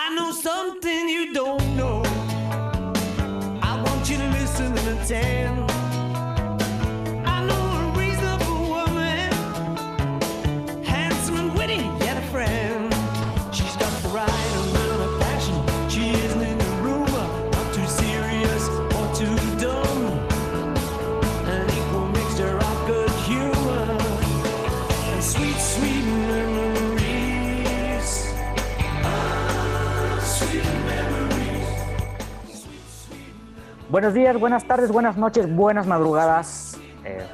I 0.00 0.14
know 0.14 0.30
something 0.30 1.08
you 1.08 1.32
don't 1.32 1.76
know. 1.76 2.02
I 3.60 3.82
want 3.84 4.08
you 4.08 4.16
to 4.16 4.28
listen 4.28 4.66
and 4.78 5.00
attend. 5.00 5.77
Buenos 33.98 34.14
días, 34.14 34.38
buenas 34.38 34.64
tardes, 34.64 34.92
buenas 34.92 35.16
noches, 35.16 35.52
buenas 35.52 35.84
madrugadas. 35.88 36.78
Eh, 37.04 37.26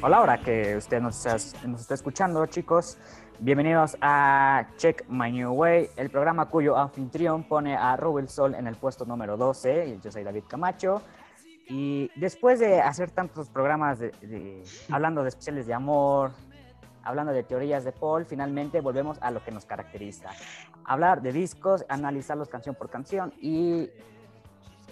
o 0.00 0.08
la 0.08 0.22
hora 0.22 0.40
que 0.40 0.74
usted 0.74 1.02
nos 1.02 1.22
nos 1.66 1.82
está 1.82 1.92
escuchando, 1.92 2.46
chicos. 2.46 2.96
Bienvenidos 3.40 3.94
a 4.00 4.68
Check 4.78 5.06
My 5.10 5.30
New 5.30 5.52
Way, 5.52 5.90
el 5.96 6.08
programa 6.08 6.46
cuyo 6.46 6.78
anfitrión 6.78 7.44
pone 7.44 7.76
a 7.76 7.94
Rubel 7.98 8.30
Sol 8.30 8.54
en 8.54 8.66
el 8.66 8.76
puesto 8.76 9.04
número 9.04 9.36
12. 9.36 9.98
Yo 10.02 10.10
soy 10.10 10.24
David 10.24 10.44
Camacho. 10.48 11.02
Y 11.68 12.10
después 12.18 12.58
de 12.58 12.80
hacer 12.80 13.10
tantos 13.10 13.50
programas 13.50 13.98
de- 13.98 14.64
hablando 14.90 15.22
de 15.22 15.28
especiales 15.28 15.66
de 15.66 15.74
amor, 15.74 16.30
hablando 17.04 17.34
de 17.34 17.42
teorías 17.42 17.84
de 17.84 17.92
Paul, 17.92 18.24
finalmente 18.24 18.80
volvemos 18.80 19.18
a 19.20 19.30
lo 19.30 19.44
que 19.44 19.50
nos 19.50 19.66
caracteriza. 19.66 20.30
Hablar 20.86 21.20
de 21.20 21.34
discos, 21.34 21.84
analizarlos 21.90 22.48
canción 22.48 22.74
por 22.74 22.88
canción 22.88 23.34
y 23.42 23.90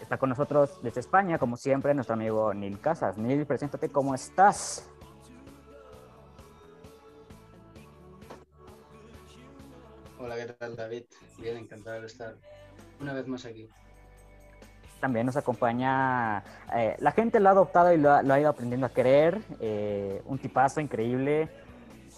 Está 0.07 0.19
con 0.19 0.29
nosotros 0.29 0.79
desde 0.85 1.01
España, 1.01 1.37
como 1.37 1.57
siempre, 1.57 1.93
nuestro 1.93 2.15
amigo 2.15 2.55
Neil 2.55 2.79
Casas. 2.79 3.19
Neil, 3.19 3.45
preséntate, 3.45 3.89
¿cómo 3.89 4.15
estás? 4.15 4.89
Hola, 10.21 10.37
¿qué 10.37 10.47
tal 10.53 10.77
David? 10.77 11.07
Bien, 11.39 11.57
encantado 11.57 12.03
de 12.03 12.07
estar 12.07 12.37
una 13.01 13.15
vez 13.15 13.27
más 13.27 13.47
aquí. 13.47 13.69
También 15.01 15.27
nos 15.27 15.37
acompaña, 15.37 16.39
eh, 16.73 16.95
la 17.01 17.11
gente 17.11 17.41
lo 17.41 17.49
ha 17.49 17.53
adoptado 17.53 17.93
y 17.93 17.97
lo 17.97 18.12
ha, 18.12 18.23
lo 18.23 18.33
ha 18.33 18.39
ido 18.39 18.49
aprendiendo 18.49 18.87
a 18.87 18.91
querer. 18.91 19.43
eh, 19.59 20.23
un 20.27 20.39
tipazo 20.39 20.81
increíble. 20.81 21.49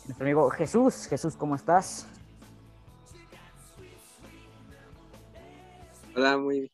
Nuestro 0.04 0.26
amigo 0.26 0.50
Jesús. 0.50 1.06
Jesús, 1.06 1.34
¿cómo 1.38 1.54
estás? 1.54 2.06
Hola, 6.14 6.36
muy, 6.36 6.70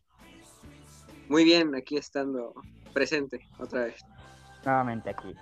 muy 1.35 1.43
bien, 1.43 1.75
aquí 1.75 1.97
estando 1.97 2.55
presente 2.93 3.49
otra 3.59 3.81
vez. 3.87 4.05
nuevamente 4.65 5.11
aquí. 5.11 5.35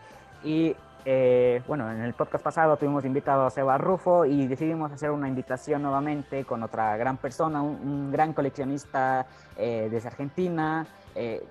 Y 0.42 0.74
eh, 1.04 1.60
bueno, 1.68 1.90
en 1.92 2.00
el 2.00 2.14
podcast 2.14 2.42
pasado 2.42 2.78
tuvimos 2.78 3.04
invitado 3.04 3.44
a 3.44 3.50
Seba 3.50 3.76
Rufo 3.76 4.24
y 4.24 4.46
decidimos 4.46 4.90
hacer 4.90 5.10
una 5.10 5.28
invitación 5.28 5.82
nuevamente 5.82 6.46
con 6.46 6.62
otra 6.62 6.96
gran 6.96 7.18
persona, 7.18 7.60
un, 7.60 7.74
un 7.86 8.10
gran 8.10 8.32
coleccionista 8.32 9.26
eh, 9.58 9.88
desde 9.90 10.08
Argentina. 10.08 10.86
Eh, 11.14 11.44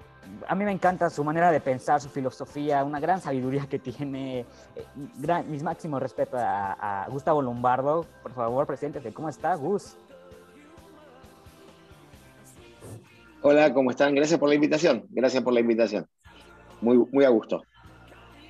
a 0.47 0.55
mí 0.55 0.65
me 0.65 0.71
encanta 0.71 1.07
su 1.11 1.23
manera 1.23 1.51
de 1.51 1.61
pensar, 1.61 2.01
su 2.01 2.09
filosofía, 2.09 2.83
una 2.83 2.99
gran 2.99 3.21
sabiduría 3.21 3.67
que 3.67 3.77
tiene. 3.77 4.39
Eh, 4.75 4.85
gran- 5.19 5.51
mis 5.51 5.61
máximos 5.61 6.01
respeto 6.01 6.37
a, 6.39 7.03
a 7.03 7.07
Gustavo 7.09 7.43
Lombardo. 7.43 8.07
Por 8.23 8.31
favor, 8.33 8.65
preséntese. 8.65 9.13
¿Cómo 9.13 9.29
está, 9.29 9.53
Gus? 9.53 9.95
Hola, 13.43 13.73
¿cómo 13.73 13.89
están? 13.89 14.13
Gracias 14.13 14.39
por 14.39 14.49
la 14.49 14.55
invitación. 14.55 15.03
Gracias 15.09 15.41
por 15.41 15.51
la 15.51 15.61
invitación. 15.61 16.05
Muy, 16.79 17.03
muy 17.11 17.25
a 17.25 17.29
gusto. 17.29 17.63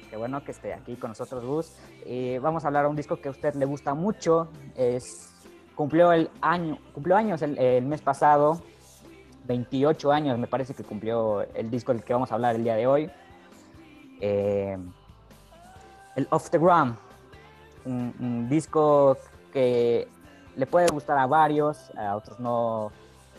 Qué 0.09 0.17
bueno 0.17 0.43
que 0.43 0.51
esté 0.51 0.73
aquí 0.73 0.97
con 0.97 1.11
nosotros, 1.11 1.45
Gus. 1.45 1.77
Eh, 2.05 2.39
vamos 2.41 2.65
a 2.65 2.67
hablar 2.67 2.83
de 2.83 2.89
un 2.89 2.97
disco 2.97 3.15
que 3.15 3.29
a 3.29 3.31
usted 3.31 3.55
le 3.55 3.63
gusta 3.63 3.93
mucho. 3.93 4.49
Es, 4.75 5.31
cumplió, 5.75 6.11
el 6.11 6.29
año, 6.41 6.77
cumplió 6.93 7.15
años 7.15 7.41
el, 7.41 7.85
mes 7.85 8.01
pasado. 8.01 8.61
28 9.45 10.11
años 10.11 10.37
me 10.37 10.47
parece 10.47 10.73
que 10.73 10.83
cumplió 10.83 11.41
el 11.53 11.71
disco 11.71 11.93
del 11.93 12.03
que 12.03 12.11
vamos 12.11 12.29
a 12.33 12.35
hablar 12.35 12.57
el 12.57 12.63
día 12.65 12.75
de 12.75 12.85
hoy. 12.85 13.09
Eh, 14.19 14.77
el 16.17 16.27
Off 16.31 16.49
the 16.49 16.57
Ground. 16.57 16.97
Un, 17.85 18.13
un 18.19 18.49
disco 18.49 19.17
que 19.53 20.09
le 20.57 20.65
puede 20.65 20.87
gustar 20.87 21.17
a 21.17 21.27
varios, 21.27 21.91
a 21.95 22.17
otros 22.17 22.41
no 22.41 22.91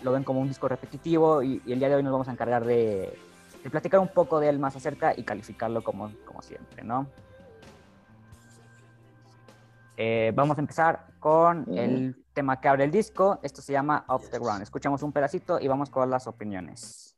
lo 0.02 0.12
ven 0.12 0.24
como 0.24 0.40
un 0.40 0.48
disco 0.48 0.68
repetitivo 0.68 1.42
y, 1.42 1.62
y 1.64 1.72
el 1.72 1.78
día 1.78 1.88
de 1.88 1.96
hoy 1.96 2.02
nos 2.02 2.12
vamos 2.12 2.28
a 2.28 2.32
encargar 2.32 2.64
de, 2.64 3.16
de 3.62 3.70
platicar 3.70 4.00
un 4.00 4.08
poco 4.08 4.40
de 4.40 4.48
él 4.48 4.58
más 4.58 4.74
acerca 4.76 5.14
y 5.16 5.22
calificarlo 5.22 5.82
como, 5.82 6.10
como 6.24 6.42
siempre, 6.42 6.82
¿no? 6.82 7.06
Eh, 9.96 10.32
vamos 10.34 10.56
a 10.56 10.60
empezar 10.60 11.06
con 11.20 11.66
el 11.76 12.16
tema 12.32 12.60
que 12.60 12.68
abre 12.68 12.84
el 12.84 12.90
disco. 12.90 13.38
Esto 13.42 13.62
se 13.62 13.72
llama 13.72 14.04
Off 14.08 14.30
the 14.30 14.38
Ground. 14.38 14.62
Escuchamos 14.62 15.02
un 15.02 15.12
pedacito 15.12 15.60
y 15.60 15.68
vamos 15.68 15.90
con 15.90 16.10
las 16.10 16.26
opiniones. 16.26 17.11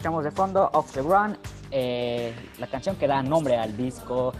Escuchamos 0.00 0.24
de 0.24 0.30
fondo 0.30 0.70
Off 0.72 0.92
the 0.92 1.02
Ground, 1.02 1.36
eh, 1.70 2.34
la 2.56 2.66
canción 2.68 2.96
que 2.96 3.06
da 3.06 3.22
nombre 3.22 3.58
al 3.58 3.76
disco. 3.76 4.32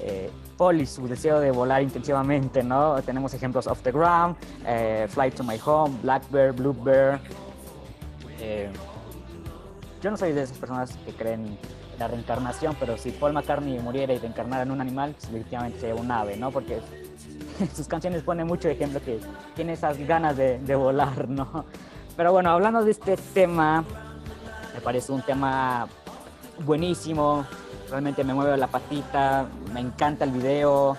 Eh, 0.00 0.30
Paul 0.56 0.80
y 0.80 0.86
su 0.86 1.08
deseo 1.08 1.40
de 1.40 1.50
volar 1.50 1.82
intensivamente, 1.82 2.62
¿no? 2.62 3.02
Tenemos 3.02 3.34
ejemplos 3.34 3.66
Off 3.66 3.82
the 3.82 3.90
Ground, 3.90 4.36
eh, 4.64 5.08
Fly 5.10 5.32
to 5.32 5.42
My 5.42 5.58
Home, 5.66 5.98
Black 6.02 6.30
Bear, 6.30 6.52
Blue 6.52 6.72
Bear. 6.72 7.18
Eh, 8.38 8.70
yo 10.00 10.12
no 10.12 10.16
soy 10.16 10.30
de 10.34 10.44
esas 10.44 10.56
personas 10.56 10.96
que 11.04 11.12
creen 11.12 11.46
en 11.46 11.58
la 11.98 12.06
reencarnación, 12.06 12.76
pero 12.78 12.96
si 12.96 13.10
Paul 13.10 13.32
McCartney 13.32 13.80
muriera 13.80 14.12
y 14.14 14.18
reencarnara 14.18 14.62
en 14.62 14.70
un 14.70 14.80
animal, 14.80 15.16
pues, 15.18 15.24
definitivamente 15.24 15.80
sería 15.80 15.96
un 15.96 16.12
ave, 16.12 16.36
¿no? 16.36 16.52
Porque 16.52 16.78
sus 17.74 17.88
canciones 17.88 18.22
ponen 18.22 18.46
mucho 18.46 18.68
ejemplo 18.68 19.02
que 19.04 19.18
tiene 19.56 19.72
esas 19.72 19.98
ganas 19.98 20.36
de, 20.36 20.60
de 20.60 20.76
volar, 20.76 21.28
¿no? 21.28 21.64
Pero 22.16 22.30
bueno, 22.30 22.50
hablando 22.50 22.84
de 22.84 22.92
este 22.92 23.16
tema, 23.16 23.84
parece 24.82 25.12
un 25.12 25.22
tema 25.22 25.86
buenísimo, 26.64 27.46
realmente 27.88 28.24
me 28.24 28.34
mueve 28.34 28.56
la 28.56 28.66
patita, 28.66 29.46
me 29.72 29.80
encanta 29.80 30.24
el 30.24 30.30
video, 30.30 30.96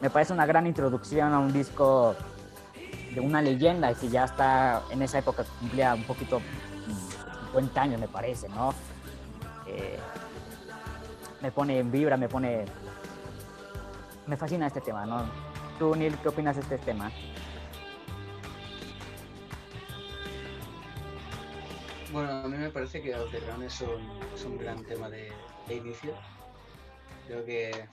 me 0.00 0.10
parece 0.10 0.32
una 0.32 0.46
gran 0.46 0.66
introducción 0.66 1.32
a 1.32 1.38
un 1.38 1.52
disco 1.52 2.14
de 3.14 3.20
una 3.20 3.42
leyenda 3.42 3.92
que 3.94 4.08
ya 4.08 4.24
está 4.24 4.82
en 4.90 5.02
esa 5.02 5.18
época 5.18 5.44
cumplía 5.60 5.94
un 5.94 6.04
poquito 6.04 6.40
mm, 6.40 7.46
50 7.52 7.82
años 7.82 8.00
me 8.00 8.08
parece, 8.08 8.48
¿no? 8.48 8.72
Eh, 9.66 9.98
me 11.40 11.50
pone 11.50 11.78
en 11.78 11.90
vibra, 11.90 12.16
me 12.16 12.28
pone... 12.28 12.64
Me 14.26 14.36
fascina 14.36 14.68
este 14.68 14.80
tema, 14.80 15.04
¿no? 15.04 15.24
Tú, 15.78 15.94
Neil, 15.96 16.16
¿qué 16.18 16.28
opinas 16.28 16.54
de 16.54 16.62
este 16.62 16.78
tema? 16.78 17.10
Bueno, 22.12 22.30
a 22.30 22.46
mí 22.46 22.58
me 22.58 22.68
parece 22.68 23.00
que 23.00 23.10
Ground 23.10 23.62
es 23.64 23.80
un, 23.80 24.20
es 24.34 24.44
un 24.44 24.58
gran 24.58 24.84
tema 24.84 25.08
de, 25.08 25.32
inicio. 25.70 26.12
Creo 27.26 27.42
que 27.46 27.88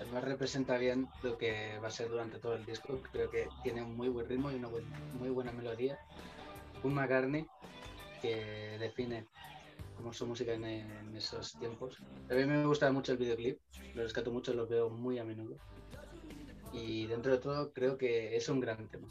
además 0.00 0.24
representa 0.24 0.76
bien 0.78 1.06
lo 1.22 1.38
que 1.38 1.78
va 1.78 1.86
a 1.86 1.90
ser 1.92 2.08
durante 2.08 2.38
todo 2.38 2.56
el 2.56 2.66
disco. 2.66 3.00
Creo 3.12 3.30
que 3.30 3.48
tiene 3.62 3.82
un 3.82 3.96
muy 3.96 4.08
buen 4.08 4.28
ritmo 4.28 4.50
y 4.50 4.56
una 4.56 4.66
buen- 4.66 4.90
muy 5.16 5.30
buena 5.30 5.52
melodía. 5.52 5.96
Un 6.82 6.94
McCartney 6.94 7.46
que 8.20 8.78
define 8.80 9.28
como 9.96 10.12
su 10.12 10.26
música 10.26 10.54
en, 10.54 10.64
en 10.64 11.16
esos 11.16 11.54
tiempos. 11.54 12.00
Mí 12.30 12.44
me 12.44 12.66
gusta 12.66 12.90
mucho 12.90 13.12
el 13.12 13.18
videoclip, 13.18 13.58
lo 13.94 14.02
rescato 14.02 14.32
mucho, 14.32 14.52
lo 14.54 14.66
veo 14.66 14.90
muy 14.90 15.20
a 15.20 15.24
menudo. 15.24 15.54
Y 16.72 17.06
dentro 17.06 17.30
de 17.30 17.38
todo 17.38 17.72
creo 17.72 17.96
que 17.96 18.34
es 18.36 18.48
un 18.48 18.58
gran 18.58 18.88
tema. 18.88 19.06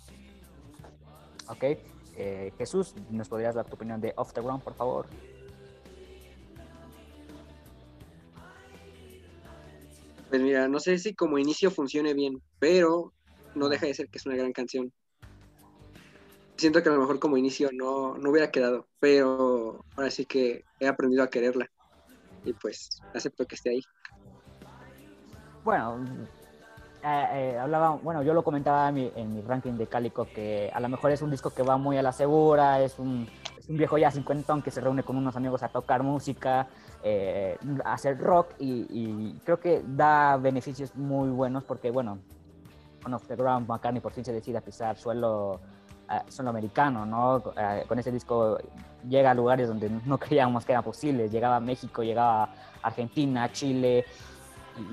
¿ok? 1.48 1.64
Eh, 2.16 2.52
Jesús, 2.58 2.94
¿nos 3.10 3.30
podrías 3.30 3.56
dar 3.56 3.66
tu 3.66 3.76
opinión 3.76 4.02
de 4.02 4.14
Off 4.18 4.34
the 4.34 4.42
Ground, 4.42 4.64
por 4.64 4.74
favor? 4.76 5.08
Pues 10.30 10.42
mira, 10.42 10.68
no 10.68 10.80
sé 10.80 10.98
si 10.98 11.14
como 11.14 11.38
inicio 11.38 11.72
funcione 11.72 12.14
bien, 12.14 12.42
pero 12.60 13.14
no 13.56 13.70
deja 13.70 13.86
de 13.86 13.94
ser 13.94 14.08
que 14.10 14.18
es 14.18 14.26
una 14.26 14.36
gran 14.36 14.54
canción. 14.54 14.92
Siento 16.58 16.82
que 16.82 16.90
a 16.90 16.94
lo 16.94 17.00
mejor 17.00 17.20
como 17.20 17.38
inicio 17.38 17.70
no, 17.74 18.18
no 18.18 18.30
hubiera 18.30 18.52
quedado, 18.52 18.88
pero 19.00 19.84
ahora 19.96 20.12
sí 20.12 20.26
que 20.26 20.64
he 20.80 20.88
aprendido 20.88 21.24
a 21.24 21.30
quererla 21.30 21.70
y 22.46 22.54
pues 22.54 23.02
acepto 23.14 23.46
que 23.46 23.56
esté 23.56 23.72
ahí. 23.72 23.82
Bueno, 25.64 26.06
eh, 27.04 27.28
eh, 27.34 27.58
hablaba, 27.60 27.92
bueno, 27.92 28.24
yo 28.24 28.34
lo 28.34 28.44
comentaba 28.44 28.90
en 28.90 28.96
mi, 28.96 29.12
en 29.16 29.34
mi 29.36 29.42
ranking 29.42 29.74
de 29.74 29.88
Calico 29.88 30.26
que 30.26 30.72
a 30.74 30.80
lo 30.80 30.90
mejor 30.90 31.12
es 31.12 31.22
un 31.22 31.32
disco 31.32 31.50
que 31.50 31.64
va 31.64 31.78
muy 31.78 31.98
a 31.98 32.04
la 32.04 32.12
segura, 32.12 32.82
es 32.82 33.00
un, 33.00 33.28
es 33.58 33.70
un 33.70 33.78
viejo 33.78 33.98
ya 33.98 34.12
cincuentón 34.12 34.62
que 34.62 34.72
se 34.72 34.82
reúne 34.82 35.04
con 35.04 35.18
unos 35.18 35.36
amigos 35.36 35.64
a 35.64 35.70
tocar 35.70 36.04
música, 36.04 36.68
eh, 37.04 37.58
a 37.84 37.94
hacer 37.94 38.20
rock 38.20 38.54
y, 38.60 39.34
creo 39.44 39.60
que 39.60 39.84
da 39.86 40.38
beneficios 40.38 40.96
muy 40.96 41.30
buenos 41.30 41.64
porque, 41.64 41.90
bueno, 41.90 42.20
con 43.02 43.14
Off 43.14 43.28
the 43.28 43.36
Ground, 43.36 43.68
McCartney 43.68 44.02
por 44.02 44.14
fin 44.14 44.24
se 44.24 44.34
decide 44.34 44.60
a 44.60 44.62
pisar 44.62 44.98
suelo, 44.98 45.60
eh, 46.12 46.22
suelo 46.28 46.52
americano, 46.52 47.06
¿no? 47.06 47.38
Eh, 47.58 47.86
con 47.88 47.98
ese 47.98 48.12
disco 48.12 48.58
llega 49.08 49.32
a 49.32 49.34
lugares 49.34 49.68
donde 49.68 49.90
no 50.06 50.18
creíamos 50.20 50.66
que 50.66 50.74
era 50.74 50.84
posible, 50.84 51.30
llegaba 51.30 51.56
a 51.56 51.60
México, 51.60 52.04
llegaba 52.04 52.44
a 52.44 52.50
Argentina, 52.84 53.52
Chile, 53.52 54.06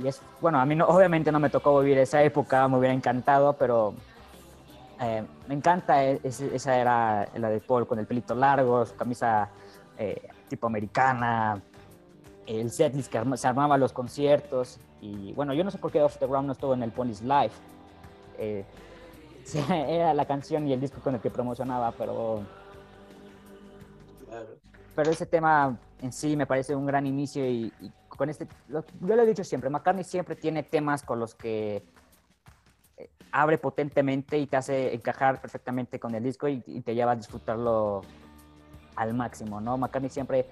y 0.03 0.07
es, 0.09 0.21
bueno, 0.41 0.61
a 0.61 0.65
mí 0.65 0.75
no, 0.75 0.87
obviamente 0.87 1.31
no 1.33 1.41
me 1.41 1.51
tocó 1.51 1.79
vivir 1.81 1.99
esa 1.99 2.23
época, 2.23 2.67
me 2.69 2.79
hubiera 2.79 2.95
encantado, 2.95 3.55
pero 3.55 3.95
eh, 5.01 5.25
me 5.47 5.55
encanta, 5.55 6.05
e- 6.05 6.21
esa 6.23 6.77
era 6.77 7.29
la 7.37 7.49
de 7.49 7.61
Paul 7.61 7.87
con 7.87 7.99
el 7.99 8.07
pelito 8.07 8.35
largo, 8.35 8.85
su 8.87 8.97
camisa 8.97 9.49
eh, 9.97 10.29
tipo 10.49 10.67
americana, 10.67 11.61
el 12.47 12.71
setlist 12.71 13.11
que 13.11 13.19
arma- 13.19 13.37
se 13.37 13.47
armaba 13.47 13.77
los 13.79 13.93
conciertos, 13.93 14.79
y 15.01 15.33
bueno, 15.35 15.55
yo 15.55 15.63
no 15.63 15.71
sé 15.71 15.79
por 15.79 15.93
qué 15.93 16.03
Off 16.03 16.19
the 16.19 16.27
Ground 16.27 16.47
no 16.47 16.53
estuvo 16.53 16.75
en 16.75 16.83
el 16.83 16.91
Police 16.91 17.23
Live. 17.25 17.53
Eh, 18.39 18.65
era 19.71 20.13
la 20.13 20.25
canción 20.27 20.67
y 20.67 20.73
el 20.73 20.81
disco 20.81 21.01
con 21.01 21.15
el 21.15 21.21
que 21.21 21.31
promocionaba, 21.31 21.93
pero 21.93 22.43
pero 24.95 25.11
ese 25.11 25.27
tema 25.27 25.77
en 26.03 26.13
sí 26.13 26.37
me 26.37 26.47
parece 26.47 26.75
un 26.75 26.87
gran 26.87 27.07
inicio 27.07 27.49
y, 27.49 27.73
con 28.09 28.29
este, 28.31 28.49
yo 28.69 28.83
lo 29.01 29.23
he 29.23 29.27
dicho 29.27 29.45
siempre, 29.45 29.71
McCartney 29.71 30.05
siempre 30.05 30.35
tiene 30.35 30.63
temas 30.63 31.03
con 31.03 31.21
los 31.21 31.35
que 31.35 31.85
eh, 32.97 33.11
abre 33.31 33.59
potentemente 33.59 34.39
y 34.39 34.47
te 34.47 34.57
hace 34.57 34.95
encajar 34.95 35.41
perfectamente 35.41 36.01
con 36.01 36.15
el 36.15 36.23
disco 36.23 36.49
y, 36.49 36.61
te 36.61 36.95
lleva 36.95 37.13
a 37.13 37.17
disfrutarlo 37.17 38.03
al 38.97 39.15
máximo, 39.15 39.61
¿no? 39.61 39.79
McCartney 39.79 40.11
siempre 40.11 40.47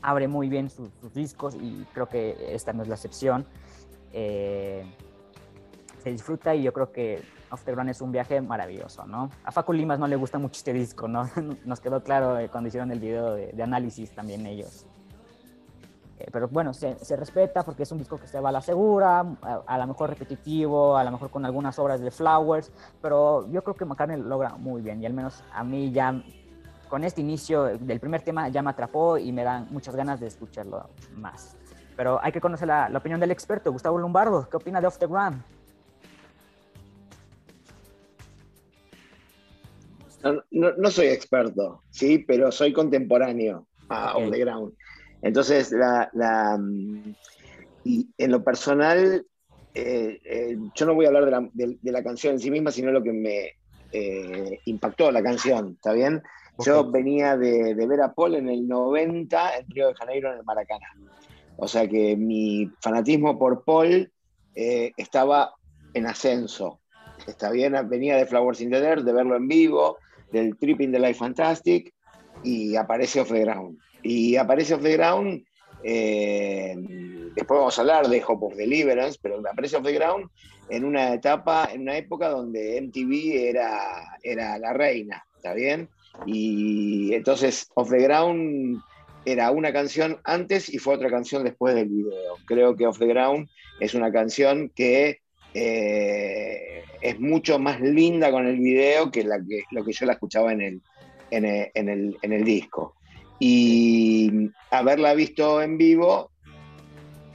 abre 0.00 0.26
muy 0.26 0.48
bien 0.48 0.68
sus, 0.68 0.90
discos 1.14 1.54
y 1.54 1.86
creo 1.92 2.08
que 2.08 2.54
esta 2.54 2.72
no 2.72 2.82
es 2.82 2.88
la 2.88 2.96
excepción. 2.96 3.46
Eh, 4.12 4.84
se 6.02 6.10
disfruta 6.10 6.54
y 6.54 6.64
yo 6.64 6.72
creo 6.72 6.90
que 6.90 7.22
Off 7.50 7.64
the 7.64 7.70
Ground 7.70 7.90
es 7.90 8.00
un 8.00 8.10
viaje 8.10 8.40
maravilloso, 8.40 9.06
¿no? 9.06 9.30
A 9.44 9.52
Facu 9.52 9.72
Limas 9.72 10.00
no 10.00 10.08
le 10.08 10.16
gusta 10.16 10.38
mucho 10.38 10.56
este 10.56 10.72
disco, 10.72 11.06
¿no? 11.06 11.30
Nos 11.64 11.80
quedó 11.80 12.02
claro 12.02 12.38
eh, 12.38 12.48
cuando 12.48 12.68
hicieron 12.68 12.90
el 12.90 12.98
video 12.98 13.34
de, 13.34 13.52
de 13.52 13.62
análisis 13.62 14.10
también 14.10 14.44
ellos. 14.46 14.86
Eh, 16.22 16.28
pero 16.30 16.46
bueno, 16.48 16.72
se, 16.72 16.96
se 17.04 17.16
respeta 17.16 17.64
porque 17.64 17.82
es 17.82 17.90
un 17.90 17.98
disco 17.98 18.16
que 18.18 18.28
se 18.28 18.38
va 18.38 18.50
a 18.50 18.52
la 18.52 18.60
segura, 18.62 19.20
a, 19.42 19.62
a 19.66 19.78
lo 19.78 19.86
mejor 19.88 20.10
repetitivo, 20.10 20.96
a 20.96 21.02
lo 21.02 21.10
mejor 21.10 21.30
con 21.30 21.44
algunas 21.44 21.76
obras 21.80 22.00
de 22.00 22.10
Flowers, 22.12 22.70
pero 23.00 23.48
yo 23.50 23.62
creo 23.64 23.74
que 23.74 23.84
McCartney 23.84 24.18
lo 24.20 24.28
logra 24.28 24.50
muy 24.50 24.82
bien 24.82 25.02
y 25.02 25.06
al 25.06 25.14
menos 25.14 25.42
a 25.52 25.64
mí 25.64 25.90
ya 25.90 26.22
con 26.88 27.02
este 27.04 27.22
inicio 27.22 27.64
del 27.78 27.98
primer 27.98 28.22
tema 28.22 28.48
ya 28.50 28.62
me 28.62 28.70
atrapó 28.70 29.18
y 29.18 29.32
me 29.32 29.42
dan 29.42 29.66
muchas 29.70 29.96
ganas 29.96 30.20
de 30.20 30.28
escucharlo 30.28 30.90
más. 31.16 31.56
Pero 31.96 32.20
hay 32.22 32.30
que 32.32 32.40
conocer 32.40 32.68
la, 32.68 32.88
la 32.88 32.98
opinión 32.98 33.18
del 33.18 33.30
experto, 33.30 33.72
Gustavo 33.72 33.98
Lombardo. 33.98 34.48
¿Qué 34.48 34.56
opina 34.56 34.80
de 34.80 34.86
Off 34.86 34.98
the 34.98 35.06
Ground? 35.06 35.42
No, 40.22 40.34
no- 40.52 40.72
no 40.76 40.90
soy 40.90 41.06
experto, 41.08 41.82
sí, 41.90 42.18
pero 42.18 42.52
soy 42.52 42.72
contemporáneo 42.72 43.66
a 43.88 44.12
Ok. 44.16 44.22
On 44.22 44.30
the 44.30 44.38
Ground. 44.38 44.72
Entonces, 45.22 45.70
la, 45.72 46.10
la, 46.12 46.58
mm, 46.58 47.14
y 47.84 48.08
en 48.18 48.30
lo 48.30 48.44
personal, 48.44 49.24
eh, 49.74 50.20
eh, 50.24 50.56
yo 50.74 50.86
no 50.86 50.94
voy 50.94 51.04
a 51.06 51.08
hablar 51.08 51.24
de 51.24 51.30
la, 51.30 51.48
de- 51.52 51.78
de 51.80 51.92
la 51.92 52.02
canción 52.02 52.34
en 52.34 52.40
sí 52.40 52.50
misma, 52.50 52.70
sino 52.70 52.90
lo 52.92 53.02
que 53.02 53.12
me 53.12 53.52
eh, 53.90 54.60
impactó 54.66 55.10
la 55.12 55.22
canción, 55.22 55.72
¿está 55.74 55.92
bien? 55.92 56.22
Yo 56.58 56.90
venía 56.90 57.36
de, 57.36 57.74
de 57.74 57.86
ver 57.86 58.00
a 58.02 58.12
Paul 58.14 58.34
en 58.36 58.48
el 58.48 58.66
90 58.68 59.56
en 59.58 59.66
Río 59.70 59.88
de 59.88 59.94
Janeiro, 59.94 60.32
en 60.32 60.38
el 60.38 60.44
Maracaná. 60.44 60.86
O 61.56 61.66
sea 61.68 61.88
que 61.88 62.16
mi 62.16 62.70
fanatismo 62.80 63.38
por 63.38 63.64
Paul 63.64 64.10
estaba 64.54 65.54
en 65.94 66.06
ascenso. 66.06 66.80
Está 67.26 67.50
bien, 67.50 67.74
venía 67.88 68.16
de 68.16 68.26
Flowers 68.26 68.60
in 68.60 68.70
the 68.70 68.80
Dirt, 68.80 69.04
de 69.04 69.12
verlo 69.12 69.36
en 69.36 69.46
vivo, 69.48 69.98
del 70.30 70.56
Trip 70.58 70.80
in 70.80 70.92
the 70.92 70.98
Life 70.98 71.14
Fantastic, 71.14 71.92
y 72.42 72.74
aparece 72.76 73.20
Off 73.20 73.30
the 73.30 73.40
Ground. 73.40 73.78
Y 74.02 74.36
aparece 74.36 74.74
Off 74.74 74.82
the 74.82 74.96
Ground, 74.96 75.44
eh, 75.84 76.74
después 77.34 77.58
vamos 77.58 77.78
a 77.78 77.80
hablar 77.82 78.08
de 78.08 78.22
Hope 78.26 78.46
of 78.46 78.56
Deliverance, 78.56 79.18
pero 79.22 79.38
aparece 79.48 79.76
Off 79.76 79.84
the 79.84 79.92
Ground 79.92 80.28
en 80.68 80.84
una 80.84 81.14
etapa, 81.14 81.68
en 81.72 81.82
una 81.82 81.96
época 81.96 82.28
donde 82.28 82.78
MTV 82.80 83.48
era, 83.48 84.18
era 84.22 84.58
la 84.58 84.72
reina, 84.72 85.24
¿está 85.36 85.54
bien? 85.54 85.88
Y 86.26 87.12
entonces 87.14 87.68
Off 87.74 87.90
the 87.90 87.98
Ground 87.98 88.80
era 89.24 89.50
una 89.50 89.72
canción 89.72 90.18
antes 90.24 90.72
y 90.72 90.78
fue 90.78 90.94
otra 90.94 91.10
canción 91.10 91.44
después 91.44 91.74
del 91.74 91.88
video. 91.88 92.36
Creo 92.46 92.76
que 92.76 92.86
Off 92.86 92.98
the 92.98 93.06
Ground 93.06 93.48
es 93.80 93.94
una 93.94 94.12
canción 94.12 94.70
que 94.74 95.18
eh, 95.54 96.82
es 97.00 97.20
mucho 97.20 97.58
más 97.58 97.80
linda 97.80 98.30
con 98.30 98.46
el 98.46 98.58
video 98.58 99.10
que, 99.10 99.24
lo 99.24 99.84
que 99.84 99.92
yo 99.92 100.06
la 100.06 100.12
escuchaba 100.14 100.52
en 100.52 100.60
el, 100.62 100.80
en 101.30 101.44
el- 101.88 102.16
en 102.22 102.32
el 102.32 102.44
disco. 102.44 102.96
Y 103.44 104.30
haberla 104.70 105.14
visto 105.14 105.60
en 105.60 105.76
vivo 105.76 106.30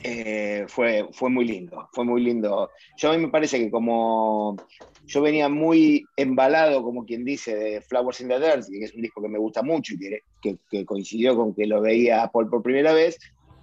eh, 0.01 0.63
fue, 0.69 1.05
fue 1.11 1.29
muy 1.29 1.43
lindo, 1.43 1.89
fue 1.91 2.05
muy 2.05 2.23
lindo. 2.23 2.71
Yo 2.95 3.09
a 3.11 3.13
mí 3.17 3.25
me 3.25 3.29
parece 3.29 3.59
que 3.59 3.69
como 3.69 4.63
yo 5.05 5.21
venía 5.21 5.49
muy 5.49 6.05
embalado, 6.15 6.81
como 6.81 7.03
quien 7.05 7.25
dice, 7.25 7.53
de 7.55 7.81
Flowers 7.81 8.21
in 8.21 8.29
the 8.29 8.39
Dirt, 8.39 8.63
que 8.71 8.85
es 8.85 8.93
un 8.95 9.01
disco 9.01 9.21
que 9.21 9.27
me 9.27 9.37
gusta 9.37 9.63
mucho 9.63 9.95
y 9.95 9.99
que, 9.99 10.19
que- 10.41 10.57
que 10.69 10.85
coincidió 10.85 11.35
con 11.35 11.53
que 11.53 11.65
lo 11.65 11.81
veía 11.81 12.29
Paul 12.31 12.49
por 12.49 12.63
primera 12.63 12.93
vez, 12.93 13.17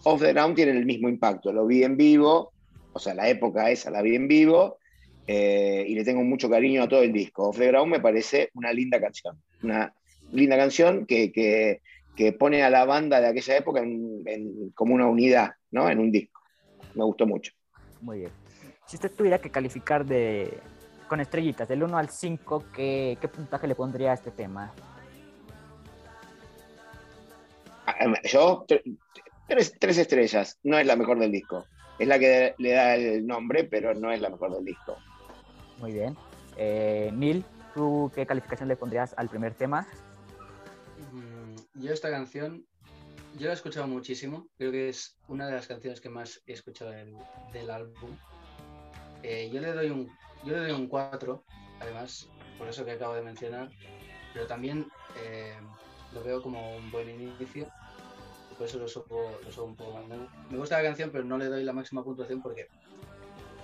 Off 0.05 0.21
the 0.21 0.35
Ground 0.35 0.55
tiene 0.55 0.73
el 0.73 0.85
mismo 0.85 1.09
impacto. 1.09 1.51
Lo 1.51 1.65
vi 1.67 1.83
en 1.83 1.97
vivo, 1.97 2.53
o 2.93 2.99
sea, 2.99 3.15
la 3.15 3.27
época 3.31 3.71
esa 3.71 3.91
la 3.91 4.03
vi 4.03 4.17
en 4.17 4.29
vivo, 4.29 4.77
eh, 5.27 5.83
y 5.89 5.95
le 5.95 6.05
tengo 6.05 6.23
mucho 6.23 6.51
cariño 6.51 6.83
a 6.83 6.89
todo 6.89 7.01
el 7.03 7.13
disco. 7.13 7.49
Off 7.49 7.57
the 7.59 7.69
Ground 7.69 7.91
me 7.91 8.01
parece 8.01 8.51
una 8.53 8.71
linda 8.71 9.01
canción, 9.01 9.43
una 9.63 9.95
linda 10.31 10.59
canción 10.59 11.07
que, 11.07 11.33
que- 11.33 11.81
que 12.17 12.33
pone 12.33 12.63
a 12.63 12.71
la 12.71 12.85
banda 12.85 13.21
de 13.21 13.29
aquella 13.29 13.57
época 13.57 13.81
en- 13.81 14.23
en- 14.27 14.71
como 14.71 14.95
una 14.95 15.07
unidad, 15.07 15.55
¿no? 15.71 15.89
En 15.91 15.99
un 15.99 16.11
disco. 16.13 16.41
Me 16.95 17.05
gustó 17.05 17.27
mucho. 17.27 17.53
Muy 18.01 18.21
bien. 18.21 18.31
Si 18.87 18.97
usted 18.97 19.11
tuviera 19.13 19.39
que 19.39 19.51
calificar 19.51 20.05
de 20.05 20.59
con 21.09 21.21
estrellitas, 21.21 21.69
del 21.69 21.83
1 21.83 21.99
al 21.99 22.09
5, 22.09 22.65
¿qué, 22.75 23.19
qué 23.21 23.29
puntaje 23.29 23.67
le 23.67 23.75
pondría 23.75 24.13
a 24.13 24.15
este 24.15 24.31
tema? 24.31 24.73
Ah, 27.87 27.95
Yo, 28.25 28.65
tre- 28.67 28.83
tres, 29.49 29.75
tres 29.79 29.99
estrellas, 29.99 30.59
no 30.63 30.79
es 30.79 30.87
la 30.87 30.97
mejor 30.97 31.19
del 31.19 31.31
disco. 31.33 31.65
Es 31.99 32.09
la 32.09 32.19
que 32.19 32.55
le 32.59 32.71
da 32.73 32.95
el 32.97 33.27
nombre, 33.27 33.65
pero 33.65 33.95
no 33.95 34.11
es 34.11 34.21
la 34.21 34.31
mejor 34.31 34.53
del 34.55 34.65
disco. 34.65 34.97
Muy 35.79 35.93
bien. 35.93 36.17
Eh, 36.57 37.11
Neil, 37.15 37.45
¿tú 37.75 38.11
qué 38.15 38.25
calificación 38.27 38.69
le 38.69 38.77
pondrías 38.77 39.15
al 39.17 39.29
primer 39.29 39.55
tema? 39.55 39.87
Mm, 41.13 41.34
Yo 41.75 41.93
esta 41.93 42.11
canción, 42.11 42.65
yo 43.37 43.47
la 43.47 43.53
he 43.53 43.57
escuchado 43.57 43.89
muchísimo. 43.89 44.49
Creo 44.57 44.71
que 44.71 44.89
es 44.89 45.17
una 45.29 45.47
de 45.47 45.53
las 45.53 45.67
canciones 45.67 46.01
que 46.01 46.09
más 46.09 46.41
he 46.47 46.53
escuchado 46.53 46.93
del, 46.93 47.17
del 47.53 47.71
álbum. 47.71 48.17
Eh, 49.23 49.51
yo 49.53 49.61
le 49.61 49.73
doy 49.73 49.91
un, 49.91 50.09
yo 50.45 50.53
le 50.53 50.61
doy 50.61 50.71
un 50.73 50.87
4, 50.87 51.45
además, 51.81 52.29
por 52.59 52.69
eso 52.69 52.85
que 52.85 52.93
acabo 52.93 53.15
de 53.15 53.23
mencionar. 53.23 53.71
Pero 54.33 54.47
también 54.47 54.87
eh, 55.25 55.57
lo 56.13 56.23
veo 56.23 56.43
como 56.43 56.77
un 56.77 56.91
buen 56.91 57.09
inicio. 57.09 57.67
Por 58.57 58.69
eso 58.69 58.79
lo 58.79 58.87
subo, 58.87 59.41
lo 59.45 59.51
subo 59.51 59.65
un 59.65 59.77
poco 59.77 59.99
más. 59.99 60.07
Me, 60.51 60.57
gusta 60.57 60.77
la 60.77 60.85
canción, 60.85 61.11
pero 61.11 61.25
no 61.25 61.39
le 61.39 61.47
doy 61.47 61.65
la 61.65 61.73
máxima 61.73 62.05
puntuación 62.05 62.41
porque, 62.41 62.69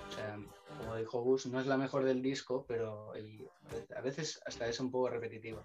o 0.08 0.12
sea, 0.12 0.36
como 0.78 0.96
dijo 0.96 1.20
Gus, 1.22 1.46
no 1.46 1.60
es 1.60 1.66
la 1.66 1.76
mejor 1.76 2.04
del 2.04 2.22
disco, 2.22 2.64
pero 2.66 3.12
y 3.16 3.46
a 3.94 4.00
veces 4.00 4.40
hasta 4.46 4.66
es 4.66 4.80
un 4.80 4.90
poco 4.90 5.10
repetitiva. 5.10 5.64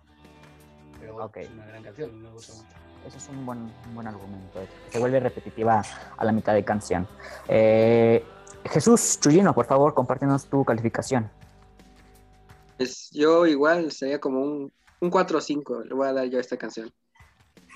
Pero 1.06 1.14
bueno, 1.14 1.28
Ok. 1.28 1.38
es 1.38 1.50
una 1.52 1.66
gran 1.68 1.84
canción, 1.84 2.22
me 2.22 2.30
gusta 2.32 2.54
mucho. 2.54 2.68
Ese 3.08 3.18
es 3.18 3.30
un 3.30 3.46
buen, 3.46 3.60
un 3.60 3.94
buen 3.96 4.08
argumento. 4.08 4.62
eh, 4.62 4.68
Se 4.90 5.00
vuelve 5.00 5.20
repetitiva 5.20 5.84
a 6.18 6.26
la 6.26 6.32
mitad 6.32 6.54
de 6.56 6.64
canción. 6.66 7.08
Eh, 7.48 8.24
Jesús 8.66 9.20
Chuyino, 9.22 9.54
por 9.54 9.66
favor, 9.68 9.94
compártenos 9.94 10.48
tu 10.48 10.66
calificación. 10.66 11.30
Pues 12.78 13.10
yo 13.12 13.46
igual 13.46 13.92
sería 13.92 14.20
como 14.20 14.42
un 14.42 14.74
Un 15.02 15.10
4 15.12 15.38
o 15.38 15.42
5 15.42 15.84
le 15.84 15.94
voy 15.94 16.08
a 16.08 16.14
dar 16.14 16.26
yo 16.26 16.38
a 16.40 16.42
esta 16.42 16.58
canción. 16.58 16.92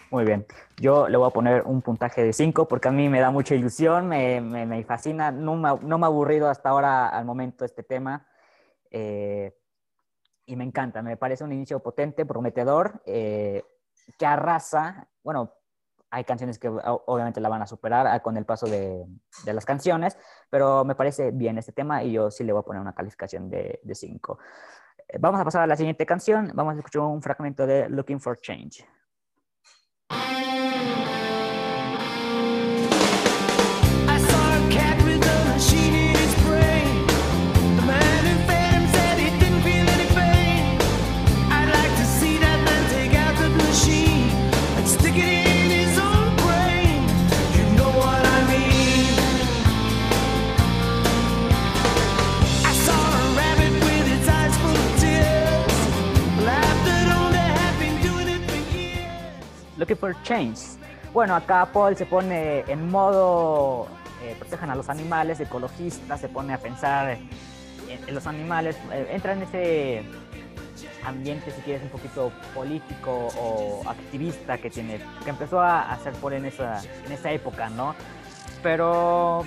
Muy 0.10 0.26
bien. 0.26 0.48
Yo 0.78 1.08
le 1.08 1.18
voy 1.18 1.28
a 1.28 1.32
poner 1.32 1.62
un 1.64 1.82
puntaje 1.84 2.24
de 2.24 2.34
5 2.34 2.68
porque 2.68 2.88
a 2.88 2.92
mí 2.92 3.10
me 3.10 3.20
da 3.20 3.30
mucha 3.30 3.54
ilusión, 3.54 4.08
me, 4.08 4.42
me, 4.42 4.66
me 4.66 4.84
fascina. 4.84 5.30
No 5.30 5.56
me, 5.56 5.70
no 5.82 6.00
me, 6.00 6.06
ha 6.06 6.08
aburrido 6.08 6.50
hasta 6.50 6.70
ahora 6.70 7.10
al 7.10 7.26
momento 7.26 7.66
este 7.66 7.84
tema. 7.84 8.26
Eh, 8.90 9.54
y 10.50 10.56
me 10.56 10.64
encanta, 10.64 11.04
me 11.04 11.16
parece 11.16 11.44
un 11.44 11.52
inicio 11.52 11.80
potente, 11.80 12.26
prometedor, 12.26 13.04
eh, 13.06 13.64
que 14.18 14.26
arrasa. 14.26 15.08
Bueno, 15.24 15.54
hay 16.10 16.24
canciones 16.24 16.58
que 16.58 16.68
obviamente 16.70 17.40
la 17.40 17.50
van 17.50 17.62
a 17.62 17.68
superar 17.68 18.08
ah, 18.08 18.20
con 18.22 18.36
el 18.36 18.46
paso 18.46 18.66
de, 18.66 19.06
las 19.46 19.64
canciones, 19.64 20.18
pero 20.50 20.84
me 20.84 20.96
parece 20.96 21.30
bien 21.30 21.60
este 21.60 21.72
tema 21.72 22.04
y 22.04 22.14
yo 22.14 22.32
sí 22.32 22.44
le 22.44 22.52
voy 22.52 22.62
a 22.62 22.64
poner 22.64 22.82
una 22.82 22.96
calificación 22.96 23.48
de 23.48 23.80
5. 23.94 24.40
Eh, 25.08 25.18
vamos 25.20 25.40
a 25.40 25.46
pasar 25.46 25.62
a 25.62 25.68
la 25.68 25.76
siguiente 25.76 26.08
canción. 26.08 26.52
Vamos 26.56 26.74
a 26.74 26.78
escuchar 26.78 27.04
un 27.04 27.22
fragmento 27.22 27.68
de 27.68 27.88
Looking 27.88 28.20
for 28.20 28.40
Change. 28.40 28.84
Bueno, 61.12 61.36
acá 61.36 61.68
Paul 61.74 61.98
se 61.98 62.06
pone 62.06 62.60
en 62.68 62.88
modo 62.92 63.88
eh, 64.22 64.36
protejan 64.38 64.70
a 64.70 64.76
los 64.76 64.88
animales, 64.88 65.40
ecologista, 65.40 66.18
se 66.18 66.30
pone 66.30 66.54
a 66.54 66.60
pensar 66.60 67.18
en, 67.88 68.14
los 68.14 68.28
animales, 68.28 68.78
eh, 68.92 69.08
entra 69.12 69.34
en 69.34 69.42
ese 69.42 70.04
ambiente, 71.04 71.50
si 71.50 71.62
quieres, 71.62 71.82
un 71.82 71.90
poquito 71.90 72.32
político 72.54 73.30
o 73.40 73.82
activista 73.90 74.60
que 74.60 74.70
tiene, 74.70 75.00
que 75.24 75.32
empezó 75.32 75.62
a 75.62 75.92
hacer 75.92 76.14
por 76.14 76.34
en 76.34 76.46
esa, 76.46 76.80
en 77.06 77.12
esa 77.12 77.32
época, 77.32 77.72
¿no? 77.72 77.96
Pero 78.62 79.44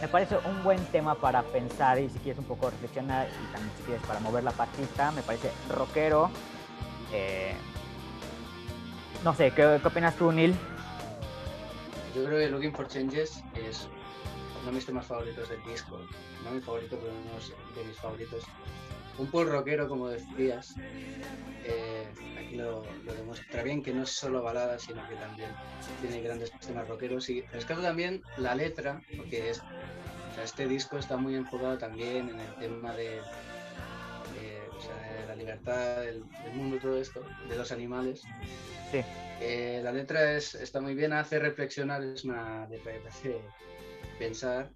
me 0.00 0.06
parece 0.06 0.36
un 0.44 0.62
buen 0.62 0.84
tema 0.86 1.16
para 1.16 1.42
pensar 1.42 1.98
y 1.98 2.08
si 2.08 2.20
quieres 2.20 2.38
un 2.38 2.44
poco 2.44 2.70
reflexionar 2.70 3.26
y 3.26 3.52
también 3.52 3.72
si 3.78 3.82
quieres 3.82 4.06
para 4.06 4.20
mover 4.20 4.44
la 4.44 4.52
patita, 4.52 5.10
me 5.10 5.22
parece 5.22 5.50
rockero. 5.70 6.30
Eh, 7.12 7.54
no 9.24 9.34
sé, 9.34 9.50
¿qué, 9.52 9.78
¿qué, 9.80 9.88
opinas 9.88 10.14
tú, 10.16 10.30
Neil? 10.30 10.54
Yo 12.14 12.24
creo 12.26 12.38
que 12.38 12.48
Looking 12.50 12.74
for 12.74 12.86
Changes 12.86 13.42
es 13.54 13.88
uno 14.60 14.66
de 14.66 14.72
mis 14.72 14.86
temas 14.86 15.06
favoritos 15.06 15.48
del 15.48 15.62
disco. 15.64 15.98
No 16.44 16.50
mi 16.50 16.60
favorito, 16.60 16.98
pero 17.00 17.12
uno 17.12 17.74
de 17.74 17.84
mis 17.88 17.96
favoritos. 17.96 18.44
Un 19.16 19.26
poco 19.28 19.44
rockero, 19.44 19.88
como 19.88 20.08
decías. 20.08 20.74
Eh, 21.64 22.06
aquí 22.38 22.56
lo, 22.56 22.84
lo, 23.04 23.14
demuestra 23.14 23.62
bien 23.62 23.82
que 23.82 23.94
no 23.94 24.02
es 24.02 24.10
solo 24.10 24.42
balada, 24.42 24.78
sino 24.78 25.08
que 25.08 25.14
también 25.14 25.50
tiene 26.02 26.20
grandes 26.20 26.52
temas 26.60 26.86
rockeros. 26.86 27.30
Y 27.30 27.40
rescato 27.42 27.80
también 27.80 28.22
la 28.36 28.54
letra, 28.54 29.00
porque 29.16 29.50
es, 29.50 29.60
o 29.60 30.34
sea, 30.34 30.44
este 30.44 30.66
disco 30.66 30.98
está 30.98 31.16
muy 31.16 31.34
enfocado 31.34 31.78
también 31.78 32.28
en 32.28 32.40
el 32.40 32.54
tema 32.56 32.92
de 32.92 33.20
la 35.34 35.42
libertad 35.42 36.00
del, 36.02 36.24
del, 36.44 36.52
mundo, 36.54 36.78
todo 36.80 37.00
esto, 37.00 37.22
de 37.48 37.56
los 37.56 37.72
animales. 37.72 38.22
Sí. 38.92 39.00
Eh, 39.40 39.80
la 39.82 39.92
letra 39.92 40.36
es, 40.36 40.54
está 40.54 40.80
muy 40.80 40.94
bien, 40.94 41.12
hace 41.12 41.38
reflexionar, 41.38 42.02
es 42.02 42.24
una 42.24 42.66
letra 42.68 42.92
que 42.92 43.08
hace 43.08 43.40
pensar. 44.18 44.70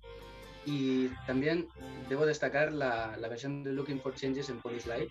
Y 0.66 1.08
también 1.26 1.68
debo 2.08 2.26
destacar 2.26 2.72
la, 2.72 3.16
la, 3.16 3.28
versión 3.28 3.64
de 3.64 3.72
Looking 3.72 4.00
for 4.00 4.14
Changes 4.14 4.50
en 4.50 4.60
Police 4.60 4.86
Live, 4.88 5.08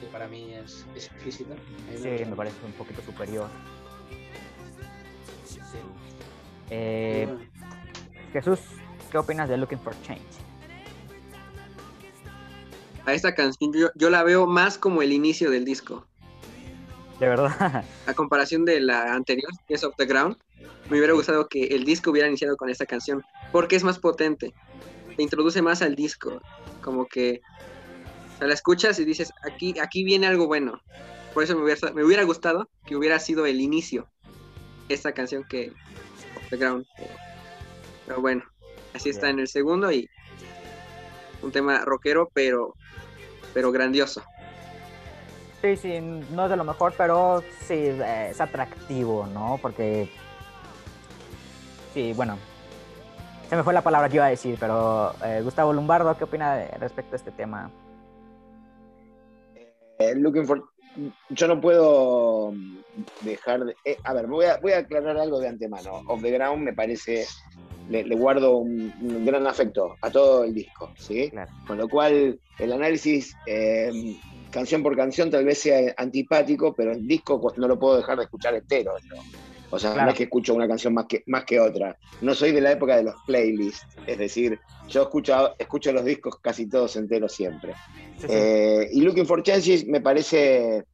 que 0.00 0.06
para 0.08 0.28
mí 0.28 0.52
es, 0.52 0.84
es 0.94 1.06
exquisita. 1.06 1.54
Sí, 1.96 2.08
me, 2.08 2.36
parece 2.36 2.56
un 2.66 2.72
poquito 2.72 3.00
superior. 3.00 3.48
Sí. 5.46 5.60
Eh, 6.68 7.24
bueno. 7.26 7.40
Jesús, 8.32 8.60
¿qué 9.10 9.16
opinas 9.16 9.48
de 9.48 9.56
Looking 9.56 9.78
for 9.78 9.94
Change? 10.02 10.37
A 13.08 13.14
esta 13.14 13.34
canción 13.34 13.72
yo, 13.72 13.88
yo 13.94 14.10
la 14.10 14.22
veo 14.22 14.46
más 14.46 14.76
como 14.76 15.00
el 15.00 15.14
inicio 15.14 15.50
del 15.50 15.64
disco. 15.64 16.06
De 17.18 17.26
verdad. 17.26 17.82
A 18.06 18.12
comparación 18.12 18.66
de 18.66 18.80
la 18.80 19.14
anterior, 19.14 19.50
que 19.66 19.72
es 19.72 19.82
Off 19.82 19.94
the 19.96 20.04
Ground, 20.04 20.36
me 20.90 20.98
hubiera 20.98 21.14
gustado 21.14 21.48
que 21.48 21.68
el 21.68 21.84
disco 21.84 22.10
hubiera 22.10 22.28
iniciado 22.28 22.58
con 22.58 22.68
esta 22.68 22.84
canción, 22.84 23.24
porque 23.50 23.76
es 23.76 23.82
más 23.82 23.98
potente, 23.98 24.52
te 25.16 25.22
introduce 25.22 25.62
más 25.62 25.80
al 25.80 25.94
disco, 25.94 26.42
como 26.82 27.06
que 27.06 27.40
o 28.34 28.38
sea, 28.40 28.46
la 28.46 28.52
escuchas 28.52 28.98
y 28.98 29.06
dices, 29.06 29.32
aquí, 29.42 29.74
aquí 29.80 30.04
viene 30.04 30.26
algo 30.26 30.46
bueno. 30.46 30.78
Por 31.32 31.44
eso 31.44 31.56
me 31.56 31.64
hubiera, 31.64 31.90
me 31.92 32.04
hubiera 32.04 32.24
gustado 32.24 32.68
que 32.84 32.94
hubiera 32.94 33.18
sido 33.20 33.46
el 33.46 33.62
inicio, 33.62 34.06
esta 34.90 35.12
canción 35.12 35.44
que 35.44 35.72
Off 36.36 36.50
the 36.50 36.58
Ground. 36.58 36.84
Pero 38.06 38.20
bueno, 38.20 38.44
así 38.92 39.08
está 39.08 39.30
en 39.30 39.38
el 39.38 39.48
segundo 39.48 39.90
y 39.90 40.10
un 41.40 41.52
tema 41.52 41.84
rockero, 41.86 42.30
pero, 42.34 42.74
pero 43.54 43.72
grandioso. 43.72 44.22
Sí, 45.62 45.76
sí, 45.76 46.00
no 46.00 46.44
es 46.44 46.50
de 46.50 46.56
lo 46.56 46.64
mejor, 46.64 46.94
pero 46.96 47.42
sí 47.66 47.74
eh, 47.74 48.28
es 48.30 48.40
atractivo, 48.40 49.26
¿no? 49.26 49.58
Porque, 49.60 50.08
sí, 51.92 52.12
bueno, 52.14 52.38
se 53.48 53.56
me 53.56 53.62
fue 53.62 53.72
la 53.72 53.82
palabra 53.82 54.10
que 54.10 54.16
iba 54.16 54.26
a 54.26 54.30
decir, 54.30 54.58
pero 54.60 55.14
eh, 55.24 55.40
Gustavo 55.42 55.72
Lombardo, 55.72 56.16
¿qué 56.18 56.24
opina 56.24 56.54
de, 56.54 56.68
respecto 56.78 57.14
a 57.14 57.16
este 57.16 57.30
tema? 57.30 57.70
Eh, 59.98 60.14
looking 60.14 60.46
for... 60.46 60.68
Yo 61.30 61.48
no 61.48 61.60
puedo 61.60 62.52
dejar 63.22 63.64
de... 63.64 63.76
Eh, 63.84 63.96
a 64.04 64.12
ver, 64.12 64.26
voy 64.26 64.44
a, 64.44 64.58
voy 64.58 64.72
a 64.72 64.78
aclarar 64.78 65.16
algo 65.16 65.40
de 65.40 65.48
antemano. 65.48 66.02
Off 66.08 66.20
the 66.20 66.30
Ground 66.30 66.62
me 66.62 66.74
parece... 66.74 67.26
Le, 67.88 68.04
le 68.04 68.14
guardo 68.14 68.56
un, 68.56 68.92
un, 69.00 69.24
gran 69.24 69.46
afecto 69.46 69.96
a 70.02 70.10
todo 70.10 70.44
el 70.44 70.54
disco, 70.54 70.90
¿sí? 70.96 71.30
Claro. 71.30 71.50
Con 71.66 71.78
lo 71.78 71.88
cual, 71.88 72.38
el 72.58 72.72
análisis 72.72 73.34
canción 74.50 74.82
por 74.82 74.96
canción 74.96 75.30
tal 75.30 75.44
vez 75.44 75.58
sea 75.58 75.94
antipático, 75.96 76.74
pero 76.74 76.92
el 76.92 77.06
disco 77.06 77.52
no 77.56 77.68
lo 77.68 77.78
puedo 77.78 77.96
dejar 77.96 78.18
de 78.18 78.24
escuchar 78.24 78.54
entero. 78.54 78.92
¿no? 79.08 79.22
O 79.70 79.78
sea, 79.78 79.92
claro. 79.92 80.06
no 80.06 80.10
es 80.12 80.16
que 80.16 80.24
escucho 80.24 80.54
una 80.54 80.66
canción 80.66 80.94
más 80.94 81.06
que, 81.06 81.22
más 81.26 81.44
que 81.44 81.60
otra. 81.60 81.96
No 82.20 82.34
soy 82.34 82.52
de 82.52 82.60
la 82.60 82.72
época 82.72 82.96
de 82.96 83.04
los 83.04 83.14
playlists, 83.26 83.86
es 84.06 84.18
decir, 84.18 84.58
yo 84.88 85.02
escucho, 85.02 85.54
escucho 85.58 85.92
los 85.92 86.04
discos 86.04 86.38
casi 86.40 86.66
todos 86.66 86.96
enteros 86.96 87.32
siempre. 87.32 87.74
Sí, 88.18 88.26
sí. 88.26 88.26
Eh, 88.30 88.88
y 88.92 89.00
Looking 89.02 89.26
for 89.26 89.42
Changes 89.42 89.86
me 89.86 90.00
parece 90.00 90.84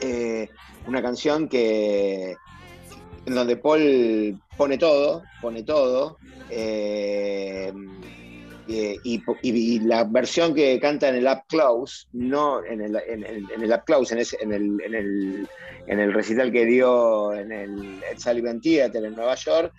eh, 0.00 0.48
una 0.86 1.02
canción 1.02 1.48
que 1.48 2.36
en 3.26 3.34
donde 3.34 3.56
Paul 3.56 4.40
pone 4.60 4.76
todo, 4.76 5.22
pone 5.40 5.62
todo. 5.62 6.18
Eh, 6.50 7.72
y, 8.68 9.22
y, 9.42 9.80
la 9.80 10.04
versión 10.04 10.54
que 10.54 10.78
canta 10.78 11.08
en 11.08 11.16
el 11.16 11.26
Up 11.26 11.44
Close, 11.48 12.06
no 12.12 12.62
en 12.62 12.82
el, 12.82 12.96
en 13.08 13.24
el, 13.24 13.50
en 13.50 13.62
el 13.62 13.72
Up 13.72 13.84
Close, 13.86 14.12
en, 14.12 14.20
ese, 14.20 14.36
en, 14.40 14.52
el, 14.52 14.80
en, 14.82 14.94
el, 14.94 15.48
en 15.86 15.98
el 15.98 16.12
recital 16.12 16.52
que 16.52 16.66
dio 16.66 17.32
en 17.32 17.50
el 17.50 18.00
Sullivan 18.18 18.60
Theater 18.60 19.02
en 19.02 19.16
Nueva 19.16 19.34
York, 19.34 19.72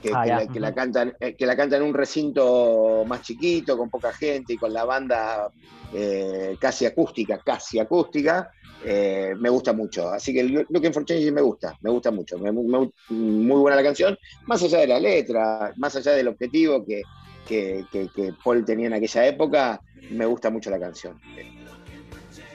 que, 0.00 0.12
ah, 0.14 0.22
que, 0.22 0.30
la, 0.30 0.46
que, 0.46 0.60
la, 0.60 0.74
cantan, 0.74 1.12
eh, 1.18 1.34
que 1.34 1.44
la 1.44 1.56
canta 1.56 1.76
en 1.76 1.82
un 1.82 1.92
recinto 1.92 3.04
más 3.06 3.22
chiquito, 3.22 3.76
con 3.76 3.90
poca 3.90 4.12
gente 4.12 4.52
y 4.52 4.56
con 4.56 4.72
la 4.72 4.84
banda 4.84 5.50
eh, 5.92 6.56
casi 6.60 6.86
acústica, 6.86 7.38
casi 7.44 7.80
acústica, 7.80 8.52
eh, 8.84 9.34
me 9.38 9.48
gusta 9.48 9.72
mucho. 9.72 10.10
Así 10.10 10.32
que 10.32 10.42
Looking 10.44 10.92
for 10.92 11.04
Change 11.04 11.32
me 11.32 11.40
gusta, 11.40 11.76
me 11.80 11.90
gusta 11.90 12.10
mucho. 12.10 12.38
Me, 12.38 12.52
me, 12.52 12.90
muy 13.08 13.60
buena 13.60 13.76
la 13.76 13.82
canción, 13.82 14.18
más 14.46 14.62
allá 14.62 14.78
de 14.78 14.86
la 14.86 15.00
letra, 15.00 15.72
más 15.76 15.96
allá 15.96 16.12
del 16.12 16.28
objetivo 16.28 16.84
que, 16.84 17.02
que, 17.46 17.84
que, 17.90 18.08
que, 18.14 18.32
Paul 18.42 18.64
tenía 18.64 18.86
en 18.86 18.94
aquella 18.94 19.26
época, 19.26 19.80
me 20.10 20.26
gusta 20.26 20.50
mucho 20.50 20.70
la 20.70 20.78
canción. 20.78 21.18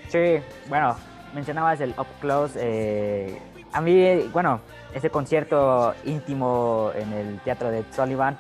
Sí, 0.10 0.38
bueno, 0.70 0.96
mencionabas 1.34 1.82
el 1.82 1.92
Up 1.92 2.08
Close. 2.22 2.60
Eh, 2.62 3.38
a 3.74 3.82
mí, 3.82 4.30
bueno, 4.32 4.62
ese 4.94 5.10
concierto 5.10 5.94
íntimo 6.06 6.92
en 6.96 7.12
el 7.12 7.40
teatro 7.42 7.70
de 7.70 7.84
Sullivan 7.92 8.38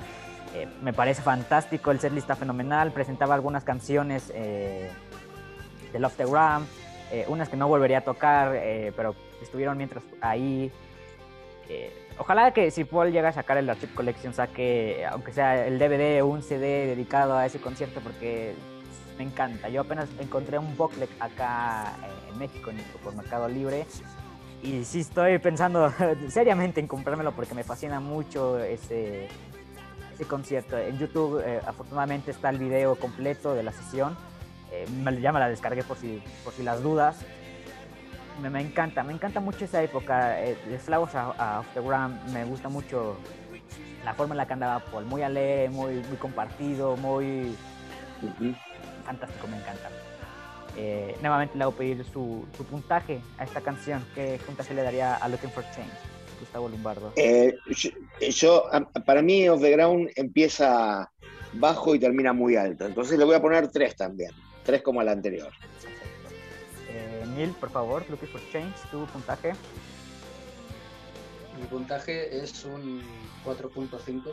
eh, 0.55 0.67
me 0.81 0.93
parece 0.93 1.21
fantástico. 1.21 1.91
El 1.91 1.99
setlist 1.99 2.23
está 2.23 2.35
fenomenal. 2.35 2.91
Presentaba 2.91 3.35
algunas 3.35 3.63
canciones 3.65 4.31
eh, 4.33 4.89
de 5.91 5.99
Love 5.99 6.15
the 6.15 6.25
Ram, 6.25 6.65
unas 7.27 7.49
que 7.49 7.57
no 7.57 7.67
volvería 7.67 7.99
a 7.99 8.01
tocar, 8.01 8.51
pero 8.95 9.15
estuvieron 9.41 9.77
mientras 9.77 10.03
ahí 10.21 10.71
ojalá 12.17 12.51
que 12.51 12.71
si 12.71 12.83
Paul 12.83 13.11
llega 13.11 13.29
a 13.29 13.33
sacar 13.33 13.57
el 13.57 13.69
Archive 13.69 13.93
Collection, 13.93 14.33
saque, 14.33 15.05
aunque 15.09 15.31
sea 15.31 15.65
el 15.65 15.79
DVD 15.79 16.21
o 16.23 16.27
un 16.27 16.41
CD 16.41 16.87
dedicado 16.87 17.35
a 17.35 17.45
ese 17.45 17.59
concierto, 17.59 17.99
porque 18.01 18.53
me 19.17 19.23
encanta. 19.23 19.69
Yo 19.69 19.81
apenas 19.81 20.09
encontré 20.19 20.57
un 20.57 20.75
booklet 20.75 21.09
acá 21.19 21.93
eh, 22.03 22.31
en 22.31 22.39
México, 22.39 22.69
en, 22.69 22.77
por 23.03 23.15
Mercado 23.15 23.47
Libre, 23.47 23.85
y 24.61 24.83
sí 24.83 25.01
estoy 25.01 25.37
pensando 25.39 25.91
seriamente 26.29 26.79
en 26.79 26.87
comprármelo 26.87 27.33
porque 27.33 27.53
me 27.53 27.63
fascina 27.63 27.99
mucho 27.99 28.59
ese, 28.59 29.27
ese 30.13 30.25
concierto. 30.25 30.77
En 30.77 30.97
YouTube, 30.97 31.41
eh, 31.45 31.61
afortunadamente, 31.65 32.31
está 32.31 32.49
el 32.49 32.57
video 32.57 32.95
completo 32.95 33.53
de 33.53 33.63
la 33.63 33.71
sesión. 33.71 34.17
Eh, 34.75 34.85
me, 35.03 35.19
ya 35.21 35.31
me 35.31 35.39
la 35.39 35.47
descargué 35.49 35.83
por 35.83 35.97
si, 35.97 36.21
por 36.43 36.53
si 36.53 36.63
las 36.63 36.81
dudas. 36.83 37.17
Me, 38.41 38.49
me 38.49 38.61
encanta, 38.61 39.03
me 39.03 39.13
encanta 39.13 39.39
mucho 39.39 39.63
esa 39.65 39.81
época. 39.81 40.43
Eh, 40.43 40.57
de 40.67 40.77
Flowers 40.79 41.15
Off 41.15 41.65
the 41.73 41.79
Ground, 41.81 42.19
me 42.33 42.43
gusta 42.45 42.67
mucho 42.67 43.17
la 44.03 44.13
forma 44.13 44.33
en 44.33 44.37
la 44.37 44.47
que 44.47 44.53
andaba 44.53 44.79
Paul. 44.79 45.05
Muy 45.05 45.21
alegre, 45.21 45.69
muy, 45.69 45.93
muy 45.95 46.17
compartido, 46.17 46.97
muy 46.97 47.55
fantástico, 49.05 49.47
me 49.47 49.57
encanta. 49.57 49.89
Eh, 50.77 51.15
nuevamente 51.21 51.57
le 51.57 51.63
hago 51.63 51.71
pedir 51.71 52.03
su, 52.11 52.45
su 52.57 52.65
puntaje 52.65 53.21
a 53.37 53.45
esta 53.45 53.61
canción. 53.61 54.03
¿Qué 54.13 54.39
puntaje 54.45 54.73
le 54.73 54.83
daría 54.83 55.15
a 55.15 55.29
Looking 55.29 55.51
for 55.51 55.63
Change? 55.73 55.89
Gustavo 56.41 56.67
Lombardo. 56.67 57.13
Eh, 57.15 57.55
yo, 57.67 57.89
yo, 58.19 58.65
a- 58.73 58.81
para 59.05 59.21
mí, 59.21 59.47
Off 59.47 59.61
the 59.61 59.71
Ground 59.71 60.09
empieza 60.17 61.09
bajo 61.53 61.95
y 61.95 61.99
termina 61.99 62.33
muy 62.33 62.57
alto. 62.57 62.85
Entonces 62.85 63.17
le 63.17 63.23
voy 63.23 63.35
a 63.35 63.41
poner 63.41 63.69
tres 63.69 63.95
también. 63.95 64.31
Tres 64.65 64.81
como 64.81 65.01
la 65.03 65.11
anterior. 65.11 65.53
Eh, 66.89 67.23
Neil, 67.35 67.51
por 67.51 67.69
favor, 67.69 68.03
Looking 68.09 68.29
for 68.29 68.41
Change, 68.51 68.75
tu 68.89 69.05
puntaje. 69.05 69.53
Mi 71.59 71.65
puntaje 71.67 72.37
es 72.37 72.65
un 72.65 73.01
4.5 73.45 74.23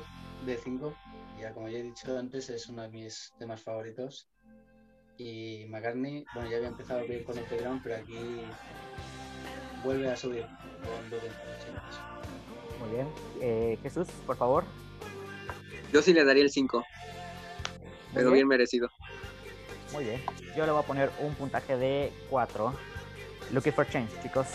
de 0.47 0.57
5. 0.57 0.95
Ya 1.41 1.53
como 1.53 1.69
ya 1.69 1.79
he 1.79 1.83
dicho 1.83 2.19
antes, 2.19 2.49
es 2.51 2.69
uno 2.69 2.83
de 2.83 2.89
mis 2.89 3.33
temas 3.39 3.63
favoritos. 3.63 4.29
Y 5.19 5.67
McCartney, 5.69 6.25
bueno, 6.35 6.51
ya 6.51 6.57
había 6.57 6.69
empezado 6.69 7.01
a 7.01 7.05
subir 7.05 7.25
con 7.25 7.37
este 7.39 7.59
ground, 7.59 7.81
pero 7.83 7.97
aquí 7.97 8.17
vuelve 9.85 10.11
a 10.11 10.17
subir 10.17 10.43
con 10.47 11.11
Looking 11.11 11.31
for 11.31 11.59
Change. 11.59 12.81
Muy 12.81 12.91
bien. 12.97 13.09
Eh, 13.41 13.79
Jesús, 13.83 14.09
por 14.27 14.37
favor. 14.37 14.65
Yo 15.93 16.01
sí 16.01 16.15
le 16.15 16.25
daría 16.25 16.43
el 16.43 16.51
5, 16.51 16.79
Muy 16.79 16.87
pero 18.15 18.31
bien 18.33 18.49
merecido. 18.49 18.89
Muy 19.93 20.05
bien. 20.05 20.23
Yo 20.57 20.65
le 20.65 20.73
voy 20.73 20.83
a 20.83 20.87
poner 20.87 21.11
un 21.21 21.35
puntaje 21.35 21.77
de 21.77 22.13
4. 22.31 22.73
Looking 23.53 23.73
for 23.73 23.87
Change, 23.89 24.11
chicos. 24.23 24.47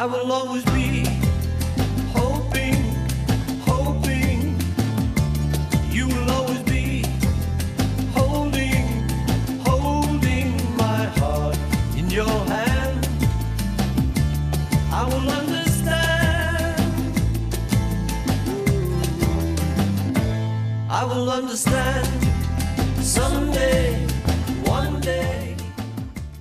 I 0.00 0.06
will 0.06 0.32
always 0.32 0.64
be 0.64 0.89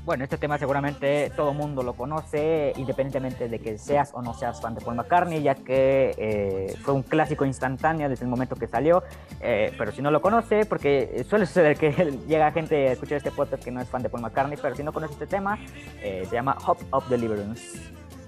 Bueno, 0.09 0.23
este 0.23 0.39
tema 0.39 0.57
seguramente 0.57 1.31
todo 1.35 1.53
mundo 1.53 1.83
lo 1.83 1.93
conoce, 1.93 2.73
independientemente 2.77 3.47
de 3.47 3.59
que 3.59 3.77
seas 3.77 4.09
o 4.15 4.23
no 4.23 4.33
seas 4.33 4.59
fan 4.59 4.73
de 4.73 4.81
Paul 4.81 4.95
McCartney, 4.95 5.43
ya 5.43 5.53
que 5.53 6.15
eh, 6.17 6.75
fue 6.81 6.95
un 6.95 7.03
clásico 7.03 7.45
instantáneo 7.45 8.09
desde 8.09 8.25
el 8.25 8.31
momento 8.31 8.55
que 8.55 8.65
salió. 8.65 9.03
Eh, 9.39 9.71
pero 9.77 9.91
si 9.91 10.01
no 10.01 10.09
lo 10.09 10.19
conoce, 10.19 10.65
porque 10.65 11.23
suele 11.29 11.45
suceder 11.45 11.77
que 11.77 11.91
llega 12.27 12.51
gente 12.51 12.87
a 12.87 12.93
escuchar 12.93 13.17
este 13.17 13.29
podcast 13.29 13.63
que 13.63 13.69
no 13.69 13.81
es 13.81 13.87
fan 13.87 14.01
de 14.01 14.09
Paul 14.09 14.23
McCartney, 14.23 14.57
pero 14.59 14.75
si 14.75 14.81
no 14.81 14.91
conoce 14.91 15.13
este 15.13 15.27
tema, 15.27 15.59
eh, 16.01 16.25
se 16.27 16.33
llama 16.33 16.57
Hope 16.65 16.83
of 16.89 17.07
Deliverance, 17.07 17.77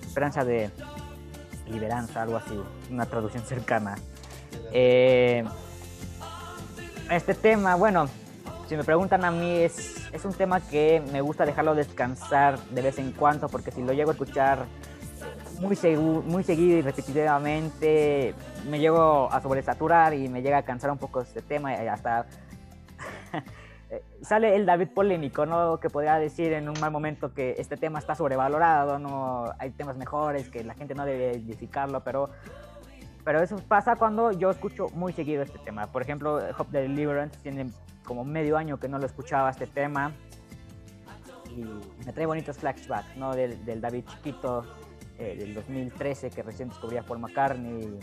esperanza 0.05 0.45
de 0.45 0.69
liberanza, 1.67 2.21
algo 2.21 2.37
así, 2.37 2.61
una 2.91 3.07
traducción 3.07 3.43
cercana. 3.43 3.95
Este 7.09 7.33
tema, 7.41 7.73
bueno, 7.73 8.07
si 8.71 8.77
me 8.77 8.85
preguntan 8.85 9.25
a 9.25 9.31
mí, 9.31 9.57
es, 9.57 10.07
es 10.13 10.23
un 10.23 10.31
tema 10.31 10.61
que 10.61 11.03
me 11.11 11.19
gusta 11.19 11.45
dejarlo 11.45 11.75
descansar 11.75 12.57
de 12.57 12.81
vez 12.81 12.99
en 12.99 13.11
cuando, 13.11 13.49
porque 13.49 13.69
si 13.69 13.83
lo 13.83 13.91
llego 13.91 14.11
a 14.11 14.13
escuchar 14.13 14.59
muy, 15.59 15.75
segu- 15.75 16.23
muy 16.23 16.41
seguido 16.45 16.77
y 16.77 16.81
repetitivamente, 16.81 18.33
me 18.69 18.79
llego 18.79 19.29
a 19.29 19.41
sobresaturar 19.41 20.13
y 20.13 20.29
me 20.29 20.41
llega 20.41 20.59
a 20.59 20.61
cansar 20.63 20.89
un 20.89 20.97
poco 20.97 21.19
este 21.19 21.41
tema 21.41 21.73
hasta 21.73 22.27
sale 24.21 24.55
el 24.55 24.65
David 24.65 24.87
polémico, 24.95 25.45
¿no? 25.45 25.77
Que 25.81 25.89
podría 25.89 26.15
decir 26.17 26.53
en 26.53 26.69
un 26.69 26.79
mal 26.79 26.91
momento 26.91 27.33
que 27.33 27.55
este 27.57 27.75
tema 27.75 27.99
está 27.99 28.15
sobrevalorado, 28.15 28.99
no 28.99 29.51
hay 29.59 29.71
temas 29.71 29.97
mejores, 29.97 30.47
que 30.47 30.63
la 30.63 30.75
gente 30.75 30.95
no 30.95 31.05
debe 31.05 31.31
edificarlo, 31.31 32.05
pero 32.05 32.29
pero 33.23 33.41
eso 33.41 33.57
pasa 33.67 33.95
cuando 33.95 34.31
yo 34.31 34.49
escucho 34.51 34.87
muy 34.93 35.13
seguido 35.13 35.43
este 35.43 35.59
tema. 35.59 35.87
Por 35.87 36.01
ejemplo, 36.01 36.39
Hope 36.57 36.71
Deliverance 36.79 37.37
tiene 37.41 37.69
como 38.05 38.23
medio 38.23 38.57
año 38.57 38.79
que 38.79 38.87
no 38.89 38.97
lo 38.99 39.05
escuchaba 39.05 39.49
este 39.49 39.67
tema 39.67 40.11
y 41.49 41.63
me 42.05 42.13
trae 42.13 42.25
bonitos 42.25 42.57
flashbacks, 42.57 43.15
¿no? 43.17 43.35
Del, 43.35 43.81
David 43.81 44.05
chiquito 44.07 44.63
eh, 45.19 45.35
del 45.37 45.53
2013 45.53 46.29
que 46.29 46.41
recién 46.43 46.69
descubría 46.69 47.03
Paul 47.03 47.19
McCartney. 47.19 47.99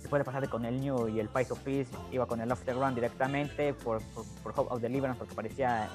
Después 0.00 0.20
de 0.20 0.24
pasar 0.24 0.48
con 0.48 0.64
el 0.64 0.80
New 0.80 1.08
y 1.08 1.20
el 1.20 1.28
Pies 1.28 1.50
of 1.52 1.60
Peace, 1.60 1.90
iba 2.10 2.26
con 2.26 2.40
el 2.40 2.50
Off 2.50 2.64
directamente 2.94 3.74
por, 3.74 4.02
por, 4.12 4.24
por 4.42 4.52
Hope 4.56 4.74
of 4.74 4.80
Deliverance 4.80 5.18
porque 5.18 5.34
aparecía 5.34 5.88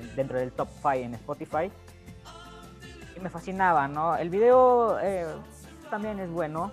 en- 0.00 0.16
dentro 0.16 0.38
del 0.38 0.52
top 0.52 0.68
5 0.76 0.90
en 0.94 1.14
Spotify. 1.14 1.70
Y 3.16 3.20
me 3.20 3.28
fascinaba, 3.28 3.86
¿no? 3.88 4.16
El 4.16 4.30
video 4.30 4.98
eh, 5.00 5.26
también 5.88 6.18
es 6.20 6.30
bueno. 6.30 6.72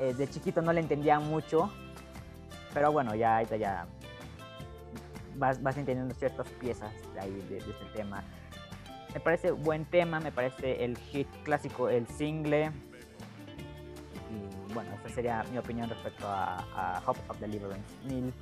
Eh, 0.00 0.14
de 0.14 0.28
chiquito 0.28 0.60
no 0.60 0.72
le 0.72 0.80
entendía 0.80 1.18
mucho, 1.18 1.70
pero 2.74 2.92
bueno, 2.92 3.14
ya 3.14 3.42
ya 3.42 3.86
vas, 5.36 5.62
vas 5.62 5.76
entendiendo 5.76 6.14
ciertas 6.14 6.48
piezas 6.60 6.92
de, 7.14 7.20
ahí, 7.20 7.46
de, 7.48 7.58
este 7.58 7.84
tema. 7.94 8.22
Me 9.14 9.20
parece 9.20 9.50
buen 9.50 9.84
tema, 9.86 10.20
me 10.20 10.32
parece 10.32 10.84
el 10.84 10.98
hit 10.98 11.28
clásico, 11.44 11.88
el 11.88 12.06
single. 12.06 12.70
Y 14.30 14.74
bueno, 14.74 14.90
esa 14.94 15.14
sería 15.14 15.44
mi 15.50 15.58
opinión 15.58 15.88
respecto 15.88 16.26
a, 16.28 17.02
Hope 17.06 17.20
of 17.28 17.38
Deliverance. 17.38 17.94
Neil, 18.04 18.32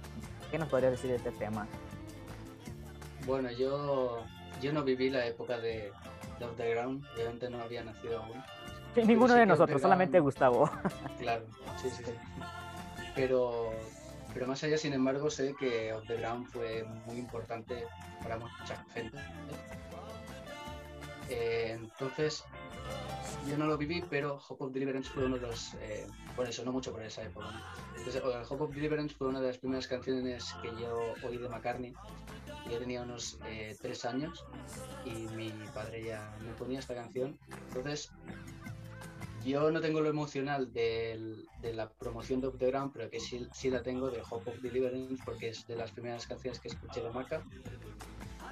¿qué 0.50 0.58
nos 0.58 0.68
podrías 0.68 0.92
decir 0.92 1.10
de 1.10 1.16
este 1.16 1.30
tema? 1.32 1.68
Bueno, 3.26 3.50
yo, 3.52 4.24
yo 4.60 4.72
no 4.72 4.82
viví 4.82 5.10
la 5.10 5.26
época 5.26 5.58
de, 5.58 5.92
de 6.38 6.44
Off 6.44 6.56
the 6.56 6.70
Ground, 6.70 7.04
obviamente 7.14 7.48
no 7.48 7.62
había 7.62 7.84
nacido 7.84 8.22
aún. 8.22 8.42
Sí, 8.94 9.02
ninguno 9.04 9.34
sí 9.34 9.40
de 9.40 9.46
nosotros, 9.46 9.80
solamente 9.80 10.20
Gustavo. 10.20 10.70
Claro, 11.18 11.44
sí, 11.80 11.90
sí, 11.90 12.04
sí. 12.04 12.12
Pero, 13.14 13.72
pero 14.32 14.46
más 14.46 14.62
allá, 14.64 14.76
sin 14.78 14.92
embargo, 14.92 15.30
sé 15.30 15.54
que 15.58 15.92
Off 15.92 16.06
the 16.06 16.16
Ground 16.16 16.46
fue 16.48 16.84
muy 17.06 17.16
importante 17.16 17.86
para 18.22 18.38
mucha 18.38 18.84
gente. 18.92 19.18
Eh, 21.30 21.78
entonces, 21.80 22.44
yo 23.48 23.58
no 23.58 23.66
lo 23.66 23.76
viví, 23.76 24.02
pero 24.08 24.40
Hope 24.48 24.64
of 24.64 24.72
Deliverance 24.72 25.10
fue 25.10 25.26
uno 25.26 25.36
de 25.36 25.46
los. 25.46 25.74
Eh, 25.74 26.06
bueno, 26.36 26.50
eso 26.50 26.64
no 26.64 26.72
mucho 26.72 26.92
por 26.92 27.02
esa 27.02 27.22
época. 27.22 27.46
Entonces, 27.96 28.22
Hope 28.50 28.64
of 28.64 28.74
Deliverance 28.74 29.14
fue 29.14 29.28
una 29.28 29.40
de 29.40 29.48
las 29.48 29.58
primeras 29.58 29.86
canciones 29.86 30.54
que 30.62 30.68
yo 30.80 31.14
oí 31.26 31.38
de 31.38 31.48
McCartney. 31.48 31.92
Yo 32.70 32.78
tenía 32.78 33.02
unos 33.02 33.38
eh, 33.46 33.76
tres 33.80 34.04
años 34.04 34.44
y 35.04 35.10
mi 35.34 35.50
padre 35.74 36.04
ya 36.04 36.34
me 36.40 36.52
ponía 36.54 36.78
esta 36.78 36.94
canción. 36.94 37.38
Entonces, 37.68 38.10
yo 39.44 39.70
no 39.70 39.80
tengo 39.80 40.00
lo 40.00 40.08
emocional 40.08 40.72
de 40.72 41.46
la 41.62 41.90
promoción 41.90 42.40
de 42.40 42.48
Up 42.48 42.58
the 42.58 42.66
Ground, 42.66 42.92
pero 42.92 43.10
que 43.10 43.20
sí, 43.20 43.46
sí 43.52 43.70
la 43.70 43.82
tengo 43.82 44.10
de 44.10 44.22
Hope 44.28 44.50
of 44.50 44.60
Deliverance 44.60 45.22
porque 45.24 45.50
es 45.50 45.66
de 45.66 45.76
las 45.76 45.92
primeras 45.92 46.26
canciones 46.26 46.60
que 46.60 46.68
escuché 46.68 47.02
de 47.02 47.10
Maca 47.10 47.42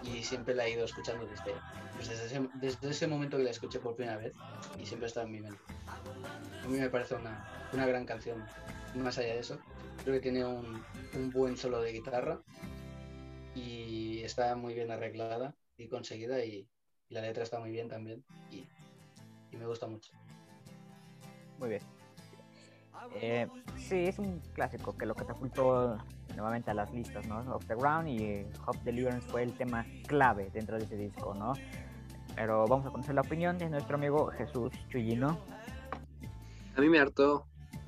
y 0.04 0.22
siempre 0.22 0.54
la 0.54 0.66
he 0.66 0.72
ido 0.72 0.84
escuchando 0.84 1.26
desde, 1.26 1.54
pues 1.94 2.08
desde, 2.08 2.26
ese, 2.26 2.48
desde 2.54 2.90
ese 2.90 3.06
momento 3.06 3.36
que 3.36 3.44
la 3.44 3.50
escuché 3.50 3.78
por 3.78 3.96
primera 3.96 4.18
vez 4.18 4.32
y 4.78 4.84
siempre 4.84 5.06
está 5.06 5.22
en 5.22 5.30
mi 5.30 5.40
mente. 5.40 5.60
A 6.62 6.68
mí 6.68 6.78
me 6.78 6.90
parece 6.90 7.14
una, 7.14 7.68
una 7.72 7.86
gran 7.86 8.04
canción. 8.04 8.44
Más 8.94 9.16
allá 9.18 9.34
de 9.34 9.40
eso, 9.40 9.58
creo 10.02 10.14
que 10.14 10.20
tiene 10.20 10.44
un, 10.44 10.84
buen 11.32 11.56
solo 11.56 11.80
de 11.80 11.92
guitarra 11.92 12.42
y 13.54 14.22
está 14.22 14.54
muy 14.56 14.74
bien 14.74 14.90
arreglada 14.90 15.54
y 15.76 15.88
conseguida 15.88 16.44
y, 16.44 16.68
la 17.08 17.20
letra 17.20 17.42
está 17.42 17.60
muy 17.60 17.70
bien 17.70 17.90
también 17.90 18.24
y 18.50 18.66
me 19.56 19.66
gusta 19.66 19.86
mucho. 19.86 20.10
Muy 21.62 21.70
bien. 21.70 21.82
Eh, 23.14 23.46
sí, 23.76 24.06
es 24.06 24.18
un 24.18 24.40
clásico 24.52 24.98
que 24.98 25.06
lo 25.06 25.14
catapultó 25.14 25.96
nuevamente 26.34 26.72
a 26.72 26.74
las 26.74 26.92
listas, 26.92 27.24
¿no? 27.28 27.38
Off 27.54 27.64
the 27.66 27.76
Ground 27.76 28.08
y 28.08 28.44
Hope 28.66 28.80
Deliverance 28.82 29.28
fue 29.28 29.44
el 29.44 29.52
tema 29.52 29.86
clave 30.08 30.50
dentro 30.52 30.76
de 30.76 30.84
ese 30.84 30.96
disco, 30.96 31.34
¿no? 31.34 31.52
Pero 32.34 32.66
vamos 32.66 32.84
a 32.86 32.90
conocer 32.90 33.14
la 33.14 33.20
opinión 33.20 33.58
de 33.58 33.70
nuestro 33.70 33.94
amigo 33.94 34.26
Jesús 34.32 34.72
Chuyino. 34.88 35.38
A 36.74 36.80
mí 36.80 36.88
me 36.88 36.98
hartó 36.98 37.46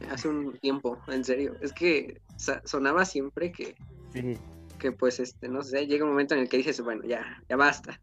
hace 0.08 0.28
un 0.28 0.56
tiempo, 0.58 0.96
en 1.08 1.24
serio. 1.24 1.56
Es 1.60 1.72
que 1.72 2.20
sonaba 2.64 3.04
siempre 3.04 3.50
que, 3.50 3.74
Sí, 4.12 4.38
que 4.78 4.92
pues, 4.92 5.18
este, 5.18 5.48
no 5.48 5.64
sé, 5.64 5.88
llega 5.88 6.04
un 6.04 6.10
momento 6.10 6.34
en 6.34 6.42
el 6.42 6.48
que 6.48 6.58
dices, 6.58 6.80
bueno, 6.80 7.02
ya, 7.02 7.42
ya 7.48 7.56
basta. 7.56 8.00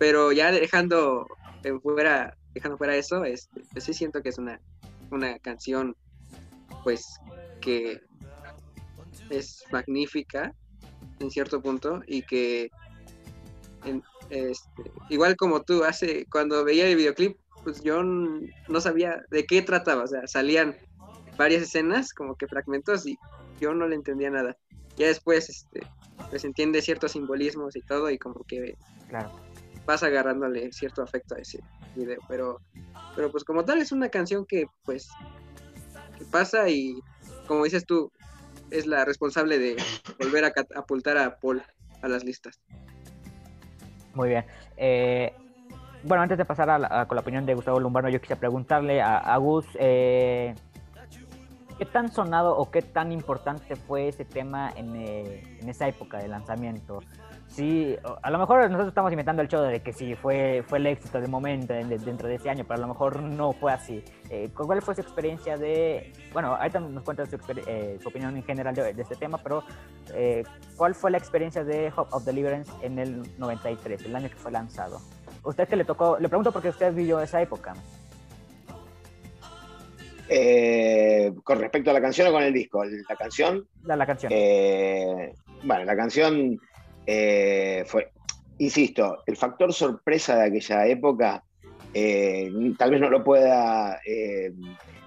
Pero 0.00 0.32
ya 0.32 0.50
dejando 0.50 1.28
en 1.62 1.80
fuera, 1.80 2.36
dejando 2.56 2.78
fuera 2.78 2.96
eso, 2.96 3.22
este, 3.24 3.62
pues 3.70 3.84
sí 3.84 3.92
siento 3.92 4.22
que 4.22 4.30
es 4.30 4.38
una, 4.38 4.58
una 5.10 5.38
canción, 5.40 5.94
pues, 6.82 7.18
que 7.60 8.00
es 9.28 9.62
magnífica 9.70 10.54
en 11.18 11.30
cierto 11.30 11.60
punto 11.60 12.00
y 12.06 12.22
que 12.22 12.70
en- 13.84 14.02
este, 14.30 14.90
igual 15.10 15.36
como 15.36 15.62
tú, 15.62 15.84
hace 15.84 16.24
cuando 16.30 16.64
veía 16.64 16.88
el 16.88 16.96
videoclip, 16.96 17.36
pues 17.62 17.82
yo 17.82 18.02
no 18.02 18.80
sabía 18.80 19.22
de 19.30 19.44
qué 19.44 19.60
trataba, 19.60 20.04
o 20.04 20.06
sea, 20.06 20.26
salían 20.26 20.74
varias 21.36 21.62
escenas, 21.62 22.14
como 22.14 22.36
que 22.36 22.46
fragmentos, 22.46 23.06
y 23.06 23.18
yo 23.60 23.74
no 23.74 23.86
le 23.86 23.96
entendía 23.96 24.30
nada. 24.30 24.56
Ya 24.96 25.08
después, 25.08 25.50
este, 25.50 25.80
pues 26.30 26.44
entiende 26.44 26.80
ciertos 26.80 27.12
simbolismos 27.12 27.76
y 27.76 27.82
todo, 27.82 28.10
y 28.10 28.16
como 28.18 28.42
que 28.48 28.76
claro. 29.08 29.30
vas 29.84 30.02
agarrándole 30.02 30.72
cierto 30.72 31.02
afecto 31.02 31.34
a 31.34 31.38
ese 31.38 31.58
video, 31.96 32.20
pero, 32.28 32.60
pero 33.14 33.30
pues 33.30 33.44
como 33.44 33.64
tal 33.64 33.78
es 33.78 33.92
una 33.92 34.08
canción 34.08 34.44
que 34.46 34.66
pues 34.84 35.08
que 36.18 36.24
pasa 36.26 36.68
y 36.68 37.00
como 37.46 37.64
dices 37.64 37.84
tú, 37.86 38.10
es 38.70 38.86
la 38.86 39.04
responsable 39.04 39.58
de 39.58 39.76
volver 40.18 40.44
a 40.44 40.50
catapultar 40.50 41.16
a 41.18 41.38
Paul 41.38 41.62
a 42.02 42.08
las 42.08 42.24
listas. 42.24 42.58
Muy 44.14 44.28
bien. 44.30 44.44
Eh, 44.76 45.32
bueno, 46.02 46.22
antes 46.22 46.38
de 46.38 46.44
pasar 46.44 46.70
a 46.70 46.78
la- 46.78 47.06
con 47.06 47.16
la 47.16 47.20
opinión 47.20 47.44
de 47.46 47.54
Gustavo 47.54 47.80
Lumbarno, 47.80 48.08
yo 48.08 48.20
quisiera 48.20 48.40
preguntarle 48.40 49.00
a, 49.02 49.18
a 49.18 49.36
Gus, 49.36 49.66
eh, 49.78 50.54
¿qué 51.78 51.84
tan 51.84 52.10
sonado 52.10 52.56
o 52.56 52.70
qué 52.70 52.82
tan 52.82 53.12
importante 53.12 53.76
fue 53.76 54.08
ese 54.08 54.24
tema 54.24 54.72
en, 54.76 54.96
eh, 54.96 55.42
en 55.60 55.68
esa 55.68 55.86
época 55.88 56.18
de 56.18 56.28
lanzamiento? 56.28 57.02
Sí, 57.48 57.96
a 58.22 58.30
lo 58.30 58.38
mejor 58.38 58.62
nosotros 58.64 58.88
estamos 58.88 59.10
inventando 59.12 59.40
el 59.40 59.48
show 59.48 59.62
de 59.62 59.80
que 59.80 59.92
sí, 59.94 60.14
fue, 60.14 60.62
fue 60.68 60.76
el 60.78 60.86
éxito 60.88 61.20
del 61.20 61.30
momento 61.30 61.72
de- 61.72 61.84
de- 61.84 61.98
dentro 61.98 62.28
de 62.28 62.34
ese 62.34 62.50
año, 62.50 62.64
pero 62.68 62.74
a 62.76 62.80
lo 62.82 62.88
mejor 62.88 63.22
no 63.22 63.52
fue 63.54 63.72
así. 63.72 64.04
Eh, 64.28 64.50
¿Cuál 64.54 64.82
fue 64.82 64.94
su 64.94 65.00
experiencia 65.00 65.56
de, 65.56 66.12
bueno, 66.34 66.54
ahorita 66.54 66.80
nos 66.80 67.02
cuenta 67.02 67.24
su, 67.24 67.38
eh, 67.66 67.98
su 68.02 68.08
opinión 68.08 68.36
en 68.36 68.42
general 68.42 68.74
de, 68.74 68.92
de 68.92 69.00
este 69.02 69.16
tema, 69.16 69.38
pero 69.38 69.62
eh, 70.12 70.42
¿cuál 70.76 70.94
fue 70.94 71.10
la 71.10 71.16
experiencia 71.16 71.64
de 71.64 71.90
Hope 71.96 72.10
of 72.12 72.24
Deliverance 72.26 72.70
en 72.82 72.98
el 72.98 73.22
93, 73.38 74.02
el 74.04 74.14
año 74.16 74.28
que 74.28 74.36
fue 74.36 74.50
lanzado? 74.52 75.00
Usted 75.42 75.66
que 75.66 75.76
le 75.76 75.84
tocó, 75.84 76.18
le 76.18 76.28
pregunto 76.28 76.52
porque 76.52 76.68
usted 76.68 76.92
vivió 76.92 77.20
esa 77.20 77.40
época. 77.40 77.72
Eh, 80.28 81.32
con 81.44 81.60
respecto 81.60 81.90
a 81.90 81.94
la 81.94 82.00
canción 82.00 82.26
o 82.28 82.32
con 82.32 82.42
el 82.42 82.52
disco, 82.52 82.82
la 82.84 83.16
canción, 83.16 83.66
La, 83.84 83.94
la 83.96 84.04
canción. 84.04 84.32
eh, 84.34 85.32
bueno, 85.62 85.84
la 85.84 85.96
canción 85.96 86.58
eh, 87.06 87.84
fue, 87.86 88.10
insisto, 88.58 89.22
el 89.26 89.36
factor 89.36 89.72
sorpresa 89.72 90.36
de 90.36 90.46
aquella 90.46 90.86
época, 90.86 91.44
eh, 91.94 92.50
tal 92.78 92.90
vez 92.90 93.00
no 93.00 93.10
lo 93.10 93.24
pueda 93.24 94.00
eh, 94.04 94.52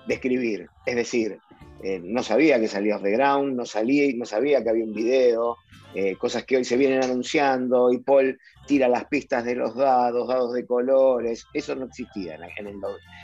describir. 0.07 0.69
Es 0.85 0.95
decir, 0.95 1.39
eh, 1.83 1.99
no 2.03 2.23
sabía 2.23 2.59
que 2.59 2.67
salía 2.67 2.97
off 2.97 3.03
the 3.03 3.11
ground, 3.11 3.55
no, 3.55 3.63
no 3.63 4.25
sabía 4.25 4.63
que 4.63 4.69
había 4.69 4.83
un 4.83 4.93
video, 4.93 5.57
eh, 5.95 6.15
cosas 6.15 6.43
que 6.45 6.57
hoy 6.57 6.65
se 6.65 6.77
vienen 6.77 7.03
anunciando, 7.03 7.91
y 7.91 7.97
Paul 7.99 8.39
tira 8.67 8.87
las 8.87 9.05
pistas 9.05 9.43
de 9.45 9.55
los 9.55 9.75
dados, 9.75 10.27
dados 10.27 10.53
de 10.53 10.65
colores, 10.65 11.45
eso 11.53 11.75
no 11.75 11.85
existía 11.85 12.35
en, 12.35 12.81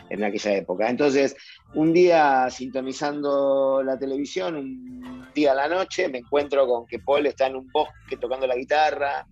en 0.09 0.23
aquella 0.23 0.55
época. 0.55 0.89
Entonces, 0.89 1.35
un 1.75 1.93
día 1.93 2.49
sintonizando 2.49 3.83
la 3.83 3.99
televisión, 3.99 4.55
un 4.55 5.27
día 5.35 5.51
a 5.51 5.55
la 5.55 5.67
noche, 5.67 6.07
me 6.07 6.19
encuentro 6.19 6.65
con 6.65 6.87
que 6.87 6.99
Paul 6.99 7.25
está 7.27 7.47
en 7.47 7.57
un 7.57 7.69
bosque 7.71 8.17
tocando 8.19 8.47
la 8.47 8.55
guitarra 8.55 9.27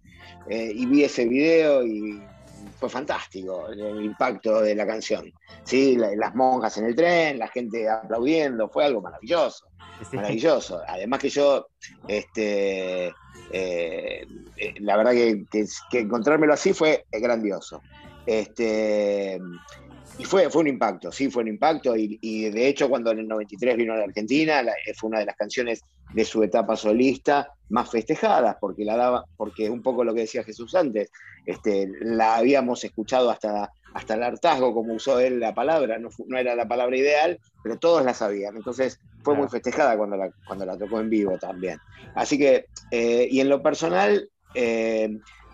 eh, 0.50 0.72
y 0.76 0.86
vi 0.86 1.04
ese 1.04 1.26
video 1.26 1.86
y 1.86 2.22
fue 2.84 2.90
fantástico 2.90 3.70
el, 3.70 4.04
impacto 4.04 4.60
de 4.62 4.76
la 4.76 4.86
canción. 4.86 5.32
Sí, 5.64 5.96
La- 5.96 6.14
las 6.18 6.36
monjas 6.36 6.78
en 6.78 6.86
el 6.86 6.96
tren, 6.96 7.40
la 7.40 7.48
gente 7.48 7.90
aplaudiendo, 7.90 8.68
fue 8.70 8.84
algo 8.84 9.02
maravilloso 9.02 9.68
Sí. 10.10 10.18
maravilloso. 10.18 10.82
Además 10.86 11.20
que 11.22 11.30
yo, 11.30 11.68
este, 12.10 13.08
eh, 13.08 14.26
eh, 14.58 14.74
la 14.82 14.98
verdad 14.98 15.14
que, 15.14 15.46
que- 15.50 15.66
que 15.90 16.00
encontrármelo 16.00 16.52
así 16.54 16.74
fue 16.74 17.06
grandioso. 17.10 17.82
Este, 18.26 19.40
y 20.16 20.26
fue, 20.26 20.50
fue 20.50 20.62
un 20.62 20.68
impacto, 20.68 21.12
sí, 21.12 21.30
fue 21.30 21.44
un 21.44 21.50
impacto. 21.50 21.96
Y, 21.96 22.18
y 22.22 22.50
de 22.50 22.68
hecho, 22.68 22.90
cuando 22.90 23.12
en 23.12 23.20
el 23.20 23.28
93 23.28 23.76
vino 23.78 23.94
a 23.94 23.98
la 23.98 24.04
Argentina, 24.06 24.62
la- 24.64 24.74
eh, 24.74 24.94
fue 24.96 25.10
una 25.10 25.20
de 25.20 25.26
las 25.26 25.36
canciones 25.36 25.86
de 26.12 26.26
su 26.26 26.44
etapa 26.44 26.76
solista 26.76 27.52
más 27.70 27.90
festejadas, 27.90 28.58
porque 28.62 28.86
la 28.86 28.96
daba, 28.96 29.26
porque 29.36 29.70
un 29.70 29.82
poco 29.82 30.04
lo 30.04 30.14
que 30.14 30.22
decía 30.22 30.44
Jesús 30.44 30.76
antes, 30.76 31.10
este, 31.46 31.88
la 32.02 32.36
habíamos 32.38 32.84
escuchado 32.84 33.30
hasta, 33.32 33.72
hasta 33.94 34.14
el 34.14 34.24
hartazgo, 34.24 34.74
como 34.74 34.94
usó 34.94 35.20
él 35.20 35.40
la 35.40 35.54
palabra, 35.54 35.98
no, 36.00 36.10
no 36.28 36.38
era 36.38 36.56
la 36.56 36.68
palabra 36.68 36.96
ideal, 36.98 37.40
pero 37.62 37.78
todos 37.80 38.04
la 38.06 38.14
sabían. 38.14 38.56
Entonces 38.56 39.00
fue 39.24 39.36
muy 39.36 39.48
festejada 39.50 39.98
cuando 39.98 40.18
la, 40.18 40.32
cuando 40.44 40.66
la 40.66 40.78
tocó 40.78 41.00
en 41.00 41.10
vivo 41.10 41.38
también. 41.40 41.80
Así 42.14 42.38
que, 42.38 42.68
eh, 42.92 43.28
y 43.30 43.40
en 43.40 43.50
lo 43.50 43.62
personal, 43.64 44.30
eh, 44.54 45.10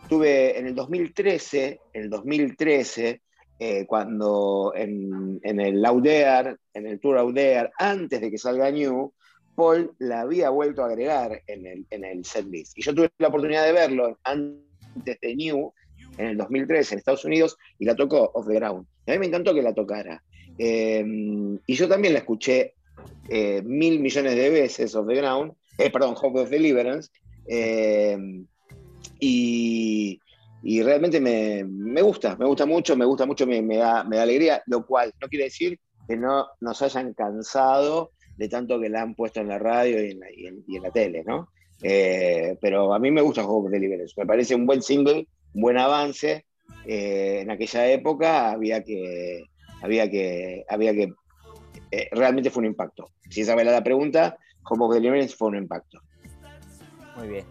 tuve 0.08 0.58
en 0.60 0.68
el 0.68 0.76
2013, 0.76 1.82
en 1.94 2.04
el 2.04 2.10
2013, 2.10 3.22
eh, 3.60 3.86
cuando 3.86 4.74
en, 4.76 5.40
en 5.44 5.60
el 5.60 5.82
Laudear, 5.82 6.58
en 6.74 6.88
el 6.88 7.00
Tour 7.00 7.16
Laudear, 7.16 7.72
antes 7.78 8.22
de 8.22 8.32
que 8.32 8.38
salga 8.38 8.72
New, 8.72 9.14
Paul 9.56 9.92
la 10.00 10.22
había 10.22 10.50
vuelto 10.50 10.84
a 10.84 10.88
agregar 10.88 11.42
en 11.48 11.66
el, 11.68 11.86
en 11.90 12.06
el 12.06 12.24
setlist. 12.24 12.78
Y 12.78 12.82
yo 12.82 12.96
tuve 12.96 13.10
la 13.18 13.28
oportunidad 13.28 13.66
de 13.66 13.74
verlo 13.74 14.18
antes 14.24 15.20
de 15.22 15.36
New, 15.36 15.74
en 16.18 16.28
el 16.28 16.38
2013, 16.38 16.94
en 16.94 17.00
Estados 17.00 17.26
Unidos, 17.26 17.58
y 17.78 17.86
la 17.86 17.96
tocó 17.96 18.32
Off 18.34 18.48
the 18.48 18.56
Ground. 18.56 18.86
Y 19.06 19.12
a 19.12 19.14
mí 19.16 19.20
me 19.20 19.26
encantó 19.28 19.54
que 19.54 19.62
la 19.62 19.74
tocara. 19.74 20.24
Eh, 20.58 21.04
y 21.66 21.74
yo 21.74 21.88
también 21.88 22.14
la 22.14 22.20
escuché 22.20 22.76
eh, 23.28 23.62
mil 23.64 24.00
millones 24.00 24.36
de 24.36 24.50
veces 24.50 24.96
Off 24.96 25.08
the 25.08 25.16
Ground, 25.16 25.54
eh, 25.78 25.90
perdón, 25.90 26.16
Hope 26.20 26.42
of 26.42 26.50
Deliverance, 26.50 27.10
eh, 27.48 28.18
y, 29.20 30.20
y 30.62 30.82
realmente 30.84 31.20
me, 31.22 31.64
me 31.66 32.02
gusta, 32.02 32.36
me 32.36 32.46
gusta 32.46 32.66
mucho, 32.66 32.96
me 32.98 33.06
gusta 33.06 33.26
mucho, 33.26 33.48
me, 33.48 33.62
me 33.62 33.78
da, 33.78 34.04
me 34.04 34.18
da 34.18 34.24
alegría, 34.24 34.62
lo 34.68 34.86
cual 34.86 35.14
no 35.22 35.28
quiere 35.28 35.46
decir 35.46 35.80
que 36.08 36.18
no 36.18 36.48
nos 36.60 36.82
hayan 36.82 37.14
cansado 37.14 38.12
de 38.36 38.50
tanto 38.50 38.80
que 38.80 38.90
la 38.90 39.02
han 39.02 39.16
puesto 39.16 39.40
en 39.40 39.48
la 39.48 39.60
radio 39.60 40.04
y 40.04 40.12
en 40.12 40.20
la, 40.20 40.28
y 40.32 40.48
en- 40.48 40.64
y 40.68 40.78
en 40.78 40.84
la 40.84 40.92
tele, 40.92 41.24
¿no? 41.26 41.50
Eh, 41.82 42.58
pero 42.62 42.94
a 42.94 43.00
mí 43.00 43.10
me 43.12 43.22
gusta 43.22 43.46
Hope 43.48 43.70
Deliverance, 43.70 44.14
me 44.18 44.26
parece 44.26 44.56
un 44.56 44.66
buen 44.66 44.82
single, 44.82 45.28
un 45.54 45.62
buen 45.62 45.78
avance. 45.78 46.46
Eh, 46.86 47.42
en 47.42 47.52
aquella 47.52 47.90
época 47.92 48.52
había 48.52 48.84
que, 48.84 49.46
había 49.82 50.10
que, 50.10 50.66
había 50.68 50.94
que, 50.94 51.14
eh, 51.92 52.08
realmente 52.12 52.50
fue 52.50 52.62
un 52.62 52.68
impacto. 52.68 53.12
Si 53.30 53.42
esa 53.42 53.54
era 53.54 53.72
la 53.72 53.84
pregunta, 53.84 54.38
Hope 54.70 54.96
Deliverance 54.96 55.36
fue 55.36 55.50
un 55.50 55.58
impacto. 55.58 56.00
Muy 57.16 57.28
bien. 57.28 57.46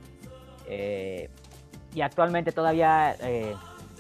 ¿Y 1.95 2.01
actualmente 2.01 2.53
todavía 2.53 3.17
eh, 3.21 3.55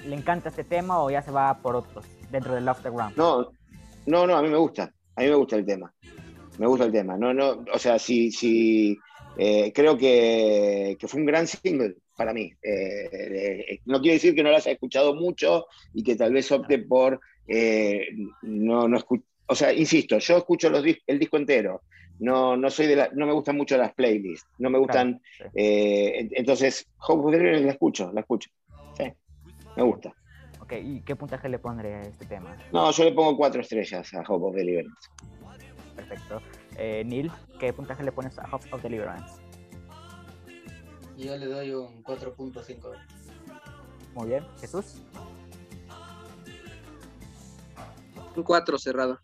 le 0.07 0.15
encanta 0.15 0.49
este 0.51 0.65
tema 0.65 1.03
o 1.03 1.11
ya 1.11 1.23
se 1.23 1.31
va 1.31 1.59
por 1.59 1.77
otros 1.77 2.05
dentro 2.31 2.55
del 2.55 2.65
Love 2.65 2.83
the 2.83 2.91
Ground? 2.91 3.17
No, 3.17 3.51
no, 4.07 4.27
no, 4.27 4.37
a 4.37 4.43
mí 4.43 4.49
me 4.49 4.57
gusta, 4.59 4.93
a 5.17 5.21
mí 5.23 5.29
me 5.29 5.35
gusta 5.35 5.57
el 5.57 5.65
tema. 5.65 5.93
Me 6.59 6.67
gusta 6.67 6.85
el 6.85 6.93
tema. 6.93 7.17
No, 7.17 7.33
no, 7.33 7.65
o 7.73 7.79
sea, 7.79 7.99
sí, 7.99 8.31
sí, 8.33 8.99
eh, 9.37 9.73
creo 9.73 9.97
que, 9.97 10.97
que 10.99 11.09
fue 11.09 11.21
un 11.21 11.27
gran 11.27 11.47
single 11.47 11.97
para 12.17 12.33
mí. 12.33 12.53
Eh, 12.63 13.79
no 13.85 14.01
quiere 14.01 14.15
decir 14.15 14.35
que 14.35 14.43
no 14.43 14.51
lo 14.51 14.57
haya 14.57 14.73
escuchado 14.73 15.15
mucho 15.15 15.67
y 15.95 16.03
que 16.03 16.17
tal 16.17 16.33
vez 16.33 16.51
opte 16.53 16.79
por 16.79 17.21
no, 18.43 18.89
no 18.89 18.99
escu- 18.99 19.23
O 19.47 19.55
sea, 19.55 19.73
insisto, 19.73 20.19
yo 20.19 20.37
escucho 20.39 20.69
los 20.69 20.85
el 21.07 21.19
disco 21.19 21.37
entero 21.37 21.83
no, 22.19 22.57
no, 22.57 22.71
soy 22.71 22.87
de 22.87 22.97
la, 22.97 23.11
no 23.15 23.27
me 23.27 23.33
gustan 23.33 23.57
mucho 23.57 23.77
las 23.77 23.95
playlists, 23.95 24.49
no 24.59 24.71
me 24.71 24.79
gustan. 24.79 25.21
Eh, 25.55 26.29
entonces, 26.33 26.89
Hope 27.07 27.27
of 27.27 27.33
deliverance 27.33 27.67
la 27.67 27.73
escucho, 27.73 28.13
la 28.13 28.21
escucho. 28.21 28.51
Sí, 28.97 29.13
me 29.77 29.83
gusta. 29.83 30.13
Ok, 30.61 30.73
¿y 30.83 31.01
qué 31.03 31.17
puntaje 31.17 31.49
le 31.49 31.59
pondré 31.59 31.95
a 31.95 32.03
este 32.03 32.27
tema? 32.27 32.57
No, 32.73 32.91
yo 32.91 33.05
le 33.05 33.13
pongo 33.13 33.37
cuatro 33.37 33.61
estrellas 33.61 34.13
a 34.15 34.21
Hope 34.21 34.47
of 34.47 34.55
Deliverance. 34.55 35.09
Perfecto. 35.97 36.43
Eh, 36.77 37.03
Neil, 37.07 37.33
¿qué 37.59 37.73
puntaje 37.73 38.03
le 38.03 38.13
pones 38.13 38.39
a 38.39 38.45
Hope 38.55 38.67
of 38.73 38.83
Deliverance? 38.83 39.41
Yo 41.17 41.37
le 41.37 41.47
doy 41.47 41.73
un 41.73 42.03
4.5. 42.05 42.93
Muy 44.15 44.29
bien, 44.29 44.45
Jesús. 44.61 45.03
Un 48.37 48.43
4 48.43 48.79
cerrado. 48.79 49.19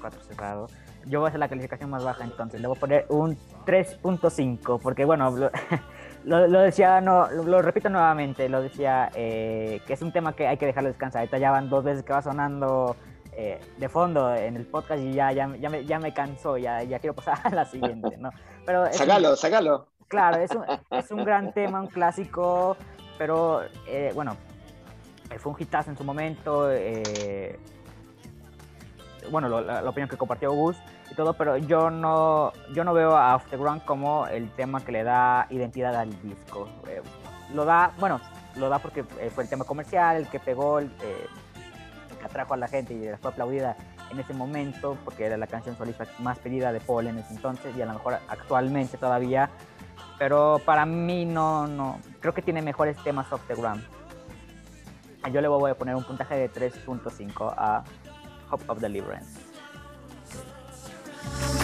4 0.00 0.22
cerrado. 0.22 0.68
Yo 1.08 1.20
voy 1.20 1.26
a 1.26 1.28
hacer 1.28 1.40
la 1.40 1.48
calificación 1.48 1.90
más 1.90 2.04
baja 2.04 2.24
entonces, 2.24 2.60
le 2.60 2.66
voy 2.68 2.76
a 2.76 2.80
poner 2.80 3.06
un 3.08 3.36
3.5, 3.66 4.80
porque 4.82 5.04
bueno, 5.04 5.30
lo, 5.30 5.50
lo- 6.24 6.46
lo 6.46 6.60
decía, 6.60 7.00
no, 7.00 7.30
lo, 7.30 7.42
lo 7.44 7.62
repito 7.62 7.88
nuevamente, 7.88 8.48
lo 8.48 8.60
decía, 8.62 9.10
eh, 9.14 9.80
que 9.86 9.92
es 9.94 10.02
un 10.02 10.12
tema 10.12 10.34
que 10.34 10.46
hay 10.46 10.56
que 10.56 10.66
dejarlo 10.66 10.88
descansar. 10.90 11.20
Ahorita 11.20 11.38
ya 11.38 11.50
van 11.50 11.68
dos 11.70 11.82
veces 11.84 12.04
que 12.04 12.12
va 12.12 12.20
sonando 12.22 12.96
eh, 13.32 13.60
de 13.78 13.88
fondo 13.88 14.34
en 14.34 14.56
el 14.56 14.66
podcast 14.66 15.00
y 15.00 15.12
ya, 15.12 15.32
ya, 15.32 15.54
ya, 15.56 15.70
me, 15.70 15.84
ya 15.84 15.98
me 15.98 16.12
cansó, 16.12 16.56
ya, 16.58 16.82
ya 16.82 16.98
quiero 16.98 17.14
pasar 17.14 17.38
a 17.44 17.50
la 17.50 17.64
siguiente, 17.64 18.16
¿no? 18.18 18.30
Pero 18.66 18.84
es 18.86 18.92
un- 19.00 19.06
Sácalo, 19.06 19.36
sácalo. 19.36 19.86
Claro, 20.08 20.38
es 20.38 20.50
un, 20.52 20.64
es 20.90 21.10
un 21.10 21.24
gran 21.24 21.52
tema, 21.52 21.80
un 21.80 21.86
clásico, 21.86 22.76
pero 23.18 23.62
eh, 23.86 24.10
bueno, 24.14 24.36
fue 25.38 25.52
un 25.52 25.58
hitazo 25.60 25.90
en 25.90 25.96
su 25.98 26.04
momento. 26.04 26.70
eh, 26.72 27.58
bueno, 29.30 29.48
lo- 29.48 29.60
la, 29.60 29.82
la 29.82 29.90
opinión 29.90 30.08
que 30.08 30.16
compartió 30.16 30.50
Gus 30.52 30.76
y 31.10 31.14
todo, 31.14 31.34
pero 31.34 31.56
yo 31.56 31.90
no, 31.90 32.52
yo 32.74 32.84
no 32.84 32.94
veo 32.94 33.16
a 33.16 33.36
Off 33.36 33.46
the 33.50 33.56
Ground 33.56 33.84
como 33.84 34.26
el 34.26 34.50
tema 34.50 34.84
que 34.84 34.92
le 34.92 35.04
da 35.04 35.46
identidad 35.50 35.94
al 35.96 36.10
disco. 36.22 36.68
Eh, 36.88 37.02
lo 37.54 37.64
da, 37.64 37.92
bueno, 37.98 38.20
lo 38.56 38.68
da 38.68 38.78
porque 38.78 39.04
eh, 39.20 39.30
fue 39.34 39.44
el 39.44 39.50
tema 39.50 39.64
comercial, 39.64 40.16
el 40.16 40.28
que 40.28 40.38
pegó, 40.38 40.78
el, 40.78 40.86
eh, 41.02 41.26
que 42.18 42.24
atrajo 42.24 42.54
a 42.54 42.56
la 42.56 42.68
gente 42.68 42.94
y 42.94 43.16
fue 43.20 43.30
aplaudida 43.30 43.76
en 44.10 44.18
ese 44.18 44.34
momento, 44.34 44.96
porque 45.04 45.26
era 45.26 45.36
la 45.36 45.46
canción 45.46 45.76
solista 45.76 46.06
más 46.18 46.38
pedida 46.38 46.72
de 46.72 46.80
Paul 46.80 47.06
en 47.06 47.18
ese 47.18 47.34
entonces 47.34 47.76
y 47.76 47.82
a 47.82 47.86
lo 47.86 47.94
mejor 47.94 48.18
actualmente 48.28 48.96
todavía 48.96 49.50
pero 50.18 50.60
para 50.64 50.84
mí 50.84 51.24
no, 51.24 51.66
no, 51.66 52.00
creo 52.20 52.34
que 52.34 52.42
tiene 52.42 52.60
mejores 52.60 52.96
temas 53.04 53.32
off 53.32 53.40
the 53.46 53.54
ground. 53.54 53.82
Yo 55.32 55.40
le 55.40 55.48
voy 55.48 55.70
a 55.70 55.74
poner 55.76 55.94
un 55.94 56.04
puntaje 56.04 56.36
de 56.36 56.50
3.5 56.50 57.54
a 57.56 57.84
Hope 58.50 58.64
of 58.66 58.80
Deliverance. 58.80 59.47
Yeah. 61.30 61.57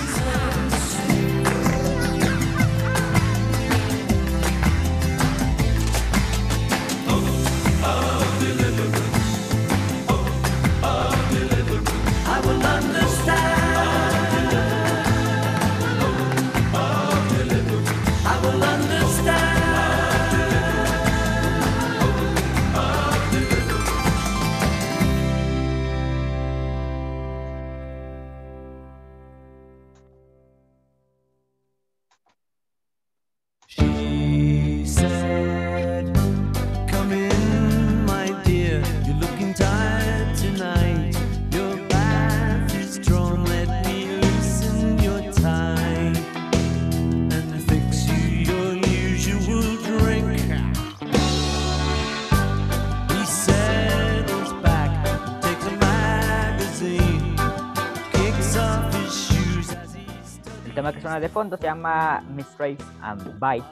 Suena 61.04 61.20
de 61.20 61.28
fondo 61.28 61.58
se 61.58 61.64
llama 61.64 62.22
Mistrace 62.30 62.78
and 63.02 63.38
Bite. 63.38 63.66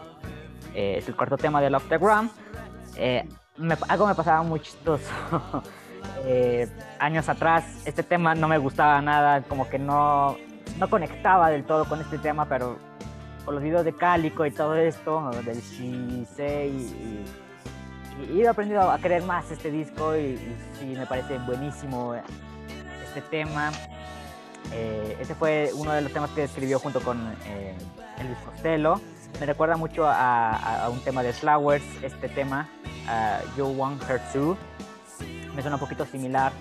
Eh, 0.74 0.96
es 0.98 1.08
el 1.08 1.16
cuarto 1.16 1.38
tema 1.38 1.62
del 1.62 1.74
Off 1.74 1.88
the 1.88 1.96
Ground. 1.96 2.30
Eh, 2.96 3.26
me- 3.56 3.74
algo 3.88 4.06
me 4.06 4.14
pasaba 4.14 4.42
muy 4.42 4.60
chistoso. 4.60 5.10
Eh, 6.24 6.68
años 7.00 7.28
atrás 7.28 7.64
este 7.84 8.02
tema 8.02 8.34
no 8.34 8.46
me 8.48 8.58
gustaba 8.58 9.00
nada, 9.00 9.42
como 9.42 9.68
que 9.68 9.78
no, 9.78 10.36
no 10.78 10.90
conectaba 10.90 11.48
del 11.48 11.64
todo 11.64 11.84
con 11.84 12.00
este 12.00 12.18
tema, 12.18 12.44
pero 12.46 12.76
con 13.44 13.54
los 13.54 13.62
videos 13.62 13.84
de 13.84 13.92
Cálico 13.96 14.44
y 14.46 14.50
todo 14.50 14.74
esto, 14.76 15.30
del 15.44 15.60
She 15.60 15.84
y, 15.84 17.24
y, 18.20 18.32
y 18.34 18.40
he 18.42 18.48
aprendido 18.48 18.88
a 18.90 18.98
querer 18.98 19.22
más 19.24 19.50
este 19.50 19.70
disco 19.70 20.16
y, 20.16 20.20
y 20.34 20.56
sí, 20.78 20.84
me 20.96 21.06
parece 21.06 21.38
buenísimo 21.38 22.14
este 23.06 23.20
tema. 23.22 23.70
Eh, 24.72 25.16
ese 25.20 25.34
fue 25.34 25.70
uno 25.74 25.92
de 25.92 26.02
los 26.02 26.12
temas 26.12 26.30
que 26.30 26.44
escribió 26.44 26.78
junto 26.78 27.00
con 27.00 27.34
eh, 27.46 27.74
Elvis 28.18 28.38
Costello. 28.38 29.00
Me 29.40 29.46
recuerda 29.46 29.76
mucho 29.76 30.04
a, 30.06 30.88
un 30.92 31.00
tema 31.00 31.22
de 31.22 31.32
Flowers, 31.32 31.82
este 32.02 32.28
tema, 32.28 32.68
a 33.08 33.40
You 33.56 33.66
Want 33.66 34.02
Her 34.08 34.20
To. 34.32 34.56
Me 35.54 35.62
suena 35.62 35.76
un 35.76 35.80
poquito 35.80 36.06
similar 36.06 36.52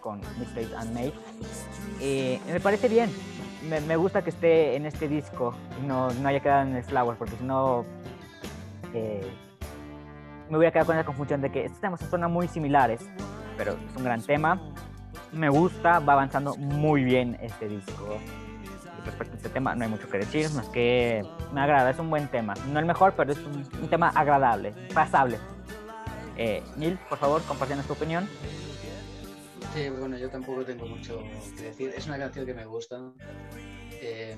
con 0.00 0.20
Mistakes 0.38 0.74
and 0.76 0.92
Made. 0.94 1.12
Eh, 2.00 2.40
me 2.46 2.60
parece 2.60 2.88
bien. 2.88 3.10
Me, 3.68 3.96
gusta 3.96 4.22
que 4.22 4.30
esté 4.30 4.74
en 4.74 4.86
este 4.86 5.06
disco 5.06 5.54
y 5.80 5.86
no, 5.86 6.10
no 6.10 6.28
haya 6.28 6.40
quedado 6.40 6.62
en 6.62 6.76
el 6.76 6.82
Flowers, 6.82 7.18
porque 7.18 7.36
si 7.36 7.44
no 7.44 7.84
eh, 8.94 9.30
me 10.48 10.56
voy 10.56 10.66
a 10.66 10.72
quedar 10.72 10.86
con 10.86 10.96
la 10.96 11.04
confusión 11.04 11.42
de 11.42 11.50
que 11.52 11.66
estos 11.66 11.80
temas 11.80 12.00
suenan 12.00 12.32
muy 12.32 12.48
similares, 12.48 13.02
pero 13.56 13.72
es 13.72 13.96
un 13.96 14.04
gran 14.04 14.22
tema 14.22 14.60
me 15.32 15.48
gusta, 15.48 15.98
va 16.00 16.14
avanzando 16.14 16.56
muy 16.56 17.04
bien 17.04 17.38
este 17.40 17.68
disco. 17.68 18.18
Y 18.98 19.04
respecto 19.06 19.32
a 19.34 19.36
este 19.36 19.48
tema 19.48 19.74
no 19.74 19.84
hay 19.84 19.90
mucho 19.90 20.08
que 20.08 20.18
decir, 20.18 20.50
más 20.50 20.68
que 20.68 21.24
me 21.52 21.60
agrada, 21.60 21.90
es 21.90 21.98
un 21.98 22.10
buen 22.10 22.28
tema. 22.28 22.54
No 22.72 22.78
el 22.78 22.84
mejor, 22.86 23.14
pero 23.16 23.32
es 23.32 23.38
un, 23.38 23.66
un 23.82 23.88
tema 23.88 24.08
agradable, 24.10 24.72
pasable. 24.92 25.38
Eh, 26.36 26.62
Neil, 26.76 26.98
por 27.08 27.18
favor, 27.18 27.42
compartiendo 27.44 27.84
tu 27.86 27.92
opinión. 27.94 28.28
Sí, 29.74 29.88
bueno, 29.88 30.18
yo 30.18 30.28
tampoco 30.30 30.64
tengo 30.64 30.86
mucho 30.86 31.22
que 31.56 31.62
decir. 31.64 31.92
Es 31.96 32.06
una 32.06 32.18
canción 32.18 32.44
que 32.44 32.54
me 32.54 32.64
gusta. 32.66 32.98
eh, 33.92 34.36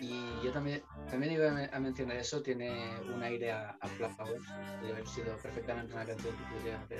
y 0.00 0.44
yo 0.44 0.52
también, 0.52 0.82
también 1.10 1.32
iba 1.32 1.48
a 1.48 1.52
me- 1.52 1.70
a 1.72 1.78
mencionar 1.80 2.16
eso, 2.16 2.42
tiene 2.42 2.90
un 3.14 3.22
aire 3.22 3.52
a, 3.52 3.76
a 3.80 3.86
Flowers. 3.88 4.42
Podría 4.78 4.94
haber 4.94 5.06
sido 5.08 5.36
perfectamente 5.36 5.94
una 5.94 6.04
canción 6.04 6.34
que 6.36 6.54
podría 6.54 6.80
hacer. 6.80 6.98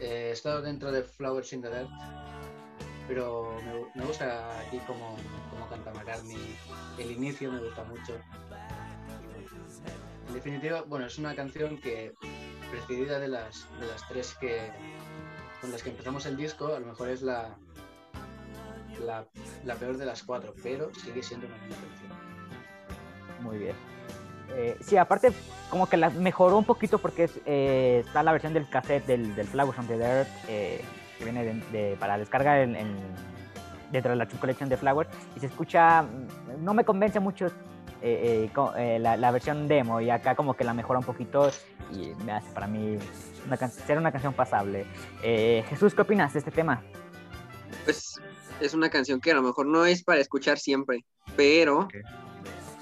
Eh, 0.00 0.28
he 0.28 0.30
estado 0.32 0.60
dentro 0.62 0.90
de 0.92 1.02
Flowers 1.02 1.52
in 1.52 1.62
the 1.62 1.68
Dirt, 1.70 1.88
pero 3.08 3.58
me, 3.64 3.72
gu- 3.74 3.90
me 3.94 4.04
gusta 4.04 4.58
aquí 4.60 4.78
como, 4.86 5.16
como 5.50 5.68
canta 5.68 5.92
McCartney. 5.92 6.56
El 6.98 7.10
inicio 7.12 7.50
me 7.52 7.60
gusta 7.60 7.84
mucho. 7.84 8.18
En 10.28 10.34
definitiva, 10.34 10.82
bueno, 10.82 11.06
es 11.06 11.18
una 11.18 11.34
canción 11.34 11.78
que 11.80 12.14
precedida 12.70 13.18
de 13.20 13.28
las, 13.28 13.68
de 13.78 13.86
las 13.86 14.06
tres 14.08 14.34
que, 14.40 14.70
con 15.60 15.70
las 15.70 15.82
que 15.82 15.90
empezamos 15.90 16.26
el 16.26 16.36
disco, 16.36 16.74
a 16.74 16.80
lo 16.80 16.86
mejor 16.86 17.08
es 17.10 17.22
la, 17.22 17.56
la, 19.04 19.26
la 19.64 19.74
peor 19.76 19.96
de 19.96 20.06
las 20.06 20.22
cuatro, 20.24 20.54
pero 20.62 20.92
sigue 20.94 21.22
siendo 21.22 21.46
una 21.46 21.56
buena 21.58 21.76
canción. 21.76 23.42
Muy 23.42 23.58
bien. 23.58 23.76
Eh, 24.56 24.76
sí, 24.80 24.96
aparte, 24.96 25.32
como 25.70 25.88
que 25.88 25.96
la 25.96 26.10
mejoró 26.10 26.56
un 26.58 26.64
poquito 26.64 26.98
porque 26.98 27.24
es, 27.24 27.32
eh, 27.46 28.02
está 28.06 28.22
la 28.22 28.32
versión 28.32 28.54
del 28.54 28.68
cassette 28.68 29.04
del, 29.06 29.34
del 29.34 29.46
Flowers 29.46 29.78
on 29.78 29.86
the 29.88 29.94
Dirt 29.98 30.28
eh, 30.48 30.80
que 31.18 31.24
viene 31.24 31.44
de, 31.44 31.54
de- 31.72 31.96
para 31.96 32.18
descargar 32.18 32.60
en, 32.60 32.76
en- 32.76 32.96
dentro 33.90 34.10
de 34.10 34.16
la 34.16 34.26
colección 34.26 34.68
de 34.68 34.76
Flowers 34.76 35.08
y 35.36 35.40
se 35.40 35.46
escucha, 35.46 36.04
no 36.60 36.74
me 36.74 36.84
convence 36.84 37.20
mucho 37.20 37.46
eh, 38.02 38.50
eh, 38.50 38.50
eh, 38.76 38.98
la, 38.98 39.16
la 39.16 39.30
versión 39.30 39.66
demo 39.68 40.00
y 40.00 40.10
acá 40.10 40.34
como 40.34 40.54
que 40.54 40.64
la 40.64 40.74
mejora 40.74 40.98
un 40.98 41.04
poquito 41.04 41.50
y 41.92 42.12
me 42.24 42.32
hace 42.32 42.50
para 42.52 42.66
mí 42.66 42.98
una 43.46 43.56
can- 43.56 43.70
ser 43.70 43.98
una 43.98 44.10
canción 44.12 44.32
pasable. 44.34 44.86
Eh, 45.22 45.64
Jesús, 45.68 45.94
¿qué 45.94 46.02
opinas 46.02 46.32
de 46.32 46.38
este 46.40 46.50
tema? 46.50 46.82
Pues 47.84 48.20
es 48.60 48.74
una 48.74 48.88
canción 48.88 49.20
que 49.20 49.30
a 49.32 49.34
lo 49.34 49.42
mejor 49.42 49.66
no 49.66 49.84
es 49.84 50.02
para 50.04 50.20
escuchar 50.20 50.58
siempre, 50.58 51.04
pero 51.36 51.88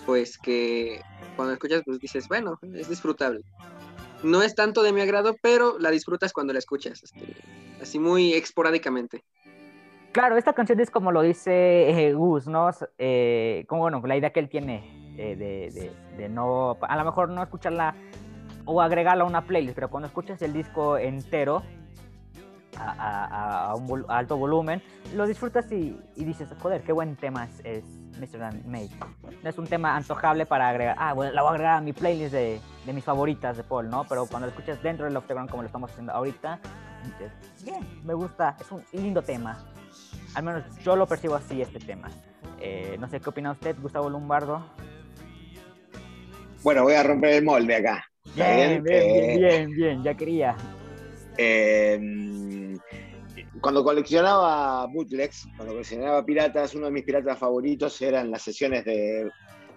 pues 0.07 0.38
que 0.38 1.01
cuando 1.37 1.55
escuchas 1.55 1.83
pues 1.85 1.99
dices, 1.99 2.29
bueno, 2.29 2.59
es 2.75 2.88
disfrutable. 2.88 3.41
No 4.23 4.43
es 4.43 4.55
tanto 4.55 4.83
de 4.83 4.93
mi 4.93 5.01
agrado, 5.01 5.37
pero 5.43 5.79
la 5.79 5.91
disfrutas 5.91 6.33
cuando 6.33 6.53
la 6.53 6.59
escuchas, 6.61 7.03
este, 7.03 7.35
así 7.81 7.99
muy 7.99 8.35
esporádicamente. 8.35 9.25
Claro, 10.12 10.37
esta 10.37 10.53
canción 10.53 10.79
es 10.81 10.91
como 10.91 11.11
lo 11.11 11.23
dice 11.23 12.07
eh, 12.09 12.12
Gus, 12.12 12.47
¿no? 12.47 12.71
Eh, 12.99 13.65
como 13.67 13.83
bueno, 13.83 14.03
la 14.05 14.17
idea 14.17 14.31
que 14.31 14.41
él 14.41 14.49
tiene 14.49 14.85
eh, 15.17 15.37
de, 15.37 15.71
de- 15.81 15.93
de 16.17 16.29
no, 16.29 16.77
a 16.83 16.97
lo 16.97 17.05
mejor 17.05 17.31
no 17.31 17.43
escucharla 17.43 17.95
o 18.67 18.81
agregarla 18.81 19.25
a 19.25 19.27
una 19.27 19.45
playlist, 19.47 19.75
pero 19.75 19.88
cuando 19.91 20.07
escuchas 20.09 20.41
el 20.43 20.53
disco 20.53 20.99
entero 20.99 21.62
a, 22.79 23.71
a- 23.71 23.75
un 23.75 24.05
alto 24.09 24.37
volumen, 24.37 24.83
lo 25.15 25.27
disfrutas 25.27 25.71
y, 25.73 25.99
dices, 26.15 26.49
joder, 26.61 26.83
qué 26.83 26.93
buen 26.93 27.17
tema 27.17 27.49
es 27.65 27.85
Mr. 28.18 28.64
May. 28.64 28.90
No 29.42 29.48
es 29.48 29.59
un 29.59 29.66
tema 29.66 29.96
antojable 29.96 30.46
para 30.46 30.68
agregar, 30.68 30.96
ah, 30.98 31.12
bueno, 31.12 31.33
la 31.33 31.42
voy 31.42 31.51
a 31.51 31.53
agregar 31.53 31.77
a 31.77 31.81
mi 31.81 31.92
playlist 31.92 32.33
de, 32.33 32.61
de 32.87 32.92
mis 32.92 33.05
favoritas 33.05 33.57
de 33.57 33.64
Paul, 33.64 33.90
¿no? 33.90 34.05
Pero 34.09 34.27
cuando 34.27 34.46
lo 34.46 34.53
escuchas 34.53 34.83
dentro 34.83 35.05
del 35.07 35.16
Octagon, 35.16 35.48
como 35.48 35.62
lo 35.62 35.66
estamos 35.66 35.90
haciendo 35.90 36.12
ahorita, 36.12 36.61
Bien, 37.64 37.87
me 38.05 38.14
gusta, 38.14 38.57
es 38.61 38.70
un 38.70 38.83
lindo 38.92 39.22
tema. 39.22 39.64
Al 40.35 40.44
menos 40.44 40.64
yo 40.83 40.96
lo 40.96 41.07
percibo 41.07 41.35
así, 41.35 41.61
este 41.61 41.79
tema. 41.79 42.11
Eh, 42.61 42.96
no 42.98 43.09
sé 43.09 43.20
qué 43.20 43.31
opina 43.31 43.53
usted, 43.53 43.77
Gustavo 43.81 44.09
Lombardo. 44.09 44.64
Bueno, 46.62 46.85
voy 46.85 46.94
a 46.94 47.03
romper 47.03 47.35
el 47.35 47.44
molde 47.44 47.77
acá. 47.77 48.05
¿Está 48.25 48.55
Bien, 48.55 48.83
bien, 48.83 48.85
bien, 48.85 49.31
Eh, 49.31 49.37
bien, 49.37 49.70
bien, 49.70 50.03
ya 50.03 50.14
quería. 50.14 50.57
Eh, 51.37 51.98
cuando 53.62 53.83
coleccionaba 53.85 54.87
bootlegs, 54.88 55.46
cuando 55.57 55.75
coleccionaba 55.75 56.25
piratas, 56.25 56.75
uno 56.75 56.87
de 56.87 56.92
mis 56.92 57.05
piratas 57.05 57.38
favoritos 57.38 58.03
eran 58.03 58.31
las 58.31 58.42
sesiones 58.42 58.85
de 58.85 59.31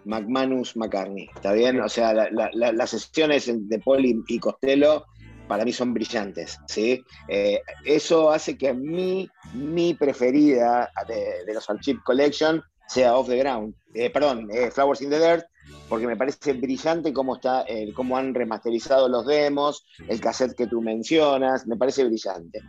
McManus 0.06 0.76
McCartney. 0.76 1.30
¿Está 1.36 1.54
bien? 1.54 1.80
O 1.80 1.88
sea, 1.90 2.14
la- 2.14 2.30
la- 2.32 2.50
la- 2.54 2.72
las 2.74 2.90
sesiones 2.90 3.46
de 3.48 3.80
Paul 3.80 4.06
y, 4.28 4.40
Costello 4.40 5.06
para 5.48 5.64
mí 5.64 5.72
son 5.72 5.94
brillantes. 5.94 6.58
¿sí? 6.68 7.04
Eh, 7.28 7.62
eso 7.86 8.32
hace 8.32 8.58
que 8.58 8.74
mí, 8.74 9.30
mi 9.54 9.94
preferida 9.94 10.92
de, 11.08 11.54
los 11.54 11.70
Archive 11.70 12.00
Collection 12.04 12.62
sea 12.88 13.16
Off 13.16 13.30
the 13.30 13.38
Ground. 13.38 13.76
Eh, 13.94 14.10
perdón, 14.10 14.48
eh, 14.52 14.72
Flowers 14.72 15.02
in 15.02 15.10
the 15.12 15.20
Dirt, 15.20 15.46
porque 15.88 16.08
me 16.08 16.16
parece 16.18 16.54
brillante 16.54 17.14
cómo, 17.14 17.36
está, 17.36 17.66
cómo 17.96 18.18
han 18.18 18.34
remasterizado 18.34 19.08
los 19.08 19.26
demos, 19.26 19.86
el 20.08 20.20
cassette 20.20 20.56
que 20.56 20.68
tú 20.68 20.82
mencionas, 20.82 21.66
me 21.68 21.78
parece 21.78 22.04
brillante. 22.04 22.60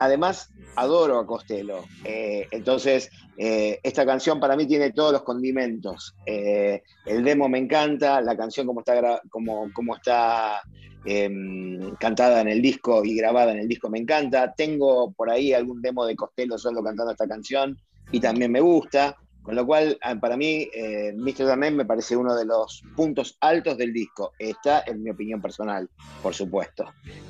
Además, 0.00 0.50
adoro 0.74 1.20
a 1.20 1.26
Costello. 1.26 1.84
Eh, 2.02 2.48
entonces, 2.50 3.10
eh, 3.36 3.78
esta 3.84 4.04
canción 4.04 4.40
para 4.40 4.56
mí 4.56 4.66
tiene 4.66 4.90
todos 4.90 5.12
los 5.12 5.22
condimentos. 5.22 6.16
Eh, 6.26 6.82
el 7.06 7.22
demo 7.22 7.48
me 7.48 7.58
encanta, 7.58 8.20
la 8.20 8.36
canción 8.36 8.66
como 8.66 8.80
está, 8.80 9.22
como, 9.30 9.72
como 9.72 9.94
está 9.94 10.62
em, 11.04 11.94
cantada 11.94 12.40
en 12.40 12.48
el 12.48 12.60
disco 12.60 13.04
y 13.04 13.14
grabada 13.14 13.52
en 13.52 13.60
el 13.60 13.68
disco 13.68 13.88
me 13.88 14.00
encanta. 14.00 14.52
Tengo 14.52 15.12
por 15.12 15.30
ahí 15.30 15.52
algún 15.52 15.80
demo 15.80 16.04
de 16.04 16.16
Costello 16.16 16.58
solo 16.58 16.82
cantando 16.82 17.12
esta 17.12 17.28
canción 17.28 17.78
y 18.10 18.18
también 18.18 18.50
me 18.50 18.60
gusta. 18.60 19.16
Con 19.42 19.54
lo 19.54 19.66
cual, 19.66 19.98
ah, 20.02 20.14
para 20.16 20.36
mí, 20.36 20.68
eh, 20.74 21.14
Mr. 21.16 21.46
Damen 21.46 21.76
me 21.76 21.84
parece 21.84 22.16
uno 22.16 22.34
de 22.34 22.44
los 22.44 22.82
puntos 22.94 23.36
altos 23.40 23.78
del 23.78 23.92
disco. 23.92 24.32
Esta 24.38 24.80
es 24.80 24.96
mi 24.96 25.10
opinión 25.10 25.40
personal, 25.40 25.88
por 26.22 26.34
supuesto. 26.34 26.84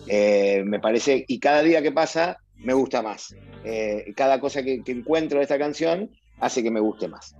Eh, 0.06 0.62
me 0.66 0.80
parece, 0.80 1.24
y 1.28 1.38
cada 1.38 1.62
día 1.62 1.80
que 1.80 1.92
pasa, 1.92 2.38
me 2.56 2.72
gusta 2.72 3.02
más. 3.02 3.34
Eh, 3.64 4.12
cada 4.16 4.40
cosa 4.40 4.62
que, 4.62 4.82
que 4.82 4.92
encuentro 4.92 5.38
de 5.38 5.44
esta 5.44 5.58
canción 5.58 6.10
hace 6.40 6.62
que 6.62 6.70
me 6.70 6.80
guste 6.80 7.08
más. 7.08 7.36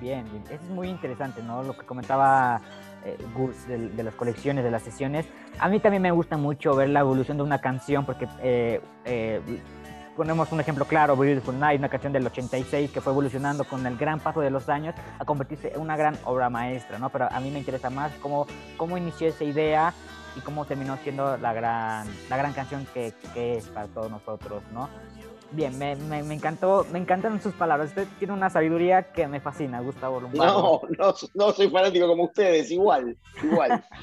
Bien, 0.00 0.24
bien. 0.30 0.42
Eso 0.46 0.54
es 0.64 0.70
muy 0.70 0.88
interesante, 0.88 1.42
¿no? 1.42 1.62
Lo 1.62 1.76
que 1.76 1.86
comentaba 1.86 2.60
eh, 3.06 3.16
Gus 3.34 3.66
de, 3.68 3.88
de 3.90 4.02
las 4.02 4.14
colecciones, 4.14 4.64
de 4.64 4.70
las 4.70 4.82
sesiones. 4.82 5.26
A 5.58 5.68
mí 5.68 5.78
también 5.80 6.02
me 6.02 6.10
gusta 6.10 6.36
mucho 6.36 6.74
ver 6.74 6.88
la 6.90 7.00
evolución 7.00 7.36
de 7.36 7.44
una 7.44 7.60
canción 7.60 8.04
porque 8.04 8.26
eh, 8.42 8.80
eh, 9.04 9.40
ponemos 10.16 10.50
un 10.52 10.60
ejemplo 10.60 10.84
claro, 10.86 11.16
Beautiful 11.16 11.58
Night, 11.58 11.78
una 11.78 11.88
canción 11.88 12.12
del 12.12 12.26
86 12.26 12.90
que 12.90 13.00
fue 13.00 13.12
evolucionando 13.12 13.64
con 13.64 13.86
el 13.86 13.96
gran 13.96 14.18
paso 14.20 14.40
de 14.40 14.50
los 14.50 14.68
años 14.68 14.94
a 15.18 15.24
convertirse 15.24 15.72
en 15.74 15.80
una 15.80 15.96
gran 15.96 16.18
obra 16.24 16.48
maestra, 16.50 16.98
¿no? 16.98 17.10
Pero 17.10 17.28
a 17.30 17.38
mí 17.40 17.50
me 17.50 17.58
interesa 17.58 17.90
más 17.90 18.12
cómo, 18.22 18.46
cómo 18.76 18.96
inició 18.96 19.28
esa 19.28 19.44
idea 19.44 19.92
y 20.36 20.40
cómo 20.40 20.64
terminó 20.64 20.96
siendo 21.02 21.36
la 21.36 21.52
gran, 21.52 22.08
la 22.28 22.36
gran 22.36 22.52
canción 22.52 22.86
que, 22.92 23.12
que 23.34 23.58
es 23.58 23.66
para 23.68 23.86
todos 23.88 24.10
nosotros, 24.10 24.62
¿no? 24.72 24.88
Bien, 25.52 25.78
me, 25.78 25.94
me, 25.96 26.22
me 26.24 26.34
encantó, 26.34 26.84
me 26.92 26.98
encantan 26.98 27.40
sus 27.40 27.54
palabras. 27.54 27.90
Usted 27.90 28.08
tiene 28.18 28.34
una 28.34 28.50
sabiduría 28.50 29.12
que 29.12 29.28
me 29.28 29.40
fascina, 29.40 29.80
Gustavo 29.80 30.20
Lombardo. 30.20 30.82
No, 30.98 31.06
no, 31.06 31.14
no 31.34 31.52
soy 31.52 31.70
fanático 31.70 32.08
como 32.08 32.24
ustedes, 32.24 32.70
igual, 32.70 33.16
igual. 33.42 33.84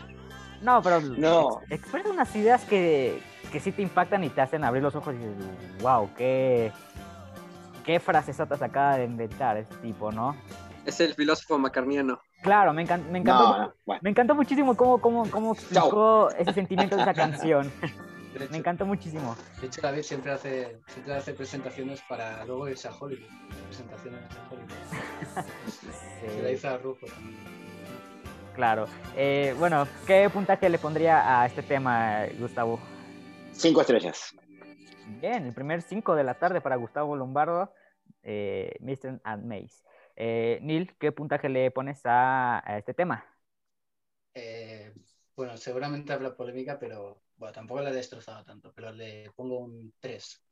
No, 0.61 0.81
pero 0.81 1.01
No. 1.01 1.59
ex- 1.69 1.81
expresa 1.81 2.09
unas 2.09 2.33
ideas 2.37 2.63
que, 2.63 3.21
que 3.53 3.59
sí 3.61 3.71
te 3.71 3.81
impactan 3.83 4.23
y 4.25 4.29
te 4.29 4.41
hacen 4.41 4.63
abrir 4.65 4.81
los 4.83 4.95
ojos 4.95 5.13
y 5.13 5.17
dices, 5.19 5.81
wow, 5.81 6.09
qué, 6.17 6.71
qué 7.85 7.99
frases 7.99 8.39
acaba 8.41 8.97
de 8.97 9.05
inventar 9.05 9.55
este 9.57 9.75
tipo, 9.75 10.11
¿no? 10.11 10.35
Es 10.85 10.99
el 10.99 11.13
filósofo 11.13 11.57
macarniano. 11.59 12.19
Claro, 12.41 12.73
me, 12.73 12.85
encan- 12.85 13.05
me 13.09 13.19
encantó. 13.19 13.43
No, 13.43 13.57
no, 13.59 13.73
bueno. 13.85 14.01
Me 14.03 14.09
encantó 14.09 14.35
muchísimo 14.35 14.75
cómo, 14.75 14.97
cómo, 14.99 15.29
cómo 15.29 15.53
explicó 15.53 16.29
ese 16.31 16.51
sentimiento 16.51 16.95
de 16.97 17.03
esa 17.03 17.13
canción. 17.13 17.71
De 18.33 18.49
Me 18.49 18.57
encantó 18.57 18.83
muchísimo. 18.87 19.35
de 19.61 19.67
hecho, 19.67 19.79
David 19.79 20.01
siempre 20.01 20.31
hace, 20.31 20.81
siempre 20.87 21.13
hace 21.13 21.33
presentaciones 21.35 22.01
para 22.09 22.43
luego 22.45 22.67
irse 22.67 22.87
a 22.87 22.91
Hollywood. 22.91 23.29
Presentaciones 23.67 24.21
a 24.23 24.51
Hollywood. 24.51 25.45
Se 26.35 26.41
la 26.41 26.49
hizo 26.51 26.67
a 26.67 26.77
Rufo 26.79 27.05
también. 27.05 27.37
claro. 28.55 28.87
Eh, 29.15 29.55
bueno, 29.59 29.87
¿qué 30.07 30.27
puntaje 30.33 30.67
le 30.67 30.79
pondría 30.79 31.41
a 31.41 31.45
este 31.45 31.61
tema, 31.61 32.21
Gustavo? 32.39 32.79
Cinco 33.53 33.81
estrellas. 33.81 34.35
Bien, 35.21 35.45
el 35.45 35.53
primer 35.53 35.81
5 35.81 36.15
de 36.15 36.23
la 36.23 36.37
tarde 36.39 36.61
para 36.61 36.75
Gustavo 36.75 37.15
Lombardo, 37.15 37.73
eh, 38.23 38.75
Mr. 38.79 39.21
and 39.23 39.45
Mace. 39.45 39.83
Eh, 40.15 40.59
Neil, 40.61 40.95
¿qué 40.97 41.11
puntaje 41.11 41.49
le 41.49 41.71
pones 41.71 42.01
a, 42.05 42.61
a 42.69 42.77
este 42.77 42.93
tema? 42.93 43.25
Eh, 44.33 44.93
bueno, 45.35 45.57
seguramente 45.57 46.13
habrá 46.13 46.35
polémica, 46.35 46.77
pero 46.79 47.21
bueno, 47.37 47.53
tampoco 47.53 47.81
la 47.81 47.89
he 47.89 47.93
destrozado 47.93 48.43
tanto, 48.43 48.71
pero 48.73 48.91
le 48.91 49.29
pongo 49.35 49.59
un 49.59 49.93
3. 49.99 50.43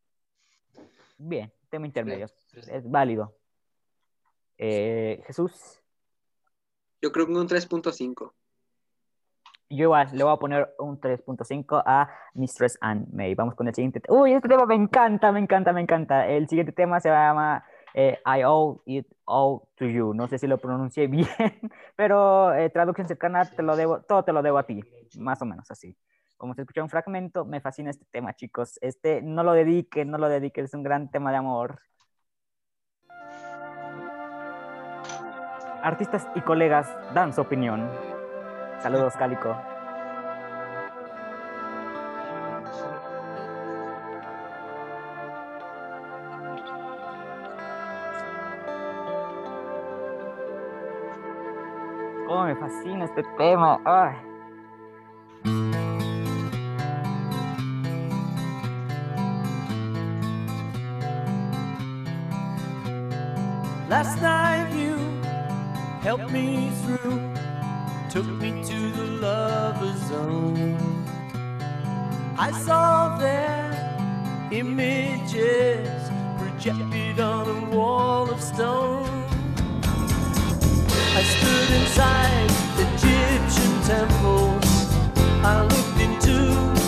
Bien, 1.18 1.52
tema 1.70 1.86
intermedio, 1.86 2.28
Tres. 2.50 2.68
es 2.68 2.90
válido. 2.90 3.38
Eh, 4.58 5.22
Jesús, 5.26 5.82
Yo 7.02 7.12
creo 7.12 7.26
que 7.26 7.34
un 7.34 7.48
3.5. 7.48 8.34
yo 9.76 9.84
igual 9.86 10.08
le 10.14 10.24
voy 10.24 10.34
a 10.34 10.38
poner 10.38 10.74
un 10.80 11.00
3.5 11.00 11.82
a 11.86 12.10
Mistress 12.34 12.78
and 12.82 13.12
May. 13.14 13.36
Vamos 13.36 13.56
con 13.56 13.68
el 13.68 13.74
siguiente. 13.76 14.00
te- 14.00 14.12
Uy, 14.12 14.34
este 14.34 14.48
tema 14.50 14.66
me 14.66 14.76
encanta, 14.76 15.32
me 15.32 15.40
encanta, 15.40 15.74
me 15.74 15.82
encanta. 15.82 16.28
El 16.28 16.48
siguiente 16.48 16.72
tema 16.74 17.00
se 17.00 17.10
llama 17.10 17.64
eh, 17.94 18.20
I 18.26 18.44
Owe 18.46 18.82
It 18.86 19.08
All 19.26 19.62
to 19.76 19.86
You. 19.86 20.14
No 20.14 20.28
sé 20.28 20.38
si 20.38 20.48
lo 20.48 20.58
pronuncié 20.58 21.08
bien, 21.08 21.28
pero 21.96 22.54
eh, 22.54 22.70
traducción 22.70 23.08
cercana, 23.08 23.46
te 23.46 23.64
lo 23.64 23.76
debo, 23.76 24.02
todo 24.02 24.24
te 24.24 24.34
lo 24.34 24.42
debo 24.42 24.58
a 24.58 24.64
ti, 24.64 24.82
más 25.20 25.42
o 25.42 25.46
menos 25.46 25.70
así. 25.72 25.96
Como 26.38 26.56
se 26.56 26.62
escucha 26.62 26.82
un 26.82 26.90
fragmento, 26.90 27.46
me 27.46 27.62
fascina 27.62 27.92
este 27.92 28.06
tema, 28.12 28.34
chicos. 28.34 28.78
Este, 28.82 29.22
no 29.22 29.44
lo 29.44 29.54
dediquen, 29.54 30.10
no 30.10 30.18
lo 30.18 30.28
dediquen, 30.28 30.66
es 30.66 30.74
un 30.74 30.84
gran 30.84 31.12
tema 31.12 31.32
de 31.32 31.38
amor. 31.38 31.80
Artistas 35.84 36.28
y 36.36 36.42
colegas 36.42 36.88
dan 37.14 37.34
su 37.34 37.42
opinión. 37.42 37.90
Saludos, 38.82 39.16
Cálico. 39.16 39.56
Cómo 52.28 52.46
me 52.46 52.56
fascina 52.56 53.06
este 53.06 53.24
tema. 53.38 53.80
Ay. 53.86 54.16
Last 63.90 64.22
night 64.22 64.74
you 64.74 64.96
helped 66.02 66.32
me 66.32 66.72
through, 66.84 67.20
took 68.12 68.26
me 68.26 68.62
to 68.62 68.92
the 68.92 69.06
lover 69.22 69.96
zone. 70.10 70.78
I 72.38 72.52
saw 72.52 73.18
their 73.18 74.50
images 74.52 76.10
projected 76.38 77.22
on 77.22 77.48
a 77.48 77.70
wall 77.74 78.30
of 78.30 78.42
stone. 78.42 79.08
I 81.20 81.24
stood 81.24 81.70
inside 81.80 82.52
Egyptian 82.86 83.74
temples. 83.88 84.90
I 85.46 85.62
looked 85.72 86.02
into 86.02 86.81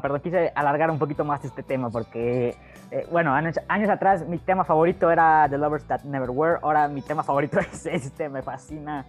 perdón, 0.00 0.20
quise 0.20 0.52
alargar 0.54 0.90
un 0.90 0.98
poquito 0.98 1.24
más 1.24 1.44
este 1.44 1.62
tema 1.62 1.90
porque, 1.90 2.56
eh, 2.90 3.06
bueno, 3.10 3.32
años, 3.32 3.58
atrás 3.88 4.26
mi 4.26 4.38
tema 4.38 4.64
favorito 4.64 5.10
era 5.10 5.46
The 5.48 5.58
Lovers 5.58 5.84
That 5.84 6.02
Never 6.02 6.30
Were, 6.30 6.58
ahora 6.62 6.88
mi 6.88 7.02
tema 7.02 7.22
favorito 7.22 7.58
es 7.72 7.86
este, 7.86 8.28
me 8.28 8.42
fascina 8.42 9.04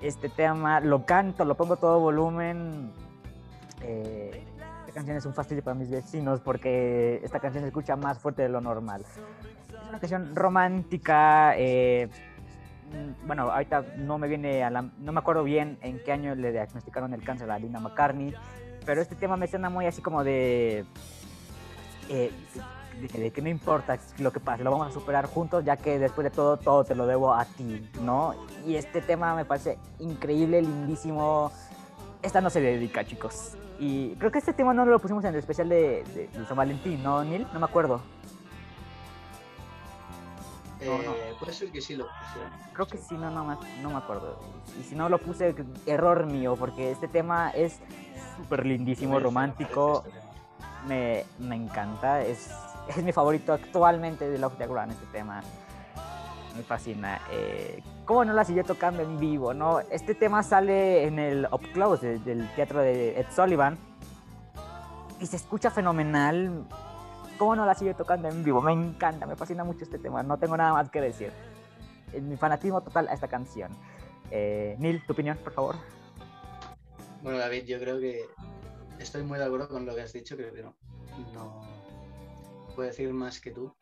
este 0.00 0.28
tema, 0.28 0.80
lo 0.80 1.04
canto, 1.04 1.44
lo 1.44 1.54
pongo 1.56 1.76
todo 1.76 2.00
volumen, 2.00 2.92
eh, 3.82 4.44
esta 4.80 4.92
canción 4.92 5.16
es 5.16 5.26
un 5.26 5.34
fastidio 5.34 5.62
para 5.62 5.74
mis 5.74 5.90
vecinos 5.90 6.40
porque 6.40 7.20
esta 7.22 7.38
canción 7.38 7.62
se 7.62 7.68
escucha 7.68 7.96
más 7.96 8.18
fuerte 8.18 8.42
de 8.42 8.48
lo 8.48 8.60
normal. 8.60 9.02
Es 9.02 9.88
una 9.88 10.00
canción 10.00 10.34
romántica. 10.34 11.54
eh, 11.56 12.08
mm, 12.92 13.26
bueno, 13.26 13.50
ahorita 13.52 13.84
no 13.98 14.18
me 14.18 14.26
viene 14.26 14.64
a 14.64 14.70
la, 14.70 14.82
no 14.82 15.12
me 15.12 15.20
acuerdo 15.20 15.44
bien 15.44 15.78
en 15.82 16.02
qué 16.04 16.12
año 16.12 16.34
le 16.34 16.50
diagnosticaron 16.50 17.14
el 17.14 17.22
cáncer 17.22 17.50
a 17.50 17.58
Lina 17.58 17.78
McCartney, 17.78 18.34
pero 18.84 19.00
este 19.00 19.14
tema 19.16 19.36
me 19.36 19.46
suena 19.46 19.70
muy 19.70 19.86
así 19.86 20.00
como 20.02 20.24
de, 20.24 20.84
eh, 22.08 22.30
de, 23.12 23.18
de 23.20 23.30
que 23.30 23.42
no 23.42 23.48
importa 23.48 23.98
lo 24.18 24.32
que 24.32 24.40
pase, 24.40 24.64
lo 24.64 24.70
vamos 24.70 24.88
a 24.88 24.92
superar 24.92 25.26
juntos, 25.26 25.64
ya 25.64 25.76
que 25.76 25.98
después 25.98 26.24
de 26.24 26.30
todo, 26.30 26.56
todo 26.56 26.84
te 26.84 26.94
lo 26.94 27.06
debo 27.06 27.32
a 27.34 27.44
ti, 27.44 27.88
¿no? 28.02 28.34
Y 28.66 28.76
este 28.76 29.00
tema 29.00 29.34
me 29.34 29.44
parece 29.44 29.78
increíble, 29.98 30.60
lindísimo. 30.62 31.50
Esta 32.22 32.40
no 32.40 32.50
se 32.50 32.60
dedica, 32.60 33.04
chicos. 33.04 33.52
Y 33.78 34.14
creo 34.16 34.30
que 34.30 34.38
este 34.38 34.52
tema 34.52 34.74
no 34.74 34.84
lo 34.84 34.98
pusimos 34.98 35.24
en 35.24 35.30
el 35.32 35.38
especial 35.40 35.68
de- 35.70 36.04
de 36.34 36.46
San 36.46 36.56
Valentín, 36.56 37.02
¿no, 37.02 37.24
Neil? 37.24 37.46
No 37.54 37.60
me 37.60 37.64
acuerdo. 37.64 38.02
No, 40.84 40.98
no. 40.98 41.12
Eh, 41.12 41.34
puede 41.38 41.52
ser 41.52 41.70
que 41.70 41.80
sí 41.80 41.94
lo 41.96 42.06
pusieron. 42.06 42.50
Creo 42.72 42.86
que 42.86 42.98
sí, 42.98 43.14
no, 43.14 43.30
no, 43.30 43.44
me- 43.44 43.82
no 43.82 43.90
me 43.90 43.96
acuerdo. 43.96 44.38
Y 44.78 44.82
si 44.84 44.94
no 44.94 45.08
lo 45.08 45.18
puse, 45.18 45.54
error 45.86 46.26
mío, 46.26 46.56
porque 46.58 46.90
este 46.90 47.08
tema 47.08 47.50
es 47.50 47.78
súper 48.36 48.64
lindísimo, 48.66 49.18
romántico. 49.20 50.04
este. 50.06 50.20
Me, 50.86 51.24
me 51.38 51.56
encanta. 51.56 52.22
Es, 52.22 52.50
es 52.88 53.02
mi 53.02 53.12
favorito 53.12 53.52
actualmente 53.52 54.28
de 54.28 54.38
Love 54.38 54.58
Ground, 54.58 54.92
este 54.92 55.06
tema. 55.06 55.42
Me 56.56 56.62
fascina. 56.62 57.20
Eh, 57.30 57.82
¿Cómo 58.04 58.24
no 58.24 58.32
la 58.32 58.44
siguió 58.44 58.64
tocando 58.64 59.02
en 59.02 59.20
vivo? 59.20 59.54
no 59.54 59.78
Este 59.80 60.14
tema 60.16 60.42
sale 60.42 61.04
en 61.06 61.18
el 61.20 61.46
Up 61.52 61.60
Close 61.72 62.04
de- 62.06 62.18
del 62.18 62.48
teatro 62.56 62.80
de 62.80 63.20
Ed 63.20 63.26
Sullivan. 63.34 63.78
Y 65.20 65.26
se 65.26 65.36
escucha 65.36 65.70
fenomenal. 65.70 66.64
¿Cómo 67.40 67.56
no 67.56 67.64
la 67.64 67.74
siguió 67.74 67.96
tocando 67.96 68.28
en 68.28 68.44
vivo? 68.44 68.60
Me 68.60 68.74
encanta, 68.74 69.24
me 69.24 69.34
fascina 69.34 69.64
mucho 69.64 69.84
este 69.84 69.98
tema. 69.98 70.22
No 70.22 70.38
tengo 70.38 70.58
nada 70.58 70.74
más 70.74 70.90
que 70.90 71.00
decir. 71.00 71.32
Mi 72.12 72.36
fanatismo 72.36 72.82
total 72.82 73.08
a 73.08 73.14
esta 73.14 73.28
canción. 73.28 73.72
Eh, 74.30 74.76
Neil, 74.78 75.02
tu 75.06 75.14
opinión, 75.14 75.38
por 75.38 75.54
favor. 75.54 75.76
Bueno, 77.22 77.38
David, 77.38 77.64
yo 77.64 77.80
creo 77.80 77.98
que 77.98 78.26
estoy 78.98 79.22
muy 79.22 79.38
de 79.38 79.46
acuerdo 79.46 79.70
con 79.70 79.86
lo 79.86 79.94
que 79.94 80.02
has 80.02 80.12
dicho. 80.12 80.36
Creo 80.36 80.52
que 80.52 80.62
no. 80.62 80.76
No 81.32 81.62
puedo 82.76 82.90
decir 82.90 83.10
más 83.14 83.40
que 83.40 83.52
tú, 83.52 83.74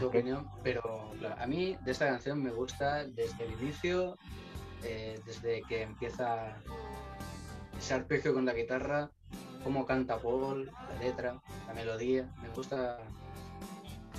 tu 0.00 0.06
opinión, 0.08 0.50
pero 0.64 1.12
claro, 1.20 1.40
a 1.40 1.46
mí 1.46 1.78
de 1.84 1.92
esta 1.92 2.08
canción 2.08 2.42
me 2.42 2.50
gusta 2.50 3.04
desde 3.04 3.44
el 3.44 3.52
inicio, 3.52 4.18
eh, 4.82 5.20
desde 5.24 5.62
que 5.62 5.82
empieza 5.82 6.56
ese 7.78 7.94
arpegio 7.94 8.34
con 8.34 8.46
la 8.46 8.52
guitarra, 8.52 9.12
cómo 9.64 9.86
canta 9.86 10.18
Paul, 10.18 10.70
la 10.88 11.00
letra, 11.00 11.40
la 11.66 11.74
melodía. 11.74 12.28
Me 12.42 12.48
gusta, 12.50 12.98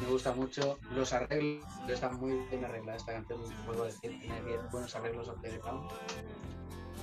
me 0.02 0.12
gusta 0.12 0.34
mucho. 0.34 0.80
Los 0.92 1.14
arreglos 1.14 1.66
están 1.88 2.20
muy 2.20 2.34
bien 2.50 2.66
arreglados. 2.66 3.02
Esta 3.02 3.14
canción, 3.14 3.40
puedo 3.66 3.86
decir, 3.86 4.20
tiene 4.20 4.42
bien 4.42 4.60
buenos 4.72 4.96
arreglos 4.96 5.32
the 5.42 5.58
ground. 5.60 5.90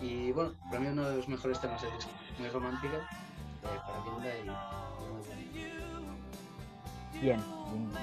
Y 0.02 0.32
bueno, 0.32 0.52
para 0.70 0.80
mí 0.80 0.88
uno 0.88 1.08
de 1.08 1.16
los 1.16 1.28
mejores 1.28 1.60
temas 1.60 1.80
del 1.82 1.92
disco. 1.94 2.10
Muy 2.38 2.48
romántica, 2.48 2.96
eh, 2.96 3.78
para 3.86 4.04
Linda 4.04 4.38
y 4.38 4.44
muy 4.44 5.18
bueno. 5.20 5.46
Bien, 7.20 7.42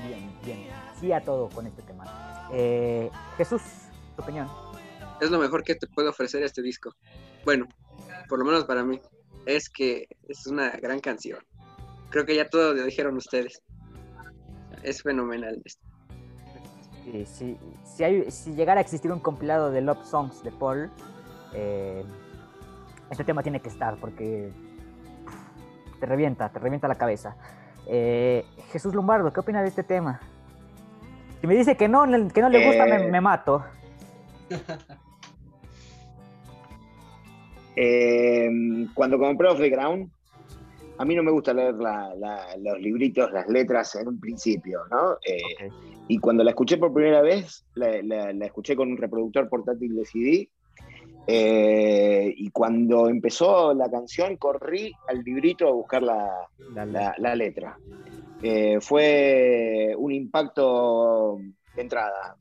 bien, 0.08 0.34
bien, 0.44 0.64
bien. 0.64 0.72
Sí 1.00 1.12
a 1.12 1.22
todo 1.22 1.50
con 1.50 1.68
este 1.68 1.84
tema. 1.84 2.50
Eh, 2.52 3.12
Jesús, 3.38 3.62
tu 4.16 4.24
opinión. 4.24 4.50
Es 5.22 5.30
lo 5.30 5.38
mejor 5.38 5.64
que 5.64 5.76
te 5.76 5.88
puede 5.88 6.10
ofrecer 6.10 6.42
este 6.42 6.62
disco. 6.62 6.96
Bueno, 7.46 7.68
por 8.28 8.40
lo 8.40 8.46
menos 8.46 8.66
para 8.66 8.84
mí. 8.84 9.00
Es 9.46 9.70
que 9.70 10.08
es 10.28 10.48
una 10.48 10.72
gran 10.72 11.00
canción. 11.00 11.40
Creo 12.10 12.26
que 12.26 12.36
ya 12.36 12.48
todo 12.48 12.74
lo 12.74 12.84
dijeron 12.84 13.18
ustedes. 13.18 13.62
Es 14.84 15.02
fenomenal. 15.02 15.62
esto. 15.64 15.82
Sí, 17.04 17.26
sí, 17.26 17.58
si, 17.84 18.04
hay, 18.04 18.32
si 18.32 18.54
llegara 18.54 18.80
a 18.80 18.82
existir 18.82 19.12
un 19.12 19.20
compilado 19.20 19.72
de 19.72 19.82
Love 19.82 20.06
Songs 20.06 20.42
de 20.44 20.52
Paul, 20.52 20.90
eh, 21.54 22.04
este 23.10 23.26
tema 23.26 23.44
tiene 23.44 23.60
que 23.60 23.68
estar 23.68 23.98
porque 23.98 24.52
te 26.00 26.06
revienta, 26.06 26.50
te 26.50 26.60
revienta 26.60 26.88
la 26.88 26.96
cabeza. 26.96 27.36
Eh, 27.88 28.46
Jesús 28.72 28.96
Lombardo, 28.96 29.34
¿qué 29.34 29.40
opina 29.42 29.62
de 29.62 29.68
este 29.68 29.84
tema? 29.84 30.22
Si 31.42 31.48
me 31.48 31.56
dice 31.56 31.76
que 31.76 31.90
no, 31.90 32.04
que 32.30 32.42
no 32.42 32.50
le 32.50 32.66
gusta, 32.66 32.86
me, 32.86 33.06
Eh, 33.06 33.12
me 33.12 33.20
mato. 33.20 33.66
Eh, 37.76 38.50
cuando 38.94 39.18
compré 39.18 39.48
Off 39.50 39.60
the 39.60 39.70
Ground, 39.70 40.10
a 40.98 41.06
mí 41.06 41.16
no 41.16 41.24
me 41.24 41.32
gusta 41.32 41.54
leer 41.54 41.74
la- 41.76 42.14
la- 42.16 42.56
los 42.58 42.80
libritos, 42.80 43.32
las 43.32 43.48
letras 43.48 43.96
en 43.96 44.08
un 44.08 44.20
principio, 44.20 44.82
¿no? 44.92 45.14
Eh. 45.26 45.70
Y 46.08 46.18
cuando 46.20 46.44
la 46.44 46.52
escuché 46.52 46.78
por 46.78 46.94
primera 46.94 47.22
vez, 47.22 47.66
la, 47.76 48.30
escuché 48.46 48.76
con 48.76 48.92
un 48.92 48.98
reproductor 48.98 49.50
portátil 49.50 49.96
de 49.96 50.06
CD. 50.06 50.50
eh, 51.26 52.34
y 52.36 52.50
cuando 52.50 53.08
empezó 53.08 53.74
la 53.74 53.90
canción, 53.90 54.36
corrí 54.36 54.92
al 55.08 55.24
librito 55.24 55.70
a 55.70 55.72
buscar 55.72 56.04
la, 56.04 56.30
letra. 57.36 57.78
Eh, 58.42 58.80
fue 58.82 59.96
un 59.98 60.12
impacto 60.12 61.38
de 61.78 61.82
entrada 61.82 62.36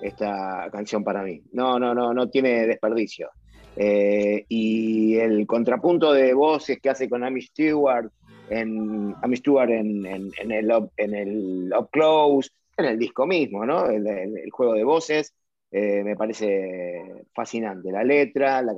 esta 0.00 0.68
canción 0.70 1.02
para 1.02 1.22
mí. 1.24 1.42
No, 1.52 1.80
no, 1.80 1.92
no, 1.92 2.14
no 2.14 2.28
tiene 2.28 2.64
desperdicio. 2.66 3.30
Eh, 3.76 4.44
y 4.48 5.16
el 5.16 5.46
contrapunto 5.46 6.12
de 6.12 6.34
voces 6.34 6.78
que 6.80 6.90
hace 6.90 7.08
con 7.08 7.24
Amy 7.24 7.42
Stewart 7.42 8.10
en 8.48 9.14
Amy 9.22 9.36
Stewart 9.36 9.70
en, 9.70 10.04
el 10.52 10.72
up, 10.72 10.92
en 10.96 11.14
el 11.14 11.72
Up 11.78 11.88
Close, 11.90 12.50
en 12.76 12.84
el 12.86 12.98
disco 12.98 13.26
mismo, 13.26 13.64
¿no? 13.64 13.86
El, 13.86 14.50
juego 14.50 14.74
de 14.74 14.84
voces. 14.84 15.32
eh, 15.70 16.02
me 16.04 16.16
parece 16.16 17.24
fascinante. 17.34 17.90
La 17.90 18.04
letra, 18.04 18.60
la, 18.62 18.74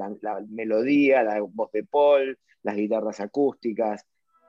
melodía, 0.48 1.22
la 1.24 1.40
voz 1.40 1.72
de 1.72 1.82
Paul, 1.84 2.38
las 2.62 2.76
guitarras 2.76 3.20
acústicas, 3.20 4.04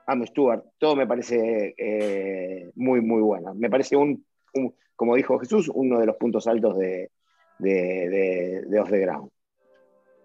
Amy 0.07 0.27
Stewart, 0.27 0.63
todo 0.77 0.95
me 0.95 1.07
parece 1.07 1.73
eh, 1.77 2.69
muy, 2.75 3.01
muy 3.01 3.21
bueno. 3.21 3.55
Me 3.55 3.69
parece 3.69 3.95
un, 3.95 4.23
un- 4.53 4.75
como 4.95 5.15
dijo 5.15 5.39
Jesús, 5.39 5.69
uno 5.73 5.99
de 5.99 6.05
los 6.05 6.17
puntos 6.17 6.45
altos 6.47 6.77
de, 6.77 7.09
de, 7.57 7.73
de, 8.09 8.61
de 8.67 8.79
Off 8.79 8.91
the 8.91 8.99
Ground. 8.99 9.29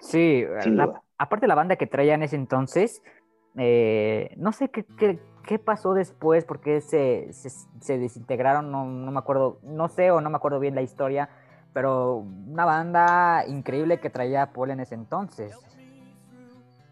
Sí, 0.01 0.44
la- 0.70 1.03
aparte 1.18 1.46
la 1.46 1.55
banda 1.55 1.76
que 1.76 1.86
traía 1.86 2.14
en 2.14 2.22
ese 2.22 2.36
entonces, 2.36 3.03
eh, 3.57 4.34
no 4.36 4.53
sé 4.53 4.70
qué, 4.70 4.84
qué- 4.98 5.18
qué 5.46 5.59
pasó 5.59 5.94
después, 5.94 6.44
porque 6.44 6.80
se, 6.80 7.32
se, 7.32 7.51
se 7.80 7.98
desintegraron, 7.98 8.70
no, 8.70 8.84
no 8.86 9.11
me 9.11 9.18
acuerdo, 9.18 9.59
no 9.62 9.88
sé 9.88 10.11
o 10.11 10.20
no 10.20 10.30
me 10.30 10.36
acuerdo 10.36 10.61
bien 10.61 10.74
la 10.74 10.82
historia, 10.82 11.28
pero 11.72 12.16
una 12.16 12.64
banda 12.64 13.44
increíble 13.46 14.01
que 14.01 14.11
traía 14.11 14.53
Paul 14.53 14.70
en 14.70 14.80
ese 14.80 14.94
entonces. 14.94 15.55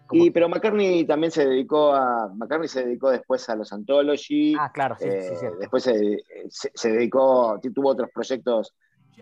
Como- 0.07 0.25
Y, 0.25 0.31
pero 0.31 0.49
McCartney 0.49 1.05
también 1.05 1.31
se 1.31 1.47
dedicó 1.47 1.93
a. 1.95 2.33
McCartney 2.35 2.69
se 2.69 2.85
dedicó 2.85 3.11
después 3.11 3.47
a 3.51 3.57
los 3.57 3.73
Anthology. 3.73 4.57
ah, 4.59 4.73
claro, 4.73 4.97
sí, 4.99 5.05
eh, 5.07 5.21
sí, 5.29 5.37
cierto. 5.37 5.59
después 5.59 5.83
se, 5.83 6.19
se- 6.49 6.71
se 6.75 6.93
dedicó, 6.93 7.61
tuvo 7.75 7.91
otros 7.91 8.09
proyectos 8.15 8.75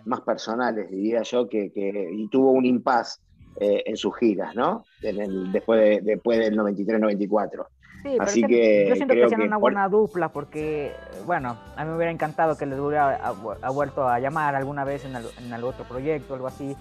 más 0.05 0.21
personales, 0.21 0.89
diría 0.89 1.23
yo, 1.23 1.49
que, 1.49 1.73
que- 1.73 2.09
y 2.13 2.29
tuvo 2.29 2.53
un 2.53 2.65
impas 2.65 3.21
eh, 3.59 3.83
en 3.87 3.97
sus 3.97 4.17
giras, 4.17 4.55
¿no? 4.55 4.85
En 5.03 5.21
el- 5.21 5.53
después, 5.53 5.81
de- 5.81 6.01
después 6.03 6.39
del 6.39 6.57
93-94. 6.57 7.67
Sí, 8.03 8.17
así 8.21 8.43
que 8.43 8.87
yo 8.89 8.95
siento 8.95 9.15
que 9.15 9.25
hacían 9.25 9.43
una 9.43 9.57
buena 9.57 9.89
dupla 9.89 10.29
porque, 10.29 10.93
bueno, 11.25 11.57
a 11.77 11.85
mí 11.85 11.91
me 11.91 11.97
hubiera 11.97 12.13
encantado 12.13 12.57
que 12.57 12.67
les 12.67 12.79
hubiera 12.79 13.17
ha- 13.17 13.35
ha 13.63 13.71
vuelto 13.71 14.07
a 14.09 14.21
llamar 14.21 14.55
alguna 14.55 14.85
vez 14.85 15.05
en, 15.05 15.17
al- 15.17 15.31
en 15.45 15.53
algún 15.53 15.71
otro 15.71 15.85
proyecto, 15.87 16.35
algo 16.35 16.47
así. 16.47 16.77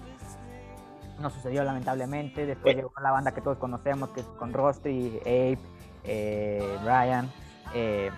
No 1.20 1.30
sucedió 1.30 1.64
lamentablemente. 1.64 2.44
Después 2.46 2.74
Eh. 2.74 2.76
llegó 2.76 2.92
la 3.02 3.10
banda 3.10 3.32
que 3.32 3.40
todos 3.40 3.56
conocemos, 3.58 4.10
que 4.10 4.20
es 4.20 4.26
con 4.38 4.52
Rusty, 4.52 5.18
Abe, 5.22 5.58
eh, 6.04 6.76
Brian. 6.84 7.28
eh, 7.74 8.10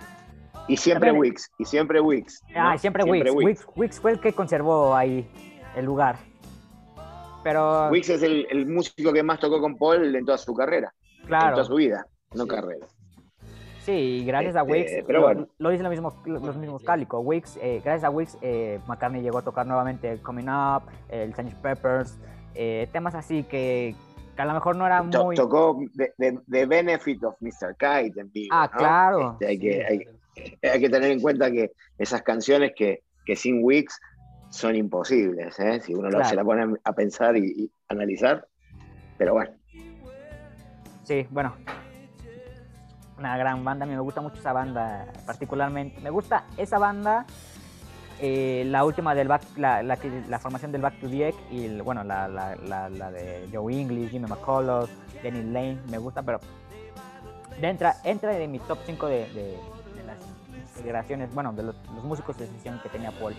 Y 0.67 0.77
siempre 0.77 1.13
Wix, 1.13 1.51
y 1.59 1.65
siempre 1.65 2.01
Wix. 2.01 2.43
¿no? 2.55 2.69
Ah, 2.71 2.75
y 2.75 2.79
siempre, 2.79 3.05
Wix. 3.05 3.31
Wix. 3.33 3.67
Wix 3.77 4.01
fue 4.01 4.11
el 4.11 4.21
que 4.21 4.33
conservó 4.35 4.95
ahí 4.95 5.27
el 5.77 5.85
lugar. 5.87 6.17
Pero, 7.45 7.89
Wix 7.91 8.09
es 8.11 8.23
el, 8.23 8.47
el 8.51 8.67
músico 8.67 9.13
que 9.13 9.23
más 9.23 9.39
tocó 9.41 9.61
con 9.61 9.77
Paul 9.77 10.15
en 10.15 10.25
toda 10.25 10.39
su 10.39 10.55
carrera, 10.55 10.93
en 11.23 11.27
claro, 11.27 11.53
toda 11.53 11.65
su 11.65 11.75
vida, 11.77 12.07
no 12.35 12.43
Sí. 12.45 12.49
carrera. 12.49 12.87
sí, 13.85 13.93
y 13.93 14.25
gracias 14.27 14.57
a 14.57 14.61
Este, 14.63 14.73
Wix, 14.73 14.91
pero 15.07 15.21
lo, 15.21 15.27
bueno. 15.27 15.49
lo 15.59 15.71
dicen 15.71 15.85
los 15.85 15.91
mismos, 15.91 16.15
los 16.27 16.57
mismos 16.57 16.83
Cálico. 16.83 17.21
Wix, 17.21 17.57
eh, 17.63 17.81
gracias 17.85 18.05
a 18.05 18.11
Wix, 18.11 18.37
eh, 18.43 18.81
McCartney 18.87 19.23
llegó 19.23 19.39
a 19.39 19.43
tocar 19.43 19.67
nuevamente 19.67 20.19
Coming 20.23 20.49
Up, 20.49 20.83
el 21.09 21.33
Sgt. 21.35 21.55
Peppers, 21.63 22.19
eh, 22.55 22.89
temas 22.93 23.15
así 23.15 23.45
que, 23.45 23.95
que 24.37 24.43
a 24.43 24.45
lo 24.45 24.53
mejor 24.55 24.77
no 24.77 24.85
eran 24.85 25.09
muy... 25.09 25.37
Tocó 25.37 25.79
The, 25.97 26.13
The- 26.19 26.41
The 26.51 26.67
Benefit 26.67 27.25
of 27.25 27.37
Mr. 27.41 27.77
Kite 27.79 28.21
en 28.21 28.31
vivo. 28.33 28.49
Ah, 28.55 28.69
¿no? 28.73 28.79
claro. 28.79 29.33
Este, 29.33 29.47
hay, 29.47 29.59
que, 29.59 29.73
Sí, 30.35 30.45
hay, 30.63 30.71
hay 30.71 30.81
que 30.81 30.91
tener 30.91 31.11
en 31.13 31.21
cuenta 31.21 31.51
que 31.51 31.73
esas 31.99 32.23
canciones 32.23 32.73
que, 32.77 33.03
que 33.25 33.37
sin 33.37 33.61
Wix 33.65 33.99
son 34.51 34.75
imposibles, 34.77 35.59
¿eh? 35.61 35.81
si 35.81 35.95
uno 35.95 36.05
lo- 36.05 36.17
Claro. 36.19 36.29
se 36.29 36.37
la 36.37 36.45
pone 36.45 36.77
a 36.85 36.93
pensar 36.93 37.37
y, 37.37 37.45
y 37.65 37.73
analizar. 37.89 38.47
Pero 39.17 39.35
bueno, 39.35 39.53
Sí, 41.05 41.27
bueno. 41.31 41.55
una 43.19 43.37
gran 43.37 43.65
banda, 43.65 43.85
a 43.85 43.89
mí 43.89 43.95
me 43.95 44.01
gusta 44.01 44.21
mucho 44.21 44.37
esa 44.39 44.53
banda 44.53 45.07
particularmente. 45.27 46.01
Me 46.01 46.11
gusta 46.11 46.45
esa 46.57 46.79
banda, 46.79 47.25
eh, 48.21 48.65
la 48.67 48.85
última 48.85 49.15
del 49.15 49.27
back, 49.27 49.43
la, 49.57 49.83
la, 49.83 49.99
la 50.29 50.39
formación 50.39 50.71
del 50.71 50.83
Back 50.83 51.01
to 51.01 51.09
the 51.09 51.29
Egg 51.29 51.35
y 51.51 51.65
el- 51.65 51.83
bueno, 51.83 52.05
la, 52.05 52.29
la, 52.29 53.11
de 53.11 53.49
Joe 53.53 53.73
English, 53.75 54.11
Jimmy 54.11 54.27
McCullough, 54.29 54.89
Denny 55.23 55.43
Lane, 55.51 55.79
me 55.91 55.99
gusta, 55.99 56.23
pero 56.23 56.39
entra, 57.61 57.97
entra 58.05 58.31
de 58.33 58.47
mi 58.47 58.59
top 58.61 58.79
5 58.87 59.07
de, 59.09 59.27
de, 59.33 59.57
de 59.97 60.05
las 60.07 60.19
integraciones, 60.77 61.35
bueno, 61.35 61.53
de 61.53 61.65
los, 61.65 61.75
los 61.95 62.05
músicos 62.05 62.39
de 62.39 62.47
sesión 62.47 62.79
que 62.83 62.89
tenía 62.89 63.11
Paul. 63.13 63.35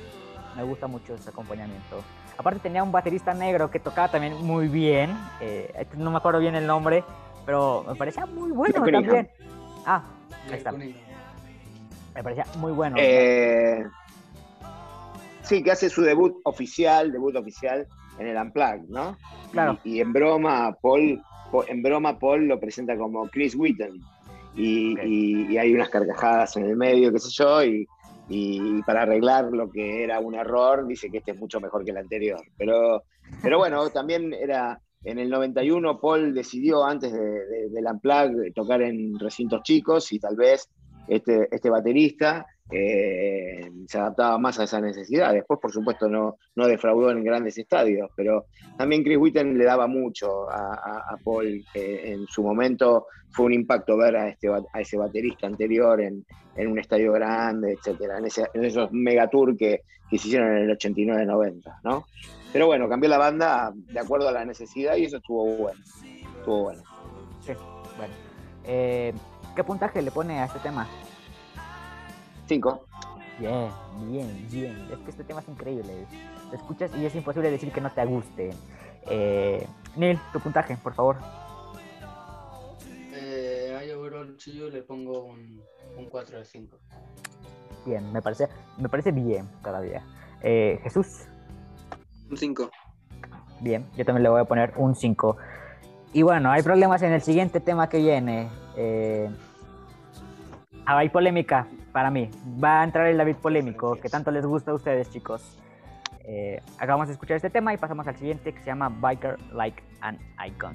Me 0.55 0.63
gusta 0.63 0.87
mucho 0.87 1.15
ese 1.15 1.29
acompañamiento. 1.29 2.03
Aparte 2.37 2.59
tenía 2.59 2.83
un 2.83 2.91
baterista 2.91 3.33
negro 3.33 3.69
que 3.69 3.79
tocaba 3.79 4.09
también 4.09 4.33
muy 4.45 4.67
bien, 4.67 5.11
eh, 5.41 5.85
no 5.97 6.09
me 6.11 6.17
acuerdo 6.17 6.39
bien 6.39 6.55
el 6.55 6.65
nombre, 6.65 7.03
pero 7.45 7.83
me 7.87 7.95
parecía 7.95 8.25
muy 8.25 8.51
bueno 8.51 8.73
también. 9.03 9.29
Ah, 9.85 10.03
ahí 10.47 10.53
está. 10.53 10.71
Cunningham. 10.71 11.01
Me 12.15 12.23
parecía 12.23 12.45
muy 12.57 12.71
bueno. 12.71 12.95
Eh, 12.99 13.83
sí, 15.43 15.63
que 15.63 15.71
hace 15.71 15.89
su 15.89 16.01
debut 16.01 16.39
oficial, 16.43 17.11
debut 17.11 17.35
oficial 17.35 17.87
en 18.17 18.27
el 18.27 18.37
Unplugged, 18.37 18.87
¿no? 18.89 19.17
Claro. 19.51 19.77
Y, 19.83 19.97
y 19.97 20.01
en 20.01 20.13
broma, 20.13 20.75
Paul, 20.81 21.21
Po- 21.51 21.65
en 21.67 21.81
broma, 21.81 22.17
Paul 22.19 22.47
lo 22.47 22.59
presenta 22.59 22.97
como 22.97 23.27
Chris. 23.29 23.55
Y, 24.55 24.99
y- 25.01 25.47
y 25.53 25.57
hay 25.57 25.73
unas 25.73 25.89
carcajadas 25.89 26.55
en 26.57 26.65
el 26.65 26.75
medio, 26.75 27.11
qué 27.11 27.19
sé 27.19 27.29
yo, 27.31 27.63
y, 27.63 27.87
y 28.29 28.81
para 28.83 29.01
arreglar 29.01 29.45
lo 29.51 29.69
que 29.69 30.03
era 30.03 30.19
un 30.19 30.35
error, 30.35 30.85
dice 30.87 31.09
que 31.09 31.17
este 31.17 31.31
es 31.31 31.39
mucho 31.39 31.59
mejor 31.59 31.83
que 31.83 31.91
el 31.91 31.97
anterior. 31.97 32.39
Pero, 32.57 33.03
pero 33.41 33.57
bueno, 33.57 33.89
también 33.93 34.33
era. 34.33 34.79
En 35.05 35.17
el 35.17 35.29
91 35.29 35.99
Paul 36.01 36.33
decidió 36.33 36.83
antes 36.85 37.13
de, 37.13 37.19
de- 37.21 37.69
del 37.69 37.85
Unplugged 37.85 38.53
tocar 38.53 38.81
en 38.81 39.17
recintos 39.17 39.63
chicos 39.63 40.11
y 40.11 40.19
tal 40.19 40.35
vez 40.35 40.69
este, 41.07 41.47
este 41.51 41.69
baterista 41.69 42.45
eh, 42.71 43.69
se 43.87 43.97
adaptaba 43.97 44.37
más 44.37 44.59
a 44.59 44.63
esa 44.63 44.79
necesidad. 44.79 45.33
Después, 45.33 45.59
por 45.59 45.71
supuesto, 45.71 46.07
no, 46.07 46.37
no 46.55 46.67
defraudó 46.67 47.11
en 47.11 47.23
grandes 47.23 47.57
estadios, 47.57 48.09
pero 48.15 48.45
también 48.77 49.03
Chris 49.03 49.17
Witten 49.17 49.57
le 49.57 49.65
daba 49.65 49.87
mucho 49.87 50.49
a, 50.49 51.17
Paul. 51.23 51.63
en 51.73 52.25
su 52.27 52.43
momento 52.43 53.07
fue 53.31 53.45
un 53.47 53.53
impacto 53.53 53.97
ver 53.97 54.15
a, 54.15 54.29
este, 54.29 54.49
ese 54.79 54.97
baterista 54.97 55.47
anterior 55.47 56.01
en, 56.01 56.25
en 56.55 56.67
un 56.67 56.79
estadio 56.79 57.11
grande, 57.13 57.73
etcétera, 57.73 58.17
en, 58.17 58.25
ese- 58.25 58.49
en 58.53 58.65
esos 58.65 58.91
megatour 58.91 59.55
que, 59.57 59.81
que 60.09 60.17
se 60.17 60.27
hicieron 60.27 60.57
en 60.57 60.69
el 60.69 60.77
89-90, 60.77 61.79
¿no? 61.83 62.05
Pero 62.51 62.65
bueno, 62.65 62.89
cambió 62.89 63.09
la 63.09 63.19
banda 63.19 63.71
de 63.75 63.99
acuerdo 63.99 64.27
a 64.27 64.31
la 64.31 64.43
necesidad 64.45 64.95
y 64.95 65.05
eso 65.05 65.17
estuvo 65.17 65.45
bueno. 65.45 65.79
Estuvo 66.39 66.63
bueno. 66.63 66.81
Sí, 67.41 67.53
bueno. 67.97 68.13
Eh, 68.65 69.13
¿Qué 69.55 69.63
puntaje 69.63 70.01
le 70.01 70.09
pone 70.09 70.39
a 70.39 70.45
este 70.45 70.57
tema? 70.59 70.87
Cinco. 72.49 72.83
Bien, 73.37 73.69
bien, 74.09 74.47
bien. 74.51 74.87
Es 74.91 74.97
que 74.97 75.11
este 75.11 75.23
tema 75.23 75.39
es 75.41 75.47
increíble. 75.47 76.07
Lo 76.51 76.57
escuchas 76.57 76.91
y 76.97 77.05
es 77.05 77.13
imposible 77.13 77.51
decir 77.51 77.71
que 77.71 77.79
no 77.79 77.91
te 77.91 78.03
guste. 78.05 78.49
Eh, 79.05 79.67
Neil, 79.95 80.19
tu 80.33 80.39
puntaje, 80.39 80.75
por 80.77 80.95
favor. 80.95 81.17
Eh, 83.13 83.77
a 83.93 83.97
Overall 83.97 84.35
You 84.35 84.69
le 84.69 84.81
pongo 84.81 85.25
un, 85.25 85.61
un 85.95 86.05
4 86.09 86.39
de 86.39 86.45
5. 86.45 86.77
Bien, 87.85 88.11
me 88.11 88.19
parece, 88.19 88.47
me 88.79 88.89
parece 88.89 89.11
bien 89.11 89.47
todavía. 89.63 90.03
Eh, 90.41 90.79
Jesús, 90.81 91.25
Un 92.31 92.35
5. 92.35 92.71
bien, 93.61 93.85
yo 93.95 94.05
también 94.05 94.23
le 94.23 94.29
voy 94.29 94.41
a 94.41 94.45
poner 94.45 94.73
un 94.75 94.95
5. 94.95 95.37
Y 96.13 96.23
bueno, 96.23 96.49
hay 96.49 96.63
problemas 96.63 97.03
en 97.03 97.13
el 97.13 97.21
siguiente 97.21 97.59
tema 97.59 97.89
que 97.89 97.99
viene. 97.99 98.49
Eh, 98.75 99.29
ah, 100.95 100.97
hay 100.97 101.09
polémica 101.09 101.67
para 101.91 102.09
mí. 102.09 102.29
Va 102.61 102.81
a 102.81 102.83
entrar 102.83 103.07
el 103.07 103.17
David 103.17 103.35
polémico, 103.35 103.95
que 103.95 104.09
tanto 104.09 104.31
les 104.31 104.45
gusta 104.45 104.71
a 104.71 104.73
ustedes, 104.73 105.09
chicos. 105.09 105.59
Eh, 106.23 106.61
acabamos 106.77 107.07
de 107.07 107.13
escuchar 107.13 107.37
este 107.37 107.49
tema 107.49 107.73
y 107.73 107.77
pasamos 107.77 108.07
al 108.07 108.15
siguiente 108.15 108.53
que 108.53 108.59
se 108.59 108.65
llama 108.65 108.89
Biker 108.89 109.37
Like 109.51 109.81
an 110.01 110.17
Icon. 110.45 110.73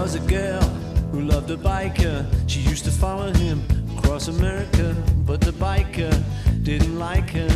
Was 0.00 0.14
a 0.14 0.20
girl 0.20 0.62
who 1.12 1.20
loved 1.20 1.50
a 1.50 1.58
biker. 1.58 2.24
She 2.46 2.60
used 2.60 2.86
to 2.86 2.90
follow 2.90 3.30
him 3.34 3.62
across 3.98 4.28
America, 4.28 4.96
but 5.26 5.42
the 5.42 5.52
biker 5.52 6.10
didn't 6.62 6.98
like 6.98 7.28
her. 7.30 7.50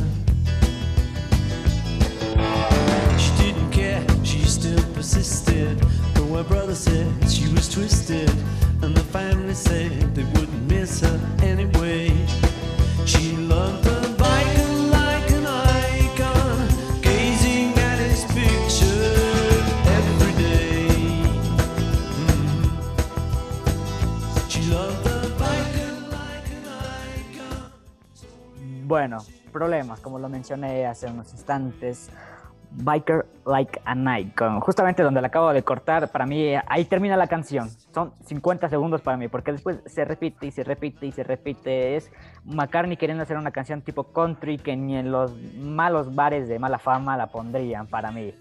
She 3.19 3.31
didn't 3.43 3.71
care, 3.71 4.05
she 4.25 4.41
still 4.45 4.85
persisted. 4.93 5.81
Though 6.13 6.35
her 6.35 6.45
brother 6.45 6.75
said 6.75 7.07
she 7.31 7.49
was 7.55 7.67
twisted, 7.67 8.31
and 8.83 8.95
the 8.95 9.05
family 9.05 9.55
said 9.55 10.15
they 10.15 10.25
wouldn't 10.39 10.71
miss 10.71 11.01
her 11.01 11.19
anyway. 11.43 12.13
She 13.07 13.33
loved 13.39 13.87
problemas, 29.59 30.01
como 30.01 30.19
lo 30.19 30.29
mencioné 30.29 30.85
hace 30.85 31.07
unos 31.07 31.33
instantes. 31.33 32.11
Biker 32.77 33.25
Like 33.47 33.81
an 33.85 34.05
Icon. 34.19 34.59
Justamente 34.59 35.05
donde 35.05 35.21
la 35.21 35.29
acabo 35.29 35.53
de 35.53 35.63
cortar, 35.63 36.11
para 36.11 36.27
mí 36.27 36.55
ahí 36.67 36.85
termina 36.85 37.17
la 37.17 37.29
canción. 37.29 37.71
Son 37.95 38.13
50 38.25 38.69
segundos 38.69 39.01
para 39.01 39.17
mí, 39.17 39.29
porque 39.29 39.53
después 39.53 39.79
se 39.87 40.05
repite 40.05 40.47
y 40.47 40.51
se 40.51 40.65
repite 40.65 41.07
y 41.07 41.13
se 41.13 41.23
repite. 41.23 41.95
Es 41.97 42.11
McCartney 42.45 42.97
queriendo 42.97 43.23
hacer 43.23 43.37
una 43.39 43.53
canción 43.53 43.81
tipo 43.81 44.03
country 44.13 44.59
que 44.59 44.75
ni 44.77 44.97
en 44.97 45.13
los 45.13 45.37
malos 45.57 46.17
bares 46.17 46.49
de 46.49 46.59
mala 46.59 46.81
fama 46.81 47.17
la 47.17 47.29
pondrían 47.29 47.87
para 47.87 48.11
mí. 48.11 48.35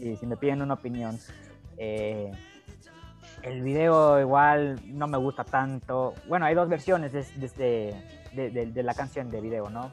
Y 0.00 0.16
si 0.16 0.26
me 0.26 0.36
piden 0.36 0.62
una 0.62 0.74
opinión. 0.74 1.16
Eh, 1.78 2.32
el 3.42 3.62
video 3.62 4.18
igual 4.20 4.80
no 4.86 5.06
me 5.06 5.16
gusta 5.18 5.44
tanto. 5.44 6.14
Bueno, 6.26 6.46
hay 6.46 6.56
dos 6.56 6.68
versiones 6.68 7.12
de- 7.12 7.94
de- 8.34 8.66
de 8.66 8.82
la 8.82 8.94
canción 8.94 9.30
de 9.30 9.40
video, 9.40 9.70
¿no? 9.70 9.92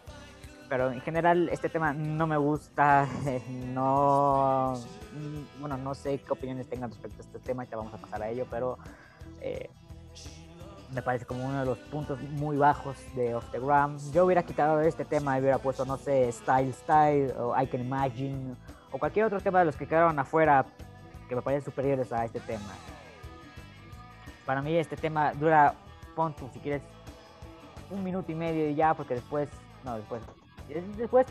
Pero 0.74 0.91
en 0.91 1.01
general 1.01 1.49
este 1.49 1.69
tema 1.69 1.93
no 1.93 2.26
me 2.26 2.36
gusta. 2.36 3.07
No, 3.76 4.74
mm, 5.13 5.61
bueno, 5.61 5.78
no 5.78 5.93
sé 5.93 6.17
qué 6.17 6.32
opiniones 6.32 6.67
tengan 6.67 6.89
respecto 6.89 7.21
a 7.21 7.26
este 7.26 7.38
tema, 7.38 7.63
ya 7.65 7.78
vamos 7.78 7.93
a 7.93 7.97
pasar 7.97 8.24
a 8.24 8.30
ello, 8.30 8.47
pero 8.49 8.80
eh, 9.39 9.69
me 10.91 11.03
parece 11.03 11.26
como 11.26 11.45
uno 11.45 11.59
de 11.59 11.65
los 11.67 11.78
puntos 11.78 12.19
muy 12.24 12.57
bajos 12.57 12.97
de 13.15 13.36
Off 13.36 13.45
the 13.51 13.59
Gram. 13.59 13.99
Yo 14.11 14.26
hubiera 14.26 14.41
quitado 14.41 14.82
este 14.82 15.05
tema 15.05 15.38
y 15.38 15.41
hubiera 15.41 15.59
puesto, 15.59 15.86
no 15.86 15.95
sé, 15.95 16.32
Style 16.32 16.74
Style 16.74 17.34
o 17.38 17.55
I 17.55 17.67
Can 17.67 17.82
Imagine 17.82 18.55
o 18.91 18.97
cualquier 18.97 19.26
otro 19.26 19.39
tema 19.41 19.59
de 19.59 19.65
los 19.65 19.76
que 19.76 19.86
quedaron 19.86 20.17
afuera 20.17 20.65
que 21.30 21.36
me 21.36 21.43
parecen 21.43 21.65
superiores 21.65 22.11
a 22.11 22.26
este 22.26 22.39
tema. 22.39 22.74
Para 24.43 24.63
mí 24.63 24.76
este 24.76 24.97
tema 24.97 25.34
dura, 25.34 25.76
pon 26.15 26.34
si 26.51 26.59
quieres, 26.59 26.82
un 27.91 28.03
minuto 28.03 28.32
y 28.32 28.36
medio 28.36 28.67
y 28.67 28.74
ya, 28.74 28.95
porque 28.95 29.13
después, 29.13 29.49
no, 29.84 29.97
después, 29.97 30.24
es- 30.78 30.97
después, 30.97 31.28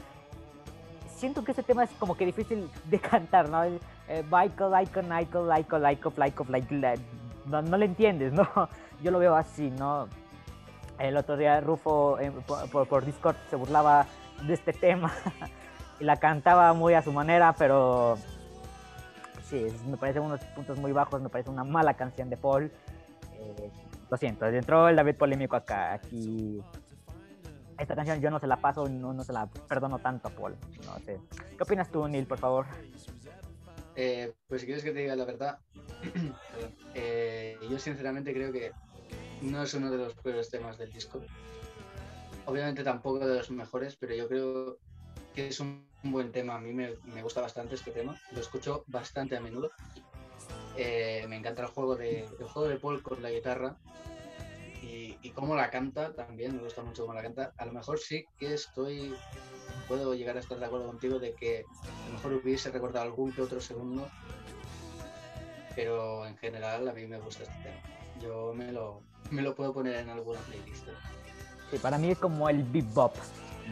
siento 1.23 1.45
que 1.45 1.53
este 1.53 1.63
tema 1.63 1.85
es 1.85 1.91
como 1.99 2.17
que 2.17 2.27
difícil 2.27 2.69
de 2.87 2.99
cantar, 2.99 3.49
¿no? 3.49 3.63
Eh, 3.65 4.25
Michael, 4.31 4.73
Icon, 4.83 5.07
Icon, 5.21 5.59
Icon, 5.59 5.93
Icon, 5.93 6.13
like, 6.19 6.75
like, 6.75 7.03
no, 7.47 7.63
no 7.63 7.77
le 7.77 7.87
entiendes, 7.87 8.33
¿no? 8.33 8.49
Yo 9.03 9.11
lo 9.11 9.19
veo 9.19 9.37
así, 9.37 9.71
¿no? 9.71 10.09
El 10.99 11.17
otro 11.17 11.37
día 11.37 11.61
Rufo 11.61 12.19
eh, 12.19 12.33
por, 12.71 13.05
Discord 13.05 13.37
se 13.51 13.57
burlaba 13.57 14.07
de 14.47 14.55
este 14.55 14.73
tema 14.73 15.13
y 16.01 16.05
la 16.05 16.17
cantaba 16.17 16.73
muy 16.73 16.95
a 16.95 17.03
su 17.03 17.13
manera, 17.13 17.55
pero 17.57 18.17
sí, 19.45 19.67
me 19.89 19.97
parece 19.97 20.21
unos 20.21 20.41
puntos 20.57 20.79
muy 20.79 20.93
bajos, 20.93 21.21
me 21.21 21.29
parece 21.29 21.51
una 21.51 21.65
mala 21.65 21.95
canción 21.95 22.31
de 22.31 22.37
Paul. 22.37 22.71
Eh, 23.39 23.71
lo 24.11 24.17
siento, 24.17 24.47
entró 24.47 24.89
el 24.89 24.97
David 24.97 25.17
polémico 25.17 25.57
acá. 25.57 25.95
Aquí 25.95 26.61
esta 27.83 27.95
canción 27.95 28.21
yo 28.21 28.31
no 28.31 28.39
se 28.39 28.47
la 28.47 28.57
paso, 28.57 28.89
no, 28.89 29.13
no 29.13 29.25
se 29.25 29.33
la 29.33 29.47
perdono 29.47 29.99
tanto 29.99 30.29
a 30.29 30.31
Paul. 30.31 30.57
¿Qué 31.05 31.63
opinas 31.63 31.91
tú, 31.91 32.07
Neil, 32.07 32.27
por 32.27 32.39
favor? 32.39 32.67
Eh, 33.95 34.33
pues 34.49 34.63
si 34.63 34.67
quieres 34.67 34.85
que 34.85 34.93
te 34.93 35.01
diga 35.01 35.17
la 35.17 35.25
verdad, 35.25 35.59
eh, 36.95 37.59
yo 37.69 37.79
sinceramente 37.79 38.33
creo 38.33 38.53
que 38.53 38.73
no 39.43 39.63
es 39.63 39.75
uno 39.75 39.91
de 39.91 39.99
los 39.99 40.15
peores 40.15 40.49
temas 40.49 40.79
del 40.79 40.93
disco. 40.93 41.21
Obviamente 42.47 42.83
tampoco 42.83 43.27
de 43.27 43.37
los 43.37 43.51
mejores, 43.51 43.97
pero 43.97 44.15
yo 44.15 44.29
creo 44.29 44.79
que 45.35 45.49
es 45.49 45.61
un 45.61 45.87
buen 46.05 46.33
tema. 46.33 46.57
A 46.57 46.61
mí 46.61 46.73
me, 46.73 46.95
me 47.05 47.23
gusta 47.23 47.41
bastante 47.41 47.75
este 47.75 47.91
tema, 47.91 48.19
lo 48.33 48.41
escucho 48.41 48.85
bastante 48.87 49.37
a 49.37 49.41
menudo. 49.41 49.71
Eh, 50.77 51.27
me 51.29 51.37
encanta 51.37 51.63
el 51.63 51.69
juego 51.69 51.97
de, 51.97 52.21
el 52.21 52.49
juego 52.49 52.69
de 52.69 52.77
Paul 52.77 53.03
con 53.03 53.23
la 53.23 53.31
guitarra 53.31 53.77
y, 54.93 55.31
cómo 55.31 55.55
la 55.55 55.71
canta 55.71 56.13
también, 56.15 56.57
me 56.57 56.63
gusta 56.63 56.83
mucho 56.83 57.03
cómo 57.03 57.15
la 57.15 57.23
canta. 57.23 57.53
A 57.57 57.65
lo 57.65 57.73
mejor 57.73 57.99
sí 57.99 58.27
que 58.39 58.55
estoy, 58.55 59.15
puedo 59.89 60.15
llegar 60.15 60.37
a 60.37 60.41
estar 60.41 60.59
de 60.59 60.67
acuerdo 60.67 60.87
contigo 60.87 61.19
de 61.19 61.35
que 61.35 61.65
a 61.85 62.09
lo 62.09 62.15
mejor 62.15 62.33
hubiese 62.35 62.71
recordado 62.71 63.07
algún 63.07 63.33
que 63.33 63.41
otro 63.41 63.61
segundo, 63.61 64.09
pero 65.75 66.27
en 66.27 66.37
general 66.37 66.89
a 66.89 66.93
mí 66.93 67.07
me 67.07 67.19
gusta 67.19 67.45
este 67.45 67.55
tema. 67.63 67.81
Yo 68.21 68.53
me 68.55 68.71
lo, 68.71 69.03
me 69.31 69.41
lo 69.41 69.55
puedo 69.55 69.73
poner 69.73 69.97
en 69.97 70.11
alguna 70.11 70.41
playlist. 70.41 70.87
Sí, 71.71 71.79
para 71.79 71.97
mí 71.97 72.11
es 72.11 72.19
como 72.19 72.49
el 72.51 72.63
bebop 72.63 73.17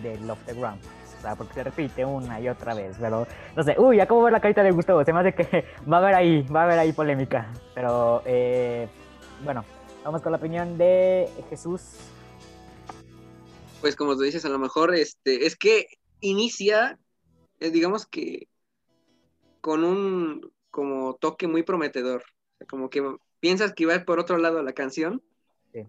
de 0.02 0.18
Love 0.20 0.42
the 0.46 0.54
Ground. 0.54 0.80
O 1.18 1.22
sea, 1.22 1.36
porque 1.36 1.52
se 1.52 1.64
repite 1.64 2.02
una 2.02 2.40
y 2.40 2.48
otra 2.48 2.72
vez, 2.72 2.96
pero 2.98 3.26
no 3.54 3.62
sé, 3.62 3.76
uy, 3.78 4.00
acabo 4.00 4.20
de 4.20 4.24
ver 4.24 4.32
la 4.32 4.40
carita 4.40 4.62
de 4.62 4.70
Gustavo, 4.70 5.04
se 5.04 5.12
me 5.12 5.20
hace 5.20 5.34
que 5.34 5.66
va 5.92 5.98
a 5.98 6.00
haber 6.00 6.14
ahí, 6.14 6.42
va 6.44 6.62
a 6.62 6.64
haber 6.64 6.78
ahí 6.78 6.94
polémica. 6.94 7.52
Pero 7.74 8.22
eh, 8.24 8.88
bueno, 9.44 9.62
vamos 10.04 10.22
con 10.22 10.32
la 10.32 10.38
opinión 10.38 10.78
de 10.78 11.28
Jesús. 11.48 11.82
Pues 13.80 13.96
como 13.96 14.14
tú 14.14 14.22
dices, 14.22 14.44
a 14.44 14.48
lo 14.50 14.58
mejor 14.58 14.94
este, 14.94 15.46
es 15.46 15.56
que 15.56 15.86
inicia, 16.20 16.98
eh, 17.60 17.70
digamos 17.70 18.06
que 18.06 18.48
con 19.60 19.84
un 19.84 20.52
como 20.70 21.14
toque 21.16 21.46
muy 21.48 21.62
prometedor. 21.62 22.22
O 22.22 22.56
sea, 22.58 22.66
como 22.66 22.90
que 22.90 23.02
piensas 23.40 23.72
que 23.72 23.86
va 23.86 24.04
por 24.04 24.18
otro 24.20 24.38
lado 24.38 24.62
la 24.62 24.72
canción 24.72 25.22
Sí. 25.72 25.86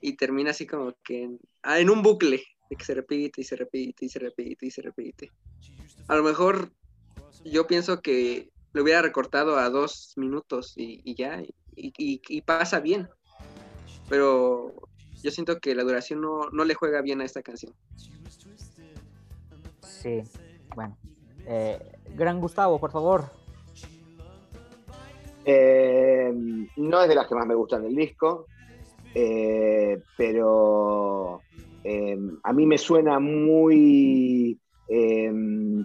y 0.00 0.16
termina 0.16 0.50
así 0.50 0.66
como 0.66 0.94
que 1.04 1.22
en, 1.24 1.40
ah, 1.62 1.78
en 1.80 1.90
un 1.90 2.02
bucle 2.02 2.42
de 2.70 2.76
que 2.76 2.84
se 2.84 2.94
repite 2.94 3.40
y 3.40 3.44
se 3.44 3.56
repite 3.56 4.04
y 4.04 4.08
se 4.08 4.18
repite 4.18 4.66
y 4.66 4.70
se 4.70 4.82
repite. 4.82 5.32
A 6.08 6.16
lo 6.16 6.22
mejor 6.22 6.72
yo 7.44 7.66
pienso 7.66 8.00
que 8.02 8.50
lo 8.72 8.82
hubiera 8.82 9.00
recortado 9.02 9.56
a 9.58 9.70
dos 9.70 10.12
minutos 10.16 10.74
y, 10.76 11.00
y 11.04 11.14
ya, 11.14 11.40
y, 11.42 11.54
y- 11.96 12.20
y 12.28 12.42
pasa 12.42 12.80
bien. 12.80 13.08
Pero 14.08 14.72
yo 15.22 15.30
siento 15.30 15.58
que 15.60 15.74
la 15.74 15.82
duración 15.82 16.20
no, 16.20 16.48
no 16.50 16.64
le 16.64 16.74
juega 16.74 17.02
bien 17.02 17.20
a 17.20 17.24
esta 17.24 17.42
canción. 17.42 17.72
Sí, 19.82 20.22
bueno. 20.74 20.96
Eh, 21.46 21.78
Gran 22.14 22.40
Gustavo, 22.40 22.78
por 22.78 22.90
favor. 22.90 23.30
Eh, 25.44 26.30
no 26.76 27.02
es 27.02 27.08
de 27.08 27.14
las 27.14 27.26
que 27.26 27.34
más 27.34 27.46
me 27.46 27.54
gustan 27.54 27.82
del 27.82 27.94
disco, 27.94 28.46
eh, 29.14 29.98
pero 30.16 31.40
eh, 31.82 32.18
a 32.42 32.52
mí 32.52 32.66
me 32.66 32.76
suena 32.76 33.18
muy 33.18 34.60
eh, 34.88 35.30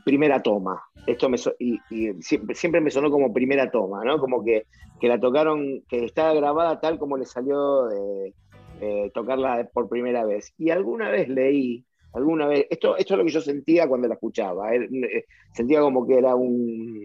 primera 0.06 0.42
toma. 0.42 0.82
Esto 1.06 1.30
me 1.30 1.38
so- 1.38 1.56
y, 1.60 1.80
y 1.90 2.14
siempre, 2.22 2.56
siempre 2.56 2.82
me 2.82 2.92
sonó 2.92 3.12
como 3.12 3.34
primera 3.34 3.70
toma, 3.72 4.04
¿no? 4.06 4.20
Como 4.20 4.44
que, 4.44 4.66
que 5.00 5.08
la 5.08 5.20
tocaron, 5.20 5.84
que 5.88 6.06
estaba 6.06 6.34
grabada 6.34 6.80
tal 6.80 6.98
como 6.98 7.18
le 7.18 7.26
salió 7.26 7.86
de, 7.88 8.36
de 8.80 9.12
tocarla 9.14 9.70
por 9.74 9.90
primera 9.90 10.26
vez. 10.26 10.54
Y 10.58 10.70
alguna 10.70 11.10
vez 11.10 11.28
leí, 11.30 11.86
alguna 12.14 12.48
vez, 12.48 12.66
esto, 12.70 12.96
esto 12.98 13.14
es 13.14 13.18
lo 13.18 13.26
que 13.26 13.32
yo 13.32 13.42
sentía 13.42 13.88
cuando 13.88 14.08
la 14.08 14.14
escuchaba. 14.16 14.74
eh, 14.76 14.88
eh, 14.92 15.26
sentía 15.54 15.82
como 15.82 16.08
que 16.08 16.16
era 16.18 16.36
un 16.36 17.04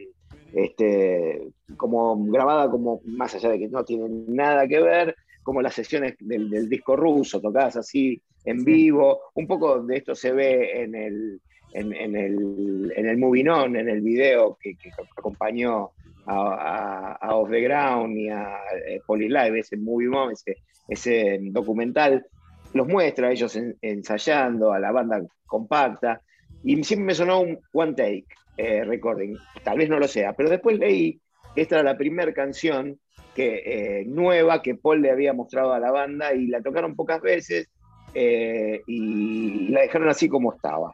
este, 0.53 1.49
como 1.77 2.25
grabada 2.27 2.71
como 2.71 3.01
más 3.05 3.35
allá 3.35 3.51
de 3.51 3.59
que 3.59 3.69
no 3.69 3.85
tiene 3.85 4.07
nada 4.29 4.67
que 4.67 4.81
ver, 4.81 5.15
como 5.43 5.63
las 5.63 5.75
sesiones 5.75 6.15
del, 6.21 6.49
del 6.51 6.69
disco 6.69 6.97
ruso, 6.97 7.41
tocadas 7.41 7.77
así 7.77 8.23
en 8.45 8.65
vivo. 8.65 9.21
Un 9.35 9.47
poco 9.47 9.83
de 9.83 9.97
esto 9.97 10.15
se 10.15 10.33
ve 10.33 10.83
en 10.83 10.95
el, 10.95 11.41
en, 11.73 12.17
el, 12.17 12.93
en 12.97 13.07
el 13.07 13.17
Moving 13.19 13.49
On, 13.49 13.77
en 13.77 13.89
el 13.89 14.01
video 14.01 14.57
que, 14.61 14.77
acompañó 15.17 15.91
a, 16.27 16.33
a, 16.35 17.13
a 17.15 17.35
Off 17.37 17.51
the 17.51 17.61
Ground 17.61 18.17
y 18.17 18.29
a 18.29 18.59
eh, 18.87 19.01
Polylive, 19.07 19.61
ese 19.61 19.77
Moving 19.77 20.15
On, 20.15 20.33
ese, 20.33 20.59
ese 20.89 21.39
documental. 21.43 22.27
Los 22.75 22.87
muestra 22.87 23.29
a 23.29 23.33
ellos 23.33 23.55
en- 23.57 23.77
ensayando, 23.81 24.73
a 24.73 24.79
la 24.79 24.93
banda 24.93 25.23
compacta, 25.47 26.21
y 26.65 26.83
siempre 26.85 27.07
me 27.07 27.15
sonó 27.15 27.41
un 27.41 27.59
one 27.73 27.93
take 27.95 28.27
eh, 28.57 28.85
recording. 28.85 29.37
Tal 29.63 29.79
vez 29.79 29.89
no 29.89 29.99
lo 29.99 30.09
sea, 30.09 30.33
pero 30.33 30.51
después 30.51 30.79
leí 30.79 31.21
que 31.55 31.63
esta 31.63 31.77
era 31.77 31.93
la 31.93 31.97
primera 31.97 32.33
canción 32.33 32.99
que, 33.35 33.63
eh, 33.65 34.05
nueva 34.07 34.61
que 34.63 34.75
Paul 34.75 35.01
le 35.01 35.11
había 35.11 35.33
mostrado 35.33 35.73
a 35.73 35.79
la 35.79 35.91
banda 35.91 36.35
y 36.35 36.49
la 36.49 36.61
tocaron 36.61 36.97
pocas 36.97 37.21
veces 37.23 37.69
eh, 38.15 38.83
y 38.87 39.69
la 39.69 39.83
dejaron 39.83 40.09
así 40.09 40.29
como 40.29 40.53
estaba. 40.53 40.93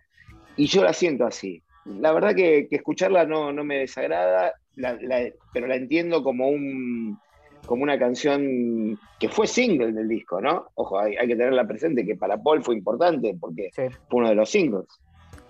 Y 0.57 0.67
yo 0.67 0.83
la 0.85 0.93
siento 0.93 1.27
así. 1.27 1.63
La 1.85 2.13
verdad 2.13 2.35
que, 2.35 2.67
que 2.69 2.77
escucharla 2.77 3.25
no, 3.27 3.53
no 3.53 3.65
me 3.65 3.79
desagrada, 3.81 4.55
la- 4.77 4.99
la- 5.01 5.31
pero 5.53 5.67
la 5.67 5.77
entiendo 5.77 6.23
como 6.23 6.49
un 6.49 7.19
como 7.67 7.83
una 7.83 7.99
canción 7.99 8.99
que 9.19 9.31
fue 9.31 9.47
single 9.47 9.93
del 9.93 10.07
disco, 10.07 10.39
¿no? 10.39 10.67
Ojo, 10.75 10.99
hay, 11.01 11.17
hay 11.17 11.27
que 11.27 11.35
tenerla 11.35 11.67
presente 11.67 12.05
que 12.05 12.15
para 12.15 12.37
Paul 12.37 12.63
fue 12.63 12.75
importante 12.77 13.35
porque 13.41 13.71
Sí. 13.75 13.83
fue 14.11 14.21
uno 14.21 14.29
de 14.29 14.35
los 14.35 14.51
singles. 14.51 14.85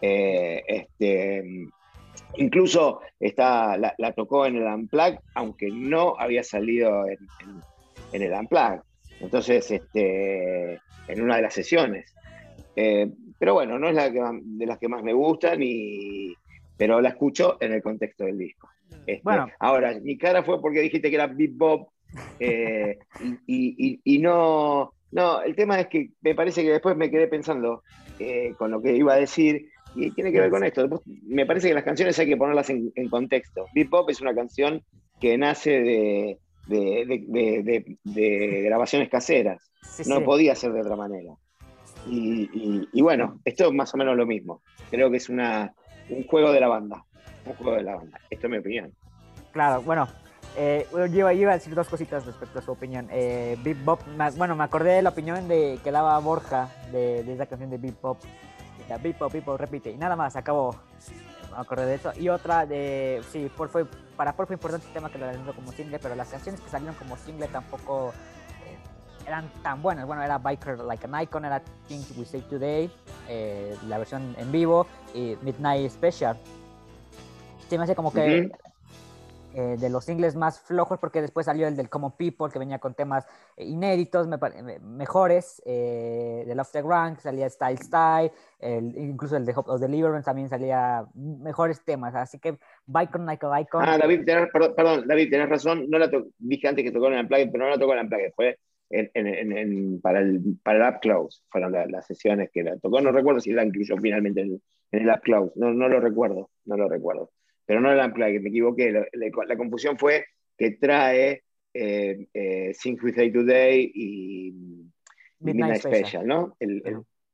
Eh, 0.01 0.63
este, 0.69 1.67
incluso 2.37 3.01
está, 3.19 3.77
la, 3.77 3.95
la 3.99 4.13
tocó 4.13 4.47
en 4.47 4.57
el 4.57 4.63
Unplugged, 4.63 5.19
aunque 5.35 5.71
no 5.73 6.15
había 6.19 6.45
salido 6.45 7.05
en, 7.07 7.19
en- 7.41 7.63
en 8.13 8.23
el 8.23 8.33
Unplugged. 8.33 8.81
Entonces, 9.21 9.69
este, 9.71 10.75
en 11.09 11.21
una 11.21 11.37
de 11.37 11.43
las 11.43 11.55
sesiones. 11.55 12.15
Eh, 12.77 13.09
pero 13.39 13.55
bueno, 13.55 13.78
no 13.78 13.89
es 13.89 13.95
la 13.95 14.11
que 14.12 14.20
más- 14.20 14.35
de 14.43 14.66
las 14.66 14.78
que 14.78 14.89
más 14.89 15.03
me 15.03 15.12
gustan, 15.12 15.61
y, 15.62 16.35
pero 16.76 17.01
la 17.01 17.11
escucho 17.11 17.57
en 17.61 17.72
el 17.72 17.82
contexto 17.82 18.24
del 18.24 18.39
disco. 18.39 18.68
Este, 19.07 19.20
Bueno. 19.24 19.49
Ahora, 19.59 19.99
mi 20.01 20.16
cara 20.16 20.43
fue 20.43 20.61
porque 20.61 20.80
dijiste 20.80 21.09
que 21.11 21.16
era 21.16 21.26
bebop 21.26 21.89
eh, 22.39 22.99
y, 23.47 24.01
y- 24.05 24.18
no, 24.18 24.95
no, 25.11 25.43
el 25.43 25.55
tema 25.55 25.80
es 25.80 25.89
que 25.89 26.11
me 26.22 26.35
parece 26.35 26.62
que 26.62 26.70
después 26.70 26.97
me 26.97 27.11
quedé 27.11 27.26
pensando 27.28 27.82
eh, 28.18 28.55
con 28.57 28.70
lo 28.70 28.80
que 28.80 28.95
iba 28.97 29.14
a 29.14 29.16
decir 29.16 29.68
y 29.97 30.11
tiene 30.12 30.32
que 30.32 30.41
ver 30.41 30.51
con 30.51 30.64
esto. 30.64 30.82
Después, 30.82 31.03
me 31.26 31.47
parece 31.47 31.68
que 31.68 31.74
las 31.74 31.85
canciones 31.85 32.18
hay 32.18 32.26
que 32.26 32.37
ponerlas 32.37 32.68
en, 32.70 32.91
en 32.95 33.09
contexto. 33.09 33.66
Bebop 33.74 34.11
es 34.11 34.20
una 34.20 34.35
canción 34.35 34.82
que 35.20 35.37
nace 35.39 35.70
de, 35.80 36.39
de- 36.66 37.05
de- 37.07 37.24
de- 37.28 37.62
de- 37.62 37.97
de 38.05 38.62
grabaciones 38.62 39.09
caseras. 39.09 39.70
Sí, 39.82 40.03
No 40.09 40.18
sí. 40.18 40.24
podía 40.24 40.55
ser 40.55 40.72
de 40.72 40.80
otra 40.80 40.97
manera. 40.97 41.32
Y, 42.07 42.51
y- 42.53 42.89
y 42.93 43.03
bueno, 43.03 43.41
esto 43.45 43.67
es 43.67 43.73
más 43.73 43.93
o 43.95 43.97
menos 43.97 44.17
lo 44.17 44.27
mismo. 44.27 44.63
Creo 44.91 45.11
que 45.11 45.17
es 45.17 45.29
una, 45.29 45.73
un 46.11 46.27
juego 46.27 46.53
de 46.53 46.61
la 46.61 46.69
banda. 46.69 47.05
Un 47.47 47.55
juego 47.55 47.77
de 47.77 47.83
la 47.83 47.97
banda. 47.97 48.19
Esto 48.31 48.47
es 48.47 48.51
mi 48.51 48.59
opinión. 48.59 48.93
Claro, 49.53 49.83
bueno, 49.83 50.09
eh, 50.57 50.87
yo, 50.93 51.07
iba- 51.07 51.33
iba 51.33 51.51
a 51.53 51.55
decir 51.55 51.75
dos 51.75 51.89
cositas 51.89 52.27
respecto 52.27 52.59
a 52.59 52.63
su 52.63 52.73
opinión. 52.73 53.09
Eh, 53.11 53.57
Big 53.63 53.77
Bop, 53.85 54.01
me- 54.17 54.31
bueno, 54.33 54.55
me 54.57 54.65
acordé 54.65 54.93
de 54.93 55.03
la 55.03 55.11
opinión 55.11 55.47
de, 55.49 55.79
que 55.83 55.91
daba 55.91 56.19
Borja 56.19 56.69
de, 56.93 57.23
de 57.25 57.35
esa 57.35 57.47
canción 57.47 57.71
de 57.71 57.79
Big 57.79 57.95
Bop. 58.01 58.19
Decía, 58.79 58.99
Big 58.99 59.17
Bop, 59.19 59.33
Big 59.33 59.45
Bop, 59.45 59.59
repite, 59.61 59.91
y 59.91 59.97
nada 59.97 60.17
más, 60.17 60.37
acabó. 60.37 60.77
Me 61.51 61.59
acordé 61.61 61.87
de 61.87 61.95
eso. 61.95 62.13
Y 62.19 62.29
otra 62.29 62.67
de, 62.67 63.23
sí, 63.31 63.49
Paul 63.57 63.69
fue, 63.69 63.87
para 64.17 64.35
Paul 64.35 64.47
fue 64.49 64.55
importante 64.57 64.87
el 64.89 64.93
tema 64.93 65.09
que 65.11 65.19
lo 65.19 65.27
lanzó 65.27 65.55
como 65.55 65.71
single, 65.73 65.99
pero 66.01 66.15
las 66.17 66.29
canciones 66.29 66.61
que 66.61 66.69
salieron 66.69 66.95
como 66.97 67.17
single 67.17 67.47
tampoco 67.49 68.13
eran 69.27 69.51
tan 69.62 69.83
buenas. 69.83 70.07
Bueno, 70.07 70.22
era 70.22 70.39
Biker 70.39 70.79
Like 70.81 71.07
an 71.07 71.22
Icon, 71.22 71.45
era 71.45 71.62
Things 71.89 72.16
We 72.16 72.25
Say 72.25 72.43
Today, 72.43 72.91
eh, 73.29 73.77
la 73.89 73.99
versión 73.99 74.35
en 74.39 74.53
vivo, 74.53 74.87
y 75.14 75.37
Midnight 75.43 75.91
Special. 75.91 76.37
Se 77.68 77.79
me 77.79 77.85
hace 77.85 77.95
como 77.95 78.12
que 78.12 78.51
eh, 79.57 79.77
de 79.79 79.89
los 79.89 80.05
singles 80.05 80.35
más 80.35 80.61
flojos, 80.61 80.99
porque 80.99 81.22
después 81.22 81.47
salió 81.47 81.68
el 81.68 81.77
del 81.77 81.89
Common 81.89 82.12
People, 82.16 82.51
que 82.53 82.59
venía 82.59 82.81
con 82.81 82.93
temas 82.95 83.25
eh, 83.57 83.64
inéditos, 83.64 84.27
me 84.27 84.37
pare- 84.37 84.61
me- 84.62 84.81
mejores, 84.81 85.62
eh, 85.64 86.43
de 86.45 86.55
Love 86.57 86.72
the 86.72 86.83
Ground, 86.83 87.16
que 87.16 87.22
salía 87.22 87.49
Style 87.49 87.79
Style, 87.79 88.33
el- 88.59 88.97
incluso 88.99 89.37
el 89.37 89.47
de 89.47 89.53
Hope 89.55 89.70
of 89.70 89.81
Deliverance 89.81 90.25
también 90.25 90.49
salía 90.49 91.07
mejores 91.14 91.85
temas, 91.85 92.14
así 92.16 92.41
que 92.41 92.59
Bicon, 92.87 93.25
Michael 93.25 93.62
Icon. 93.62 93.85
Ah, 93.85 93.97
David, 93.97 94.25
tenés, 94.27 94.51
perdón, 94.51 94.75
perdón, 94.77 95.07
David, 95.07 95.31
tenés 95.31 95.49
razón. 95.49 95.89
No 95.89 95.99
la 95.99 96.11
dije 96.39 96.66
antes 96.68 96.85
que 96.85 96.91
tocó 96.91 97.07
en 97.07 97.14
el 97.14 97.29
pero 97.29 97.64
no 97.64 97.70
la 97.70 97.79
tocó 97.79 97.93
en 97.93 97.99
el 97.99 98.05
Unplugged. 98.07 98.33
Fue 98.35 98.59
en- 98.91 99.53
en- 99.53 100.01
para, 100.01 100.20
el, 100.20 100.41
para 100.62 100.89
el 100.89 100.95
Up 100.95 101.01
Close. 101.01 101.41
Fueron 101.51 101.72
la- 101.72 101.87
las 101.87 102.07
sesiones 102.07 102.51
que 102.53 102.62
la 102.62 102.76
tocó. 102.78 103.01
No 103.01 103.12
recuerdo 103.12 103.41
si 103.41 103.53
la 103.53 103.64
incluyó 103.64 103.97
finalmente 103.99 104.41
en, 104.43 104.61
en 104.93 105.03
el 105.03 105.09
Up 105.09 105.20
Close. 105.22 105.53
No, 105.57 105.72
no 105.72 105.89
lo 105.89 106.01
recuerdo, 106.01 106.51
no 106.66 106.76
lo 106.76 106.89
recuerdo. 106.89 107.30
Pero 107.66 107.80
no 107.80 107.91
el 107.91 107.99
Unplugged, 107.99 108.41
me 108.41 108.51
equivoqué. 108.51 108.93
La, 108.93 109.01
la- 109.12 109.30
la 109.47 109.57
confusión 109.57 109.99
fue 109.99 110.26
que 110.57 110.72
trae 110.72 111.43
eh, 111.72 112.28
eh, 112.32 112.72
Sync 112.74 113.03
with 113.03 113.16
Day 113.16 113.32
Today 113.32 113.91
y 113.95 114.53
Midnight 115.41 115.57
Midnight, 115.57 115.80
Special. 115.80 116.05
Special, 116.05 116.26
¿no? 116.26 116.57
El- 116.61 116.82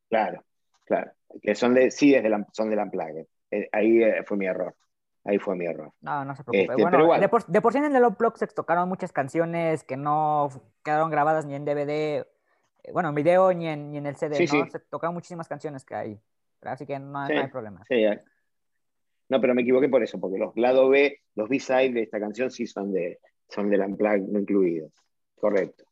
claro, 0.08 0.44
claro. 0.84 1.10
Que 1.42 1.54
son 1.54 1.74
de, 1.74 1.90
sí, 1.90 2.14
es 2.14 2.22
del, 2.22 2.34
son 2.52 2.70
del 2.70 2.78
Unplugged. 2.78 3.26
Eh, 3.50 3.68
ahí 3.72 4.02
eh, 4.02 4.22
fue 4.24 4.36
mi 4.36 4.46
error. 4.46 4.74
Ahí 5.30 5.38
fue 5.38 5.54
mi 5.54 5.64
error. 5.66 5.92
No, 6.00 6.24
no 6.24 6.34
se 6.34 6.42
preocupe. 6.42 6.62
Este, 6.62 6.74
bueno, 6.82 6.90
pero 6.90 7.04
igual. 7.04 7.20
de, 7.20 7.28
por, 7.28 7.46
de 7.46 7.60
por 7.60 7.72
sí 7.72 7.78
en 7.78 7.94
el 7.94 8.04
Unplugged 8.04 8.36
se 8.38 8.46
tocaron 8.48 8.88
muchas 8.88 9.12
canciones 9.12 9.84
que 9.84 9.96
no 9.96 10.48
quedaron 10.84 11.08
grabadas 11.10 11.46
ni 11.46 11.54
en 11.54 11.64
DVD, 11.64 11.90
eh, 11.90 12.92
bueno, 12.92 13.10
en 13.10 13.14
video 13.14 13.52
ni 13.52 13.68
en, 13.68 13.92
ni 13.92 13.98
en 13.98 14.06
el 14.06 14.16
CD, 14.16 14.34
Sí, 14.34 14.44
¿no? 14.58 14.64
sí. 14.64 14.70
Se 14.72 14.80
tocaron 14.80 15.14
muchísimas 15.14 15.46
canciones 15.46 15.84
que 15.84 15.94
hay. 15.94 16.20
Así 16.62 16.84
que 16.84 16.98
no, 16.98 17.26
Sí. 17.28 17.34
no 17.34 17.40
hay 17.42 17.46
problema. 17.48 17.84
Sí, 17.86 17.94
eh. 17.94 18.20
No, 19.28 19.40
pero 19.40 19.54
me 19.54 19.62
equivoqué 19.62 19.88
por 19.88 20.02
eso, 20.02 20.18
porque 20.18 20.38
los 20.38 20.56
lado 20.56 20.88
B, 20.88 21.20
los 21.36 21.48
B-side 21.48 21.92
de 21.92 22.02
esta 22.02 22.18
canción 22.18 22.50
sí 22.50 22.66
son 22.66 22.92
de 22.92 23.20
son 23.48 23.70
del 23.70 23.82
Unplugged 23.82 24.22
no 24.28 24.40
incluidos. 24.40 24.92
Correcto. 25.36 25.84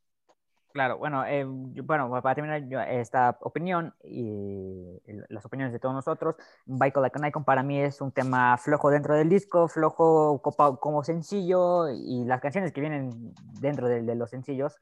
Claro, 0.78 0.96
bueno, 0.96 1.24
eh, 1.26 1.44
yo- 1.72 1.82
bueno, 1.82 2.08
para 2.22 2.36
terminar 2.36 2.62
yo, 2.68 2.78
esta 2.80 3.36
opinión 3.40 3.92
y 4.04 5.02
las 5.28 5.44
opiniones 5.44 5.72
de 5.72 5.80
todos 5.80 5.92
nosotros, 5.92 6.36
Like 6.66 6.96
an 7.14 7.24
Icon 7.26 7.42
para 7.44 7.64
mí 7.64 7.80
es 7.80 8.00
un 8.00 8.12
tema 8.12 8.56
flojo 8.58 8.88
dentro 8.88 9.16
del 9.16 9.28
disco, 9.28 9.66
flojo 9.66 10.40
como 10.80 11.02
sencillo 11.02 11.88
y 11.88 12.24
las 12.26 12.40
canciones 12.40 12.70
que 12.70 12.80
vienen 12.80 13.34
dentro 13.60 13.88
de, 13.88 14.02
de 14.02 14.14
los 14.14 14.30
sencillos, 14.30 14.76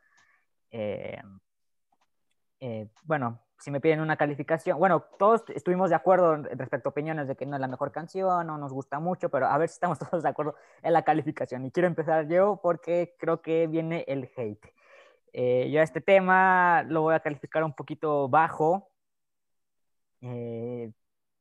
eh, 0.71 1.19
eh, 2.61 2.89
bueno, 3.05 3.41
si 3.59 3.71
me 3.71 3.81
piden 3.81 4.01
una 4.01 4.17
calificación, 4.17 4.79
bueno, 4.79 5.05
todos 5.19 5.45
estuvimos 5.55 5.91
de 5.91 5.97
acuerdo 5.97 6.37
respecto 6.37 6.89
a 6.89 6.91
opiniones 6.91 7.29
de 7.29 7.37
que 7.37 7.47
no 7.47 7.57
es 7.57 7.61
la 7.61 7.69
mejor 7.69 7.93
canción, 7.93 8.47
no 8.47 8.59
nos 8.59 8.73
gusta 8.73 8.99
mucho, 9.01 9.31
pero 9.31 9.47
a 9.47 9.57
ver 9.59 9.69
si 9.69 9.75
estamos 9.75 9.99
todos 10.11 10.23
de 10.23 10.29
acuerdo 10.29 10.55
en 10.83 10.93
la 10.93 11.03
calificación. 11.03 11.65
Y 11.67 11.71
quiero 11.71 11.87
empezar 11.87 12.29
yo 12.29 12.61
porque 12.63 13.15
creo 13.19 13.41
que 13.43 13.67
viene 13.67 14.05
el 14.09 14.31
hate. 14.37 14.65
Eh, 15.39 15.69
yo 15.71 15.81
a 15.81 15.83
este 15.83 16.01
tema 16.01 16.83
lo 16.89 17.03
voy 17.03 17.15
a 17.15 17.21
calificar 17.21 17.63
un 17.63 17.75
poquito 17.75 18.27
bajo. 18.27 18.89
Eh, 20.23 20.91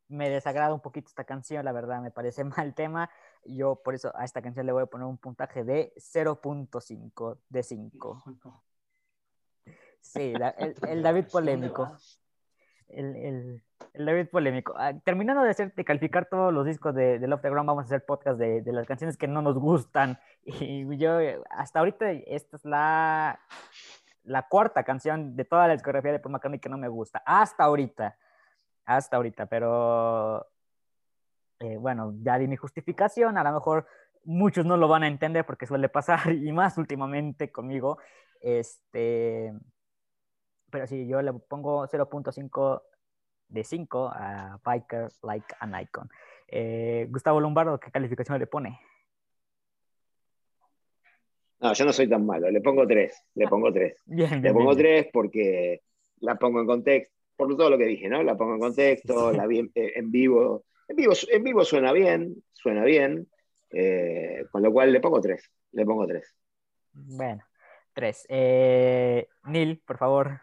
me 0.10 0.30
desagrada 0.30 0.74
un 0.74 0.82
poquito 0.82 1.08
esta 1.08 1.24
canción, 1.24 1.64
la 1.64 1.72
verdad, 1.72 2.02
me 2.02 2.12
parece 2.12 2.44
mal 2.44 2.76
tema. 2.76 3.10
Yo 3.46 3.82
por 3.82 3.96
eso 3.96 4.12
a 4.18 4.26
esta 4.26 4.42
canción 4.42 4.66
le 4.66 4.74
voy 4.74 4.84
a 4.84 4.88
poner 4.88 5.08
un 5.08 5.18
puntaje 5.18 5.64
de 5.64 5.94
0.5 5.96 7.40
de 7.48 7.64
5. 7.64 8.22
No, 8.26 8.38
no. 8.44 8.64
Sí, 10.02 10.34
la- 10.34 10.50
el, 10.50 10.76
el 10.90 11.02
David 11.02 11.28
polémico. 11.32 11.96
El, 12.90 13.16
el- 13.16 13.64
el 13.98 14.06
David 14.06 14.28
polémico. 14.30 14.74
Ah, 14.78 14.94
terminando 15.04 15.42
de, 15.44 15.50
hacer, 15.50 15.74
calificar 15.86 16.28
todos 16.28 16.54
los 16.54 16.66
discos 16.66 16.94
de, 16.94 17.20
de 17.20 17.28
Love 17.28 17.42
the 17.42 17.50
Ground, 17.50 17.68
vamos 17.68 17.84
a 17.84 17.86
hacer 17.86 18.06
podcast 18.06 18.38
de, 18.38 18.62
de 18.62 18.72
las 18.74 18.86
canciones 18.86 19.18
que 19.18 19.28
no 19.28 19.42
nos 19.42 19.58
gustan. 19.58 20.20
Y 20.44 20.98
yo, 20.98 21.20
eh, 21.20 21.42
hasta 21.50 21.80
ahorita, 21.80 22.12
esta 22.12 22.58
es 22.58 22.66
la, 22.66 23.40
la 24.24 24.48
cuarta 24.48 24.84
canción 24.84 25.36
de 25.36 25.46
toda 25.46 25.68
la 25.68 25.74
discografía 25.74 26.12
de 26.12 26.20
Paul 26.20 26.34
McCartney 26.34 26.60
que 26.60 26.70
no 26.70 26.78
me 26.78 26.88
gusta. 26.88 27.24
Hasta 27.26 27.64
ahorita. 27.64 28.18
Hasta 28.86 29.18
ahorita, 29.18 29.48
pero 29.48 30.46
eh, 31.60 31.78
bueno, 31.78 32.14
ya 32.22 32.38
di 32.38 32.48
mi 32.48 32.56
justificación. 32.56 33.38
A 33.38 33.44
lo 33.44 33.54
mejor 33.54 33.88
muchos 34.24 34.66
no 34.66 34.78
lo 34.78 34.88
van 34.88 35.04
a 35.04 35.08
entender 35.08 35.46
porque 35.46 35.66
suele 35.66 35.90
pasar, 35.90 36.20
y 36.32 36.52
más 36.52 36.78
últimamente 36.78 37.52
conmigo. 37.52 37.98
Este, 38.42 39.54
pero 40.70 40.88
sí, 40.88 41.08
yo 41.08 41.22
le 41.22 41.34
pongo 41.34 41.88
0.5 41.88 42.82
de 43.48 43.64
5 43.64 44.12
a 44.14 44.60
Biker 44.64 45.10
Like 45.24 45.56
an 45.60 45.80
Icon. 45.82 46.10
Eh, 46.48 47.08
Gustavo 47.10 47.40
Lombardo, 47.40 47.80
¿qué 47.80 47.92
calificación 47.92 48.40
le 48.40 48.48
pone? 48.48 48.80
No, 51.60 51.74
yo 51.74 51.86
no 51.86 51.94
soy 51.94 52.08
tan 52.10 52.26
malo. 52.26 52.50
Le 52.50 52.62
pongo 52.62 52.86
tres. 52.86 53.24
Le 53.36 53.48
pongo 53.48 53.72
tres. 53.72 54.02
Bien, 54.06 54.42
bien. 54.42 54.42
Le 54.42 54.54
pongo 54.54 54.76
bien, 54.76 54.78
bien. 54.78 55.02
tres 55.04 55.10
porque 55.14 55.82
la 56.20 56.36
pongo 56.36 56.60
en 56.62 56.68
contexto, 56.68 57.14
por 57.36 57.56
todo 57.58 57.70
lo 57.70 57.78
que 57.78 57.86
dije, 57.86 58.08
¿no? 58.08 58.24
La 58.24 58.36
pongo 58.36 58.54
en 58.56 58.60
contexto, 58.60 59.32
la 59.32 59.48
vi 59.48 59.60
en, 59.60 59.72
en 59.76 60.12
vivo. 60.12 60.66
En 60.88 60.96
vivo, 60.96 61.14
en 61.32 61.44
vivo 61.44 61.64
suena 61.66 61.92
bien, 61.92 62.36
suena 62.54 62.84
bien. 62.84 63.28
eh, 63.72 64.46
con 64.52 64.62
lo 64.62 64.72
cual 64.72 64.92
le 64.94 65.00
pongo 65.02 65.20
tres. 65.20 65.50
Le 65.72 65.86
pongo 65.86 66.06
tres. 66.08 66.36
Bueno, 66.94 67.44
3. 67.94 68.26
Eh, 68.30 69.28
Neil, 69.46 69.82
por 69.86 69.98
favor. 69.98 70.40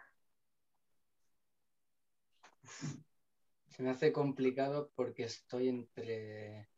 Se 3.69 3.83
me 3.83 3.91
hace 3.91 4.13
complicado 4.13 4.91
porque 4.95 5.25
estoy 5.25 5.69
entre, 5.69 6.69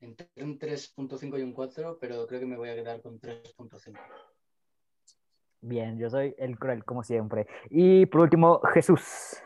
entre 0.00 0.28
un 0.36 0.58
3.5 0.58 1.38
y 1.38 1.42
un 1.42 1.52
4, 1.52 1.98
pero 2.00 2.26
creo 2.26 2.40
que 2.40 2.46
me 2.46 2.56
voy 2.56 2.68
a 2.68 2.74
quedar 2.74 3.02
con 3.02 3.20
3.5. 3.20 3.98
Bien, 5.62 5.98
yo 5.98 6.08
soy 6.08 6.34
el 6.38 6.58
cruel, 6.58 6.84
como 6.84 7.02
siempre. 7.02 7.46
Y 7.68 8.06
por 8.06 8.22
último, 8.22 8.60
Jesús. 8.72 9.36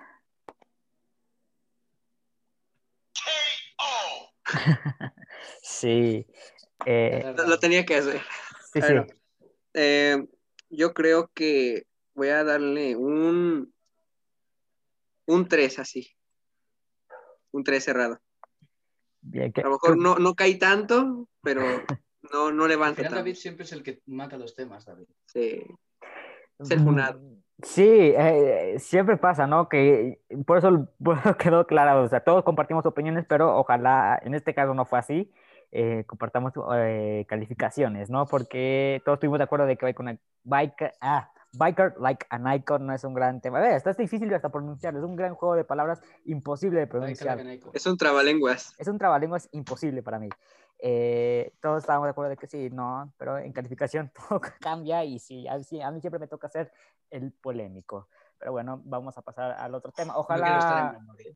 sí. 5.63 6.27
eh, 6.87 7.35
Lo, 7.37 7.49
lo 7.49 7.59
tenía 7.59 7.85
que 7.85 7.97
hacer. 7.97 8.21
sí, 8.73 8.81
sí. 8.81 8.95
Eh, 9.73 10.25
yo 10.71 10.95
creo 10.95 11.31
que 11.35 11.87
voy 12.15 12.29
a 12.29 12.45
darle 12.45 12.95
un 12.95 13.74
un 15.27 15.49
3 15.49 15.79
así. 15.79 16.09
Un 17.53 17.65
3 17.65 17.83
cerrado. 17.85 18.21
Bien, 19.21 19.53
que- 19.53 19.61
A 19.63 19.65
lo 19.65 19.71
mejor 19.73 19.97
no, 19.97 20.17
no 20.17 20.35
cae 20.35 20.55
tanto, 20.57 21.29
pero 21.43 21.61
no, 22.33 22.53
no 22.53 22.65
Al 22.65 22.69
levanta 22.69 22.97
final 22.97 23.11
tanto. 23.13 23.17
David 23.17 23.35
siempre 23.37 23.65
es 23.65 23.73
el 23.73 23.83
que 23.83 24.01
mata 24.07 24.37
los 24.37 24.55
temas, 24.55 24.85
David. 24.85 25.07
Sí. 25.27 25.63
es 26.59 26.71
el 26.71 26.81
funado. 26.81 27.21
Mm, 27.21 27.35
Sí, 27.63 27.85
eh, 27.89 28.75
siempre 28.81 29.17
pasa, 29.17 29.47
¿no? 29.47 29.69
Que 29.69 30.21
por 30.45 30.59
eso, 30.59 30.89
por 31.03 31.19
eso 31.19 31.37
quedó 31.37 31.67
claro, 31.69 32.03
o 32.03 32.09
sea, 32.09 32.19
todos 32.25 32.43
compartimos 32.43 32.85
opiniones, 32.85 33.25
pero 33.29 33.57
ojalá 33.57 34.21
en 34.25 34.35
este 34.35 34.55
caso 34.55 34.75
no 34.75 34.85
fue 34.85 34.99
así, 34.99 35.33
eh, 35.71 36.03
compartamos 36.07 36.53
eh, 36.75 37.25
calificaciones, 37.29 38.11
¿no? 38.11 38.27
Porque 38.27 39.01
todos 39.05 39.17
estuvimos 39.19 39.39
de 39.39 39.45
acuerdo 39.45 39.67
de 39.67 39.77
que 39.77 39.87
Biker, 39.87 40.19
Biker, 40.43 40.95
ah, 41.01 41.31
Biker 41.57 41.95
Like 41.99 42.27
an 42.31 42.53
Icon 42.53 42.87
no 42.87 42.95
es 42.95 43.05
un 43.05 43.15
gran 43.15 43.41
tema. 43.41 43.59
A 43.59 43.63
ver, 43.63 43.73
esto 43.73 43.91
es 43.91 43.97
difícil 43.97 44.33
hasta 44.35 44.51
pronunciar, 44.51 44.97
es 44.97 45.03
un 45.03 45.17
gran 45.17 45.35
juego 45.35 45.55
de 45.55 45.65
palabras 45.65 46.01
imposible 46.25 46.81
de 46.81 46.87
pronunciar. 46.87 47.39
Es 47.73 47.87
un 47.87 47.97
trabalenguas. 47.97 48.75
Es 48.79 48.89
un 48.89 48.99
trabalenguas 48.99 49.49
imposible 49.53 50.03
para 50.03 50.19
mí. 50.19 50.29
Eh, 50.79 51.55
todos 51.61 51.83
estábamos 51.83 52.07
de 52.07 52.11
acuerdo 52.11 52.31
de 52.31 52.37
que 52.37 52.47
sí, 52.47 52.69
no, 52.71 53.13
pero 53.17 53.39
en 53.39 53.53
calificación 53.53 54.13
todo 54.29 54.41
cambia 54.61 55.05
y 55.05 55.19
sí, 55.19 55.47
a, 55.49 55.63
sí, 55.63 55.81
a 55.81 55.91
mí 55.91 56.01
siempre 56.01 56.19
me 56.19 56.27
toca 56.29 56.49
ser 56.49 56.73
el 57.11 57.33
polémico. 57.33 58.09
Pero 58.39 58.53
bueno, 58.53 58.83
vamos 58.85 59.17
a 59.17 59.23
pasar 59.23 59.53
al 59.53 59.75
otro 59.75 59.93
tema. 59.93 60.13
No 60.13 60.21
Ojalá. 60.21 60.99
memoria. 60.99 61.35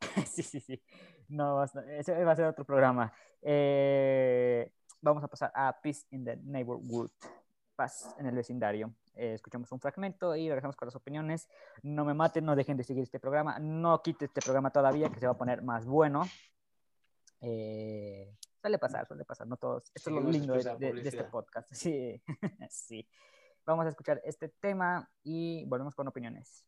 sí, 0.26 0.42
sí, 0.42 0.60
sí. 0.60 0.82
No, 1.28 1.64
ese 1.64 2.24
va 2.24 2.32
a 2.32 2.36
ser 2.36 2.46
otro 2.46 2.64
programa. 2.64 3.12
Eh, 3.42 4.70
vamos 5.00 5.24
a 5.24 5.28
pasar 5.28 5.50
a 5.54 5.76
Peace 5.80 6.06
in 6.10 6.24
the 6.24 6.36
Neighborhood. 6.36 7.10
Paz 7.78 8.12
en 8.18 8.26
el 8.26 8.34
vecindario. 8.34 8.92
Eh, 9.14 9.34
escuchamos 9.34 9.70
un 9.70 9.78
fragmento 9.78 10.34
y 10.34 10.48
regresamos 10.48 10.74
con 10.74 10.86
las 10.86 10.96
opiniones. 10.96 11.48
No 11.84 12.04
me 12.04 12.12
maten, 12.12 12.44
no 12.44 12.56
dejen 12.56 12.76
de 12.76 12.82
seguir 12.82 13.04
este 13.04 13.20
programa. 13.20 13.60
No 13.60 14.02
quite 14.02 14.24
este 14.24 14.40
programa 14.42 14.70
todavía, 14.72 15.10
que 15.10 15.20
se 15.20 15.26
va 15.26 15.34
a 15.34 15.38
poner 15.38 15.62
más 15.62 15.86
bueno. 15.86 16.24
Eh, 17.40 18.34
suele 18.60 18.78
pasar, 18.80 19.06
suele 19.06 19.24
pasar, 19.24 19.46
no 19.46 19.56
todos. 19.56 19.92
Esto 19.94 20.10
es 20.10 20.16
lo 20.16 20.28
lindo 20.28 20.54
de, 20.54 20.64
de 20.76 20.92
de- 20.92 21.08
este 21.08 21.22
podcast. 21.22 21.70
Sí, 21.72 22.20
sí. 22.68 23.08
Vamos 23.64 23.86
a 23.86 23.90
escuchar 23.90 24.20
este 24.24 24.48
tema 24.48 25.08
y 25.22 25.64
volvemos 25.66 25.94
con 25.94 26.08
opiniones. 26.08 26.64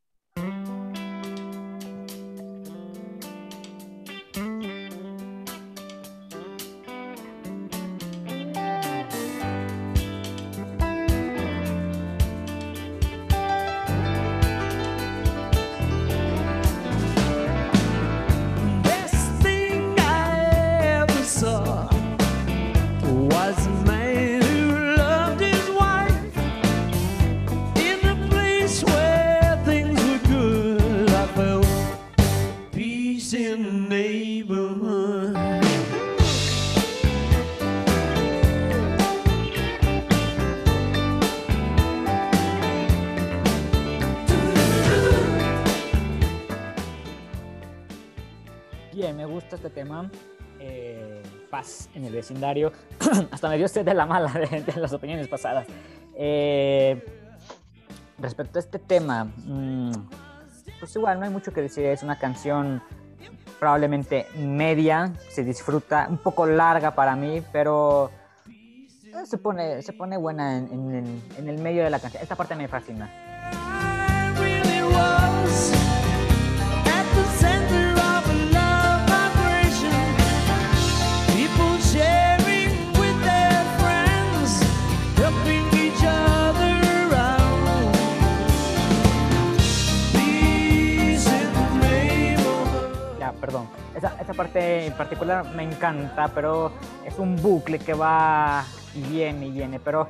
En 52.01 52.07
el 52.07 52.15
vecindario, 52.15 52.73
hasta 53.31 53.49
me 53.49 53.57
dio 53.57 53.67
usted 53.67 53.85
de 53.85 53.95
la 53.95 54.07
mala 54.07 54.33
de, 54.33 54.65
las 54.77 54.93
opiniones 54.93 55.29
pasadas. 55.29 55.67
Eh, 56.17 57.05
respecto 58.19 58.59
a 58.59 58.61
este 58.61 58.79
tema, 58.79 59.25
mm, 59.25 59.93
pues 60.79 60.95
igual 60.97 61.19
no 61.19 61.27
hay 61.27 61.31
mucho 61.31 61.53
que 61.53 61.63
decir, 61.63 61.85
es 61.87 62.03
una 62.03 62.19
canción 62.19 62.83
probablemente 63.59 64.27
media, 64.39 65.13
se 65.29 65.45
disfruta, 65.45 66.07
un 66.09 66.19
poco 66.19 66.47
larga 66.47 66.95
para 66.95 67.15
mí, 67.15 67.43
pero 67.53 68.11
eh, 68.49 69.27
se 69.27 69.37
pone, 69.37 69.83
se 69.83 69.93
pone 69.93 70.17
buena 70.17 70.57
en 70.57 71.23
el 71.37 71.59
medio 71.59 71.85
de 71.85 71.91
la 71.91 72.01
canción. 72.01 72.23
Esta 72.23 72.37
parte 72.37 72.57
me 72.57 72.69
fascina. 72.69 73.11
Perdón. 93.41 93.69
Esa, 93.97 94.15
esa 94.21 94.35
parte 94.35 94.87
en 94.87 94.93
particular 94.95 95.45
me 95.55 95.63
encanta, 95.63 96.29
pero 96.29 96.73
es 97.07 97.19
un 97.19 97.37
bucle 97.37 97.79
que 97.79 97.95
va 97.95 98.65
y 98.95 99.03
viene 99.03 99.47
y 99.47 99.51
viene. 99.51 99.81
Pero 99.81 100.09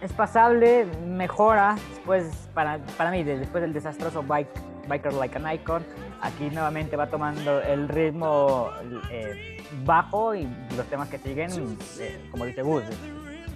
es 0.00 0.12
pasable, 0.12 0.86
mejora 1.06 1.76
después, 1.90 2.48
para, 2.54 2.78
para 2.96 3.10
mí, 3.10 3.22
de- 3.22 3.38
después 3.38 3.60
del 3.62 3.72
desastroso 3.72 4.22
Bike, 4.22 4.48
Biker 4.88 5.12
Like 5.14 5.36
an 5.38 5.52
Icon. 5.54 5.84
Aquí 6.22 6.50
nuevamente 6.50 6.96
va 6.96 7.06
tomando 7.06 7.60
el 7.62 7.88
ritmo 7.88 8.68
eh, 9.10 9.64
bajo 9.84 10.34
y 10.34 10.46
los 10.76 10.86
temas 10.86 11.08
que 11.08 11.18
siguen, 11.18 11.50
eh, 11.98 12.28
como 12.30 12.44
dice 12.44 12.62
Gus, 12.62 12.82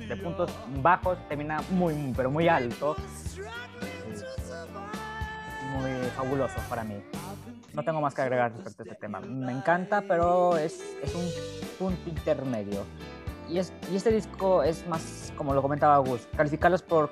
de, 0.09 0.17
puntos 0.17 0.51
bajos 0.83 1.19
termina 1.29 1.61
muy, 1.71 2.13
pero 2.17 2.31
muy 2.31 2.49
alto. 2.49 2.97
Muy 5.73 5.91
fabuloso 6.17 6.55
para 6.69 6.85
mí. 6.85 6.95
No 7.75 7.83
tengo 7.83 8.01
más 8.01 8.15
que 8.15 8.23
agregar 8.23 8.53
respecto 8.53 8.83
a 8.83 8.87
este 8.87 8.95
tema. 9.01 9.21
Me 9.21 9.53
encanta, 9.53 10.03
pero 10.07 10.57
es, 10.57 10.81
es 11.03 11.15
un 11.15 11.29
punto 11.79 12.09
intermedio. 12.09 12.85
Y, 13.49 13.59
es, 13.59 13.73
y 13.93 13.97
este 13.97 14.11
disco 14.11 14.63
es 14.63 14.87
más, 14.87 15.33
como 15.37 15.53
lo 15.55 15.61
comentaba 15.61 15.99
Gus, 15.99 16.27
calificarlos 16.37 16.83
por 16.83 17.11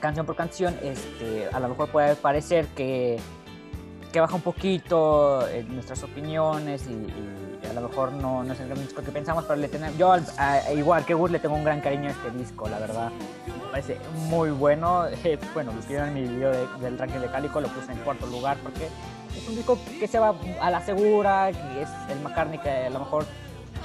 canción 0.00 0.24
por 0.26 0.34
canción, 0.36 0.74
este, 0.82 1.48
a 1.52 1.60
lo 1.60 1.68
mejor 1.68 1.88
puede 1.90 2.16
parecer 2.16 2.66
que, 2.68 3.18
que 4.12 4.20
baja 4.20 4.34
un 4.34 4.40
poquito 4.42 5.46
en 5.48 5.74
nuestras 5.74 6.02
opiniones 6.02 6.86
y, 6.86 6.92
y 7.62 7.66
a 7.68 7.72
lo 7.74 7.82
mejor 7.88 8.12
no, 8.12 8.42
no 8.42 8.52
es 8.54 8.60
el 8.60 8.68
gran 8.68 8.80
disco 8.80 9.02
que 9.02 9.12
pensamos, 9.12 9.44
pero 9.44 9.60
le 9.60 9.68
tenemos, 9.68 9.96
yo 9.98 10.12
al- 10.12 10.24
a- 10.38 10.72
igual 10.72 11.04
que 11.04 11.12
Gus 11.14 11.30
le 11.30 11.38
tengo 11.38 11.54
un 11.54 11.64
gran 11.64 11.80
cariño 11.82 12.08
a 12.08 12.12
este 12.12 12.30
disco, 12.30 12.66
la 12.68 12.78
verdad. 12.78 13.10
Me 13.46 13.70
parece 13.70 13.98
muy 14.28 14.50
bueno. 14.50 15.04
Bueno, 15.54 15.72
lo 15.72 15.80
vieron 15.86 16.08
en 16.08 16.14
mi 16.14 16.22
video 16.22 16.50
de- 16.50 16.66
del 16.80 16.98
ranking 16.98 17.20
de 17.20 17.28
Cálico, 17.30 17.60
lo 17.60 17.68
puse 17.68 17.92
en 17.92 17.98
cuarto 17.98 18.26
lugar 18.26 18.56
porque 18.62 18.88
es 19.36 19.48
un 19.48 19.56
disco 19.56 19.78
que 19.98 20.06
se 20.06 20.18
va 20.18 20.34
a 20.60 20.70
la 20.70 20.80
segura, 20.84 21.50
que 21.52 21.82
es 21.82 21.88
el 22.10 22.20
McCartney 22.20 22.58
que 22.58 22.70
a 22.70 22.90
lo 22.90 22.98
mejor 23.00 23.24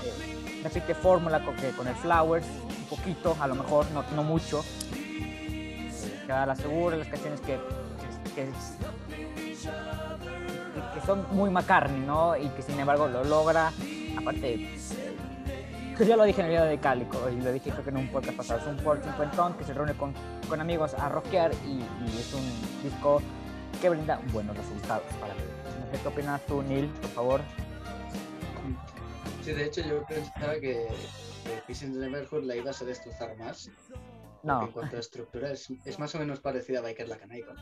eh, 0.04 0.62
repite 0.64 0.94
fórmula 0.96 1.44
con, 1.44 1.56
que 1.56 1.70
con 1.72 1.88
el 1.88 1.96
Flowers, 1.96 2.46
un 2.46 2.86
poquito, 2.98 3.36
a 3.40 3.48
lo 3.48 3.56
mejor, 3.56 3.86
no, 3.92 4.04
no 4.16 4.24
mucho. 4.24 4.64
Eh, 4.94 5.92
que 6.26 6.32
va 6.34 6.44
a 6.44 6.46
la 6.48 6.56
segura, 6.56 6.98
las 6.98 7.08
canciones 7.08 7.40
que, 7.42 7.60
que, 8.36 8.46
que- 8.46 8.52
son 11.06 11.26
muy 11.32 11.50
McCartney, 11.52 12.00
¿no? 12.02 12.36
Y 12.36 12.48
que 12.50 12.62
sin 12.64 12.80
embargo 12.80 13.08
lo 13.08 13.24
logra. 13.24 13.72
Aparte, 14.18 14.54
eh, 14.56 14.76
que 15.98 16.06
ya 16.06 16.18
lo 16.18 16.24
dije 16.24 16.42
en 16.42 16.48
el 16.48 16.52
video 16.54 16.66
de 16.66 16.78
Cálico 16.80 17.30
y 17.30 17.36
lo 17.42 17.52
dije 17.52 17.70
creo 17.70 17.84
que 17.84 17.90
en 17.92 17.98
un 17.98 18.08
podcast 18.08 18.36
pasado. 18.38 18.60
Es 18.62 18.66
un 18.68 18.78
Paul 18.78 19.00
cincuentón 19.04 19.54
que 19.54 19.64
se 19.64 19.74
reúne 19.74 19.94
con, 19.94 20.14
con 20.50 20.60
amigos 20.62 20.94
a 20.96 21.10
rockear 21.10 21.52
y, 21.66 21.80
y 22.04 22.18
es 22.20 22.34
un 22.34 22.44
disco 22.90 23.22
que 23.82 23.90
brinda 23.90 24.20
buenos 24.32 24.56
resultados 24.58 25.04
para 25.20 25.34
mí. 25.34 25.42
No 25.80 25.92
sé 25.92 26.02
qué 26.02 26.08
opinas 26.08 26.46
tú, 26.46 26.62
Neil, 26.64 26.88
por 26.90 27.10
favor. 27.12 27.42
Sí, 29.44 29.52
de 29.54 29.66
hecho 29.66 29.82
yo 29.82 30.04
pensaba 30.06 30.54
que, 30.56 30.88
que 31.68 31.74
the 31.74 31.86
Neighborhood 31.88 32.44
la 32.44 32.56
ibas 32.56 32.82
a 32.82 32.86
destrozar 32.86 33.38
más. 33.38 33.70
No, 34.44 34.64
En 34.64 34.72
cuanto 34.72 34.98
a 34.98 35.00
estructura 35.00 35.52
es, 35.52 35.68
es 35.86 35.98
más 36.00 36.14
o 36.16 36.20
menos 36.20 36.40
parecida 36.40 36.80
a 36.80 36.82
Biker 36.82 37.08
Like 37.08 37.24
an 37.24 37.36
Icon. 37.36 37.56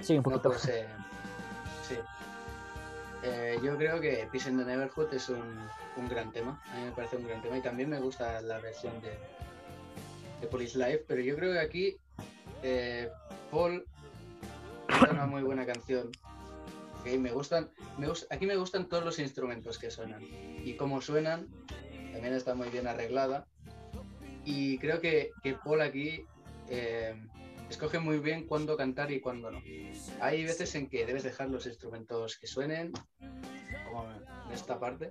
sí, 0.00 0.12
un 0.14 0.18
No 0.18 0.22
poquito. 0.42 0.52
Sí. 0.58 1.94
Eh, 3.22 3.58
yo 3.62 3.76
creo 3.76 4.00
que 4.00 4.28
Peace 4.30 4.48
in 4.50 4.58
the 4.58 4.64
Neighborhood 4.64 5.12
es 5.12 5.28
un, 5.28 5.42
un 5.96 6.08
gran 6.08 6.30
tema. 6.32 6.62
A 6.72 6.76
mí 6.76 6.84
me 6.84 6.92
parece 6.92 7.16
un 7.16 7.26
gran 7.26 7.42
tema 7.42 7.58
y 7.58 7.60
también 7.62 7.88
me 7.88 7.98
gusta 7.98 8.40
la 8.42 8.58
versión 8.60 8.92
de, 9.00 9.18
de 10.40 10.46
Police 10.46 10.78
Life, 10.78 11.04
pero 11.08 11.20
yo 11.22 11.34
creo 11.36 11.52
que 11.54 11.58
aquí 11.60 11.96
eh, 12.62 13.10
Paul 13.50 13.84
es 15.04 15.10
una 15.10 15.26
muy 15.26 15.42
buena 15.42 15.66
canción. 15.66 16.12
Me 17.04 17.30
gustan, 17.30 17.70
me 17.98 18.08
gus- 18.08 18.26
aquí 18.30 18.46
me 18.46 18.56
gustan 18.56 18.88
todos 18.88 19.04
los 19.04 19.18
instrumentos 19.20 19.78
que 19.78 19.90
suenan 19.92 20.22
y 20.24 20.74
cómo 20.76 21.00
suenan 21.00 21.46
también 22.12 22.34
está 22.34 22.54
muy 22.56 22.68
bien 22.70 22.88
arreglada 22.88 23.46
y 24.44 24.78
creo 24.78 25.00
que, 25.00 25.30
que 25.42 25.54
Paul 25.54 25.82
aquí 25.82 26.24
eh, 26.68 27.14
escoge 27.70 28.00
muy 28.00 28.18
bien 28.18 28.46
cuándo 28.48 28.76
cantar 28.76 29.12
y 29.12 29.20
cuándo 29.20 29.52
no. 29.52 29.60
Hay 30.20 30.42
veces 30.44 30.74
en 30.74 30.88
que 30.88 31.06
debes 31.06 31.22
dejar 31.22 31.48
los 31.48 31.66
instrumentos 31.66 32.38
que 32.38 32.48
suenen, 32.48 32.92
como 33.88 34.10
en 34.10 34.52
esta 34.52 34.80
parte, 34.80 35.10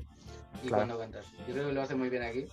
y 0.63 0.67
Claro. 0.67 0.75
cuando 0.88 0.99
cantar. 0.99 1.23
Yo 1.47 1.53
creo 1.53 1.67
que 1.67 1.73
lo 1.73 1.81
hace 1.81 1.95
muy 1.95 2.09
bien 2.09 2.23
aquí. 2.23 2.45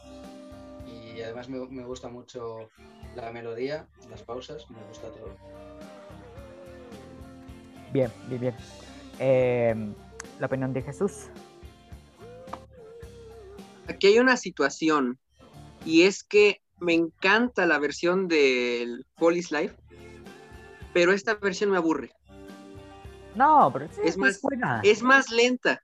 Y 0.86 1.20
además 1.20 1.48
me, 1.48 1.58
me 1.68 1.84
gusta 1.84 2.08
mucho 2.08 2.68
la 3.16 3.30
melodía, 3.32 3.86
las 4.08 4.22
pausas, 4.22 4.70
me 4.70 4.82
gusta 4.88 5.08
todo. 5.08 5.36
Bien, 7.92 8.10
bien, 8.28 8.40
bien. 8.40 8.54
Eh, 9.18 9.74
la 10.40 10.46
opinión 10.46 10.72
de 10.72 10.82
Jesús. 10.82 11.26
Aquí 13.88 14.06
hay 14.08 14.18
una 14.18 14.36
situación 14.36 15.18
y 15.84 16.02
es 16.02 16.24
que 16.24 16.62
me 16.80 16.94
encanta 16.94 17.66
la 17.66 17.78
versión 17.78 18.28
del 18.28 19.06
Police 19.16 19.54
Life, 19.56 19.74
pero 20.92 21.12
esta 21.12 21.34
versión 21.34 21.70
me 21.70 21.76
aburre. 21.76 22.12
No, 23.34 23.70
pero 23.72 23.88
sí, 23.92 24.00
Es 24.04 24.16
más- 24.16 24.40
buena. 24.40 24.80
Es 24.82 25.02
más 25.02 25.30
lenta 25.30 25.82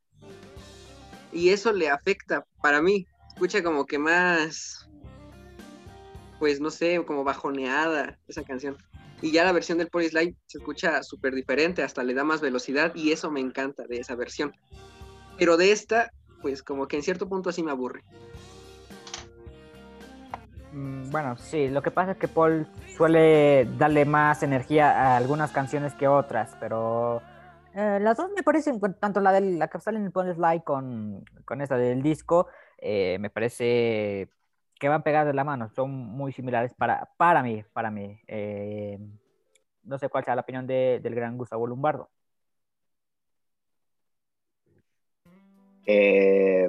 y 1.32 1.50
eso 1.50 1.72
le 1.72 1.88
afecta 1.88 2.46
para 2.62 2.80
mí. 2.82 3.06
Escucha 3.28 3.62
como 3.62 3.86
que 3.86 3.98
más, 3.98 4.88
pues 6.38 6.60
no 6.60 6.70
sé, 6.70 7.02
como 7.06 7.24
bajoneada 7.24 8.18
esa 8.26 8.42
canción. 8.42 8.76
Y 9.20 9.32
ya 9.32 9.44
la 9.44 9.52
versión 9.52 9.78
del 9.78 9.88
Police 9.88 10.18
Life 10.18 10.36
se 10.46 10.58
escucha 10.58 11.02
súper 11.02 11.34
diferente, 11.34 11.82
hasta 11.82 12.04
le 12.04 12.14
da 12.14 12.24
más 12.24 12.40
velocidad 12.40 12.94
y 12.94 13.12
eso 13.12 13.30
me 13.30 13.40
encanta 13.40 13.84
de 13.88 13.96
esa 13.96 14.14
versión. 14.14 14.52
Pero 15.38 15.56
de 15.56 15.72
esta, 15.72 16.12
pues 16.40 16.62
como 16.62 16.86
que 16.86 16.96
en 16.96 17.02
cierto 17.02 17.28
punto 17.28 17.50
así 17.50 17.62
me 17.62 17.70
aburre. 17.70 18.02
Mm, 20.72 21.10
Bueno, 21.10 21.36
sí, 21.36 21.68
lo 21.68 21.82
que 21.82 21.90
pasa 21.90 22.12
es 22.12 22.18
que 22.18 22.28
Paul 22.28 22.68
suele 22.96 23.68
darle 23.76 24.04
más 24.04 24.42
energía 24.42 24.90
a 24.90 25.16
algunas 25.16 25.50
canciones 25.50 25.94
que 25.94 26.06
otras, 26.06 26.56
pero 26.60 27.22
eh, 27.74 27.98
las 28.00 28.16
dos 28.16 28.30
me 28.34 28.42
parecen, 28.42 28.80
tanto 28.98 29.20
la 29.20 29.32
de 29.32 29.40
la 29.40 29.68
que 29.68 29.78
en 29.86 30.04
el 30.04 30.10
Pond 30.10 30.34
Slide 30.34 30.64
con, 30.64 31.24
con 31.44 31.60
esta 31.60 31.76
del 31.76 32.02
disco, 32.02 32.48
eh, 32.78 33.18
me 33.20 33.30
parece 33.30 34.28
que 34.78 34.88
van 34.88 35.02
pegadas 35.02 35.26
de 35.28 35.34
la 35.34 35.44
mano, 35.44 35.68
son 35.70 35.90
muy 35.90 36.32
similares 36.32 36.72
para, 36.74 37.08
para 37.16 37.42
mí, 37.42 37.64
para 37.72 37.90
mí. 37.90 38.18
Eh, 38.26 38.98
no 39.84 39.98
sé 39.98 40.08
cuál 40.08 40.24
sea 40.24 40.34
la 40.34 40.42
opinión 40.42 40.66
de- 40.66 41.00
del 41.02 41.14
gran 41.14 41.36
Gustavo 41.36 41.66
Lombardo. 41.66 42.08
Eh, 45.86 46.68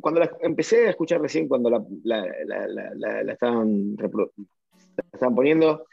cuando 0.00 0.20
empecé 0.40 0.86
a 0.86 0.90
escuchar 0.90 1.20
recién, 1.20 1.48
cuando 1.48 1.68
la, 1.70 1.84
la- 2.04 2.26
la- 2.44 2.94
la- 2.94 3.32
estaban, 3.32 3.96
poniendo, 5.34 5.86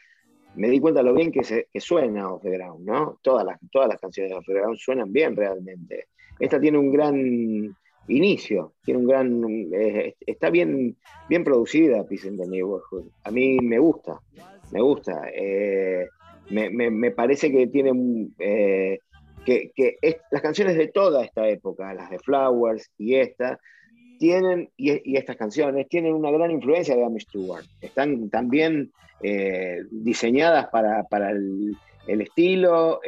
me 0.56 0.70
di 0.70 0.80
cuenta 0.80 1.02
lo 1.02 1.14
bien 1.14 1.32
que, 1.32 1.44
se, 1.44 1.68
que 1.74 1.82
suena 1.82 2.32
Off 2.32 2.44
the 2.44 2.52
Ground, 2.52 2.86
¿no? 2.86 3.20
Todas 3.24 3.44
las, 3.46 3.60
todas 3.72 3.88
las 3.90 4.00
canciones 4.00 4.32
de 4.32 4.38
Off 4.38 4.46
the 4.46 4.54
Ground 4.54 4.78
suenan 4.78 5.12
bien 5.12 5.36
realmente. 5.36 6.10
Esta 6.40 6.60
tiene 6.60 6.78
un 6.78 6.92
gran 6.92 7.76
inicio, 8.08 8.74
tiene 8.84 9.00
un 9.00 9.08
gran, 9.08 9.44
está 10.26 10.50
bien, 10.50 10.96
bien 11.28 11.44
producida 11.44 12.04
Peace 12.04 12.28
in 12.28 12.38
the 12.38 12.48
Neighborhood. 12.48 13.06
A 13.24 13.32
mí 13.32 13.58
me 13.60 13.80
gusta, 13.80 14.20
me 14.72 14.82
gusta. 14.82 15.30
Eh, 15.34 16.08
me, 16.50 16.70
me- 16.70 17.12
parece 17.12 17.52
que 17.52 17.68
tiene 17.68 18.30
eh, 18.40 19.00
que, 19.46 19.72
que 19.76 19.98
las 20.32 20.42
canciones 20.42 20.78
de 20.78 20.88
toda 20.88 21.24
esta 21.24 21.48
época, 21.48 21.94
las 21.94 22.10
de 22.10 22.20
Flowers 22.20 22.92
y 22.98 23.16
esta, 23.16 23.60
tienen, 24.20 24.70
y, 24.78 25.18
estas 25.18 25.36
canciones, 25.36 25.88
tienen 25.90 26.14
una 26.14 26.32
gran 26.32 26.52
influencia 26.52 26.96
de 26.96 27.04
Amy 27.04 27.20
Stewart. 27.20 27.66
Están 27.82 28.30
también 28.30 28.92
eh, 29.22 29.80
diseñadas 29.92 30.68
para, 30.70 31.04
para 31.04 31.32
el, 31.32 31.76
estilo, 32.08 33.00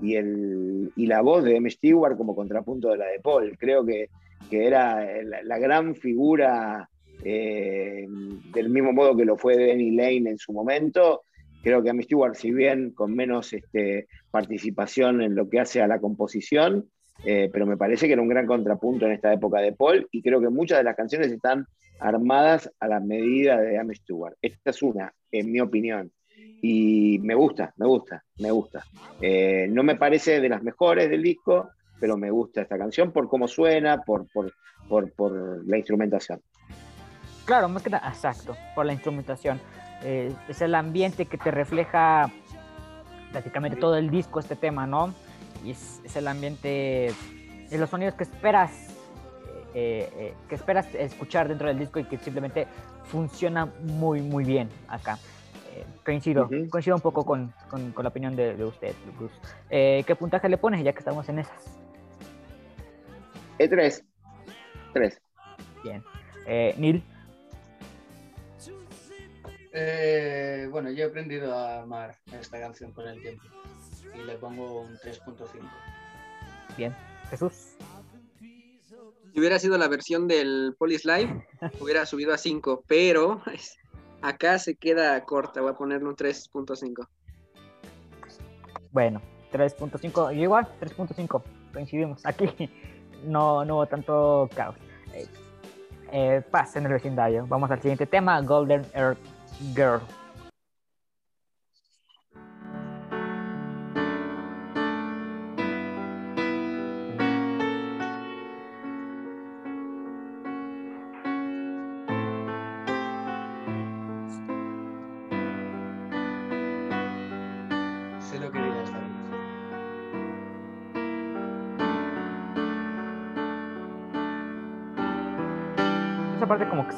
y, 0.00 0.16
el, 0.16 0.92
y 0.96 1.06
la 1.06 1.20
voz 1.22 1.44
de 1.44 1.56
M. 1.56 1.70
Stewart 1.70 2.16
como 2.16 2.34
contrapunto 2.34 2.90
de 2.90 2.98
la 2.98 3.06
de 3.06 3.20
Paul. 3.20 3.56
Creo 3.58 3.84
que, 3.84 4.08
que 4.50 4.66
era 4.66 5.06
la, 5.22 5.58
gran 5.58 5.94
figura 5.94 6.88
eh, 7.24 8.06
del 8.52 8.70
mismo 8.70 8.92
modo 8.92 9.16
que 9.16 9.24
lo 9.24 9.36
fue 9.36 9.56
Danny 9.56 9.90
Lane 9.92 10.30
en 10.30 10.38
su 10.38 10.52
momento. 10.52 11.22
Creo 11.62 11.82
que 11.82 11.90
M. 11.90 12.02
Stewart, 12.02 12.34
si 12.34 12.52
bien 12.52 12.92
con 12.92 13.14
menos 13.14 13.52
este, 13.52 14.08
participación 14.30 15.20
en 15.22 15.34
lo 15.34 15.48
que 15.48 15.60
hace 15.60 15.82
a 15.82 15.88
la 15.88 16.00
composición, 16.00 16.88
eh, 17.24 17.50
pero 17.52 17.66
me 17.66 17.76
parece 17.76 18.06
que 18.06 18.14
era 18.14 18.22
un 18.22 18.28
gran 18.28 18.46
contrapunto 18.46 19.04
en 19.06 19.12
esta 19.12 19.32
época 19.32 19.60
de 19.60 19.72
Paul 19.72 20.08
y 20.10 20.22
creo 20.22 20.40
que 20.40 20.48
muchas 20.48 20.78
de 20.78 20.84
las 20.84 20.96
canciones 20.96 21.30
están 21.30 21.66
armadas 21.98 22.72
a 22.80 22.88
la 22.88 22.98
medida 22.98 23.60
de 23.60 23.78
Amy 23.78 23.94
Stewart. 23.94 24.36
Esta 24.40 24.70
es 24.70 24.82
una, 24.82 25.12
en 25.30 25.52
mi 25.52 25.60
opinión. 25.60 26.10
Y 26.62 27.18
me 27.20 27.34
gusta, 27.34 27.72
me 27.76 27.86
gusta, 27.86 28.22
me 28.38 28.50
gusta. 28.50 28.84
Eh, 29.20 29.66
no 29.70 29.82
me 29.82 29.96
parece 29.96 30.40
de 30.40 30.48
las 30.48 30.62
mejores 30.62 31.08
del 31.08 31.22
disco, 31.22 31.70
pero 31.98 32.16
me 32.16 32.30
gusta 32.30 32.62
esta 32.62 32.76
canción 32.76 33.12
por 33.12 33.28
cómo 33.28 33.48
suena, 33.48 34.02
por, 34.02 34.26
por, 34.32 34.52
por, 34.88 35.66
la 35.66 35.78
instrumentación. 35.78 36.40
Claro, 37.44 37.68
más 37.68 37.82
que 37.82 37.90
nada, 37.90 38.08
exacto, 38.08 38.56
por 38.74 38.84
la 38.84 38.92
instrumentación. 38.92 39.60
Eh, 40.02 40.32
es 40.48 40.60
el 40.60 40.74
ambiente 40.74 41.26
que 41.26 41.38
te 41.38 41.50
refleja 41.50 42.30
prácticamente 43.32 43.78
todo 43.78 43.96
el 43.96 44.10
disco, 44.10 44.40
este 44.40 44.56
tema, 44.56 44.86
¿no? 44.86 45.14
Y 45.64 45.70
es, 45.70 46.00
es 46.04 46.16
el 46.16 46.28
ambiente, 46.28 47.12
de 47.70 47.78
los 47.78 47.88
sonidos 47.88 48.14
que 48.14 48.24
esperas 48.24 49.00
eh, 49.72 50.10
eh, 50.16 50.34
que 50.48 50.56
esperas 50.56 50.92
escuchar 50.96 51.46
dentro 51.46 51.68
del 51.68 51.78
disco 51.78 52.00
y 52.00 52.04
que 52.04 52.18
simplemente 52.18 52.66
funciona 53.04 53.66
muy, 53.66 54.20
muy 54.20 54.44
bien 54.44 54.68
acá. 54.88 55.16
Eh, 56.00 56.04
coincido, 56.04 56.48
coincido 56.70 56.96
un 56.96 57.02
poco 57.02 57.24
con, 57.24 57.52
con, 57.68 57.92
la 58.02 58.08
opinión 58.08 58.34
de, 58.34 58.56
de 58.56 58.64
usted, 58.64 58.94
Bruce. 59.16 59.34
¿Qué 59.68 60.16
puntaje 60.18 60.48
le 60.48 60.56
pones 60.56 60.82
ya 60.82 60.92
que 60.92 60.98
estamos 60.98 61.28
en 61.28 61.40
esas? 61.40 61.78
E3. 63.58 64.02
3. 64.94 65.22
Bien. 65.84 66.02
Neil. 66.78 67.04
bueno, 70.70 70.90
yo 70.90 71.04
he 71.04 71.08
aprendido 71.08 71.54
a 71.54 71.82
amar 71.82 72.16
esta 72.32 72.58
canción 72.58 72.92
con 72.92 73.06
el 73.06 73.20
tiempo 73.20 73.44
y 74.14 74.22
le 74.22 74.36
pongo 74.36 74.82
un 74.82 74.96
3.5. 74.96 75.46
Bien. 76.76 76.94
Jesús. 77.30 77.76
Si 79.32 79.38
hubiera 79.38 79.58
sido 79.58 79.78
la 79.78 79.86
versión 79.86 80.26
del 80.26 80.74
Police 80.76 81.06
Live, 81.06 81.46
hubiera 81.80 82.04
subido 82.04 82.34
a 82.34 82.38
5, 82.38 82.84
pero 82.86 83.42
acá 84.22 84.58
se 84.58 84.74
queda 84.76 85.22
corta, 85.24 85.60
voy 85.60 85.70
a 85.70 85.74
ponerle 85.74 86.08
un 86.08 86.16
3.5. 86.16 87.06
Bueno, 88.92 89.20
3.5, 89.52 90.32
yo 90.32 90.42
igual, 90.42 90.68
3.5, 90.80 91.42
coincidimos. 91.72 92.24
Aquí 92.26 92.70
no, 93.24 93.64
no 93.64 93.76
hubo 93.76 93.86
tanto 93.86 94.48
caos. 94.54 94.76
Eh, 95.14 95.26
eh, 96.12 96.42
paz 96.50 96.76
en 96.76 96.86
el 96.86 96.92
vecindario. 96.92 97.46
Vamos 97.46 97.70
al 97.70 97.80
siguiente 97.80 98.06
tema, 98.06 98.40
Golden 98.40 98.84
Earth 98.94 99.18
Girl. 99.74 100.00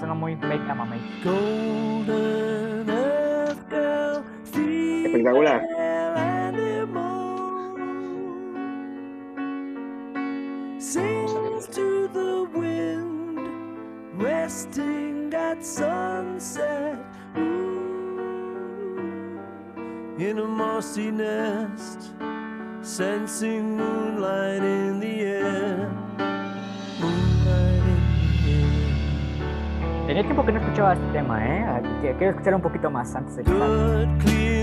Suena 0.02 0.14
muy 0.14 0.34
Make 0.34 0.58
Mama 0.74 0.96
Espectacular. 5.04 5.61
Que 30.72 30.76
escuchaba 30.76 30.94
este 30.94 31.06
tema, 31.12 31.46
¿eh? 31.46 31.82
Quiero 32.00 32.30
escuchar 32.30 32.54
un 32.54 32.62
poquito 32.62 32.90
más 32.90 33.14
antes 33.14 33.36
de 33.36 33.42
Ok, 33.42 34.61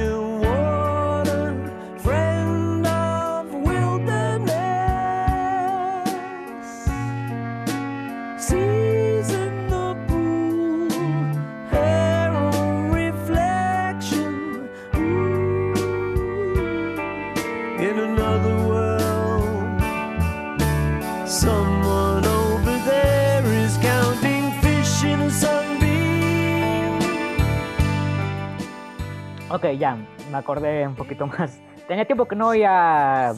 acordé 30.40 30.88
un 30.88 30.96
poquito 30.96 31.28
más. 31.28 31.62
Tenía 31.88 32.06
tiempo 32.06 32.26
que 32.26 32.36
no 32.36 32.50
oía. 32.50 33.34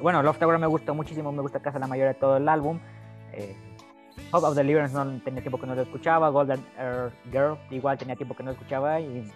Bueno, 0.00 0.22
Love 0.22 0.38
Tower 0.38 0.58
me 0.58 0.66
gustó 0.66 0.94
muchísimo, 0.94 1.30
me 1.32 1.42
gusta 1.42 1.60
casi 1.60 1.78
la 1.78 1.86
mayoría 1.86 2.14
de 2.14 2.18
todo 2.18 2.36
el 2.36 2.48
álbum. 2.48 2.78
Eh, 3.32 3.56
Hope 4.32 4.46
of 4.46 4.54
Deliverance 4.54 4.94
no 4.94 5.20
tenía 5.20 5.42
tiempo 5.42 5.58
que 5.58 5.66
no 5.66 5.74
lo 5.74 5.82
escuchaba. 5.82 6.28
Golden 6.28 6.64
Earth 6.78 7.12
Girl, 7.30 7.58
igual 7.70 7.98
tenía 7.98 8.16
tiempo 8.16 8.34
que 8.34 8.42
no 8.42 8.50
lo 8.50 8.56
escuchaba. 8.56 9.00
Y. 9.00 9.30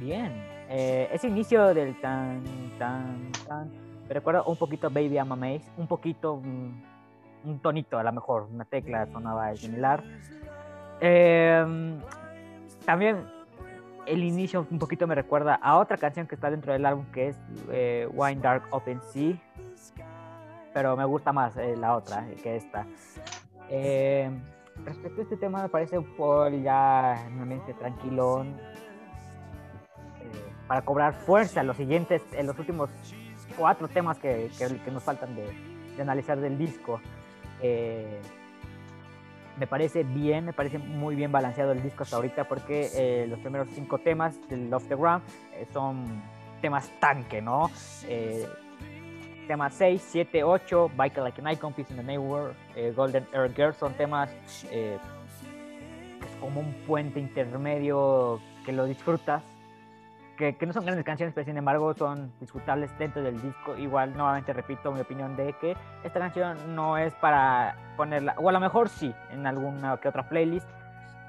Bien. 0.00 0.32
Eh, 0.68 1.08
ese 1.12 1.28
inicio 1.28 1.72
del 1.74 2.00
tan, 2.00 2.42
tan, 2.78 3.30
tan. 3.46 3.70
Me 4.08 4.14
recuerda 4.14 4.42
un 4.42 4.56
poquito 4.56 4.90
Baby 4.90 5.14
I'm 5.14 5.32
Amazed. 5.32 5.68
Un 5.76 5.86
poquito. 5.86 6.36
Mm, 6.36 6.82
un 7.44 7.58
tonito, 7.60 7.98
a 7.98 8.02
lo 8.02 8.12
mejor. 8.12 8.48
Una 8.52 8.64
tecla 8.64 9.06
sonaba 9.06 9.54
similar. 9.54 10.02
Eh, 11.00 11.64
también 12.84 13.33
el 14.06 14.22
inicio 14.24 14.66
un 14.70 14.78
poquito 14.78 15.06
me 15.06 15.14
recuerda 15.14 15.54
a 15.54 15.78
otra 15.78 15.96
canción 15.96 16.26
que 16.26 16.34
está 16.34 16.50
dentro 16.50 16.72
del 16.72 16.84
álbum 16.86 17.04
que 17.12 17.28
es 17.28 17.36
eh, 17.70 18.08
Wine 18.12 18.40
Dark 18.40 18.64
Open 18.70 19.00
Sea, 19.02 19.36
pero 20.72 20.96
me 20.96 21.04
gusta 21.04 21.32
más 21.32 21.56
eh, 21.56 21.76
la 21.76 21.96
otra 21.96 22.26
eh, 22.28 22.36
que 22.42 22.56
esta. 22.56 22.86
respecto 24.84 25.20
a 25.20 25.22
este 25.22 25.36
tema 25.36 25.62
me 25.62 25.68
parece 25.68 25.98
un 25.98 26.16
poco 26.16 26.48
ya 26.48 27.26
nuevamente 27.30 27.74
tranquilón 27.74 28.56
para 30.66 30.82
cobrar 30.82 31.12
fuerza 31.12 31.62
los 31.62 31.76
siguientes, 31.76 32.22
en 32.32 32.46
los 32.46 32.58
últimos 32.58 32.88
cuatro 33.56 33.86
temas 33.86 34.18
que, 34.18 34.50
que, 34.58 34.90
nos 34.90 35.02
faltan 35.02 35.36
de, 35.36 35.46
de, 35.94 36.02
analizar 36.02 36.40
del 36.40 36.56
disco 36.56 37.00
me 39.58 39.66
parece 39.66 40.02
bien, 40.02 40.46
me 40.46 40.52
parece 40.52 40.78
muy 40.78 41.14
bien 41.14 41.30
balanceado 41.30 41.72
el 41.72 41.82
disco 41.82 42.02
hasta 42.02 42.16
ahorita 42.16 42.44
porque 42.44 42.90
eh, 42.94 43.26
los 43.28 43.38
primeros 43.38 43.68
cinco 43.74 43.98
temas 43.98 44.36
del 44.48 44.70
Love 44.70 44.88
the 44.88 44.96
Ground 44.96 45.22
eh, 45.52 45.66
son 45.72 46.22
temas 46.60 46.90
tanque, 47.00 47.40
¿no? 47.40 47.70
Eh, 48.08 48.46
temas 49.46 49.74
6, 49.74 50.02
7, 50.10 50.42
8, 50.42 50.90
Bike 50.96 51.18
Like 51.18 51.40
an 51.40 51.48
Icon, 51.48 51.72
Peace 51.74 51.90
in 51.90 51.96
the 51.96 52.02
Neighborhood, 52.02 52.54
Golden 52.96 53.26
Air 53.34 53.52
Girl 53.54 53.74
son 53.74 53.92
temas 53.92 54.30
como 56.40 56.60
un 56.60 56.72
puente 56.86 57.20
intermedio 57.20 58.40
que 58.64 58.72
lo 58.72 58.86
disfrutas 58.86 59.42
que, 60.36 60.56
no 60.66 60.72
son 60.72 60.84
grandes 60.84 61.04
canciones, 61.04 61.34
pero 61.34 61.44
sin 61.44 61.56
embargo 61.56 61.94
son 61.94 62.32
disfrutables 62.40 62.96
dentro 62.98 63.22
del 63.22 63.40
disco. 63.40 63.76
Igual, 63.76 64.16
nuevamente 64.16 64.52
repito 64.52 64.92
mi 64.92 65.00
opinión 65.00 65.36
de 65.36 65.52
que 65.54 65.76
esta 66.02 66.18
canción 66.18 66.74
no 66.74 66.98
es 66.98 67.14
para 67.14 67.76
ponerla, 67.96 68.34
o 68.38 68.48
a 68.48 68.52
lo 68.52 68.60
mejor 68.60 68.88
sí, 68.88 69.14
en 69.30 69.46
alguna 69.46 69.96
que 69.98 70.08
otra 70.08 70.28
playlist, 70.28 70.68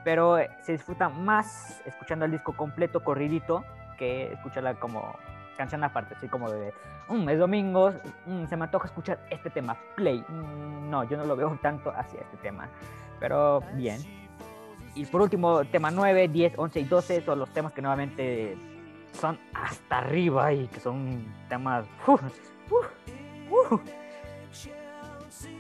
pero 0.04 0.38
se 0.62 0.74
disfruta 0.74 1.10
más 1.10 1.82
escuchando 1.86 2.26
el 2.26 2.32
disco 2.32 2.54
completo, 2.54 3.04
corridito, 3.04 3.64
que 3.98 4.34
escucharla 4.34 4.76
como 4.76 5.16
canción 5.58 5.84
aparte, 5.84 6.16
así 6.16 6.28
como 6.28 6.52
de, 6.52 6.74
um, 7.08 7.30
es 7.30 7.40
domingo, 7.40 7.94
mm, 8.26 8.46
se 8.46 8.58
me 8.58 8.66
antoja 8.66 8.88
escuchar 8.88 9.20
este 9.30 9.50
tema, 9.50 9.78
play. 9.96 10.24
Mm, 10.28 10.90
no, 10.90 11.04
yo 11.06 11.18
no 11.18 11.26
lo 11.26 11.36
veo 11.36 11.58
tanto 11.62 11.92
hacia 11.92 12.22
este 12.22 12.38
tema, 12.38 12.68
pero 13.20 13.62
bien. 13.74 14.00
Y 14.96 15.06
por 15.06 15.22
último, 15.22 15.64
tema 15.66 15.92
9, 15.92 16.28
10, 16.30 16.54
11 16.58 16.80
y 16.80 16.84
12 16.86 17.22
son 17.22 17.40
los 17.40 17.50
temas 17.50 17.74
que 17.74 17.82
nuevamente 17.82 18.58
son 19.16 19.40
hasta 19.54 19.98
arriba 20.00 20.54
y 20.54 20.68
que 20.68 20.80
son 20.80 21.26
temas 21.50 21.86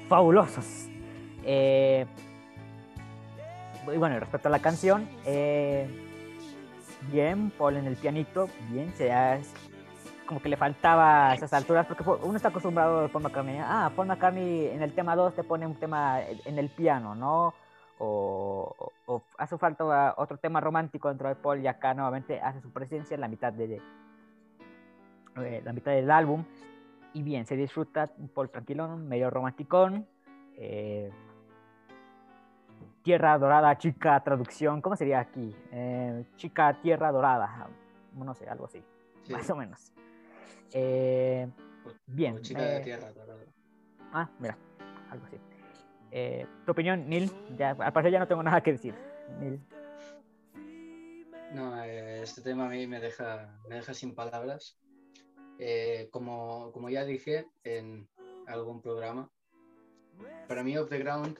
fabulosos. 0.07 0.87
Eh, 1.43 2.05
y 3.93 3.97
bueno, 3.97 4.19
respecto 4.19 4.47
a 4.47 4.51
la 4.51 4.59
canción, 4.59 5.07
eh, 5.25 5.87
bien, 7.11 7.51
Paul 7.57 7.77
en 7.77 7.85
el 7.87 7.95
pianito, 7.95 8.49
bien, 8.69 8.91
se 8.95 9.11
ha- 9.11 9.39
como 10.25 10.41
que 10.41 10.49
le 10.49 10.57
faltaba 10.57 11.29
a 11.29 11.35
esas 11.35 11.53
alturas, 11.53 11.85
porque 11.85 12.03
uno 12.23 12.35
está 12.35 12.47
acostumbrado 12.49 13.05
a 13.05 13.07
Paul 13.09 13.23
McCartney, 13.25 13.59
ah, 13.61 13.91
Paul 13.95 14.07
McCartney 14.07 14.67
en 14.67 14.81
el 14.81 14.93
tema 14.93 15.15
2 15.15 15.35
te 15.35 15.43
pone 15.43 15.67
un 15.67 15.75
tema 15.75 16.19
en 16.23 16.57
el 16.57 16.69
piano, 16.69 17.13
¿no? 17.13 17.53
O, 17.97 18.91
hace 19.37 19.57
falta 19.57 20.15
otro 20.17 20.37
tema 20.37 20.59
romántico 20.59 21.07
dentro 21.09 21.29
de 21.29 21.35
Paul 21.35 21.61
y 21.61 21.67
acá 21.67 21.93
nuevamente 21.93 22.41
hace 22.41 22.59
su 22.61 22.71
presencia 22.71 23.15
en 23.15 23.21
la 23.21 23.27
mitad 23.27 23.53
de 23.53 23.81
eh, 25.37 25.61
la 25.63 25.73
mitad 25.73 25.91
del 25.91 26.11
álbum 26.11 26.43
y 27.13 27.23
bien, 27.23 27.45
se 27.45 27.55
disfruta 27.55 28.11
un 28.17 28.27
Paul 28.27 28.49
tranquilón, 28.49 29.07
medio 29.07 29.29
romanticón, 29.29 30.05
eh, 30.57 31.09
Tierra 33.03 33.37
Dorada, 33.37 33.77
chica, 33.77 34.19
traducción, 34.21 34.81
¿cómo 34.81 34.97
sería 34.97 35.19
aquí? 35.19 35.55
Eh, 35.71 36.25
chica, 36.35 36.77
Tierra 36.81 37.11
Dorada, 37.11 37.69
no 38.13 38.33
sé, 38.33 38.49
algo 38.49 38.65
así, 38.65 38.83
Sí, 39.23 39.31
más 39.31 39.49
o 39.49 39.55
menos. 39.55 39.93
Bien, 42.07 42.35
o 42.35 42.39
chica 42.39 42.61
de 42.61 42.79
tierra 42.81 43.11
dorada. 43.11 43.43
ah, 44.13 44.29
mira, 44.39 44.57
algo 45.09 45.25
así. 45.25 45.37
Eh, 46.17 46.47
¿Tu 46.65 46.71
opinión, 46.71 47.09
Neil? 47.09 47.29
Ya, 47.57 47.71
al 47.71 47.91
parecer 47.91 48.13
ya 48.13 48.19
no 48.19 48.27
tengo 48.27 48.41
nada 48.41 48.63
que 48.63 48.71
decir. 48.71 48.95
Neil. 49.37 49.59
No, 51.51 51.83
eh, 51.83 52.21
este 52.23 52.41
tema 52.41 52.67
a 52.67 52.69
mí 52.69 52.87
me 52.87 53.01
deja, 53.01 53.59
me 53.67 53.75
deja 53.75 53.93
sin 53.93 54.15
palabras. 54.15 54.79
Eh, 55.59 56.07
como, 56.11 56.71
como 56.71 56.89
ya 56.89 57.03
dije 57.03 57.47
en 57.65 58.07
algún 58.47 58.81
programa, 58.81 59.29
para 60.47 60.63
mí 60.63 60.77
Off 60.77 60.87
the 60.87 60.99
Ground 60.99 61.37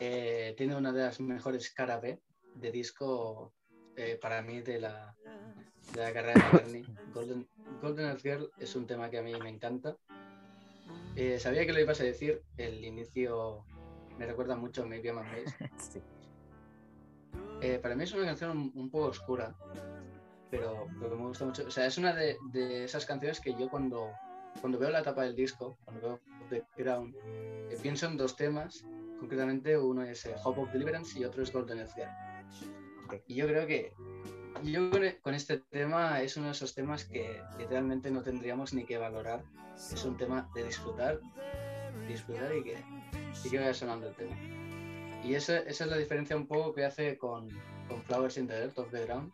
eh, 0.00 0.54
tiene 0.56 0.74
una 0.74 0.92
de 0.92 1.02
las 1.02 1.20
mejores 1.20 1.72
cara 1.72 2.00
B 2.00 2.20
de 2.56 2.72
disco 2.72 3.52
eh, 3.94 4.18
para 4.20 4.42
mí 4.42 4.62
de 4.62 4.80
la, 4.80 5.14
de 5.94 6.00
la 6.00 6.12
carrera 6.12 6.34
de 6.34 6.40
McCartney. 6.40 6.84
Golden, 7.14 7.48
Golden 7.80 8.06
Earth 8.06 8.22
Girl 8.22 8.50
es 8.58 8.74
un 8.74 8.84
tema 8.84 9.08
que 9.10 9.18
a 9.18 9.22
mí 9.22 9.32
me 9.40 9.48
encanta. 9.48 9.96
Eh, 11.14 11.38
sabía 11.38 11.64
que 11.66 11.72
lo 11.72 11.80
ibas 11.80 12.00
a 12.00 12.04
decir, 12.04 12.42
el 12.56 12.84
inicio 12.84 13.64
me 14.18 14.26
recuerda 14.26 14.56
mucho 14.56 14.82
a 14.82 14.86
Maybe 14.86 15.08
I'm. 15.08 15.18
Sí. 15.78 16.00
Eh, 17.60 17.78
para 17.78 17.94
mí 17.94 18.04
es 18.04 18.12
una 18.12 18.26
canción 18.26 18.50
un, 18.50 18.72
un 18.74 18.90
poco 18.90 19.06
oscura, 19.06 19.54
pero, 20.50 20.86
pero 20.98 21.10
que 21.10 21.16
me 21.16 21.28
gusta 21.28 21.44
mucho. 21.44 21.64
O 21.66 21.70
sea, 21.70 21.86
es 21.86 21.96
una 21.96 22.12
de, 22.12 22.36
de 22.52 22.84
esas 22.84 23.06
canciones 23.06 23.40
que 23.40 23.54
yo 23.54 23.70
cuando, 23.70 24.10
cuando 24.60 24.78
veo 24.78 24.90
la 24.90 25.02
tapa 25.02 25.22
del 25.22 25.36
disco, 25.36 25.78
cuando 25.84 26.02
veo 26.02 26.20
The 26.50 26.64
Ground, 26.76 27.14
eh, 27.24 27.78
pienso 27.80 28.06
en 28.06 28.16
dos 28.16 28.36
temas. 28.36 28.84
Concretamente, 29.18 29.78
uno 29.78 30.02
es 30.02 30.26
eh, 30.26 30.34
Hope 30.42 30.62
of 30.62 30.72
Deliverance 30.72 31.18
y 31.18 31.24
otro 31.24 31.42
es 31.42 31.52
Golden. 31.52 31.80
Ok. 33.06 33.14
Y 33.28 33.36
yo 33.36 33.46
creo 33.46 33.66
que 33.66 33.94
yo 34.64 34.90
con 35.22 35.34
este 35.34 35.58
tema 35.58 36.20
es 36.20 36.36
uno 36.36 36.46
de 36.46 36.52
esos 36.52 36.74
temas 36.74 37.04
que 37.04 37.40
literalmente 37.58 38.10
no 38.10 38.22
tendríamos 38.22 38.74
ni 38.74 38.84
que 38.84 38.98
valorar. 38.98 39.42
Es 39.76 40.04
un 40.04 40.16
tema 40.16 40.48
de 40.54 40.64
disfrutar, 40.64 41.20
disfrutar 42.08 42.54
y 42.56 42.62
que, 42.62 42.76
y 43.44 43.50
que 43.50 43.58
vaya 43.58 43.74
sonando 43.74 44.08
el 44.08 44.14
tema. 44.14 44.36
Y 45.24 45.34
esa, 45.34 45.58
esa 45.58 45.84
es 45.84 45.90
la 45.90 45.96
diferencia 45.96 46.36
un 46.36 46.46
poco 46.46 46.72
que 46.74 46.84
hace 46.84 47.16
con, 47.16 47.48
con 47.88 48.02
Flowers 48.02 48.36
in 48.38 48.46
the 48.48 48.60
Dirt, 48.60 48.78
Off 48.78 48.90
the 48.90 49.04
Ground. 49.04 49.32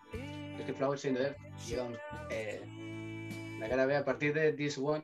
Es 0.58 0.64
que 0.66 0.74
Flowers 0.74 1.04
in 1.06 1.14
the 1.14 1.34
llega 1.66 1.84
un- 1.84 1.96
eh, 2.30 2.60
la 3.58 3.68
cara 3.68 3.86
B 3.86 3.96
a 3.96 4.04
partir 4.04 4.34
de 4.34 4.52
This 4.52 4.76
One 4.78 5.02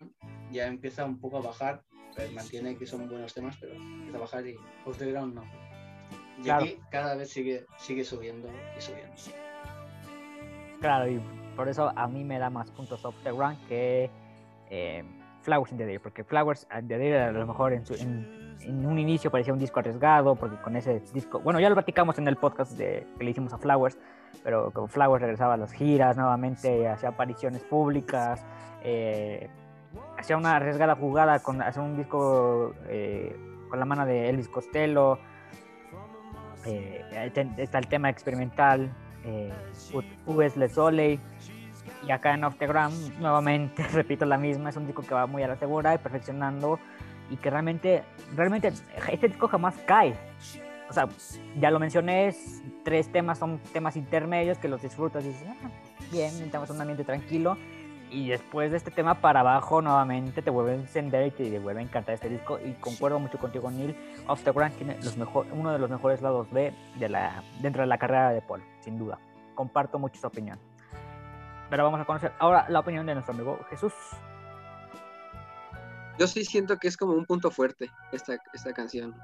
ya 0.52 0.66
empieza 0.66 1.04
un 1.04 1.18
poco 1.18 1.38
a 1.38 1.40
bajar. 1.42 1.82
eh, 2.16 2.30
mantiene 2.32 2.76
que 2.76 2.86
son 2.86 3.08
buenos 3.08 3.34
temas, 3.34 3.56
pero 3.60 3.74
empieza 3.74 4.18
a 4.18 4.20
bajar 4.20 4.46
y 4.46 4.56
Off 4.84 4.98
the 4.98 5.10
Ground 5.10 5.34
no. 5.34 5.42
Y 6.38 6.42
Claro. 6.42 6.64
aquí 6.64 6.78
cada 6.90 7.16
vez 7.16 7.30
sigue, 7.30 7.66
sigue 7.78 8.04
subiendo 8.04 8.48
y 8.78 8.80
subiendo. 8.80 9.14
Claro, 10.80 11.10
y 11.10 11.20
por 11.56 11.68
eso 11.68 11.92
a 11.96 12.06
mí 12.08 12.24
me 12.24 12.38
da 12.38 12.50
más 12.50 12.70
puntos 12.70 13.04
off 13.04 13.16
the 13.24 13.32
ground 13.32 13.58
que 13.68 14.10
eh, 14.70 15.02
Flowers 15.44 15.70
in 15.72 15.78
the 15.78 15.84
Day, 15.86 15.98
porque 15.98 16.24
Flowers 16.24 16.66
in 16.78 16.88
the 16.88 16.98
Day 16.98 17.12
a 17.12 17.30
lo 17.30 17.46
mejor 17.46 17.72
en, 17.72 17.84
su- 17.86 17.94
un 17.94 18.98
inicio 18.98 19.30
parecía 19.30 19.52
un 19.52 19.58
disco 19.58 19.78
arriesgado, 19.80 20.34
porque 20.36 20.56
con 20.62 20.74
ese 20.76 21.00
disco, 21.12 21.38
bueno, 21.40 21.60
ya 21.60 21.68
lo 21.68 21.74
platicamos 21.74 22.18
en 22.18 22.26
el 22.28 22.36
podcast 22.36 22.72
de, 22.78 23.06
que 23.18 23.24
le 23.24 23.30
hicimos 23.30 23.52
a 23.52 23.58
Flowers, 23.58 23.98
pero 24.42 24.70
con 24.72 24.88
Flowers 24.88 25.20
regresaba 25.22 25.54
a 25.54 25.56
las 25.56 25.72
giras 25.72 26.16
nuevamente, 26.16 26.88
hacía 26.88 27.10
apariciones 27.10 27.62
públicas, 27.62 28.44
eh, 28.82 29.48
hacía 30.18 30.36
una 30.36 30.56
arriesgada 30.56 30.96
jugada 30.96 31.38
con 31.40 31.60
hacer 31.62 31.82
un 31.82 31.96
disco 31.96 32.74
eh, 32.88 33.36
con 33.68 33.78
la 33.78 33.84
mano 33.84 34.06
de 34.06 34.30
Elvis 34.30 34.48
Costello, 34.48 35.18
eh, 36.66 37.30
está 37.58 37.78
el 37.78 37.86
tema 37.88 38.08
experimental, 38.08 38.90
eh, 39.24 39.52
Le 40.56 40.68
Soleil, 40.68 41.20
y 42.06 42.10
acá 42.10 42.34
en 42.34 42.44
Off 42.44 42.56
the 42.58 42.66
Ground, 42.66 43.18
nuevamente, 43.18 43.82
repito 43.92 44.24
la 44.24 44.38
misma, 44.38 44.70
es 44.70 44.76
un 44.76 44.86
disco 44.86 45.02
que 45.02 45.14
va 45.14 45.26
muy 45.26 45.42
a 45.42 45.48
la 45.48 45.56
segura 45.56 45.94
y 45.94 45.98
perfeccionando, 45.98 46.78
y 47.30 47.36
que 47.36 47.50
realmente, 47.50 48.02
realmente, 48.36 48.72
este 49.10 49.28
disco 49.28 49.48
jamás 49.48 49.74
cae. 49.86 50.14
O 50.88 50.92
sea, 50.92 51.08
ya 51.58 51.70
lo 51.70 51.80
mencioné, 51.80 52.28
es- 52.28 52.62
tres 52.84 53.10
temas 53.10 53.38
son 53.38 53.58
temas 53.72 53.96
intermedios 53.96 54.58
que 54.58 54.68
los 54.68 54.82
disfrutas 54.82 55.24
y 55.24 55.28
dices, 55.28 55.48
"Ah, 55.48 55.70
bien, 56.12 56.30
estamos 56.42 56.68
en 56.68 56.76
un 56.76 56.82
ambiente 56.82 57.04
tranquilo. 57.04 57.56
Y 58.10 58.28
después 58.28 58.70
de 58.70 58.76
este 58.76 58.90
tema 58.92 59.14
para 59.14 59.40
abajo, 59.40 59.80
nuevamente 59.82 60.40
te 60.42 60.50
vuelve 60.50 60.72
a 60.72 60.74
encender 60.74 61.26
y 61.26 61.30
te 61.32 61.58
vuelve 61.58 61.80
a 61.80 61.82
encantar 61.82 62.14
este 62.14 62.28
disco. 62.28 62.60
Y 62.64 62.72
concuerdo 62.74 63.18
mucho 63.18 63.38
contigo, 63.38 63.70
Neil. 63.70 63.96
Off 64.28 64.44
the 64.44 64.52
Ground 64.52 64.76
tiene 64.76 64.96
los 65.02 65.16
mejor, 65.16 65.46
uno 65.50 65.72
de 65.72 65.78
los 65.80 65.90
mejores 65.90 66.20
lados 66.22 66.48
B 66.52 66.72
de 67.00 67.08
la, 67.08 67.42
dentro 67.60 67.80
de 67.82 67.88
la 67.88 67.98
carrera 67.98 68.30
de 68.30 68.40
Paul, 68.42 68.62
sin 68.80 68.98
duda. 68.98 69.18
Comparto 69.56 69.98
mucho 69.98 70.20
su 70.20 70.26
opinión. 70.28 70.60
Pero 71.70 71.84
vamos 71.84 72.00
a 72.00 72.04
conocer 72.04 72.32
ahora 72.38 72.66
la 72.68 72.80
opinión 72.80 73.06
de 73.06 73.14
nuestro 73.14 73.34
amigo 73.34 73.58
Jesús. 73.70 73.92
Yo 76.18 76.26
sí 76.26 76.44
siento 76.44 76.78
que 76.78 76.88
es 76.88 76.96
como 76.96 77.14
un 77.14 77.26
punto 77.26 77.50
fuerte 77.50 77.90
esta, 78.12 78.36
esta 78.52 78.72
canción. 78.72 79.14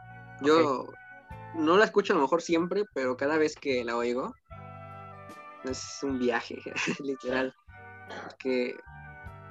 Yo 0.42 0.88
no 1.54 1.76
la 1.76 1.84
escucho 1.84 2.12
a 2.12 2.16
lo 2.16 2.22
mejor 2.22 2.42
siempre, 2.42 2.84
pero 2.94 3.16
cada 3.16 3.36
vez 3.36 3.54
que 3.54 3.84
la 3.84 3.96
oigo 3.96 4.34
es 5.64 6.00
un 6.02 6.18
viaje, 6.18 6.58
literal. 7.04 7.54
Que 8.38 8.74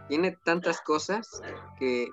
tiene 0.08 0.38
tantas 0.44 0.82
cosas 0.82 1.42
que 1.78 2.10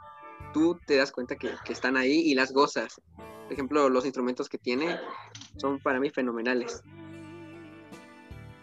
tú 0.52 0.78
te 0.86 0.96
das 0.96 1.10
cuenta 1.10 1.34
que, 1.36 1.50
que 1.64 1.72
están 1.72 1.96
ahí 1.96 2.20
y 2.20 2.34
las 2.34 2.52
gozas. 2.52 3.00
Por 3.16 3.52
ejemplo, 3.52 3.88
los 3.88 4.04
instrumentos 4.04 4.48
que 4.48 4.58
tiene 4.58 5.00
son 5.56 5.80
para 5.80 5.98
mí 5.98 6.10
fenomenales. 6.10 6.82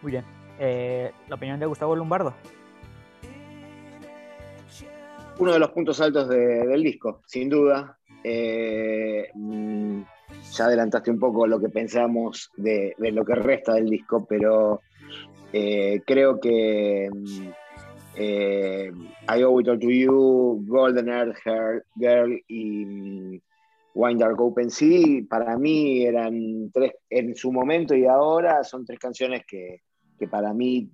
Muy 0.02 0.12
bien. 0.12 0.43
Eh, 0.58 1.10
la 1.28 1.34
opinión 1.34 1.58
de 1.58 1.66
Gustavo 1.66 1.96
Lombardo. 1.96 2.34
Uno 5.38 5.52
de 5.52 5.58
los 5.58 5.70
puntos 5.72 6.00
altos 6.00 6.28
de- 6.28 6.66
del 6.66 6.82
disco, 6.82 7.22
sin 7.26 7.48
duda. 7.48 7.98
Eh, 8.22 9.28
mm, 9.34 10.02
ya 10.52 10.66
adelantaste 10.66 11.10
un 11.10 11.18
poco 11.18 11.46
lo 11.46 11.58
que 11.60 11.68
pensamos 11.68 12.50
de, 12.56 12.94
lo 12.98 13.24
que 13.24 13.34
resta 13.34 13.74
del 13.74 13.90
disco, 13.90 14.24
pero 14.24 14.80
eh, 15.52 16.00
creo 16.06 16.40
que 16.40 17.08
mm, 17.12 17.48
I 18.16 19.42
Owe 19.42 19.60
It 19.60 19.68
All 19.68 19.78
To 19.80 19.90
You, 19.90 20.64
Golden 20.66 21.08
Earth 21.08 21.36
Girl, 21.44 21.82
Girl 21.96 22.40
y 22.46 22.84
mm, 22.86 23.40
Wine 23.94 24.18
Dark 24.20 24.40
Open 24.40 24.70
Sea, 24.70 25.22
para 25.28 25.56
mí 25.58 26.04
eran 26.04 26.70
tres, 26.72 26.92
en 27.10 27.34
su 27.34 27.52
momento 27.52 27.94
y 27.94 28.06
ahora 28.06 28.62
son 28.64 28.84
tres 28.84 28.98
canciones 29.00 29.42
que, 29.46 29.82
que 30.24 30.28
para 30.30 30.52
mí 30.54 30.90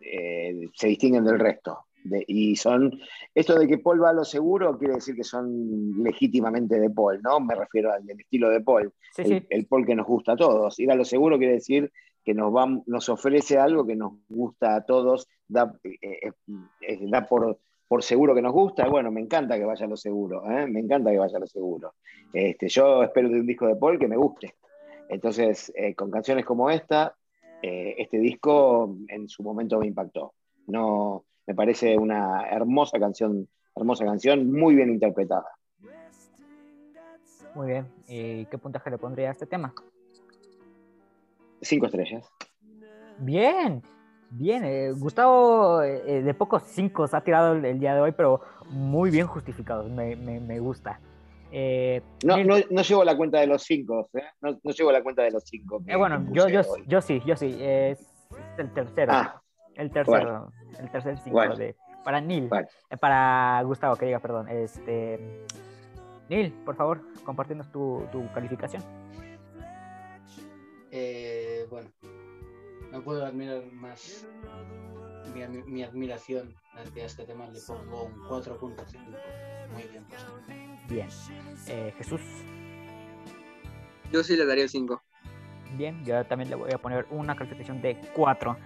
eh, 0.00 0.68
se 0.74 0.88
distinguen 0.88 1.24
del 1.24 1.38
resto. 1.38 1.78
De- 2.02 2.24
y 2.26 2.54
son 2.56 2.98
esto 3.34 3.58
de 3.58 3.66
que 3.66 3.78
Paul 3.78 4.02
va 4.02 4.10
a 4.10 4.14
lo 4.14 4.24
seguro 4.24 4.76
quiere 4.78 4.94
decir 4.94 5.14
que 5.16 5.24
son 5.24 6.02
legítimamente 6.02 6.78
de 6.78 6.90
Paul, 6.90 7.20
¿no? 7.22 7.40
Me 7.40 7.54
refiero 7.54 7.92
al 7.92 8.04
del 8.04 8.20
estilo 8.20 8.50
de 8.50 8.60
Paul, 8.60 8.92
Sí, 9.14 9.22
el, 9.22 9.28
sí. 9.28 9.46
el 9.50 9.66
Paul 9.66 9.86
que 9.86 9.94
nos 9.94 10.06
gusta 10.06 10.32
a 10.32 10.36
todos. 10.36 10.78
Ir 10.78 10.90
a 10.90 10.94
lo 10.94 11.04
seguro 11.04 11.38
quiere 11.38 11.54
decir 11.54 11.90
que 12.22 12.34
nos, 12.34 12.54
va, 12.54 12.66
nos 12.86 13.08
ofrece 13.08 13.58
algo 13.58 13.86
que 13.86 13.96
nos 13.96 14.12
gusta 14.28 14.76
a 14.76 14.84
todos, 14.84 15.28
da, 15.48 15.74
eh, 15.84 16.30
eh, 16.80 16.98
da 17.08 17.26
por, 17.26 17.58
por 17.88 18.02
seguro 18.02 18.34
que 18.34 18.42
nos 18.42 18.52
gusta. 18.52 18.86
Bueno, 18.88 19.10
me 19.10 19.20
encanta 19.20 19.56
que 19.58 19.64
vaya 19.64 19.86
a 19.86 19.88
lo 19.88 19.96
seguro, 19.96 20.42
¿eh? 20.50 20.66
me 20.66 20.80
encanta 20.80 21.10
que 21.10 21.18
vaya 21.18 21.36
a 21.36 21.40
lo 21.40 21.46
seguro. 21.46 21.94
Este, 22.32 22.68
yo 22.68 23.02
espero 23.02 23.28
de 23.30 23.40
un 23.40 23.46
disco 23.46 23.66
de 23.66 23.76
Paul 23.76 23.98
que 23.98 24.08
me 24.08 24.16
guste. 24.16 24.54
Entonces, 25.08 25.72
eh, 25.74 25.94
con 25.94 26.10
canciones 26.10 26.44
como 26.44 26.70
esta, 26.70 27.14
eh, 27.66 27.94
este 27.98 28.18
disco 28.18 28.94
en 29.08 29.26
su 29.28 29.42
momento 29.42 29.78
me 29.78 29.86
impactó. 29.86 30.34
No, 30.66 31.24
me 31.46 31.54
parece 31.54 31.96
una 31.96 32.46
hermosa 32.50 32.98
canción, 32.98 33.48
hermosa 33.74 34.04
canción, 34.04 34.52
muy 34.52 34.74
bien 34.74 34.90
interpretada. 34.90 35.46
Muy 37.54 37.68
bien. 37.68 37.86
¿Y 38.06 38.44
qué 38.46 38.58
puntaje 38.58 38.90
le 38.90 38.98
pondría 38.98 39.28
a 39.28 39.32
este 39.32 39.46
tema? 39.46 39.72
Cinco 41.62 41.86
estrellas. 41.86 42.28
Bien, 43.18 43.82
Bien, 44.30 44.64
eh, 44.64 44.90
Gustavo 44.92 45.80
eh, 45.82 46.22
de 46.22 46.34
pocos 46.34 46.64
cinco 46.66 47.06
se 47.06 47.16
ha 47.16 47.20
tirado 47.22 47.52
el, 47.54 47.64
el 47.64 47.78
día 47.78 47.94
de 47.94 48.00
hoy, 48.00 48.12
pero 48.12 48.40
muy 48.68 49.10
bien 49.10 49.26
justificados, 49.28 49.88
me, 49.88 50.16
me- 50.16 50.40
me 50.40 50.58
gusta. 50.58 50.98
Eh, 51.56 52.02
No, 52.24 52.36
Nil- 52.36 52.46
no, 52.48 52.56
no 52.68 52.82
llevo 52.82 53.04
la 53.04 53.16
cuenta 53.16 53.38
de 53.38 53.46
los 53.46 53.62
cinco, 53.62 54.08
¿eh? 54.14 54.22
No, 54.40 54.58
no 54.60 54.72
llevo 54.72 54.90
la 54.90 55.04
cuenta 55.04 55.22
de 55.22 55.30
los 55.30 55.44
cinco. 55.44 55.80
que- 55.84 55.92
eh, 55.92 55.96
bueno, 55.96 56.26
yo, 56.32 56.48
yo, 56.48 56.62
yo 56.84 57.00
sí, 57.00 57.22
yo 57.24 57.36
sí, 57.36 57.56
es, 57.60 58.00
es 58.00 58.58
el 58.58 58.72
tercero, 58.74 59.12
Ah, 59.12 59.40
el 59.76 59.92
tercero, 59.92 60.52
el 60.80 60.90
tercer 60.90 61.16
cinco 61.18 61.36
Bueno. 61.36 61.54
de, 61.54 61.76
para 62.02 62.20
Neil, 62.20 62.48
Bueno. 62.48 62.66
eh, 62.90 62.96
para 62.96 63.62
Gustavo, 63.64 63.94
que 63.94 64.06
diga, 64.06 64.18
perdón, 64.18 64.48
este, 64.48 65.46
Neil, 66.28 66.52
por 66.64 66.74
favor, 66.74 67.02
compartinos 67.22 67.70
tu, 67.70 68.04
tu 68.10 68.26
calificación. 68.32 68.82
Eh, 70.90 71.66
bueno, 71.70 71.88
no 72.90 73.00
puedo 73.04 73.24
admirar 73.24 73.62
más 73.72 74.26
mi, 75.34 75.82
admiración 75.82 76.54
hacia 76.74 77.06
este 77.06 77.24
tema. 77.24 77.46
Le 77.48 77.60
pongo 77.60 78.04
un 78.04 78.14
4.5. 78.24 78.98
Muy 79.72 79.82
bien 79.84 80.04
puesto. 80.04 80.32
Bien, 80.88 81.08
Eh, 81.68 81.92
Jesús, 81.96 82.20
Yo 84.12 84.22
sí 84.22 84.36
le 84.36 84.46
daría 84.46 84.64
el 84.64 84.70
5. 84.70 85.02
Bien, 85.76 86.04
yo 86.04 86.24
también 86.24 86.50
le 86.50 86.56
voy 86.56 86.70
a 86.72 86.78
poner 86.78 87.06
una 87.10 87.34
calificación 87.34 87.80
de 87.82 87.96
4. 88.14 88.56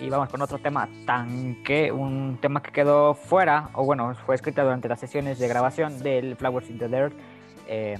Y 0.00 0.08
vamos 0.08 0.28
con 0.28 0.40
otro 0.42 0.58
tema, 0.58 0.88
tanque, 1.06 1.90
un 1.90 2.38
tema 2.40 2.62
que 2.62 2.70
quedó 2.70 3.14
fuera, 3.14 3.70
o 3.74 3.84
bueno, 3.84 4.14
fue 4.26 4.36
escrita 4.36 4.62
durante 4.62 4.88
las 4.88 5.00
sesiones 5.00 5.38
de 5.38 5.48
grabación 5.48 5.98
del 6.00 6.36
Flowers 6.36 6.70
in 6.70 6.78
the 6.78 6.88
Dirt. 6.88 7.14
Eh, 7.66 7.98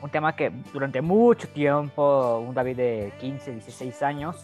un 0.00 0.10
tema 0.10 0.36
que 0.36 0.52
durante 0.72 1.00
mucho 1.00 1.48
tiempo, 1.48 2.38
un 2.38 2.54
David 2.54 2.76
de 2.76 3.12
15, 3.20 3.52
16 3.52 4.02
años, 4.02 4.36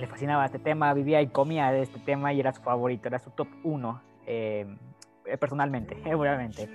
le 0.00 0.06
fascinaba 0.06 0.46
este 0.46 0.58
tema, 0.58 0.92
vivía 0.94 1.20
y 1.20 1.28
comía 1.28 1.70
de 1.70 1.82
este 1.82 2.00
tema 2.00 2.32
y 2.32 2.40
era 2.40 2.52
su 2.52 2.62
favorito, 2.62 3.08
era 3.08 3.18
su 3.18 3.30
top 3.30 3.48
1, 3.62 4.02
personalmente, 5.38 5.96
obviamente. 6.14 6.68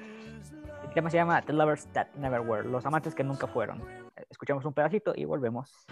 El 0.83 0.93
tema 0.93 1.09
se 1.09 1.17
llama 1.17 1.41
The 1.41 1.53
Lovers 1.53 1.87
That 1.87 2.07
Never 2.15 2.41
Were, 2.41 2.69
los 2.69 2.85
amantes 2.85 3.15
que 3.15 3.23
nunca 3.23 3.47
fueron. 3.47 3.83
Escuchamos 4.29 4.63
un 4.65 4.73
pedacito 4.73 5.13
y 5.15 5.25
volvemos. 5.25 5.85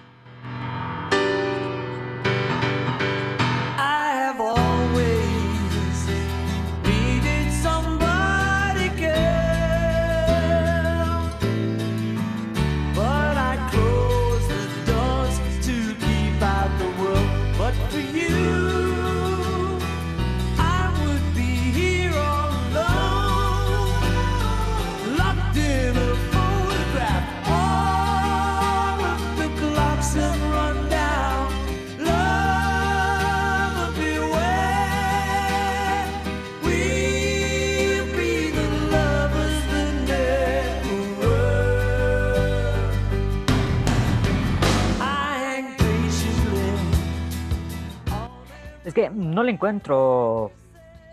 Le 49.44 49.52
encuentro 49.52 50.52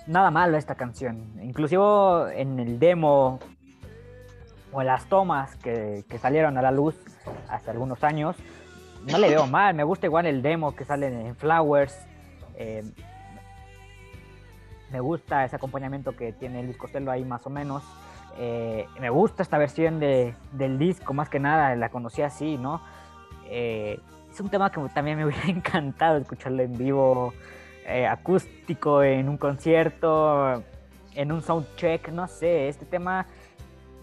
nada 0.06 0.30
malo 0.30 0.56
a 0.56 0.58
esta 0.58 0.74
canción. 0.74 1.40
Inclusive 1.42 2.40
en 2.40 2.58
el 2.58 2.78
demo 2.78 3.40
o 4.72 4.80
en 4.80 4.86
las 4.86 5.06
tomas 5.06 5.56
que, 5.56 6.04
salieron 6.20 6.56
a 6.58 6.62
la 6.62 6.70
luz 6.70 6.96
hace 7.48 7.70
algunos 7.70 8.02
años, 8.04 8.36
no 9.06 9.18
le 9.18 9.28
veo 9.28 9.46
mal. 9.46 9.74
Me 9.74 9.84
gusta 9.84 10.06
igual 10.06 10.26
el 10.26 10.42
demo 10.42 10.74
que 10.74 10.84
sale 10.84 11.06
en 11.06 11.36
Flowers. 11.36 11.96
eh, 12.56 12.84
me 14.90 15.00
gusta 15.00 15.44
ese 15.44 15.56
acompañamiento 15.56 16.16
que 16.16 16.32
tiene 16.32 16.62
Luis 16.62 16.76
Costello 16.76 17.10
ahí 17.10 17.24
más 17.24 17.46
o 17.46 17.50
menos. 17.50 17.84
Eh, 18.38 18.86
me 19.00 19.10
gusta 19.10 19.42
esta 19.42 19.58
versión 19.58 20.00
de, 20.00 20.34
del 20.52 20.78
disco, 20.78 21.14
más 21.14 21.28
que 21.28 21.38
nada, 21.38 21.74
la 21.76 21.90
conocí 21.90 22.22
así, 22.22 22.56
¿no? 22.56 22.80
Eh, 23.46 24.00
es 24.30 24.40
un 24.40 24.48
tema 24.48 24.70
que 24.70 24.80
también 24.94 25.16
me 25.18 25.24
hubiera 25.26 25.46
encantado 25.46 26.18
escucharlo 26.18 26.62
en 26.62 26.76
vivo, 26.76 27.32
eh, 27.90 28.06
acústico, 28.06 29.02
en 29.02 29.28
un 29.28 29.36
concierto, 29.36 30.62
en 31.14 31.32
un 31.32 31.42
soundcheck, 31.42 32.08
no 32.10 32.28
sé, 32.28 32.68
este 32.68 32.86
tema 32.86 33.26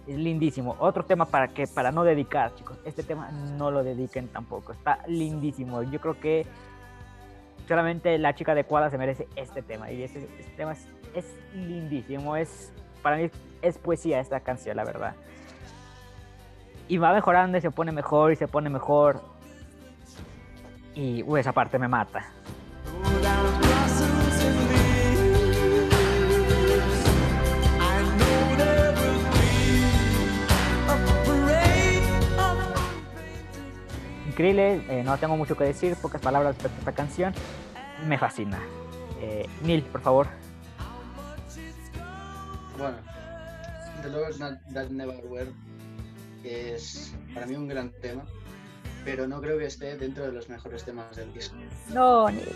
es 0.06 0.18
lindísimo. 0.18 0.76
Otro 0.80 1.04
tema 1.04 1.26
para 1.26 1.48
que 1.50 1.68
para 1.68 1.92
no 1.92 2.04
dedicar, 2.04 2.54
chicos, 2.56 2.78
este 2.86 3.04
tema 3.04 3.32
no 3.32 3.72
lo 3.72 3.84
dediquen 3.84 4.28
tampoco, 4.28 4.72
está 4.72 5.00
lindísimo. 5.08 5.84
Yo 5.84 6.00
creo 6.00 6.20
que 6.20 6.46
solamente 7.68 8.18
la 8.18 8.34
chica 8.36 8.54
adecuada 8.54 8.90
se 8.90 8.98
merece 8.98 9.28
este 9.36 9.62
tema 9.62 9.92
y 9.92 10.04
este 10.04 10.28
tema 10.56 10.74
es, 10.74 10.88
es 11.14 11.26
lindísimo, 11.54 12.36
es 12.36 12.72
para 13.02 13.18
mí 13.18 13.30
es 13.62 13.78
poesía 13.78 14.20
esta 14.20 14.40
canción, 14.40 14.76
la 14.78 14.84
verdad. 14.84 15.16
Y 16.88 16.98
va 16.98 17.14
mejorando 17.14 17.58
y 17.58 17.62
se 17.62 17.72
pone 17.72 17.92
mejor 17.92 18.32
y 18.32 18.36
se 18.36 18.48
pone 18.48 18.70
mejor. 18.70 19.22
Y 20.96 21.24
esa 21.38 21.52
parte 21.52 21.78
me 21.78 21.88
mata. 21.88 22.26
Increíble, 34.38 34.84
eh, 34.88 35.02
no 35.04 35.18
tengo 35.18 35.36
mucho 35.36 35.58
que 35.58 35.64
decir, 35.64 35.96
pocas 35.96 36.22
palabras 36.22 36.54
respecto 36.54 36.76
a 36.76 36.80
esta 36.82 36.92
canción. 36.92 37.34
Me 38.06 38.20
fascina. 38.20 38.60
Eh, 39.20 39.50
Neil, 39.64 39.82
por 39.82 40.00
favor. 40.00 40.28
Bueno, 42.78 42.98
The 44.04 44.10
Lovers 44.10 44.38
That 44.38 44.90
Never 44.92 45.26
Were 45.26 45.52
es 46.44 47.16
para 47.34 47.48
mí 47.48 47.56
un 47.56 47.68
gran 47.68 47.92
tema, 48.00 48.26
pero 49.04 49.28
no 49.28 49.42
creo 49.42 49.58
que 49.58 49.66
esté 49.66 49.98
dentro 49.98 50.28
de 50.28 50.34
los 50.34 50.48
mejores 50.50 50.84
temas 50.84 51.16
del 51.16 51.34
disco. 51.34 51.56
No, 51.92 52.30
Neil. 52.30 52.48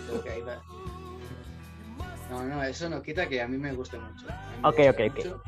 No, 2.29 2.43
no, 2.43 2.63
eso 2.63 2.89
no 2.91 3.01
quita 3.01 3.27
que 3.27 3.41
a 3.41 3.47
mí 3.47 3.57
me 3.57 3.73
guste 3.73 3.97
mucho. 3.97 4.27
Me 4.27 4.69
Ok, 4.69 4.77
gusta 4.77 4.91
ok, 4.91 5.35
ok. 5.41 5.47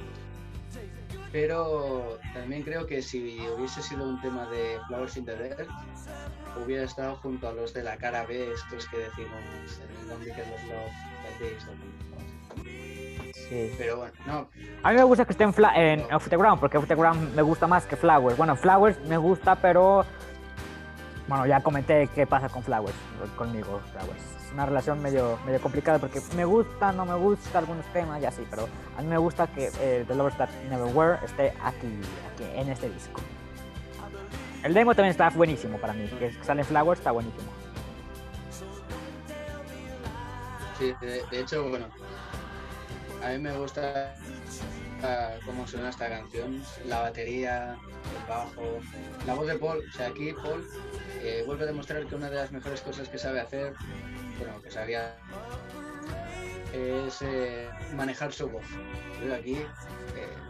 Pero 1.33 2.19
también 2.33 2.61
creo 2.63 2.85
que 2.85 3.01
si 3.01 3.45
hubiese 3.57 3.81
sido 3.81 4.07
un 4.07 4.21
tema 4.21 4.45
de 4.51 4.77
Flowers 4.87 5.17
in 5.17 5.25
the 5.25 5.35
Dirt, 5.35 5.67
hubiera 6.63 6.83
estado 6.83 7.15
junto 7.17 7.49
a 7.49 7.51
los 7.53 7.73
de 7.73 7.81
la 7.83 7.97
cara 7.97 8.23
B, 8.25 8.53
estos 8.53 8.87
que 8.87 8.99
decimos 8.99 9.31
en 10.01 10.07
Don't 10.07 10.23
Because 10.23 10.53
of 10.53 10.63
Love, 10.69 10.91
Sí. 13.33 13.73
Pero 13.77 13.97
bueno, 13.97 14.13
no, 14.25 14.47
A 14.83 14.91
mí 14.91 14.95
me 14.97 15.03
gusta 15.03 15.25
que 15.25 15.31
esté 15.33 15.43
en, 15.43 15.53
Fla- 15.53 15.73
en 15.75 16.01
Off 16.13 16.29
the 16.29 16.37
Ground, 16.37 16.59
porque 16.59 16.77
Off 16.77 16.87
the 16.87 16.95
Ground 16.95 17.33
me 17.35 17.41
gusta 17.41 17.67
más 17.67 17.85
que 17.85 17.95
Flowers. 17.95 18.37
Bueno, 18.37 18.55
Flowers 18.55 18.99
me 19.07 19.17
gusta, 19.17 19.55
pero. 19.55 20.05
Bueno, 21.27 21.45
ya 21.47 21.61
comenté 21.61 22.07
qué 22.13 22.27
pasa 22.27 22.47
con 22.49 22.61
Flowers, 22.63 22.95
conmigo, 23.35 23.81
Flowers. 23.91 24.32
Una 24.53 24.67
relación 24.67 25.01
medio, 25.01 25.39
medio 25.45 25.59
complicada 25.59 25.97
porque 25.97 26.21
me 26.35 26.45
gusta, 26.45 26.91
no 26.91 27.05
me 27.05 27.15
gusta 27.15 27.57
algunos 27.57 27.85
temas 27.87 28.21
y 28.21 28.25
así, 28.25 28.45
pero 28.49 28.69
a 28.95 29.01
mí 29.01 29.07
me 29.07 29.17
gusta 29.17 29.47
que 29.47 29.71
eh, 29.79 30.05
The 30.07 30.13
Lovers 30.13 30.37
That 30.37 30.49
Never 30.69 30.93
Were 30.95 31.17
esté 31.25 31.53
aquí, 31.63 31.87
aquí, 32.31 32.43
en 32.53 32.69
este 32.69 32.89
disco. 32.89 33.19
El 34.63 34.73
demo 34.73 34.93
también 34.93 35.11
está 35.11 35.29
buenísimo 35.31 35.77
para 35.79 35.93
mí, 35.93 36.07
que 36.19 36.31
sale 36.43 36.63
Flowers 36.63 36.99
está 36.99 37.11
buenísimo. 37.11 37.51
Sí, 40.77 40.93
de, 41.01 41.23
de 41.31 41.39
hecho, 41.39 41.67
bueno, 41.69 41.87
a 43.23 43.29
mí 43.29 43.39
me 43.39 43.57
gusta 43.57 44.15
ah, 45.03 45.37
cómo 45.45 45.67
suena 45.67 45.89
esta 45.89 46.09
canción, 46.09 46.63
la 46.87 47.01
batería, 47.01 47.73
el 47.73 48.29
bajo, 48.29 48.79
la 49.25 49.33
voz 49.33 49.47
de 49.47 49.55
Paul. 49.55 49.83
O 49.87 49.91
sea, 49.91 50.07
aquí 50.07 50.33
Paul 50.33 50.65
eh, 51.21 51.43
vuelve 51.45 51.63
a 51.63 51.67
demostrar 51.67 52.05
que 52.05 52.15
una 52.15 52.29
de 52.29 52.37
las 52.37 52.51
mejores 52.51 52.81
cosas 52.81 53.09
que 53.09 53.17
sabe 53.17 53.39
hacer, 53.39 53.73
bueno, 54.37 54.61
que 54.61 54.71
sabía, 54.71 55.15
es 56.73 57.21
eh, 57.21 57.69
manejar 57.95 58.33
su 58.33 58.49
voz. 58.49 58.65
Que 59.19 59.33
aquí 59.33 59.55
eh, 59.55 59.67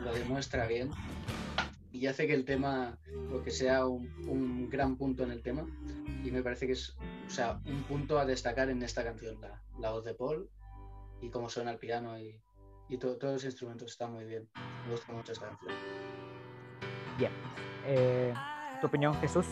lo 0.03 0.13
demuestra 0.13 0.67
bien 0.67 0.91
y 1.91 2.07
hace 2.07 2.25
que 2.27 2.33
el 2.33 2.45
tema, 2.45 2.97
lo 3.29 3.43
que 3.43 3.51
sea 3.51 3.85
un, 3.85 4.11
un 4.27 4.69
gran 4.69 4.97
punto 4.97 5.23
en 5.23 5.31
el 5.31 5.43
tema. 5.43 5.65
Y 6.23 6.31
me 6.31 6.41
parece 6.41 6.67
que 6.67 6.73
es 6.73 6.95
o 7.27 7.29
sea, 7.29 7.59
un 7.65 7.83
punto 7.83 8.19
a 8.19 8.25
destacar 8.25 8.69
en 8.69 8.81
esta 8.83 9.03
canción, 9.03 9.39
la, 9.41 9.61
la 9.79 9.91
voz 9.91 10.05
de 10.05 10.13
Paul 10.13 10.49
y 11.21 11.29
cómo 11.29 11.49
suena 11.49 11.71
el 11.71 11.77
piano 11.77 12.19
y, 12.19 12.42
y 12.89 12.97
to- 12.97 13.17
todos 13.17 13.33
los 13.35 13.45
instrumentos 13.45 13.91
están 13.91 14.11
muy 14.13 14.25
bien. 14.25 14.47
Me 14.85 14.91
gusta 14.91 15.11
mucho 15.13 15.31
esta 15.31 15.47
canción. 15.47 15.71
Bien. 17.17 17.31
Eh, 17.85 18.33
¿Tu 18.81 18.87
opinión, 18.87 19.13
Jesús? 19.21 19.45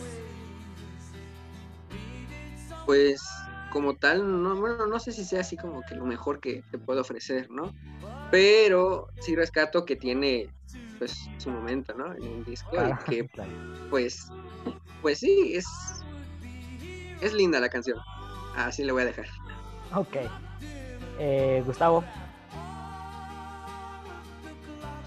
Pues 2.86 3.22
como 3.70 3.94
tal, 3.94 4.42
no, 4.42 4.56
bueno, 4.56 4.86
no 4.86 4.98
sé 4.98 5.12
si 5.12 5.24
sea 5.24 5.40
así 5.40 5.56
como 5.56 5.82
que 5.82 5.94
lo 5.94 6.04
mejor 6.04 6.40
que 6.40 6.62
te 6.70 6.78
puedo 6.78 7.00
ofrecer, 7.00 7.50
¿no? 7.50 7.72
Pero 8.30 9.08
sí 9.20 9.34
rescato 9.34 9.84
que 9.84 9.96
tiene 9.96 10.48
pues 10.98 11.16
su 11.38 11.50
momento, 11.50 11.94
¿no? 11.94 12.12
En 12.14 12.22
el 12.22 12.44
disco 12.44 12.70
Claro, 12.70 12.98
y 13.06 13.10
que 13.10 13.28
claro. 13.32 13.50
pues 13.90 14.28
pues 15.00 15.18
sí, 15.20 15.54
es 15.54 15.66
es 17.20 17.32
linda 17.32 17.60
la 17.60 17.68
canción. 17.68 17.98
Así 18.56 18.84
le 18.84 18.92
voy 18.92 19.02
a 19.02 19.06
dejar. 19.06 19.26
Ok. 19.94 20.16
Eh, 21.18 21.62
Gustavo, 21.64 22.04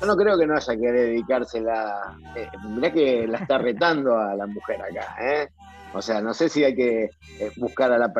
Yo 0.01 0.07
no 0.07 0.15
creo 0.17 0.37
que 0.37 0.45
no 0.45 0.55
haya 0.55 0.75
que 0.75 0.91
dedicársela. 0.91 2.17
Eh, 2.35 2.47
mirá 2.69 2.91
que 2.91 3.27
la 3.27 3.37
está 3.39 3.57
retando 3.57 4.17
a 4.17 4.35
la 4.35 4.45
mujer 4.47 4.81
acá, 4.81 5.15
¿eh? 5.21 5.47
O 5.93 6.01
sea, 6.01 6.19
no 6.21 6.33
sé 6.33 6.49
si 6.49 6.61
hay 6.63 6.75
que 6.75 7.03
eh, 7.39 7.51
buscar 7.55 7.89
a 7.93 7.97
la 7.97 8.11